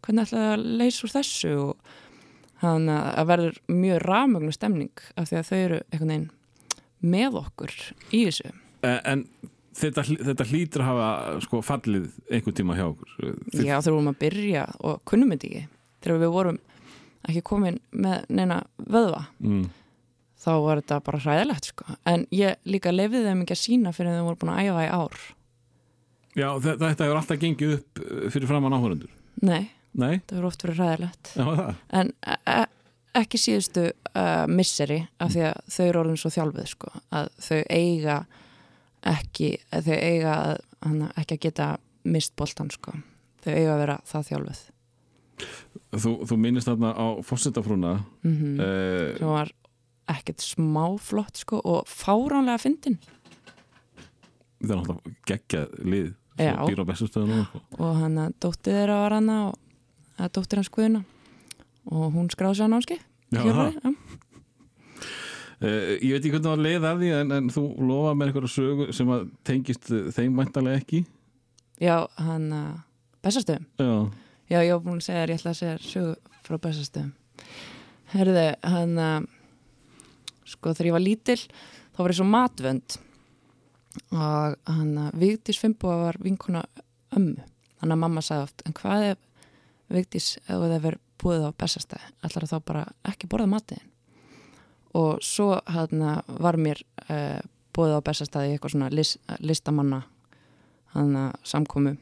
hvernig 0.04 0.26
ætlaðu 0.26 0.52
að 0.52 0.66
leysa 0.80 1.06
úr 1.06 1.14
þessu? 1.14 1.52
Og 1.64 1.92
þannig 2.60 2.94
að 2.96 3.10
það 3.14 3.30
verður 3.32 3.58
mjög 3.80 4.02
rafmögnu 4.04 4.54
stemning 4.54 5.04
af 5.14 5.28
því 5.28 5.40
að 5.40 5.48
þau 5.48 5.58
eru 5.58 5.80
einhvern 5.84 6.12
veginn 6.14 6.30
með 7.14 7.38
okkur 7.42 7.74
í 8.10 8.22
þessu. 8.28 8.52
Eh, 8.84 9.00
en 9.10 9.24
þetta, 9.76 10.04
þetta 10.30 10.48
hlýtur 10.50 10.84
að 10.84 10.90
hafa 10.90 11.08
sko, 11.44 11.62
fallið 11.64 12.10
einhvern 12.30 12.58
tíma 12.60 12.78
hjá 12.78 12.86
okkur. 12.90 13.16
Þið, 13.52 13.66
Já, 13.68 13.76
vorum 13.88 14.12
að 14.12 14.20
byrja 14.24 14.66
og 14.80 15.02
kunnum 15.08 15.34
þetta 15.34 15.50
ekki 15.50 15.64
þegar 16.04 16.22
við 16.24 16.34
vorum 16.34 16.60
ekki 17.24 17.44
komin 17.48 17.80
með 17.96 18.28
neina 18.36 18.60
vöðva. 18.84 19.24
Mm, 19.40 19.66
þá 20.44 20.50
var 20.64 20.82
þetta 20.82 21.00
bara 21.06 21.22
hræðilegt 21.24 21.70
sko. 21.72 21.84
en 22.10 22.26
ég 22.34 22.60
líka 22.68 22.92
lefði 22.92 23.24
þeim 23.24 23.42
ekki 23.44 23.56
að 23.56 23.62
sína 23.64 23.92
fyrir 23.96 24.14
þeim 24.18 24.28
voru 24.28 24.40
búin 24.42 24.52
að 24.54 24.68
æfa 24.68 24.84
í 24.84 24.92
ár. 24.92 25.18
Já, 26.34 26.48
þe- 26.58 26.78
þetta 26.82 27.04
hefur 27.06 27.18
alltaf 27.20 27.40
gengið 27.42 27.74
upp 27.78 28.00
eh, 28.04 28.28
fyrir 28.34 28.50
framann 28.50 28.74
áhörundur 28.74 29.10
Nei, 29.44 29.68
Nei, 29.94 30.20
það 30.26 30.38
er 30.40 30.46
oft 30.48 30.64
verið 30.64 30.80
ræðilegt 30.82 31.34
já 31.38 31.74
en 32.00 32.12
e 32.26 32.38
e 32.50 32.62
ekki 33.14 33.38
síðustu 33.38 33.84
uh, 34.18 34.46
misseri 34.50 34.96
af 35.22 35.30
því 35.30 35.42
að 35.46 35.58
þau 35.70 35.84
eru 35.84 36.00
orðin 36.00 36.16
svo 36.18 36.30
þjálfið 36.34 36.64
sko, 36.66 36.88
að 37.14 37.28
þau 37.46 37.60
eiga 37.70 38.16
ekki, 39.06 39.50
að 39.70 39.86
þau 39.86 39.98
eiga 40.02 40.32
að, 40.34 40.54
hana, 40.82 41.10
ekki 41.22 41.36
að 41.36 41.42
geta 41.44 41.68
mist 42.10 42.34
boltan 42.34 42.72
sko, 42.74 42.96
þau 43.44 43.52
eiga 43.54 43.76
að 43.76 43.82
vera 43.84 43.98
það 44.10 44.26
þjálfið 44.32 44.62
Þú, 45.94 46.10
þú 46.26 46.36
minnist 46.42 46.66
þarna 46.66 46.90
á 46.94 47.06
fórsetafrúna 47.26 47.92
mm 48.26 48.34
mm. 48.34 48.58
sem 49.20 49.30
var 49.30 49.54
ekkert 50.10 50.44
smáflott 50.44 51.40
sko 51.40 51.60
og 51.64 51.88
fáránlega 51.88 52.60
fyndin 52.62 52.98
það 54.60 54.70
er 54.70 54.78
náttúrulega 54.80 55.14
geggjað 55.30 55.74
lið 55.84 56.12
Já. 56.34 56.54
sko. 57.06 57.60
og 57.78 57.92
hann 58.00 58.18
að 58.18 58.32
dóttir 58.42 58.78
þeirra 58.80 58.96
var 59.04 59.16
hana 59.18 59.36
og 59.48 59.58
að 60.18 60.32
dóttir 60.38 60.60
hans 60.60 60.72
Guðuna 60.74 61.04
og 61.84 62.06
hún 62.16 62.30
skráði 62.32 62.60
sér 62.60 62.72
námski 62.72 62.98
já. 62.98 63.42
uh, 63.44 63.94
ég 66.00 66.10
veit 66.10 66.24
ekki 66.24 66.32
hvernig 66.34 66.46
það 66.46 66.50
var 66.54 66.64
leið 66.66 66.88
af 66.90 66.98
því 67.02 67.12
en, 67.20 67.36
en 67.38 67.52
þú 67.54 67.64
lofaði 67.78 68.18
með 68.18 68.26
einhverja 68.28 68.54
sögu 68.56 68.88
sem 68.96 69.14
að 69.14 69.28
tengist 69.46 69.92
þeim 70.16 70.34
mæntalega 70.40 70.82
ekki 70.82 71.04
já, 71.82 71.96
hann 72.18 72.50
að 72.54 72.74
bestastöðum 73.24 73.66
Já, 73.78 73.94
Já, 74.44 74.60
ég 74.60 74.74
var 74.74 74.82
búin 74.84 75.00
að 75.00 75.06
segja 75.06 75.20
þér, 75.22 75.30
ég 75.32 75.38
ætla 75.40 75.52
að 75.54 75.60
segja 75.60 75.76
sögu 75.80 76.40
frá 76.44 76.58
bestastöðum. 76.60 77.12
Herðu, 78.12 78.42
hann 78.68 78.98
að, 79.00 79.28
sko, 80.48 80.72
þegar 80.72 80.90
ég 80.90 80.96
var 80.96 81.04
lítil, 81.04 81.40
þá 81.94 82.02
var 82.02 82.14
ég 82.14 82.18
svo 82.20 82.28
matvönd 82.28 82.98
og 84.10 84.56
hann 84.66 84.94
Vigdís 85.14 85.60
Fimboa 85.62 86.00
var 86.08 86.18
vinkona 86.22 86.64
ömmu. 87.14 87.44
Þannig 87.78 87.94
að 87.94 88.02
mamma 88.02 88.22
sagði 88.24 88.48
oft, 88.48 88.64
en 88.66 88.76
hvað 88.76 89.08
ef 89.12 89.18
Vigdís, 89.94 90.30
ef 90.48 90.56
það 90.56 90.78
verið 90.88 91.02
búið 91.20 91.44
á 91.46 91.50
bestastæði, 91.60 92.08
ætlar 92.26 92.48
þá 92.50 92.56
bara 92.66 92.84
ekki 93.06 93.28
borða 93.30 93.50
matiðin. 93.52 93.90
Og 94.98 95.22
svo 95.24 95.52
hann 95.70 96.02
var 96.40 96.58
mér 96.58 96.80
uh, 97.06 97.38
búið 97.74 97.96
á 97.98 98.06
bestastæði 98.06 98.54
eitthvað 98.54 98.74
svona 98.74 98.90
list, 98.94 99.20
listamanna 99.42 100.02
hann 100.94 101.16
að 101.18 101.32
samkomu 101.46 101.96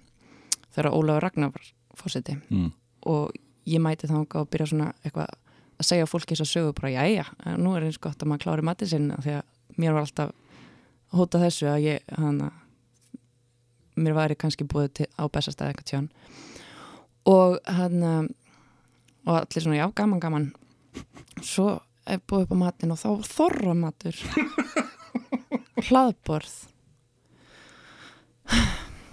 þegar 0.72 0.92
Ólafur 0.92 1.24
Ragnar 1.26 1.52
var 1.54 1.70
fórseti 1.96 2.36
mm. 2.36 2.68
og 3.08 3.32
ég 3.68 3.82
mæti 3.82 4.10
þangað 4.10 4.44
og 4.44 4.50
byrja 4.52 4.68
svona 4.72 4.90
eitthvað 5.02 5.32
að 5.82 5.88
segja 5.90 6.08
fólki 6.10 6.34
þess 6.36 6.46
að 6.46 6.52
sögu 6.52 6.74
bara 6.78 6.94
jæja, 6.94 7.26
nú 7.58 7.74
er 7.76 7.86
eins 7.86 8.00
gott 8.02 8.22
að 8.22 8.30
maður 8.30 8.46
klári 8.46 8.66
matið 8.66 8.94
sinna 8.94 9.20
því 9.22 9.36
að 9.38 9.78
mér 9.82 9.96
var 9.96 10.06
alltaf 10.06 10.34
hóta 11.12 11.40
þessu 11.42 11.68
að 11.68 11.86
ég 11.86 12.14
hana, 12.16 12.50
mér 14.00 14.16
væri 14.16 14.38
kannski 14.38 14.64
búið 14.68 14.92
til, 15.00 15.10
á 15.20 15.24
bestastæði 15.28 15.74
eitthvað 15.74 15.90
tján 15.90 16.08
og 17.28 17.58
hann 17.68 18.30
og 19.26 19.38
allir 19.38 19.62
svona 19.62 19.78
já, 19.78 19.86
gaman, 19.94 20.20
gaman. 20.20 20.50
Svo 21.42 21.76
er 22.06 22.20
búið 22.26 22.46
upp 22.46 22.54
á 22.58 22.62
matin 22.64 22.94
og 22.94 23.00
þá 23.00 23.10
þorra 23.28 23.74
matur. 23.78 24.18
Hlaðborð. 25.86 26.54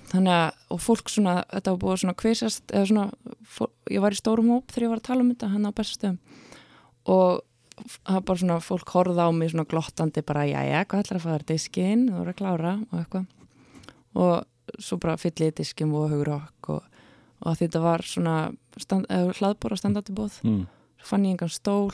Þannig 0.10 0.34
að, 0.34 0.48
og 0.74 0.82
fólk 0.82 1.12
svona 1.14 1.36
þetta 1.52 1.74
var 1.76 1.82
búið 1.84 2.00
svona 2.04 2.18
kvisast 2.18 2.74
eða 2.74 2.90
svona, 2.90 3.68
ég 3.94 4.02
var 4.02 4.16
í 4.16 4.18
stórum 4.18 4.50
hóp 4.56 4.72
þegar 4.74 4.88
ég 4.88 4.94
var 4.96 5.04
að 5.04 5.10
tala 5.12 5.26
um 5.26 5.30
þetta 5.34 5.52
hann 5.54 5.70
á 5.70 5.78
bestastöðum 5.78 6.18
og 7.10 7.42
það 7.80 8.14
var 8.18 8.24
bara 8.28 8.42
svona 8.44 8.60
fólk 8.64 8.92
horfða 8.94 9.26
á 9.26 9.32
mig 9.34 9.52
svona 9.54 9.68
glottandi 9.72 10.22
bara, 10.28 10.44
jæja, 10.50 10.84
hvað 10.86 11.04
ætlar 11.06 11.20
að 11.20 11.26
fara 11.26 11.48
diskinn? 11.50 12.08
Þú 12.10 12.18
voru 12.20 12.34
að 12.34 12.40
klára 12.42 12.74
og 12.84 12.96
eitthvað. 13.00 13.28
Og 14.20 14.82
svo 14.84 15.00
bara 15.02 15.18
fyll 15.18 15.46
ég 15.48 15.56
diskinn 15.58 15.94
og 15.96 16.10
hugur 16.12 16.34
okk 16.36 16.70
og, 16.76 16.84
og 17.48 17.56
þetta 17.58 17.82
var 17.82 18.04
svona 18.06 18.36
stand, 18.78 19.08
eða, 19.10 19.34
hlaðbor 19.40 19.74
að 19.76 19.82
standa 19.82 20.04
til 20.06 20.16
bóð 20.20 20.40
Mm. 20.44 20.66
svo 21.00 21.08
fann 21.14 21.26
ég 21.26 21.34
engan 21.38 21.50
stól. 21.54 21.94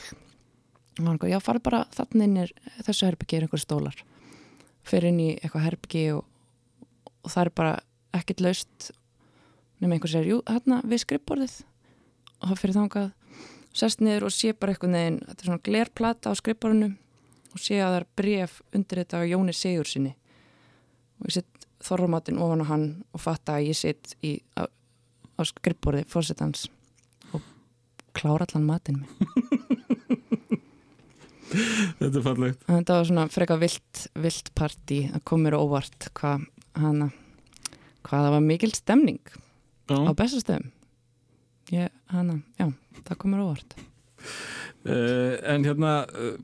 Og 0.98 1.04
hann 1.04 1.14
eitthvað, 1.18 1.32
já, 1.32 1.40
farið 1.44 1.62
bara 1.68 1.84
þannig 1.94 2.24
inn 2.24 2.36
er 2.42 2.52
þessu 2.86 3.06
herbyggi 3.06 3.36
er 3.36 3.46
einhver 3.46 3.62
stólar. 3.62 3.98
Fyrir 4.86 5.10
inn 5.12 5.20
í 5.20 5.30
eitthvað 5.38 5.66
herbyggi 5.68 6.04
og, 6.16 6.24
og 7.22 7.30
það 7.30 7.44
er 7.44 7.50
bara 7.62 7.74
ekkert 8.16 8.40
laust 8.40 8.90
nema 9.80 9.94
einhver 9.96 10.10
segir, 10.10 10.30
jú, 10.34 10.42
hérna 10.48 10.80
við 10.88 11.02
skrifborðið. 11.04 11.56
Og 12.40 12.48
það 12.50 12.60
fyrir 12.62 12.76
þangað 12.80 13.10
sest 13.76 14.02
niður 14.04 14.28
og 14.28 14.34
sé 14.34 14.52
bara 14.56 14.74
eitthvað 14.74 14.94
neginn 14.94 15.18
þetta 15.24 15.42
er 15.42 15.50
svona 15.50 15.66
glerplata 15.68 16.32
á 16.32 16.38
skrifborðinu 16.38 16.92
og 17.56 17.62
sé 17.62 17.80
að 17.80 17.90
það 17.92 17.98
er 18.00 18.08
bref 18.20 18.56
undir 18.76 19.02
þetta 19.02 19.20
á 19.20 19.30
Jóni 19.30 19.54
Sigur 19.56 19.90
sinni 19.90 20.14
og 21.20 21.28
ég 21.30 21.38
sett 21.38 21.66
þorramatinn 21.86 22.40
ofan 22.42 22.64
á 22.64 22.70
hann 22.70 22.86
og 23.12 23.22
fatta 23.22 23.58
að 23.58 23.70
ég 23.70 23.78
sitt 23.78 24.16
í, 24.24 24.36
á, 24.56 24.64
á 24.66 25.42
skrifborði 25.46 26.06
fórsetans 26.10 26.66
og 27.36 27.44
klára 28.16 28.46
allan 28.48 28.66
matinn 28.68 29.02
minn. 29.02 29.12
Þetta 31.46 32.18
er 32.18 32.24
fallegt. 32.24 32.64
En 32.66 32.80
Þetta 32.80 32.96
var 32.98 33.06
svona 33.08 33.24
freka 33.32 33.56
vilt, 33.60 34.06
vilt 34.18 34.50
partí 34.58 35.04
að 35.14 35.22
á 35.54 35.58
óvart 35.62 36.08
hvað 36.18 36.48
hana 36.76 37.10
hvað 38.06 38.26
það 38.26 38.34
var 38.36 38.44
mikil 38.44 38.72
stemning 38.74 39.22
á 39.90 39.94
Já. 39.94 40.14
bestastöðum 40.18 40.70
ég, 41.74 41.94
hana, 42.12 42.40
já, 42.58 42.68
það 43.06 43.18
kom 43.20 43.32
mér 43.34 43.42
á 43.42 43.46
óvart. 43.46 43.78
Uh, 44.86 45.34
en 45.50 45.64
hérna 45.66 45.94
uh, 46.06 46.36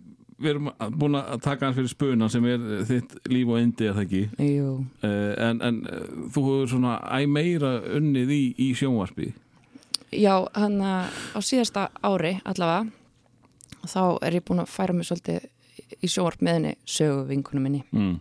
við 0.42 0.54
erum 0.54 0.70
búin 0.98 1.18
að 1.20 1.44
taka 1.44 1.68
hans 1.68 1.78
fyrir 1.78 1.92
spuna 1.92 2.28
sem 2.32 2.46
er 2.50 2.64
þitt 2.88 3.14
líf 3.30 3.52
og 3.52 3.60
endi 3.60 3.90
það 3.90 4.02
ekki? 4.02 4.22
Uh, 4.40 4.82
en, 5.38 5.62
en 5.62 5.80
þú 6.34 6.46
hefur 6.48 6.72
svona 6.74 6.96
æ 7.06 7.28
meira 7.30 7.76
unnið 7.98 8.34
í, 8.34 8.42
í 8.66 8.72
sjónvarpi. 8.78 9.30
Já, 10.12 10.34
hana 10.58 11.06
á 11.08 11.38
síðasta 11.40 11.88
ári 12.04 12.34
allavega 12.44 12.90
þá 13.88 14.02
er 14.26 14.36
ég 14.36 14.44
búin 14.46 14.62
að 14.62 14.70
færa 14.70 14.94
mig 14.94 15.08
svolítið 15.08 15.48
í 16.02 16.10
sjónvarp 16.10 16.42
með 16.44 16.58
henni 16.58 16.74
sögu 16.88 17.24
vinkunum 17.30 17.66
minni. 17.68 17.82
Mm. 17.94 18.20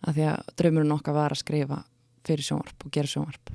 af 0.00 0.16
því 0.16 0.26
að 0.32 0.52
draumurinn 0.56 0.94
okkar 0.96 1.16
var 1.16 1.34
að 1.34 1.42
skrifa 1.42 1.82
fyrir 2.24 2.46
sjónvarp 2.46 2.86
og 2.86 2.92
gera 2.94 3.10
sjónvarp 3.10 3.52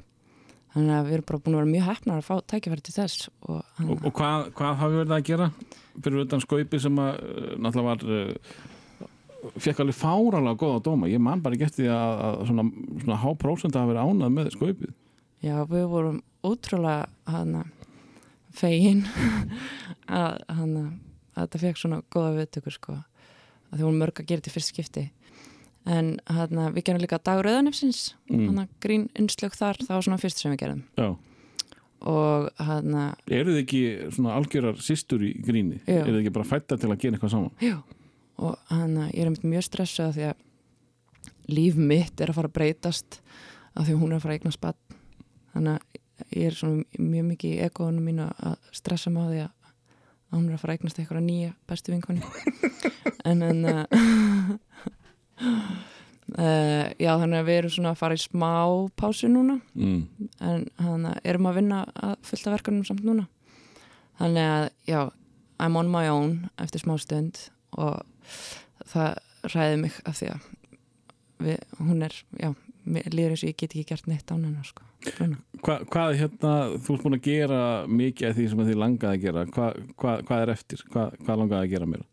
þannig 0.76 0.95
að 0.97 1.07
við 1.07 1.15
erum 1.15 1.27
bara 1.30 1.41
búin 1.45 1.56
að 1.56 1.61
vera 1.61 1.72
mjög 1.72 1.85
hefnar 1.89 2.22
að 2.22 2.27
fá 2.27 2.35
tækifæri 2.52 2.84
til 2.84 2.95
þess 2.95 3.27
og, 3.47 3.60
hana, 3.77 3.89
og, 3.93 4.02
og 4.10 4.15
hvað, 4.18 4.47
hvað 4.57 4.80
hafi 4.81 4.99
verið 4.99 5.15
að 5.15 5.27
gera 5.30 5.49
fyrir 5.95 6.26
utan 6.26 6.43
skaupi 6.43 6.81
sem 6.84 6.99
að 6.99 7.19
uh, 7.22 7.53
náttúrulega 7.64 7.88
var 7.88 8.03
uh, 8.11 9.56
fekk 9.61 9.81
alveg 9.84 9.97
fáralega 9.97 10.60
góða 10.60 10.84
dóma? 10.84 11.10
Ég 11.11 11.23
man 11.23 11.43
bara 11.45 11.56
eftir 11.56 11.85
því 11.85 11.89
að, 11.95 12.22
að 12.27 12.38
svona, 12.52 12.68
svona 13.06 13.19
há 13.23 13.27
prósent 13.39 13.76
að 13.76 13.85
hafa 13.85 13.93
verið 13.93 14.11
ánað 14.11 14.35
með 14.35 14.52
skaupið. 14.57 14.93
Já, 15.45 15.56
við 15.69 15.88
vorum 15.91 16.22
ótrúlega 16.45 17.31
hana, 17.31 17.65
fegin 18.56 19.03
að, 20.22 20.41
hana, 20.60 20.85
að 21.35 21.45
þetta 21.45 21.64
fekk 21.64 21.84
svona 21.84 22.02
góða 22.11 22.34
viðtökur 22.41 22.76
sko. 22.76 22.97
að 23.69 23.77
því 23.77 23.88
vorum 23.88 24.02
mörg 24.03 24.19
að 24.19 24.27
gera 24.31 24.43
þetta 24.43 24.52
í 24.52 24.57
fyrst 24.57 24.73
skipti 24.73 25.06
en 25.85 26.15
hana, 26.25 26.69
við 26.73 26.83
gerum 26.87 27.01
líka 27.03 27.19
dagur 27.21 27.45
auðanefsins 27.51 28.15
Mm. 28.31 28.67
grín 28.81 29.07
innslög 29.15 29.53
þar, 29.53 29.77
það 29.83 29.93
var 29.95 30.01
svona 30.07 30.17
fyrst 30.21 30.39
sem 30.41 30.51
við 30.51 30.59
gerum 30.63 30.83
Já. 30.97 31.15
og 32.01 32.49
hana, 32.57 33.15
eru 33.29 33.53
þið 33.53 33.61
ekki 33.63 33.81
svona 34.15 34.35
algjörar 34.39 34.79
systur 34.81 35.21
í 35.21 35.33
gríni 35.45 35.79
Já. 35.85 36.01
eru 36.01 36.15
þið 36.15 36.21
ekki 36.23 36.33
bara 36.33 36.49
fætta 36.49 36.77
til 36.79 36.89
að 36.89 36.97
gera 37.03 37.17
eitthvað 37.17 37.31
saman 37.35 37.51
já, 37.61 37.77
og 38.37 38.57
hana, 38.69 39.09
ég 39.13 39.21
er 39.21 39.29
einmitt 39.29 39.45
mjög 39.45 39.63
stressuð 39.69 40.15
því 40.17 40.25
að 40.31 40.41
líf 41.55 41.75
mitt 41.77 42.21
er 42.21 42.31
að 42.33 42.35
fara 42.39 42.49
að 42.49 42.57
breytast 42.57 43.19
af 43.75 43.85
því 43.85 43.93
að 43.93 44.01
hún 44.01 44.11
er 44.11 44.17
að 44.17 44.21
fara 44.25 44.33
að 44.33 44.39
eigna 44.39 44.51
spatt 44.55 44.97
þannig 45.53 45.75
að 45.75 46.35
ég 46.39 46.45
er 46.49 46.55
svona 46.57 46.83
mjög 46.97 47.25
mikið 47.29 47.53
í 47.53 47.61
egoðunum 47.69 48.05
mínu 48.09 48.25
að 48.49 48.57
stressa 48.73 49.09
mig 49.13 49.21
á 49.21 49.29
því 49.29 49.41
að 49.45 49.51
að 50.25 50.39
hún 50.39 50.47
er 50.49 50.55
að 50.55 50.61
fara 50.63 50.73
að 50.73 50.77
eignast 50.79 50.99
eitthvað 50.99 51.25
nýja 51.29 51.51
bestu 51.69 51.91
vinkoni 51.93 52.21
en 53.29 53.41
en 53.45 53.65
uh, 53.69 53.85
uh, 55.41 56.85
já 57.05 57.11
þannig 57.21 57.39
að 57.39 57.49
við 57.49 57.59
erum 57.59 57.73
svona 57.75 57.93
að 57.93 58.01
fara 58.01 58.17
í 58.17 58.23
smá 58.23 58.51
pásu 58.99 59.29
núna. 59.31 59.59
Mm. 59.75 60.01
en 60.39 60.65
þannig 60.79 61.11
að 61.11 61.31
erum 61.31 61.49
að 61.49 61.61
vinna 61.61 61.83
að 61.95 62.15
fullta 62.29 62.55
verkefnum 62.55 62.87
samt 62.87 63.05
núna. 63.07 63.27
Þannig 64.19 64.51
að 64.51 64.67
já, 64.87 65.01
I'm 65.59 65.79
on 65.79 65.91
my 65.91 66.07
own 66.11 66.35
eftir 66.61 66.83
smá 66.83 66.95
stund 66.99 67.47
og 67.75 68.03
það 68.91 69.17
ræði 69.53 69.81
mig 69.83 69.97
af 70.07 70.19
því 70.19 70.29
að 70.33 70.51
við, 71.45 71.59
hún 71.79 72.05
er, 72.05 72.15
já, 72.39 72.49
líður 72.85 73.35
eins 73.35 73.43
og 73.43 73.49
ég 73.51 73.57
get 73.59 73.75
ekki 73.75 73.89
gert 73.91 74.07
neitt 74.09 74.31
án 74.31 74.45
hennar 74.47 74.67
sko. 74.67 74.85
Hva, 75.65 75.77
hvað 75.91 76.15
hérna, 76.17 76.53
þú 76.81 76.95
ert 76.95 77.03
búin 77.03 77.17
að 77.17 77.27
gera 77.27 77.59
mikið 77.89 78.29
af 78.29 78.37
því 78.37 78.45
sem 78.51 78.63
þið 78.69 78.79
langaði 78.81 79.11
að 79.11 79.25
gera. 79.25 79.43
Hva, 79.53 79.67
hva, 80.01 80.15
hvað 80.25 80.43
er 80.45 80.53
eftir, 80.55 80.83
Hva, 80.93 81.07
hvað 81.19 81.41
langaði 81.41 81.59
að 81.61 81.73
gera 81.75 81.89
mér 81.91 82.05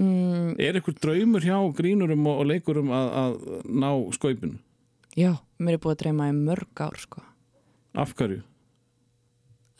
mm, 0.00 0.56
er 0.62 0.78
ykkur 0.80 0.96
draumur 1.02 1.44
hjá 1.44 1.56
grínurum 1.76 2.26
og, 2.26 2.42
og 2.42 2.50
leikurum 2.50 2.92
að, 2.94 3.08
að 3.22 3.38
ná 3.84 3.88
skaupinu? 4.16 4.58
Já, 5.16 5.32
mér 5.62 5.78
er 5.78 5.82
búið 5.82 5.94
að 5.94 6.02
dreyma 6.04 6.28
í 6.28 6.36
mörg 6.36 6.84
ár 6.84 6.98
sko. 7.00 7.22
Af 7.96 8.12
hverju, 8.18 8.42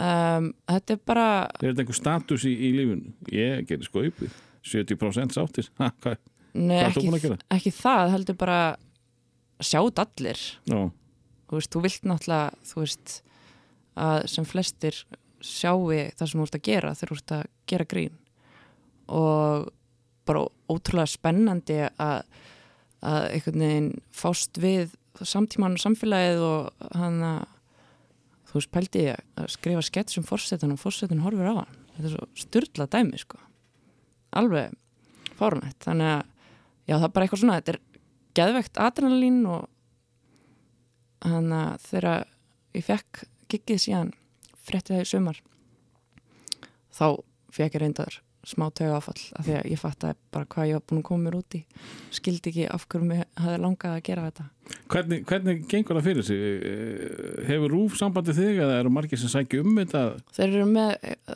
um, 0.01 0.48
þetta 0.72 0.94
er 0.97 1.02
bara 1.05 1.28
er 1.60 1.68
þetta 1.68 1.84
einhver 1.84 1.98
status 1.98 2.47
í, 2.48 2.55
í 2.55 2.72
lífinu? 2.78 3.12
Ég 3.32 3.66
gerir 3.68 3.88
skaupið 3.88 4.32
70% 4.66 5.36
sáttir. 5.36 5.68
Ha, 5.80 5.90
hvað, 6.02 6.16
nei, 6.56 6.80
Hvað 6.80 7.18
ekki, 7.18 7.36
ekki 7.59 7.74
það, 7.76 8.14
heldur 8.16 8.38
bara 8.40 8.60
sjátt 9.62 10.01
allir. 10.02 10.40
Já, 10.66 10.80
þú 11.47 11.60
veist, 11.60 11.72
þú 11.74 11.84
vilt 11.84 12.09
náttúrulega 12.09 12.66
þú 12.72 12.82
veist, 12.82 13.16
að 14.06 14.26
sem 14.32 14.48
flestir 14.48 15.01
sjái 15.44 16.10
það 16.16 16.30
sem 16.30 16.40
þú 16.40 16.47
ert 16.47 16.59
að 16.59 16.66
gera 16.66 16.94
þegar 16.97 17.12
þú 17.12 17.18
ert 17.20 17.34
að 17.36 17.44
gera 17.70 17.88
grín. 17.93 18.16
Og 19.06 19.68
bara 20.26 20.46
ótrúlega 20.70 21.10
spennandi 21.10 21.80
að, 21.88 22.22
að 23.02 23.26
einhvern 23.32 23.66
veginn 23.66 23.90
fást 24.14 24.60
við 24.62 24.96
samtíman 25.16 25.78
og 25.78 25.82
samfélagið 25.82 26.42
og 26.44 26.88
hann 26.98 27.20
að 27.24 27.44
þú 28.46 28.58
veist 28.58 28.72
pældi 28.74 29.04
ég 29.08 29.22
að 29.40 29.52
skrifa 29.56 29.84
skets 29.84 30.18
um 30.20 30.26
fórsetin 30.26 30.74
og 30.74 30.80
fórsetin 30.80 31.22
horfir 31.24 31.50
á 31.50 31.54
hann. 31.62 31.78
Þetta 31.96 32.08
er 32.08 32.14
svo 32.14 32.26
styrla 32.36 32.88
dæmi 32.92 33.20
sko. 33.20 33.40
Alveg 34.36 34.74
fárunætt 35.36 35.84
þannig 35.84 36.12
að 36.12 36.22
já 36.86 36.94
það 36.96 37.06
er 37.06 37.14
bara 37.14 37.26
eitthvað 37.26 37.42
svona 37.42 37.58
þetta 37.60 37.74
er 37.74 37.80
geðvegt 38.36 38.80
adrenalín 38.82 39.40
og 39.50 39.66
þannig 41.24 41.58
að 41.62 41.86
þegar 41.86 42.28
ég 42.76 42.86
fekk 42.86 43.24
giggið 43.52 43.82
síðan 43.82 44.12
frétti 44.66 44.94
það 44.94 45.02
í 45.02 45.10
sumar 45.10 45.42
þá 46.96 47.06
fekk 47.54 47.76
ég 47.78 47.82
reyndar 47.82 48.20
smá 48.47 48.68
tauga 48.70 49.01
áfall 49.01 49.23
af 49.35 49.47
því 49.47 49.55
að 49.59 49.68
ég 49.73 49.81
fatt 49.81 50.05
bara 50.35 50.47
hvað 50.52 50.68
ég 50.70 50.78
var 50.78 50.85
búin 50.86 51.01
að 51.01 51.06
koma 51.09 51.24
mér 51.27 51.39
út 51.40 51.56
í. 51.59 51.62
Skildi 52.14 52.52
ekki 52.52 52.66
af 52.70 52.86
hverju 52.86 53.09
mig 53.09 53.24
hafði 53.43 53.59
langað 53.64 53.97
að 53.97 54.05
gera 54.06 54.27
þetta. 54.28 54.47
Hvernig, 54.93 55.24
hvernig 55.27 55.64
gengur 55.70 55.98
það 55.98 56.06
fyrir 56.06 56.27
sig? 56.28 56.44
Hefur 57.48 57.74
Rúf 57.74 57.97
sambandi 57.98 58.35
þig 58.36 58.60
eða 58.62 58.78
eru 58.82 58.93
margir 58.94 59.20
sem 59.20 59.32
sækja 59.32 59.64
um 59.64 59.81
þetta? 59.81 60.05
þeir 60.36 60.48
eru 60.48 60.68
með, 60.70 60.93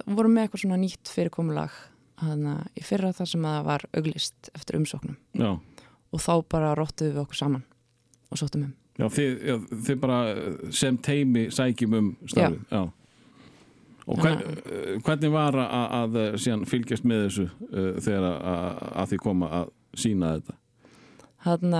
voru 0.06 0.30
með 0.30 0.46
eitthvað 0.46 0.64
svona 0.64 0.80
nýtt 0.84 1.10
fyrirkomulag 1.10 1.80
þannig 2.20 2.52
að 2.52 2.78
í 2.80 2.86
fyrra 2.86 3.12
það 3.16 3.32
sem 3.32 3.48
að 3.48 3.56
það 3.56 3.68
var 3.70 3.86
auglist 3.96 4.52
eftir 4.54 4.78
umsóknum. 4.80 5.18
Já, 5.40 5.50
og 6.10 6.22
þá 6.22 6.32
bara 6.52 6.76
róttuðum 6.78 7.16
við 7.16 7.24
okkur 7.24 7.40
saman 7.40 7.66
og 8.30 8.40
sóttum 8.40 8.68
um. 8.68 8.76
Já, 9.00 9.06
þið, 9.16 9.36
já 9.48 9.54
þið 9.86 10.00
bara 10.02 10.16
sem 10.76 10.96
teimi 11.00 11.46
sækjum 11.54 11.94
um 11.96 12.10
starfið 12.28 12.90
Og 14.10 14.18
hvern, 14.18 14.40
eh, 14.64 14.96
hvernig 15.06 15.30
var 15.34 15.58
að, 15.62 15.84
að 16.00 16.18
eh, 16.24 16.64
fylgjast 16.66 17.06
með 17.06 17.26
þessu 17.26 17.46
uh, 17.46 17.92
þegar 18.02 18.26
að, 18.30 18.82
að, 18.90 19.04
því 19.12 19.20
koma 19.26 19.50
að 19.60 19.72
sína 19.98 20.34
þetta? 20.38 20.56
þannig 21.40 21.78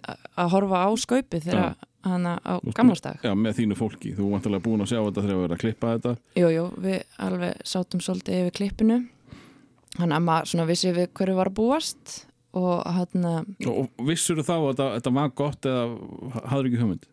að, 0.00 0.46
horfa 0.54 0.78
á 0.80 0.90
skaupið 0.96 1.48
þegar 1.50 1.74
hann 2.08 2.24
á 2.24 2.56
gamlastag 2.72 3.20
Já, 3.26 3.34
með 3.36 3.58
þínu 3.58 3.76
fólki. 3.76 4.14
Þú 4.16 4.28
var 4.28 4.38
vantilega 4.38 4.64
búin 4.64 4.84
að 4.84 4.92
sjá 4.94 5.00
þetta 5.02 5.24
þegar 5.26 5.34
við 5.36 5.44
erum 5.44 5.56
að 5.56 5.62
klippa 5.64 5.90
þetta. 5.96 6.12
Jú, 6.40 6.48
jú, 6.54 6.64
við 6.86 6.96
alveg 7.26 7.66
sátum 7.68 8.04
svolítið 8.04 8.38
yfir 8.44 8.56
klippinu 8.60 8.98
þannig 9.98 10.16
að 10.16 10.26
maður 10.30 10.50
svona 10.52 10.66
vissi 10.70 10.94
við 10.96 11.10
hverju 11.18 11.36
var 11.36 11.50
að 11.50 11.58
búast 11.58 12.16
og 12.56 12.82
hann 12.96 13.28
Og, 13.68 13.88
vissur 14.08 14.40
þá 14.40 14.54
að 14.56 14.82
þetta, 14.96 15.14
var 15.18 15.32
gott 15.36 15.68
eða 15.68 15.84
hafður 16.48 16.70
ekki 16.70 16.82
hugmynd? 16.82 17.08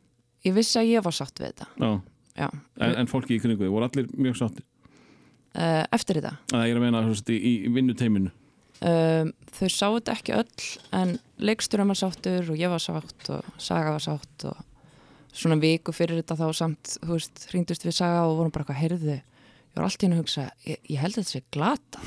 ég 0.45 0.55
vissi 0.55 0.79
að 0.79 0.91
ég 0.93 1.05
var 1.05 1.15
sátt 1.15 1.41
við 1.41 1.51
þetta 1.51 1.67
Já, 1.81 1.91
já, 2.35 2.47
en, 2.79 2.95
en 3.01 3.09
fólki 3.11 3.37
í 3.37 3.41
kringu 3.43 3.63
þið 3.65 3.73
voru 3.73 3.87
allir 3.89 4.09
mjög 4.15 4.39
sáttir. 4.41 4.65
uh, 5.55 5.83
eftir 5.95 6.19
þetta? 6.19 6.33
Það 6.51 6.65
er 6.69 6.79
að 6.79 6.85
meina 6.85 7.03
í, 7.35 7.39
í 7.39 7.53
vinnuteiminu. 7.75 8.31
um, 8.85 9.33
þau 9.55 9.69
sáu 9.71 9.91
þetta 9.97 10.15
ekki 10.17 10.35
öll 10.35 10.69
en 10.99 11.15
leikstjórum 11.39 11.93
var 11.93 11.99
sáttur 11.99 12.49
og 12.51 12.59
ég 12.59 12.71
var 12.73 12.83
sátt 12.83 13.29
og 13.31 13.53
Saga 13.61 13.95
var 13.95 14.03
sátt 14.03 14.47
og 14.49 14.63
svona 15.35 15.59
viku 15.59 15.91
fyrir 15.95 16.21
þetta 16.21 16.37
þá 16.39 16.47
samt 16.55 16.97
þú 17.01 17.15
veist, 17.15 17.47
hringdust 17.51 17.87
við 17.87 17.97
Saga 17.97 18.25
og 18.27 18.37
vorum 18.39 18.51
bara 18.55 18.63
eitthvað 18.65 18.81
heyrðu, 18.83 19.15
ég 19.19 19.79
var 19.79 19.87
allt 19.87 20.03
í 20.03 20.05
henni 20.07 20.19
að 20.19 20.23
hugsa 20.23 20.45
ég, 20.67 20.79
ég 20.91 21.01
held 21.01 21.17
að 21.17 21.23
þetta 21.23 21.33
sé 21.33 21.43
glata 21.55 22.03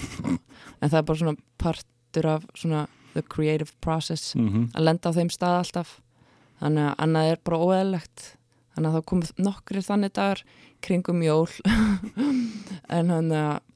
en 0.80 0.88
það 0.92 1.00
er 1.00 1.08
bara 1.10 1.20
svona 1.22 1.36
partur 1.60 2.30
af 2.36 2.46
svona 2.56 2.86
the 3.14 3.22
creative 3.22 3.72
process 3.80 4.34
Mm 4.36 4.68
að 4.76 4.84
lenda 4.84 5.10
á 5.10 5.16
þeim 5.16 5.30
stað 5.32 5.58
alltaf. 5.62 6.00
Þannig 6.60 6.84
að 6.88 6.94
annað 7.04 7.28
er 7.32 7.38
bara 7.44 7.58
óeðlegt 7.58 8.22
þannig 8.78 8.88
að 8.92 8.96
það 9.00 9.06
komið 9.10 9.32
nokkrir 9.44 9.84
þannig 9.88 10.14
dagar 10.16 10.42
kringum 10.86 11.22
jól. 11.26 11.48
En, 12.88 13.10
hann, 13.12 13.32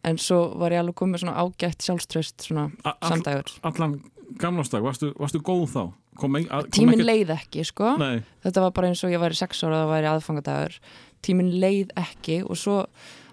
en 0.08 0.18
svo 0.20 0.38
var 0.56 0.72
ég 0.72 0.80
alveg 0.80 0.94
komið 0.96 1.20
svona 1.20 1.34
ágætt 1.42 1.84
sjálfströst 1.84 2.46
svona 2.46 2.70
samdægur 3.04 3.50
Allan 3.68 3.98
gamlastag, 4.40 4.80
varstu, 4.86 5.10
varstu 5.20 5.40
góð 5.44 5.66
þá? 5.74 5.82
Kom, 6.16 6.36
ein, 6.38 6.46
kom 6.48 6.70
tíminn 6.72 6.96
ekkert- 7.02 7.08
leið 7.10 7.32
ekki 7.34 7.64
sko. 7.68 7.90
Nei, 8.00 8.22
þetta 8.44 8.62
var 8.64 8.72
bara 8.76 8.88
eins 8.88 9.02
og 9.04 9.12
ég 9.12 9.20
væri 9.20 9.36
sex 9.36 9.60
ára 9.66 9.82
það 9.82 9.92
væri 9.92 10.08
aðfangadagur. 10.12 10.78
Tíminn 11.24 11.50
leið 11.60 11.92
ekki 12.00 12.38
og 12.46 12.56
svo 12.60 12.78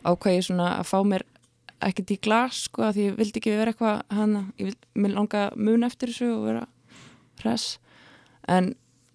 ákvað 0.04 0.36
ég 0.36 0.46
svona 0.50 0.68
að 0.82 0.90
fá 0.92 0.98
mér 1.08 1.26
ekkert 1.88 2.12
í 2.12 2.20
glas 2.28 2.66
sko 2.68 2.84
að 2.90 3.00
ég 3.06 3.18
vildi 3.20 3.40
ekki 3.40 3.56
vera 3.56 3.72
eitthvað 3.72 4.02
hana, 4.20 4.44
ég 4.60 4.72
vil, 4.72 4.78
mér 5.00 5.16
langa 5.16 5.46
mun 5.56 5.88
eftir 5.88 6.12
þessu 6.12 6.32
og 6.36 6.46
vera 6.50 6.66
hress. 7.44 7.78
En 8.52 8.74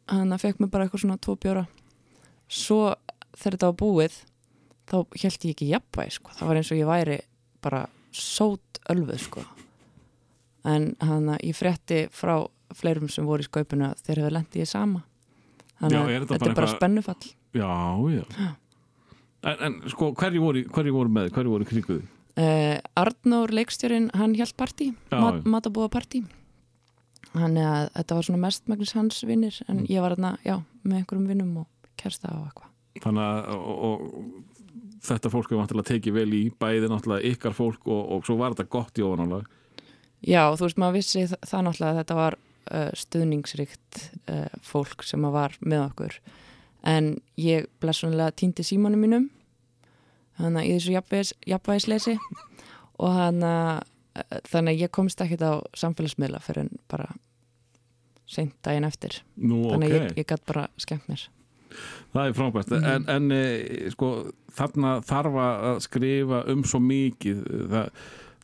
hann 0.09 0.37
fekk 0.41 0.61
mér 0.65 0.73
bara 0.73 0.89
eitthvað 0.89 1.05
svona 1.05 1.21
tvo 1.21 1.37
bjóra 1.41 1.67
svo 2.49 2.95
þegar 3.37 3.57
þetta 3.57 3.71
var 3.71 3.79
búið 3.81 4.19
þá 4.91 4.97
held 5.23 5.45
ég 5.45 5.55
ekki 5.55 5.69
jafnvæg 5.73 6.13
sko. 6.13 6.31
Það 6.39 6.49
var 6.51 6.57
eins 6.61 6.73
og 6.73 6.79
ég 6.79 6.87
væri 6.91 7.19
bara 7.65 7.87
sót 8.13 8.81
ölfuð 8.93 9.19
sko. 9.25 9.45
En 10.65 10.95
hann 11.05 11.29
ég 11.43 11.57
frétti 11.57 12.05
frá 12.15 12.37
fleirum 12.75 13.09
sem 13.13 13.27
voru 13.29 13.45
í 13.45 13.49
skaupinu 13.49 13.91
að 13.91 14.01
þeir 14.07 14.21
hefur 14.23 14.35
lendið 14.39 14.63
í 14.65 14.69
sama. 14.69 15.03
Þannig 15.81 15.99
að 15.99 16.13
þetta 16.15 16.39
bara 16.39 16.51
er 16.51 16.55
bara 16.55 16.67
eitthvað- 16.67 16.77
spennufall. 16.77 17.35
Já, 17.55 17.71
já. 18.15 18.55
En, 19.45 19.57
en 19.61 19.75
sko, 19.93 20.13
hverju 20.17 20.41
voru, 20.41 20.63
hverju 20.73 20.93
voru 20.95 21.09
með, 21.13 21.31
hverju 21.35 21.51
voru 21.53 21.65
kringuði? 21.69 22.07
uh, 22.37 22.79
Arnór 22.97 23.53
leikstjórin 23.53 24.11
hann 24.15 24.35
held 24.35 24.55
partí, 24.57 24.95
Já, 25.13 25.21
mat, 25.21 25.45
matabúa 25.45 25.89
partí. 25.93 26.25
Hann 27.35 27.57
er 27.59 27.67
að 27.67 27.91
þetta 27.99 28.15
var 28.15 28.23
svona 28.23 28.41
mestmagnis 28.47 28.93
hans 28.95 29.21
vinnir 29.27 29.61
en 29.69 29.81
Mm. 29.85 29.87
ég 29.91 30.01
var 30.01 30.15
þarna, 30.17 30.39
já, 30.45 30.63
með 30.85 30.97
einhverjum 31.05 31.29
vinnum 31.29 31.57
og 31.59 31.67
kersta 32.05 32.31
á 32.31 32.39
eitthvað. 32.45 32.71
Þannig 33.03 33.25
að 33.27 33.49
og, 33.57 33.85
og, 33.89 34.55
þetta 35.05 35.33
fólk 35.33 35.53
er 35.53 35.61
vantilega 35.61 35.91
tekið 35.91 36.17
vel 36.17 36.31
í 36.37 36.43
bæði 36.61 36.89
náttúrulega 36.91 37.33
ykkar 37.33 37.57
fólk 37.57 37.89
og, 37.91 38.03
og 38.15 38.27
svo 38.27 38.39
var 38.41 38.55
þetta 38.55 38.71
gott 38.73 39.01
í 39.01 39.05
ofanálag. 39.05 39.49
Já, 40.25 40.47
þú 40.57 40.67
veist, 40.67 40.81
maður 40.81 40.99
vissi 41.01 41.27
það, 41.29 41.41
það 41.51 41.65
náttúrulega 41.67 41.93
að 41.93 42.01
þetta 42.01 42.19
var 42.21 42.37
uh, 42.39 42.91
stuðningsríkt 43.03 44.01
uh, 44.33 44.59
fólk 44.65 45.05
sem 45.05 45.27
var 45.35 45.57
með 45.61 45.87
okkur. 45.91 46.19
En 46.95 47.11
ég 47.41 47.69
blessunlega 47.83 48.37
týndi 48.37 48.65
símanum 48.67 49.05
mínum 49.05 49.29
þannig 50.39 50.61
að 50.61 50.69
í 50.69 50.73
þessu 50.77 50.95
jafnvægis, 50.97 51.35
jafnvægisleysi 51.49 52.17
og 53.03 53.15
hann 53.15 53.45
að 53.47 53.85
þannig 54.47 54.77
að 54.77 54.83
ég 54.85 54.93
komst 54.95 55.23
ekkert 55.23 55.43
á 55.43 55.53
samfélagsmiðla 55.79 56.41
fyrir 56.43 56.69
en 56.69 56.83
bara 56.91 57.09
seint 58.31 58.55
daginn 58.65 58.87
eftir. 58.87 59.21
Nú, 59.37 59.65
þannig 59.73 59.91
að 59.91 59.97
ég, 59.97 60.13
ég 60.23 60.29
gætt 60.31 60.47
bara 60.49 60.69
skemmt 60.81 61.09
mér 61.11 61.27
Það 62.15 62.29
er 62.29 62.37
frábært, 62.39 62.71
Mhm. 62.71 62.85
en, 62.85 63.09
en 63.09 63.33
e, 63.33 63.91
sko, 63.91 64.11
þarna 64.55 65.01
þarf 65.05 65.39
að 65.45 65.81
skrifa 65.81 66.43
um 66.53 66.63
svo 66.65 66.79
mikið. 66.81 67.41
Það, 67.73 67.89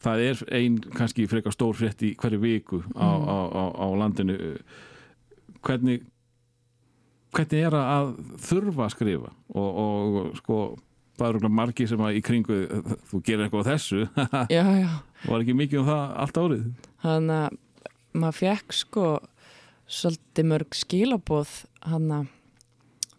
það 0.02 0.24
er 0.30 0.44
ein 0.60 0.78
kannski 0.80 1.26
frekar 1.28 1.52
stór 1.52 1.74
frétt 1.76 2.02
í 2.02 2.14
hverju 2.16 2.40
viku 2.40 2.82
á, 2.96 3.08
Mhm. 3.08 3.28
á, 3.28 3.38
á, 3.52 3.64
á 3.78 3.86
landinu. 4.00 4.58
Hvernig 5.62 6.02
hvernig 7.34 7.64
er 7.66 7.74
að 7.78 8.14
þurfa 8.42 8.86
að 8.88 8.94
skrifa? 8.96 9.30
Og, 9.54 9.68
og 9.82 10.36
sko 10.40 10.56
það 11.20 11.34
eru 11.36 11.48
margir 11.52 11.88
sem 11.90 11.98
að 12.00 12.16
í 12.18 12.22
kringu 12.24 12.56
þú 13.10 13.20
gerir 13.22 13.44
eitthvað 13.46 13.66
á 13.66 13.70
þessu. 13.74 14.00
Já, 14.56 14.64
já, 14.80 14.90
var 15.28 15.40
ekki 15.44 15.54
mikið 15.54 15.82
um 15.82 15.86
það 15.90 16.16
allt 16.24 16.40
árið? 16.42 16.64
Hann 17.04 17.28
að 17.30 17.58
maður 18.16 18.38
fekk 18.40 18.72
sko 18.74 19.04
svolítið 19.90 20.48
mörg 20.50 20.74
skilaboð 20.80 21.52
hann 21.86 22.08
að 22.10 22.28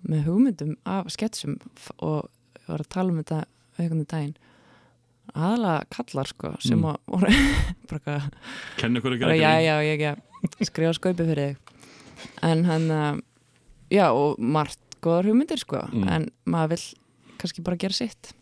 með 0.07 0.23
hugmyndum 0.29 0.75
af 0.85 1.09
sketsum 1.13 1.57
og 2.01 2.19
ég 2.59 2.67
var 2.71 2.79
að 2.83 2.89
tala 2.93 3.09
um 3.13 3.19
þetta 3.21 3.39
auðvitað 3.79 4.07
daginn. 4.13 4.35
Aðalega 5.31 5.85
kallar 5.95 6.27
sko 6.27 6.47
sem 6.59 6.79
Mm. 6.81 6.85
að 6.91 6.97
voru 7.07 7.27
bara 7.87 7.99
eitthvað 7.99 8.23
skrifa 10.67 10.93
skaupi 10.97 11.23
fyrir 11.29 11.47
þig. 11.53 11.57
En 12.43 12.65
hann 12.67 12.87
að 12.91 13.21
já 13.91 14.07
og 14.11 14.39
margt 14.39 14.79
góðar 15.01 15.25
hugmyndir 15.31 15.57
sko 15.61 15.79
Mm. 15.91 16.07
en 16.09 16.29
maður 16.45 16.69
vill 16.75 16.87
kannski 17.41 17.61
bara 17.63 17.77
gera 17.77 17.93
sitt. 17.93 18.33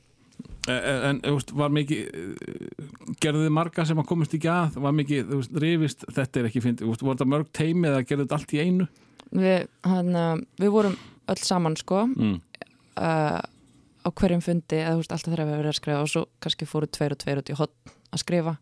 En, 0.69 1.01
en 1.09 1.19
þú 1.23 1.33
veist, 1.37 1.51
var 1.55 1.69
mikið 1.69 1.99
eh, 2.13 2.35
gerðu 3.23 3.45
þið 3.45 3.51
marga 3.55 3.85
sem 3.87 3.97
að 3.99 4.05
komast 4.09 4.33
ekki 4.35 4.49
að 4.51 4.73
var 4.83 4.91
mikið, 4.93 5.23
þú 5.29 5.35
veist, 5.39 5.53
rifist, 5.63 5.99
þetta 6.13 6.39
er 6.41 6.45
ekki 6.49 6.61
fyndið, 6.61 6.83
þú 6.83 6.87
veist, 6.91 7.01
voru 7.05 7.15
þetta 7.17 7.29
mörg 7.31 7.47
teimi 7.55 7.87
eða 7.89 8.03
gerðu 8.05 8.23
þetta 8.25 8.35
allt 8.37 8.53
í 8.53 8.59
einu? 8.63 8.85
Við, 9.39 9.59
hann, 9.87 10.09
að- 10.19 10.43
við 10.61 10.69
vorum 10.75 10.95
öll 11.31 11.43
saman 11.45 11.77
sko. 11.79 12.03
Mm. 12.09 12.41
uh, 12.99 13.39
á 13.99 14.09
hverjum 14.15 14.41
fundi 14.41 14.77
eða 14.79 14.95
þú 14.95 15.01
veist, 15.01 15.11
alltaf 15.13 15.33
þegar 15.33 15.47
við 15.49 15.57
verið 15.59 15.71
að 15.73 15.77
skrifa 15.79 16.01
og 16.03 16.09
svo 16.11 16.21
kannski 16.43 16.67
fóru 16.69 16.87
tveir 16.87 17.13
og 17.15 17.19
tveir 17.19 17.41
út 17.41 17.49
í 17.51 17.57
hotn 17.59 17.95
að 18.15 18.21
skrifa. 18.23 18.53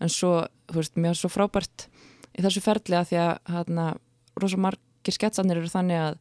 En 0.00 0.08
svo, 0.12 0.30
þú 0.72 0.78
veist, 0.80 0.96
mér 0.96 1.12
er 1.12 1.18
svo 1.20 1.28
frábært 1.30 1.84
í 2.32 2.44
þessu 2.44 2.62
ferli 2.64 2.96
að 2.96 3.10
því 3.10 3.18
að 3.20 3.32
hérna, 3.54 3.84
rosa 4.40 4.56
margir 4.56 5.16
sketsarnir 5.16 5.60
eru 5.60 5.68
þannig 5.70 6.00
að 6.00 6.16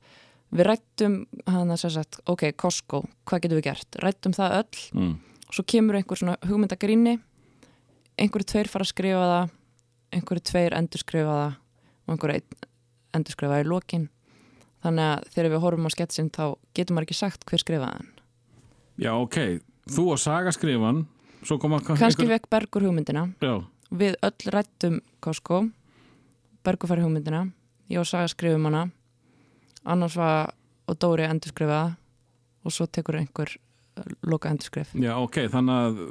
við 0.50 0.66
rættum 0.68 1.16
hann 1.48 1.72
að 1.72 1.80
segja 1.84 1.96
sagt, 2.02 2.20
ok, 2.30 2.44
Costco, 2.60 3.04
hvað 3.30 3.44
getum 3.46 3.60
við 3.62 3.68
gert? 3.70 4.00
Rættum 4.04 4.34
það 4.36 4.56
öll, 4.60 4.84
Mm. 5.00 5.16
svo 5.54 5.64
kemur 5.64 5.96
einhver 5.96 6.18
svona 6.20 6.36
hugmyndagrínni 6.46 7.20
einhverju 8.20 8.46
tveir 8.52 8.68
fara 8.70 8.84
að 8.86 8.92
skrifa 8.92 9.26
það 9.32 9.52
einhverju 10.18 10.44
tveir 10.50 10.76
endurskrifa 10.78 11.36
það 11.40 11.54
og 12.10 12.14
einhverju 12.16 12.36
einn 12.40 12.68
endurskrifa 13.20 13.62
í 13.62 13.68
lokin 13.70 14.10
þannig 14.84 15.06
að 15.06 15.30
þegar 15.34 15.52
við 15.54 15.64
horfum 15.66 15.90
á 15.90 15.92
sketsin 15.96 16.32
þá 16.34 16.44
getur 16.78 16.96
maður 16.96 17.08
ekki 17.10 17.20
sagt 17.20 17.46
hver 17.50 17.64
skrifaði 17.64 18.00
hann. 18.00 18.12
Já, 19.00 19.12
ok, 19.16 19.38
þú 19.90 20.06
og 20.14 20.22
Saga 20.22 20.54
skrifan 20.56 21.06
svo 21.48 21.60
koma 21.62 21.80
kannski 21.86 22.28
vekk 22.28 22.50
Bergur 22.52 22.88
hugmyndina. 22.90 23.30
Já, 23.44 23.64
við 23.92 24.18
öll 24.26 24.54
rættum 24.56 25.00
Costco 25.24 25.64
Bergur 26.68 26.92
færi 26.92 27.06
hugmyndina 27.06 27.48
ég 27.90 28.02
og 28.02 28.08
Saga 28.08 28.30
skrifum 28.32 28.68
hana. 28.70 28.90
Annars 29.88 30.18
var 30.20 30.54
og 30.90 31.00
Dóri 31.00 31.26
endur 31.28 31.54
skrifaða 31.54 31.96
og 32.66 32.76
svo 32.76 32.88
tekur 32.92 33.20
einhver 33.22 33.52
uh, 33.56 34.08
loka 34.28 34.52
endurskrif 34.52 34.92
já, 34.98 35.14
ok, 35.16 35.46
þannig 35.54 35.84
að 35.86 36.02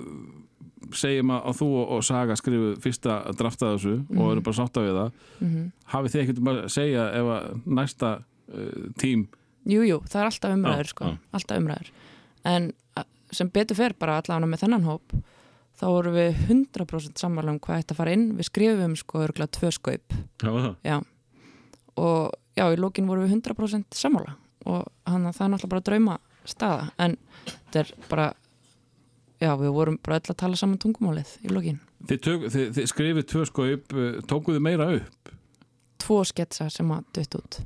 segjum 0.96 1.32
að, 1.34 1.48
þú 1.58 1.68
og, 1.82 2.02
Saga 2.06 2.36
skrifu 2.38 2.72
fyrsta 2.80 3.18
drafta 3.36 3.74
þessu 3.74 3.98
og 4.16 4.30
eru 4.32 4.44
bara 4.46 4.56
sátt 4.56 4.78
af 4.80 4.88
það. 4.88 5.10
Mm 5.42 5.70
hafið 5.88 6.12
þið 6.12 6.22
ekkert 6.22 6.40
um 6.42 6.50
að 6.52 6.58
segja 6.72 7.04
ef 7.16 7.30
að 7.34 7.46
næsta 7.78 8.10
tím 9.00 9.26
Jú, 9.68 9.82
jú, 9.84 9.98
það 10.08 10.20
er 10.20 10.28
alltaf 10.30 10.52
umræður 10.54 10.88
sko, 10.88 11.08
alltaf 11.36 11.58
umræður. 11.60 11.88
En 12.48 12.70
sem 13.36 13.50
betur 13.52 13.76
fer 13.76 13.92
bara 14.00 14.14
allavega 14.22 14.48
með 14.48 14.62
þennan 14.62 14.86
hóp 14.88 15.12
þá 15.78 15.84
vorum 15.92 16.16
við 16.16 16.38
100% 16.46 17.20
sammála 17.20 17.52
um 17.52 17.58
hvað 17.60 17.82
ætti 17.82 17.92
að 17.92 18.00
fara 18.00 18.14
inn. 18.16 18.30
Við 18.38 18.48
skrifum 18.48 18.96
sko 18.96 19.26
örgulega 19.26 19.52
tvö 19.58 19.72
skaup. 19.76 20.16
Já, 20.40 20.74
já. 20.86 20.96
og 22.00 22.32
já, 22.56 22.64
í 22.64 22.80
lókin 22.80 23.10
vorum 23.10 23.26
við 23.26 23.36
100% 23.36 23.98
sammála. 23.98 24.38
Og 24.64 24.88
hann 25.04 25.28
það 25.28 25.44
er 25.44 25.52
náttúrulega 25.52 25.74
bara 25.74 25.86
drauma 25.90 26.18
staða. 26.48 26.88
En 27.04 27.18
þetta 27.44 27.84
er 27.84 27.94
bara 28.08 28.28
já, 29.42 29.52
við 29.60 29.74
vorum 29.76 29.98
bara 30.02 30.18
öll 30.18 30.32
að 30.32 30.40
tala 30.40 30.58
saman 30.58 30.80
tungumálið 30.82 31.36
í 31.44 31.52
lókin 31.52 31.82
þið, 32.08 32.28
þið, 32.48 32.68
þið 32.76 32.86
skrifið 32.92 33.26
tvö 33.32 33.44
upp 33.46 33.94
uh, 33.94 34.06
tókuðu 34.30 34.62
meira 34.62 34.88
upp? 34.96 35.34
Tvo 35.98 36.22
sketsa 36.26 36.68
sem 36.72 36.90
að 36.94 37.06
dött 37.18 37.36
út 37.38 37.60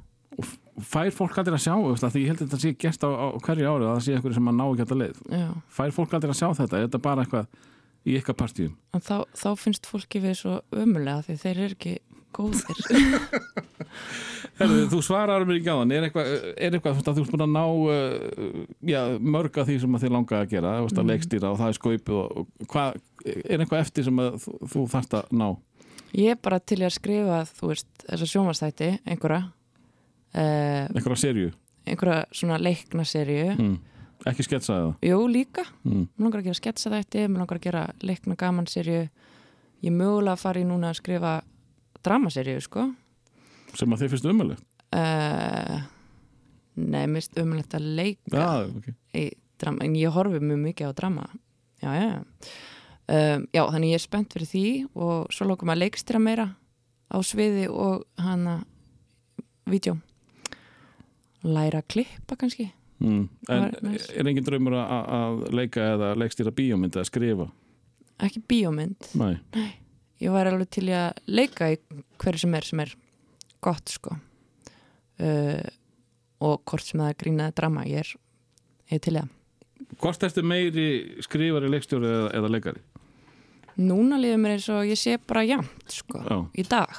fær 0.81 1.11
fólk 1.13 1.39
aldrei 1.43 1.59
að 1.59 1.65
sjá 1.67 1.75
því 1.75 2.23
ég 2.23 2.31
held 2.33 2.41
að 2.41 2.47
þetta 2.47 2.63
sé 2.63 2.73
gert 2.81 3.05
á, 3.05 3.11
á 3.13 3.27
hverju 3.45 3.69
ári 3.69 3.85
að 3.89 3.93
það 3.93 4.05
sé 4.07 4.15
eitthvað 4.17 4.39
sem 4.39 4.49
að 4.53 4.57
ná 4.59 4.65
ekki 4.69 4.85
alltaf 4.87 5.03
leið. 5.03 5.21
Já. 5.29 5.49
fær 5.69 5.95
fólk 5.99 6.17
aldrei 6.17 6.33
að 6.33 6.41
sjá 6.41 6.49
þetta, 6.63 6.79
er 6.79 6.89
þetta 6.89 7.03
bara 7.09 7.27
eitthvað 7.27 7.61
í 8.03 8.17
ykkar 8.19 8.39
partíum? 8.39 8.79
En 8.97 9.05
þá, 9.05 9.17
þá 9.37 9.51
finnst 9.61 9.91
fólki 9.91 10.23
við 10.23 10.39
svo 10.41 10.57
ömulega 10.73 11.27
því 11.29 11.39
þeir 11.45 11.63
eru 11.67 11.77
ekki 11.77 11.95
góðir. 12.33 12.81
Herðu, 14.61 14.85
þú 14.93 15.01
svarar 15.05 15.47
mér 15.49 15.59
ekki 15.61 15.73
á 15.73 15.77
þann. 15.81 15.95
Er 15.97 16.07
eitthvað, 16.07 16.31
er 16.57 16.77
eitthvað 16.77 17.01
þú 17.03 17.25
ert 17.25 17.33
búin 17.35 17.45
að 17.47 17.55
ná 17.55 17.65
uh, 17.69 18.61
já, 18.89 19.01
mörg 19.21 19.59
af 19.61 19.69
því 19.69 19.79
sem 19.83 19.99
þið 20.05 20.15
langa 20.17 20.41
að 20.41 20.53
gera 20.53 20.75
veist, 20.85 21.01
að 21.01 21.11
leikstýra 21.13 21.53
og 21.53 21.61
það 21.61 21.73
er 21.73 21.79
skaupið 21.79 22.19
og, 22.21 22.43
og 22.43 22.71
hvað, 22.73 23.01
er 23.25 23.65
eitthvað 23.65 23.85
eftir 23.85 24.09
sem 24.09 24.23
að 24.23 24.39
þú, 24.45 24.55
þú 24.75 24.85
þarft 24.95 25.19
að 25.19 25.35
ná? 25.43 25.49
Ég 26.13 26.35
er 26.35 26.41
bara 26.45 26.61
til 26.61 26.83
að 26.83 26.95
skrifa, 26.99 27.43
þú 27.49 27.73
veist, 27.73 27.91
þessa 28.05 28.29
sjónvastætti, 28.29 28.91
einhverja, 29.09 29.43
uh, 30.35 30.89
einhverja 30.93 31.21
serju, 31.25 31.53
einhverja 31.87 32.25
svona 32.33 32.59
leikna 32.63 33.05
serju. 33.05 33.53
mm. 33.57 33.77
ekki 34.31 34.47
sketsaði 34.47 34.89
það 34.89 35.09
Jú, 35.11 35.21
líka. 35.29 35.67
mm. 35.85 36.09
Mér 36.17 36.27
langar 36.27 36.43
að 36.43 36.51
gera 36.51 36.61
sketsaþætti, 36.61 37.29
mér 37.29 37.45
langar 37.45 37.61
að 37.61 37.67
gera 37.69 37.87
leikna 38.03 38.37
gaman 38.39 38.67
serju. 38.71 39.07
Ég 39.83 39.91
mögulega 39.91 40.53
í 40.61 40.67
núna 40.67 40.93
að 40.93 41.01
skrifa 41.01 41.41
dramaserju, 42.03 42.61
sko. 42.63 42.93
sem 43.75 43.93
að 43.93 44.05
þið 44.05 44.13
finnst 44.13 44.29
umöðlegt 44.31 44.69
Uh, 44.93 45.79
nei, 46.77 47.07
mér 47.09 47.23
finnst 47.23 47.39
umlegt 47.41 47.75
að 47.79 47.87
leika 47.97 48.37
já, 48.37 48.49
okay. 48.69 48.93
í 49.17 49.23
drama, 49.57 49.87
en 49.87 49.95
ég 49.97 50.13
horfi 50.13 50.41
mjög 50.43 50.61
mikið 50.67 50.91
á 50.93 50.99
drama. 50.99 51.25
Já, 51.81 51.95
já, 51.97 52.03
já. 52.11 52.51
Um, 53.13 53.47
já, 53.57 53.63
þannig 53.73 53.95
ég 53.95 53.99
er 53.99 54.03
spennt 54.05 54.37
fyrir 54.37 54.51
því 54.51 54.67
og 54.93 55.33
svo 55.33 55.49
lókum 55.49 55.73
að 55.73 55.81
leikstýra 55.83 56.21
meira 56.23 56.47
á 57.09 57.17
sviði 57.25 57.65
og 57.73 58.05
hana 58.21 58.61
vídeo 59.69 59.97
læra 61.47 61.83
að 61.83 61.91
klippa 61.97 62.39
kannski? 62.39 62.71
Mm. 63.03 63.25
en 63.51 63.65
var 63.83 64.03
er 64.15 64.29
engin 64.31 64.45
draumur 64.47 64.77
að, 64.79 65.07
að 65.17 65.41
leika 65.59 65.87
eða 65.97 66.11
leikstýra 66.23 66.53
bíómynd 66.55 66.95
eða 66.95 67.09
skrifa? 67.09 67.49
Ekki 68.23 68.43
bíómynd, 68.47 69.09
Nei. 69.19 69.41
ég 70.23 70.31
var 70.31 70.47
alveg 70.47 70.71
til 70.71 70.87
að 70.95 71.19
leika 71.27 71.73
í 71.73 71.81
hverju 72.23 72.45
sem 72.45 72.55
er 72.55 72.69
sem 72.69 72.83
er 72.85 72.93
gott 73.65 73.91
sko. 73.91 74.15
Uh, 75.19 75.59
og 76.43 76.63
hvort 76.67 76.87
sem 76.87 77.03
það 77.03 77.11
er 77.11 77.19
grínaði 77.19 77.57
drama 77.59 77.85
ég 77.91 78.05
er, 78.05 78.15
ég 78.91 79.01
er 79.01 79.03
til 79.03 79.17
í 79.17 79.21
það. 79.21 79.35
Hvort 80.03 80.25
ertu 80.29 80.47
meiri 80.47 80.87
skrifari, 81.27 81.71
leikstjóri 81.71 82.09
eða, 82.09 82.31
eða 82.39 82.51
leikari? 82.55 82.83
Núna 83.83 84.19
líður 84.21 84.43
mér 84.43 84.57
eins 84.57 84.69
og 84.71 84.87
ég 84.87 85.01
sé 85.01 85.17
bara 85.19 85.43
jæmt 85.49 85.91
sko, 85.91 86.23
Já. 86.23 86.39
í 86.55 86.65
dag. 86.69 86.93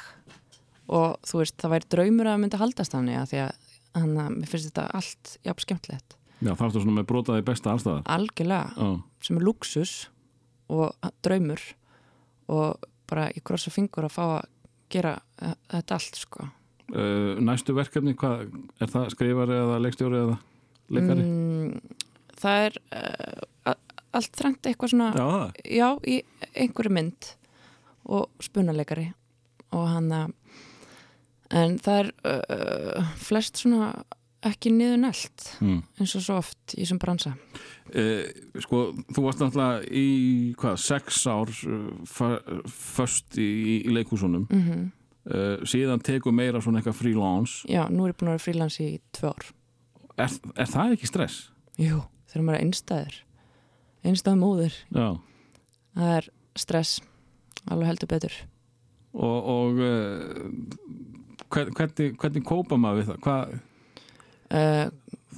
Og 0.93 1.15
þú 1.23 1.39
veist, 1.39 1.55
það 1.61 1.77
væri 1.77 1.91
draumur 1.95 2.29
að 2.33 2.41
myndi 2.43 2.59
haldast 2.59 2.95
þannig 2.95 3.19
að 3.21 3.29
því 3.31 3.41
að 3.45 3.62
hann 3.97 4.17
að 4.17 4.37
mér 4.39 4.49
finnst 4.51 4.69
þetta 4.71 4.87
allt 4.99 5.35
jafn 5.45 5.65
skemmtilegt. 5.65 6.17
Já, 6.43 6.51
það 6.51 6.65
ertu 6.67 6.81
svona 6.83 6.97
með 6.97 7.07
brotaði 7.11 7.45
besta 7.47 7.71
allstaðar 7.71 8.09
algjörlega, 8.11 8.73
já, 8.75 8.89
sem 9.23 9.37
er 9.39 9.45
luxus 9.47 9.93
og 10.73 11.11
draumur 11.23 11.61
og 12.51 12.89
bara 13.09 13.29
í 13.31 13.43
krossa 13.45 13.71
fingur 13.71 14.07
að 14.07 14.15
fá 14.15 14.23
að 14.25 14.49
gera 14.93 15.13
eh, 15.41 15.55
þetta 15.71 15.97
allt 15.99 16.19
sko. 16.19 16.49
Uh, 16.93 17.39
næstu 17.41 17.73
verkefni, 17.73 18.13
hvað 18.19 18.43
er 18.83 18.91
það 18.91 19.07
skrifari 19.13 19.55
eða 19.55 19.79
leikstjóri 19.81 20.19
eða 20.19 20.35
leikari? 20.93 21.23
mm, 21.23 21.95
það 22.41 22.65
er 22.67 22.77
uh, 22.99 23.75
allt 24.13 24.35
þrengt 24.37 24.67
eitthvað 24.69 24.91
svona 24.91 25.09
Já, 25.15 25.25
já, 25.63 25.87
í 26.03 26.19
einhverju 26.51 26.93
mynd 26.93 27.29
og 28.03 28.43
spunaleikari 28.43 29.07
og 29.73 29.87
hann 29.89 30.11
að 30.13 30.35
en 31.51 31.77
það 31.83 31.99
er 32.03 32.11
uh, 32.29 33.13
flest 33.19 33.61
svona 33.63 33.91
ekki 34.43 34.73
niður 34.75 34.97
nelt 34.99 35.45
Mm. 35.63 35.83
eins 35.99 36.15
og 36.17 36.23
svo 36.25 36.37
oft 36.41 36.73
í 36.75 36.81
þessum 36.83 36.99
bransa. 36.99 37.35
Uh, 37.95 38.27
sko, 38.59 38.81
þú 39.15 39.23
varst 39.23 39.39
náttúrulega 39.39 39.85
í 39.87 40.07
hvað, 40.59 40.81
sex 40.83 41.21
ár 41.27 41.51
först 42.67 43.37
í, 43.39 43.49
í 43.87 43.93
leikhúsunum. 43.95 44.47
Mm 44.51 44.91
uh, 45.29 45.63
síðan 45.67 46.01
tekur 46.03 46.35
meira 46.35 46.61
svona 46.63 46.81
eitthvað 46.81 46.99
freelance. 46.99 47.67
Já, 47.69 47.85
nú 47.91 48.05
er 48.07 48.13
ég 48.13 48.19
búin 48.19 48.31
að 48.31 48.37
vera 48.37 48.45
frílans 48.47 48.79
í 48.83 48.89
tvö 49.15 49.31
ár. 49.33 49.51
Er, 50.17 50.33
er 50.59 50.69
það 50.69 50.95
ekki 50.97 51.09
stress? 51.09 51.37
jú, 51.79 52.03
þegar 52.29 52.45
maður 52.45 52.59
er 52.59 52.65
einstæður. 52.67 53.15
Móður 54.37 54.75
Já, 54.93 55.07
það 55.95 56.09
er 56.17 56.27
stress, 56.59 56.97
alveg 57.71 57.87
heldur 57.87 58.11
betur. 58.11 58.35
Og, 59.13 59.47
og 59.53 59.79
uh, 59.79 60.49
hvernig, 61.53 62.13
hvernig 62.19 62.45
kópa 62.47 62.79
maður 62.79 63.01
við 63.01 63.23
það? 63.27 63.55
Uh, 64.53 64.85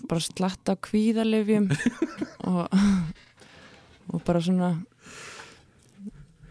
bara 0.09 0.23
slatta 0.23 0.75
á 0.75 0.83
kvíðalifjum 0.85 1.69
og, 2.51 2.75
og 4.11 4.25
bara 4.27 4.43
svona 4.43 4.73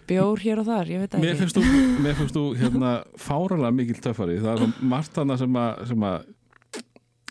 bjór 0.08 0.42
hér 0.44 0.60
og 0.62 0.68
þar, 0.68 0.90
ég 0.92 1.04
veit 1.04 1.12
það 1.14 1.24
mér 1.24 1.32
ekki 1.32 1.42
finnst 1.42 1.58
þú, 1.58 1.82
mér 2.04 2.18
finnst 2.18 2.36
þú 2.36 2.44
hérna 2.60 2.94
fáralega 3.20 3.76
mikil 3.76 4.00
töffari 4.04 4.40
það 4.42 4.66
er 4.66 4.74
margt 4.94 5.20
hana 5.20 5.38
sem 5.40 5.60
að, 5.60 5.84
sem 5.92 6.08
að 6.10 6.28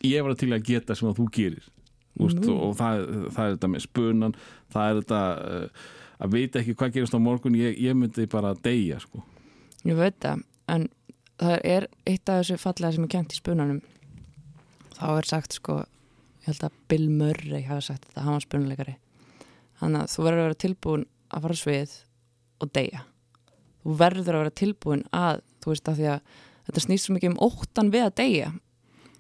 ég 0.10 0.26
var 0.26 0.38
til 0.40 0.52
að 0.54 0.70
geta 0.70 0.98
sem 0.98 1.10
að 1.12 1.22
þú 1.22 1.30
gerir 1.38 1.70
Úst, 2.22 2.44
og 2.46 2.76
það, 2.78 3.08
það 3.34 3.44
er 3.44 3.54
þetta 3.56 3.68
með 3.74 3.82
spunan 3.88 4.36
það 4.74 4.84
er 4.90 4.98
þetta 5.00 5.22
uh, 5.34 5.86
að 6.24 6.36
vita 6.38 6.60
ekki 6.62 6.76
hvað 6.78 6.98
gerist 6.98 7.16
á 7.18 7.20
morgun 7.22 7.58
ég, 7.58 7.78
ég 7.82 7.96
myndi 7.98 8.28
bara 8.32 8.54
deyja 8.64 9.00
sko. 9.02 9.24
Ég 9.84 9.98
veit 9.98 10.20
það, 10.24 10.44
en 10.72 10.86
það 11.44 11.66
er 11.76 11.88
eitt 12.10 12.30
af 12.30 12.42
þessu 12.42 12.60
fallega 12.62 12.96
sem 12.96 13.06
er 13.06 13.12
kent 13.14 13.34
í 13.34 13.40
spunanum. 13.40 13.82
Þá 14.98 15.08
er 15.12 15.30
sagt 15.30 15.58
sko 15.58 15.80
ég 15.84 16.50
held 16.50 16.66
að 16.68 16.82
Bill 16.92 17.08
Murray 17.10 17.64
hafa 17.68 17.88
sagt 17.90 18.10
þetta 18.10 18.26
hann 18.26 18.38
var 18.38 18.46
spunuleikari 18.46 18.98
þannig 19.80 20.04
að 20.04 20.12
þú 20.14 20.26
verður 20.26 20.42
að 20.42 20.48
vera 20.48 20.62
tilbúin 20.64 21.06
að 21.34 21.46
fara 21.46 21.60
svið 21.60 21.96
og 22.64 22.74
deyja. 22.78 23.06
Þú 23.84 23.96
verður 24.00 24.36
að 24.36 24.44
vera 24.44 24.58
tilbúin 24.62 25.08
að 25.16 25.42
þú 25.64 25.72
veist 25.74 25.90
að 25.90 26.00
því 26.00 26.12
að 26.14 26.36
þetta 26.68 26.84
snýst 26.86 27.08
svo 27.08 27.16
mikið 27.16 27.34
um 27.34 27.42
óttan 27.48 27.92
við 27.94 28.06
að 28.08 28.14
deyja. 28.20 28.52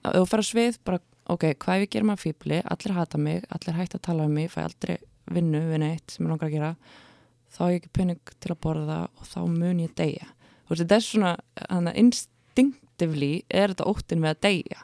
Að 0.03 0.19
þú 0.19 0.27
fer 0.31 0.43
á 0.43 0.45
svið 0.49 0.77
bara 0.87 1.01
ok, 1.31 1.47
hvað 1.63 1.83
ég 1.83 1.91
gerum 1.95 2.13
að 2.13 2.23
fíbli, 2.25 2.59
allir 2.67 2.95
hata 2.97 3.19
mig 3.19 3.43
allir 3.53 3.77
hægt 3.77 3.97
að 3.97 4.05
tala 4.09 4.27
um 4.27 4.35
mig, 4.35 4.51
fæ 4.51 4.63
aldrei 4.65 4.97
vinnu 5.31 5.61
við 5.69 5.83
neitt 5.83 6.11
sem 6.11 6.25
ég 6.25 6.31
langar 6.31 6.49
að 6.49 6.55
gera 6.57 6.71
þá 7.53 7.59
hef 7.63 7.73
ég 7.73 7.79
ekki 7.79 7.93
pening 7.95 8.33
til 8.43 8.51
að 8.51 8.61
borða 8.65 8.97
og 9.07 9.27
þá 9.29 9.39
mun 9.47 9.83
ég 9.83 9.93
deyja 9.97 10.27
þú 10.63 10.73
veist, 10.73 10.83
þetta 10.83 10.97
er 10.97 11.05
svona 11.05 11.35
hana, 11.69 11.93
instinctively 11.99 13.33
er 13.49 13.73
þetta 13.73 13.87
óttin 13.91 14.23
við 14.23 14.33
að 14.33 14.43
deyja 14.47 14.83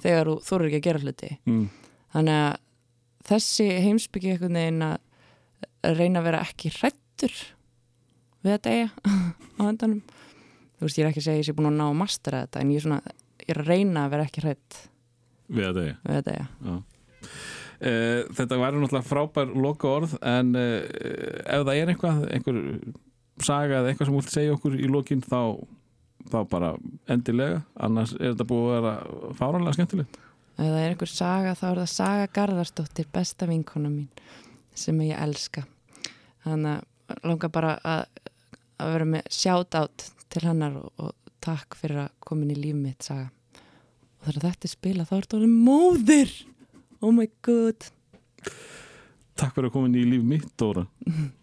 þegar 0.00 0.30
þú 0.30 0.34
þorur 0.46 0.68
ekki 0.68 0.80
að 0.80 0.86
gera 0.86 1.04
hluti 1.04 1.30
mm. 1.44 1.64
þannig 2.14 2.42
að 2.44 2.58
þessi 3.30 3.68
heimsbyggi 3.84 4.34
einhvern 4.34 4.58
veginn 4.60 4.86
að 4.86 5.96
reyna 5.96 6.20
að 6.20 6.28
vera 6.28 6.42
ekki 6.46 6.72
hrættur 6.76 7.36
við 8.44 8.56
að 8.56 8.62
deyja 8.68 8.88
á 9.60 9.62
endanum 9.66 10.00
þú 10.04 10.86
veist, 10.86 10.98
ég 10.98 11.04
er 11.04 11.10
ekki 11.10 11.22
að 11.22 11.28
segja 11.28 11.42
ég 11.42 11.48
sé 11.50 11.56
búin 11.56 11.70
að 11.72 11.80
ná 11.80 11.86
að 11.88 11.98
mastera 12.00 12.44
þetta 12.46 12.62
en 12.62 12.72
ég 12.72 12.80
er 12.80 12.86
svona, 12.86 13.16
ég 13.44 13.52
er 13.54 13.62
að 13.62 13.72
reyna 13.74 14.06
að 14.06 14.14
vera 14.14 14.28
ekki 14.28 14.44
hrætt 14.46 14.80
við 15.50 15.68
að 15.70 15.80
deyja 15.80 15.96
við 16.06 16.20
að 16.20 16.28
deyja 16.30 16.46
Já. 16.70 16.78
Uh, 17.80 18.26
þetta 18.36 18.58
væri 18.60 18.80
náttúrulega 18.80 19.08
frábær 19.08 19.52
loka 19.56 19.88
orð 19.88 20.16
en 20.20 20.50
uh, 20.52 20.80
ef 21.48 21.62
það 21.64 21.78
er 21.78 21.92
einhvað 21.92 22.26
einhver 22.28 22.58
saga 23.46 23.80
eða 23.80 23.90
eitthvað 23.90 24.08
sem 24.08 24.14
þú 24.14 24.20
vilt 24.20 24.34
segja 24.34 24.56
okkur 24.56 24.76
í 24.76 24.90
lokin 24.90 25.22
þá, 25.24 25.40
þá 26.32 26.38
bara 26.50 26.70
endilega. 27.10 27.62
Annars 27.80 28.14
er 28.18 28.32
þetta 28.32 28.48
búið 28.50 28.74
að 28.74 28.76
vera 28.76 29.32
fáranlega 29.38 29.76
skemmtilegt. 29.78 30.20
Ef 30.60 30.66
það 30.66 30.78
er 30.82 30.92
einhver 30.92 31.12
saga 31.12 31.56
þá 31.56 31.66
er 31.70 31.80
það 31.80 31.90
Saga 31.94 32.30
Garðarsdóttir 32.36 33.06
besta 33.14 33.48
vinkona 33.48 33.88
mín 33.92 34.08
sem 34.76 34.98
ég 35.06 35.20
elska. 35.20 35.64
Þannig 36.44 36.82
að 37.10 37.24
langar 37.26 37.52
bara 37.54 37.74
að, 37.80 38.04
að 38.80 38.94
vera 38.94 39.08
með 39.14 39.30
shout 39.34 39.76
out 39.78 40.06
til 40.30 40.44
hennar 40.46 40.76
og, 40.80 40.90
og 41.00 41.36
takk 41.40 41.78
fyrir 41.80 42.04
að 42.04 42.12
komin 42.28 42.52
í 42.52 42.58
líf 42.58 42.76
mitt 42.76 43.08
saga. 43.08 43.30
Og 44.20 44.28
þegar 44.28 44.50
þetta 44.50 44.68
er 44.68 44.74
spila 44.74 45.08
þá 45.08 45.16
er 45.16 45.26
þetta 45.30 45.50
móðir. 45.54 46.36
Oh 47.00 47.12
my 47.16 47.26
god. 47.46 47.88
Takk 49.40 49.56
fyrir 49.56 49.70
að 49.70 49.74
koma 49.78 49.88
inn 49.88 49.96
í 49.96 50.04
líf 50.04 50.24
mitt, 50.26 50.48
Dóra 50.60 50.84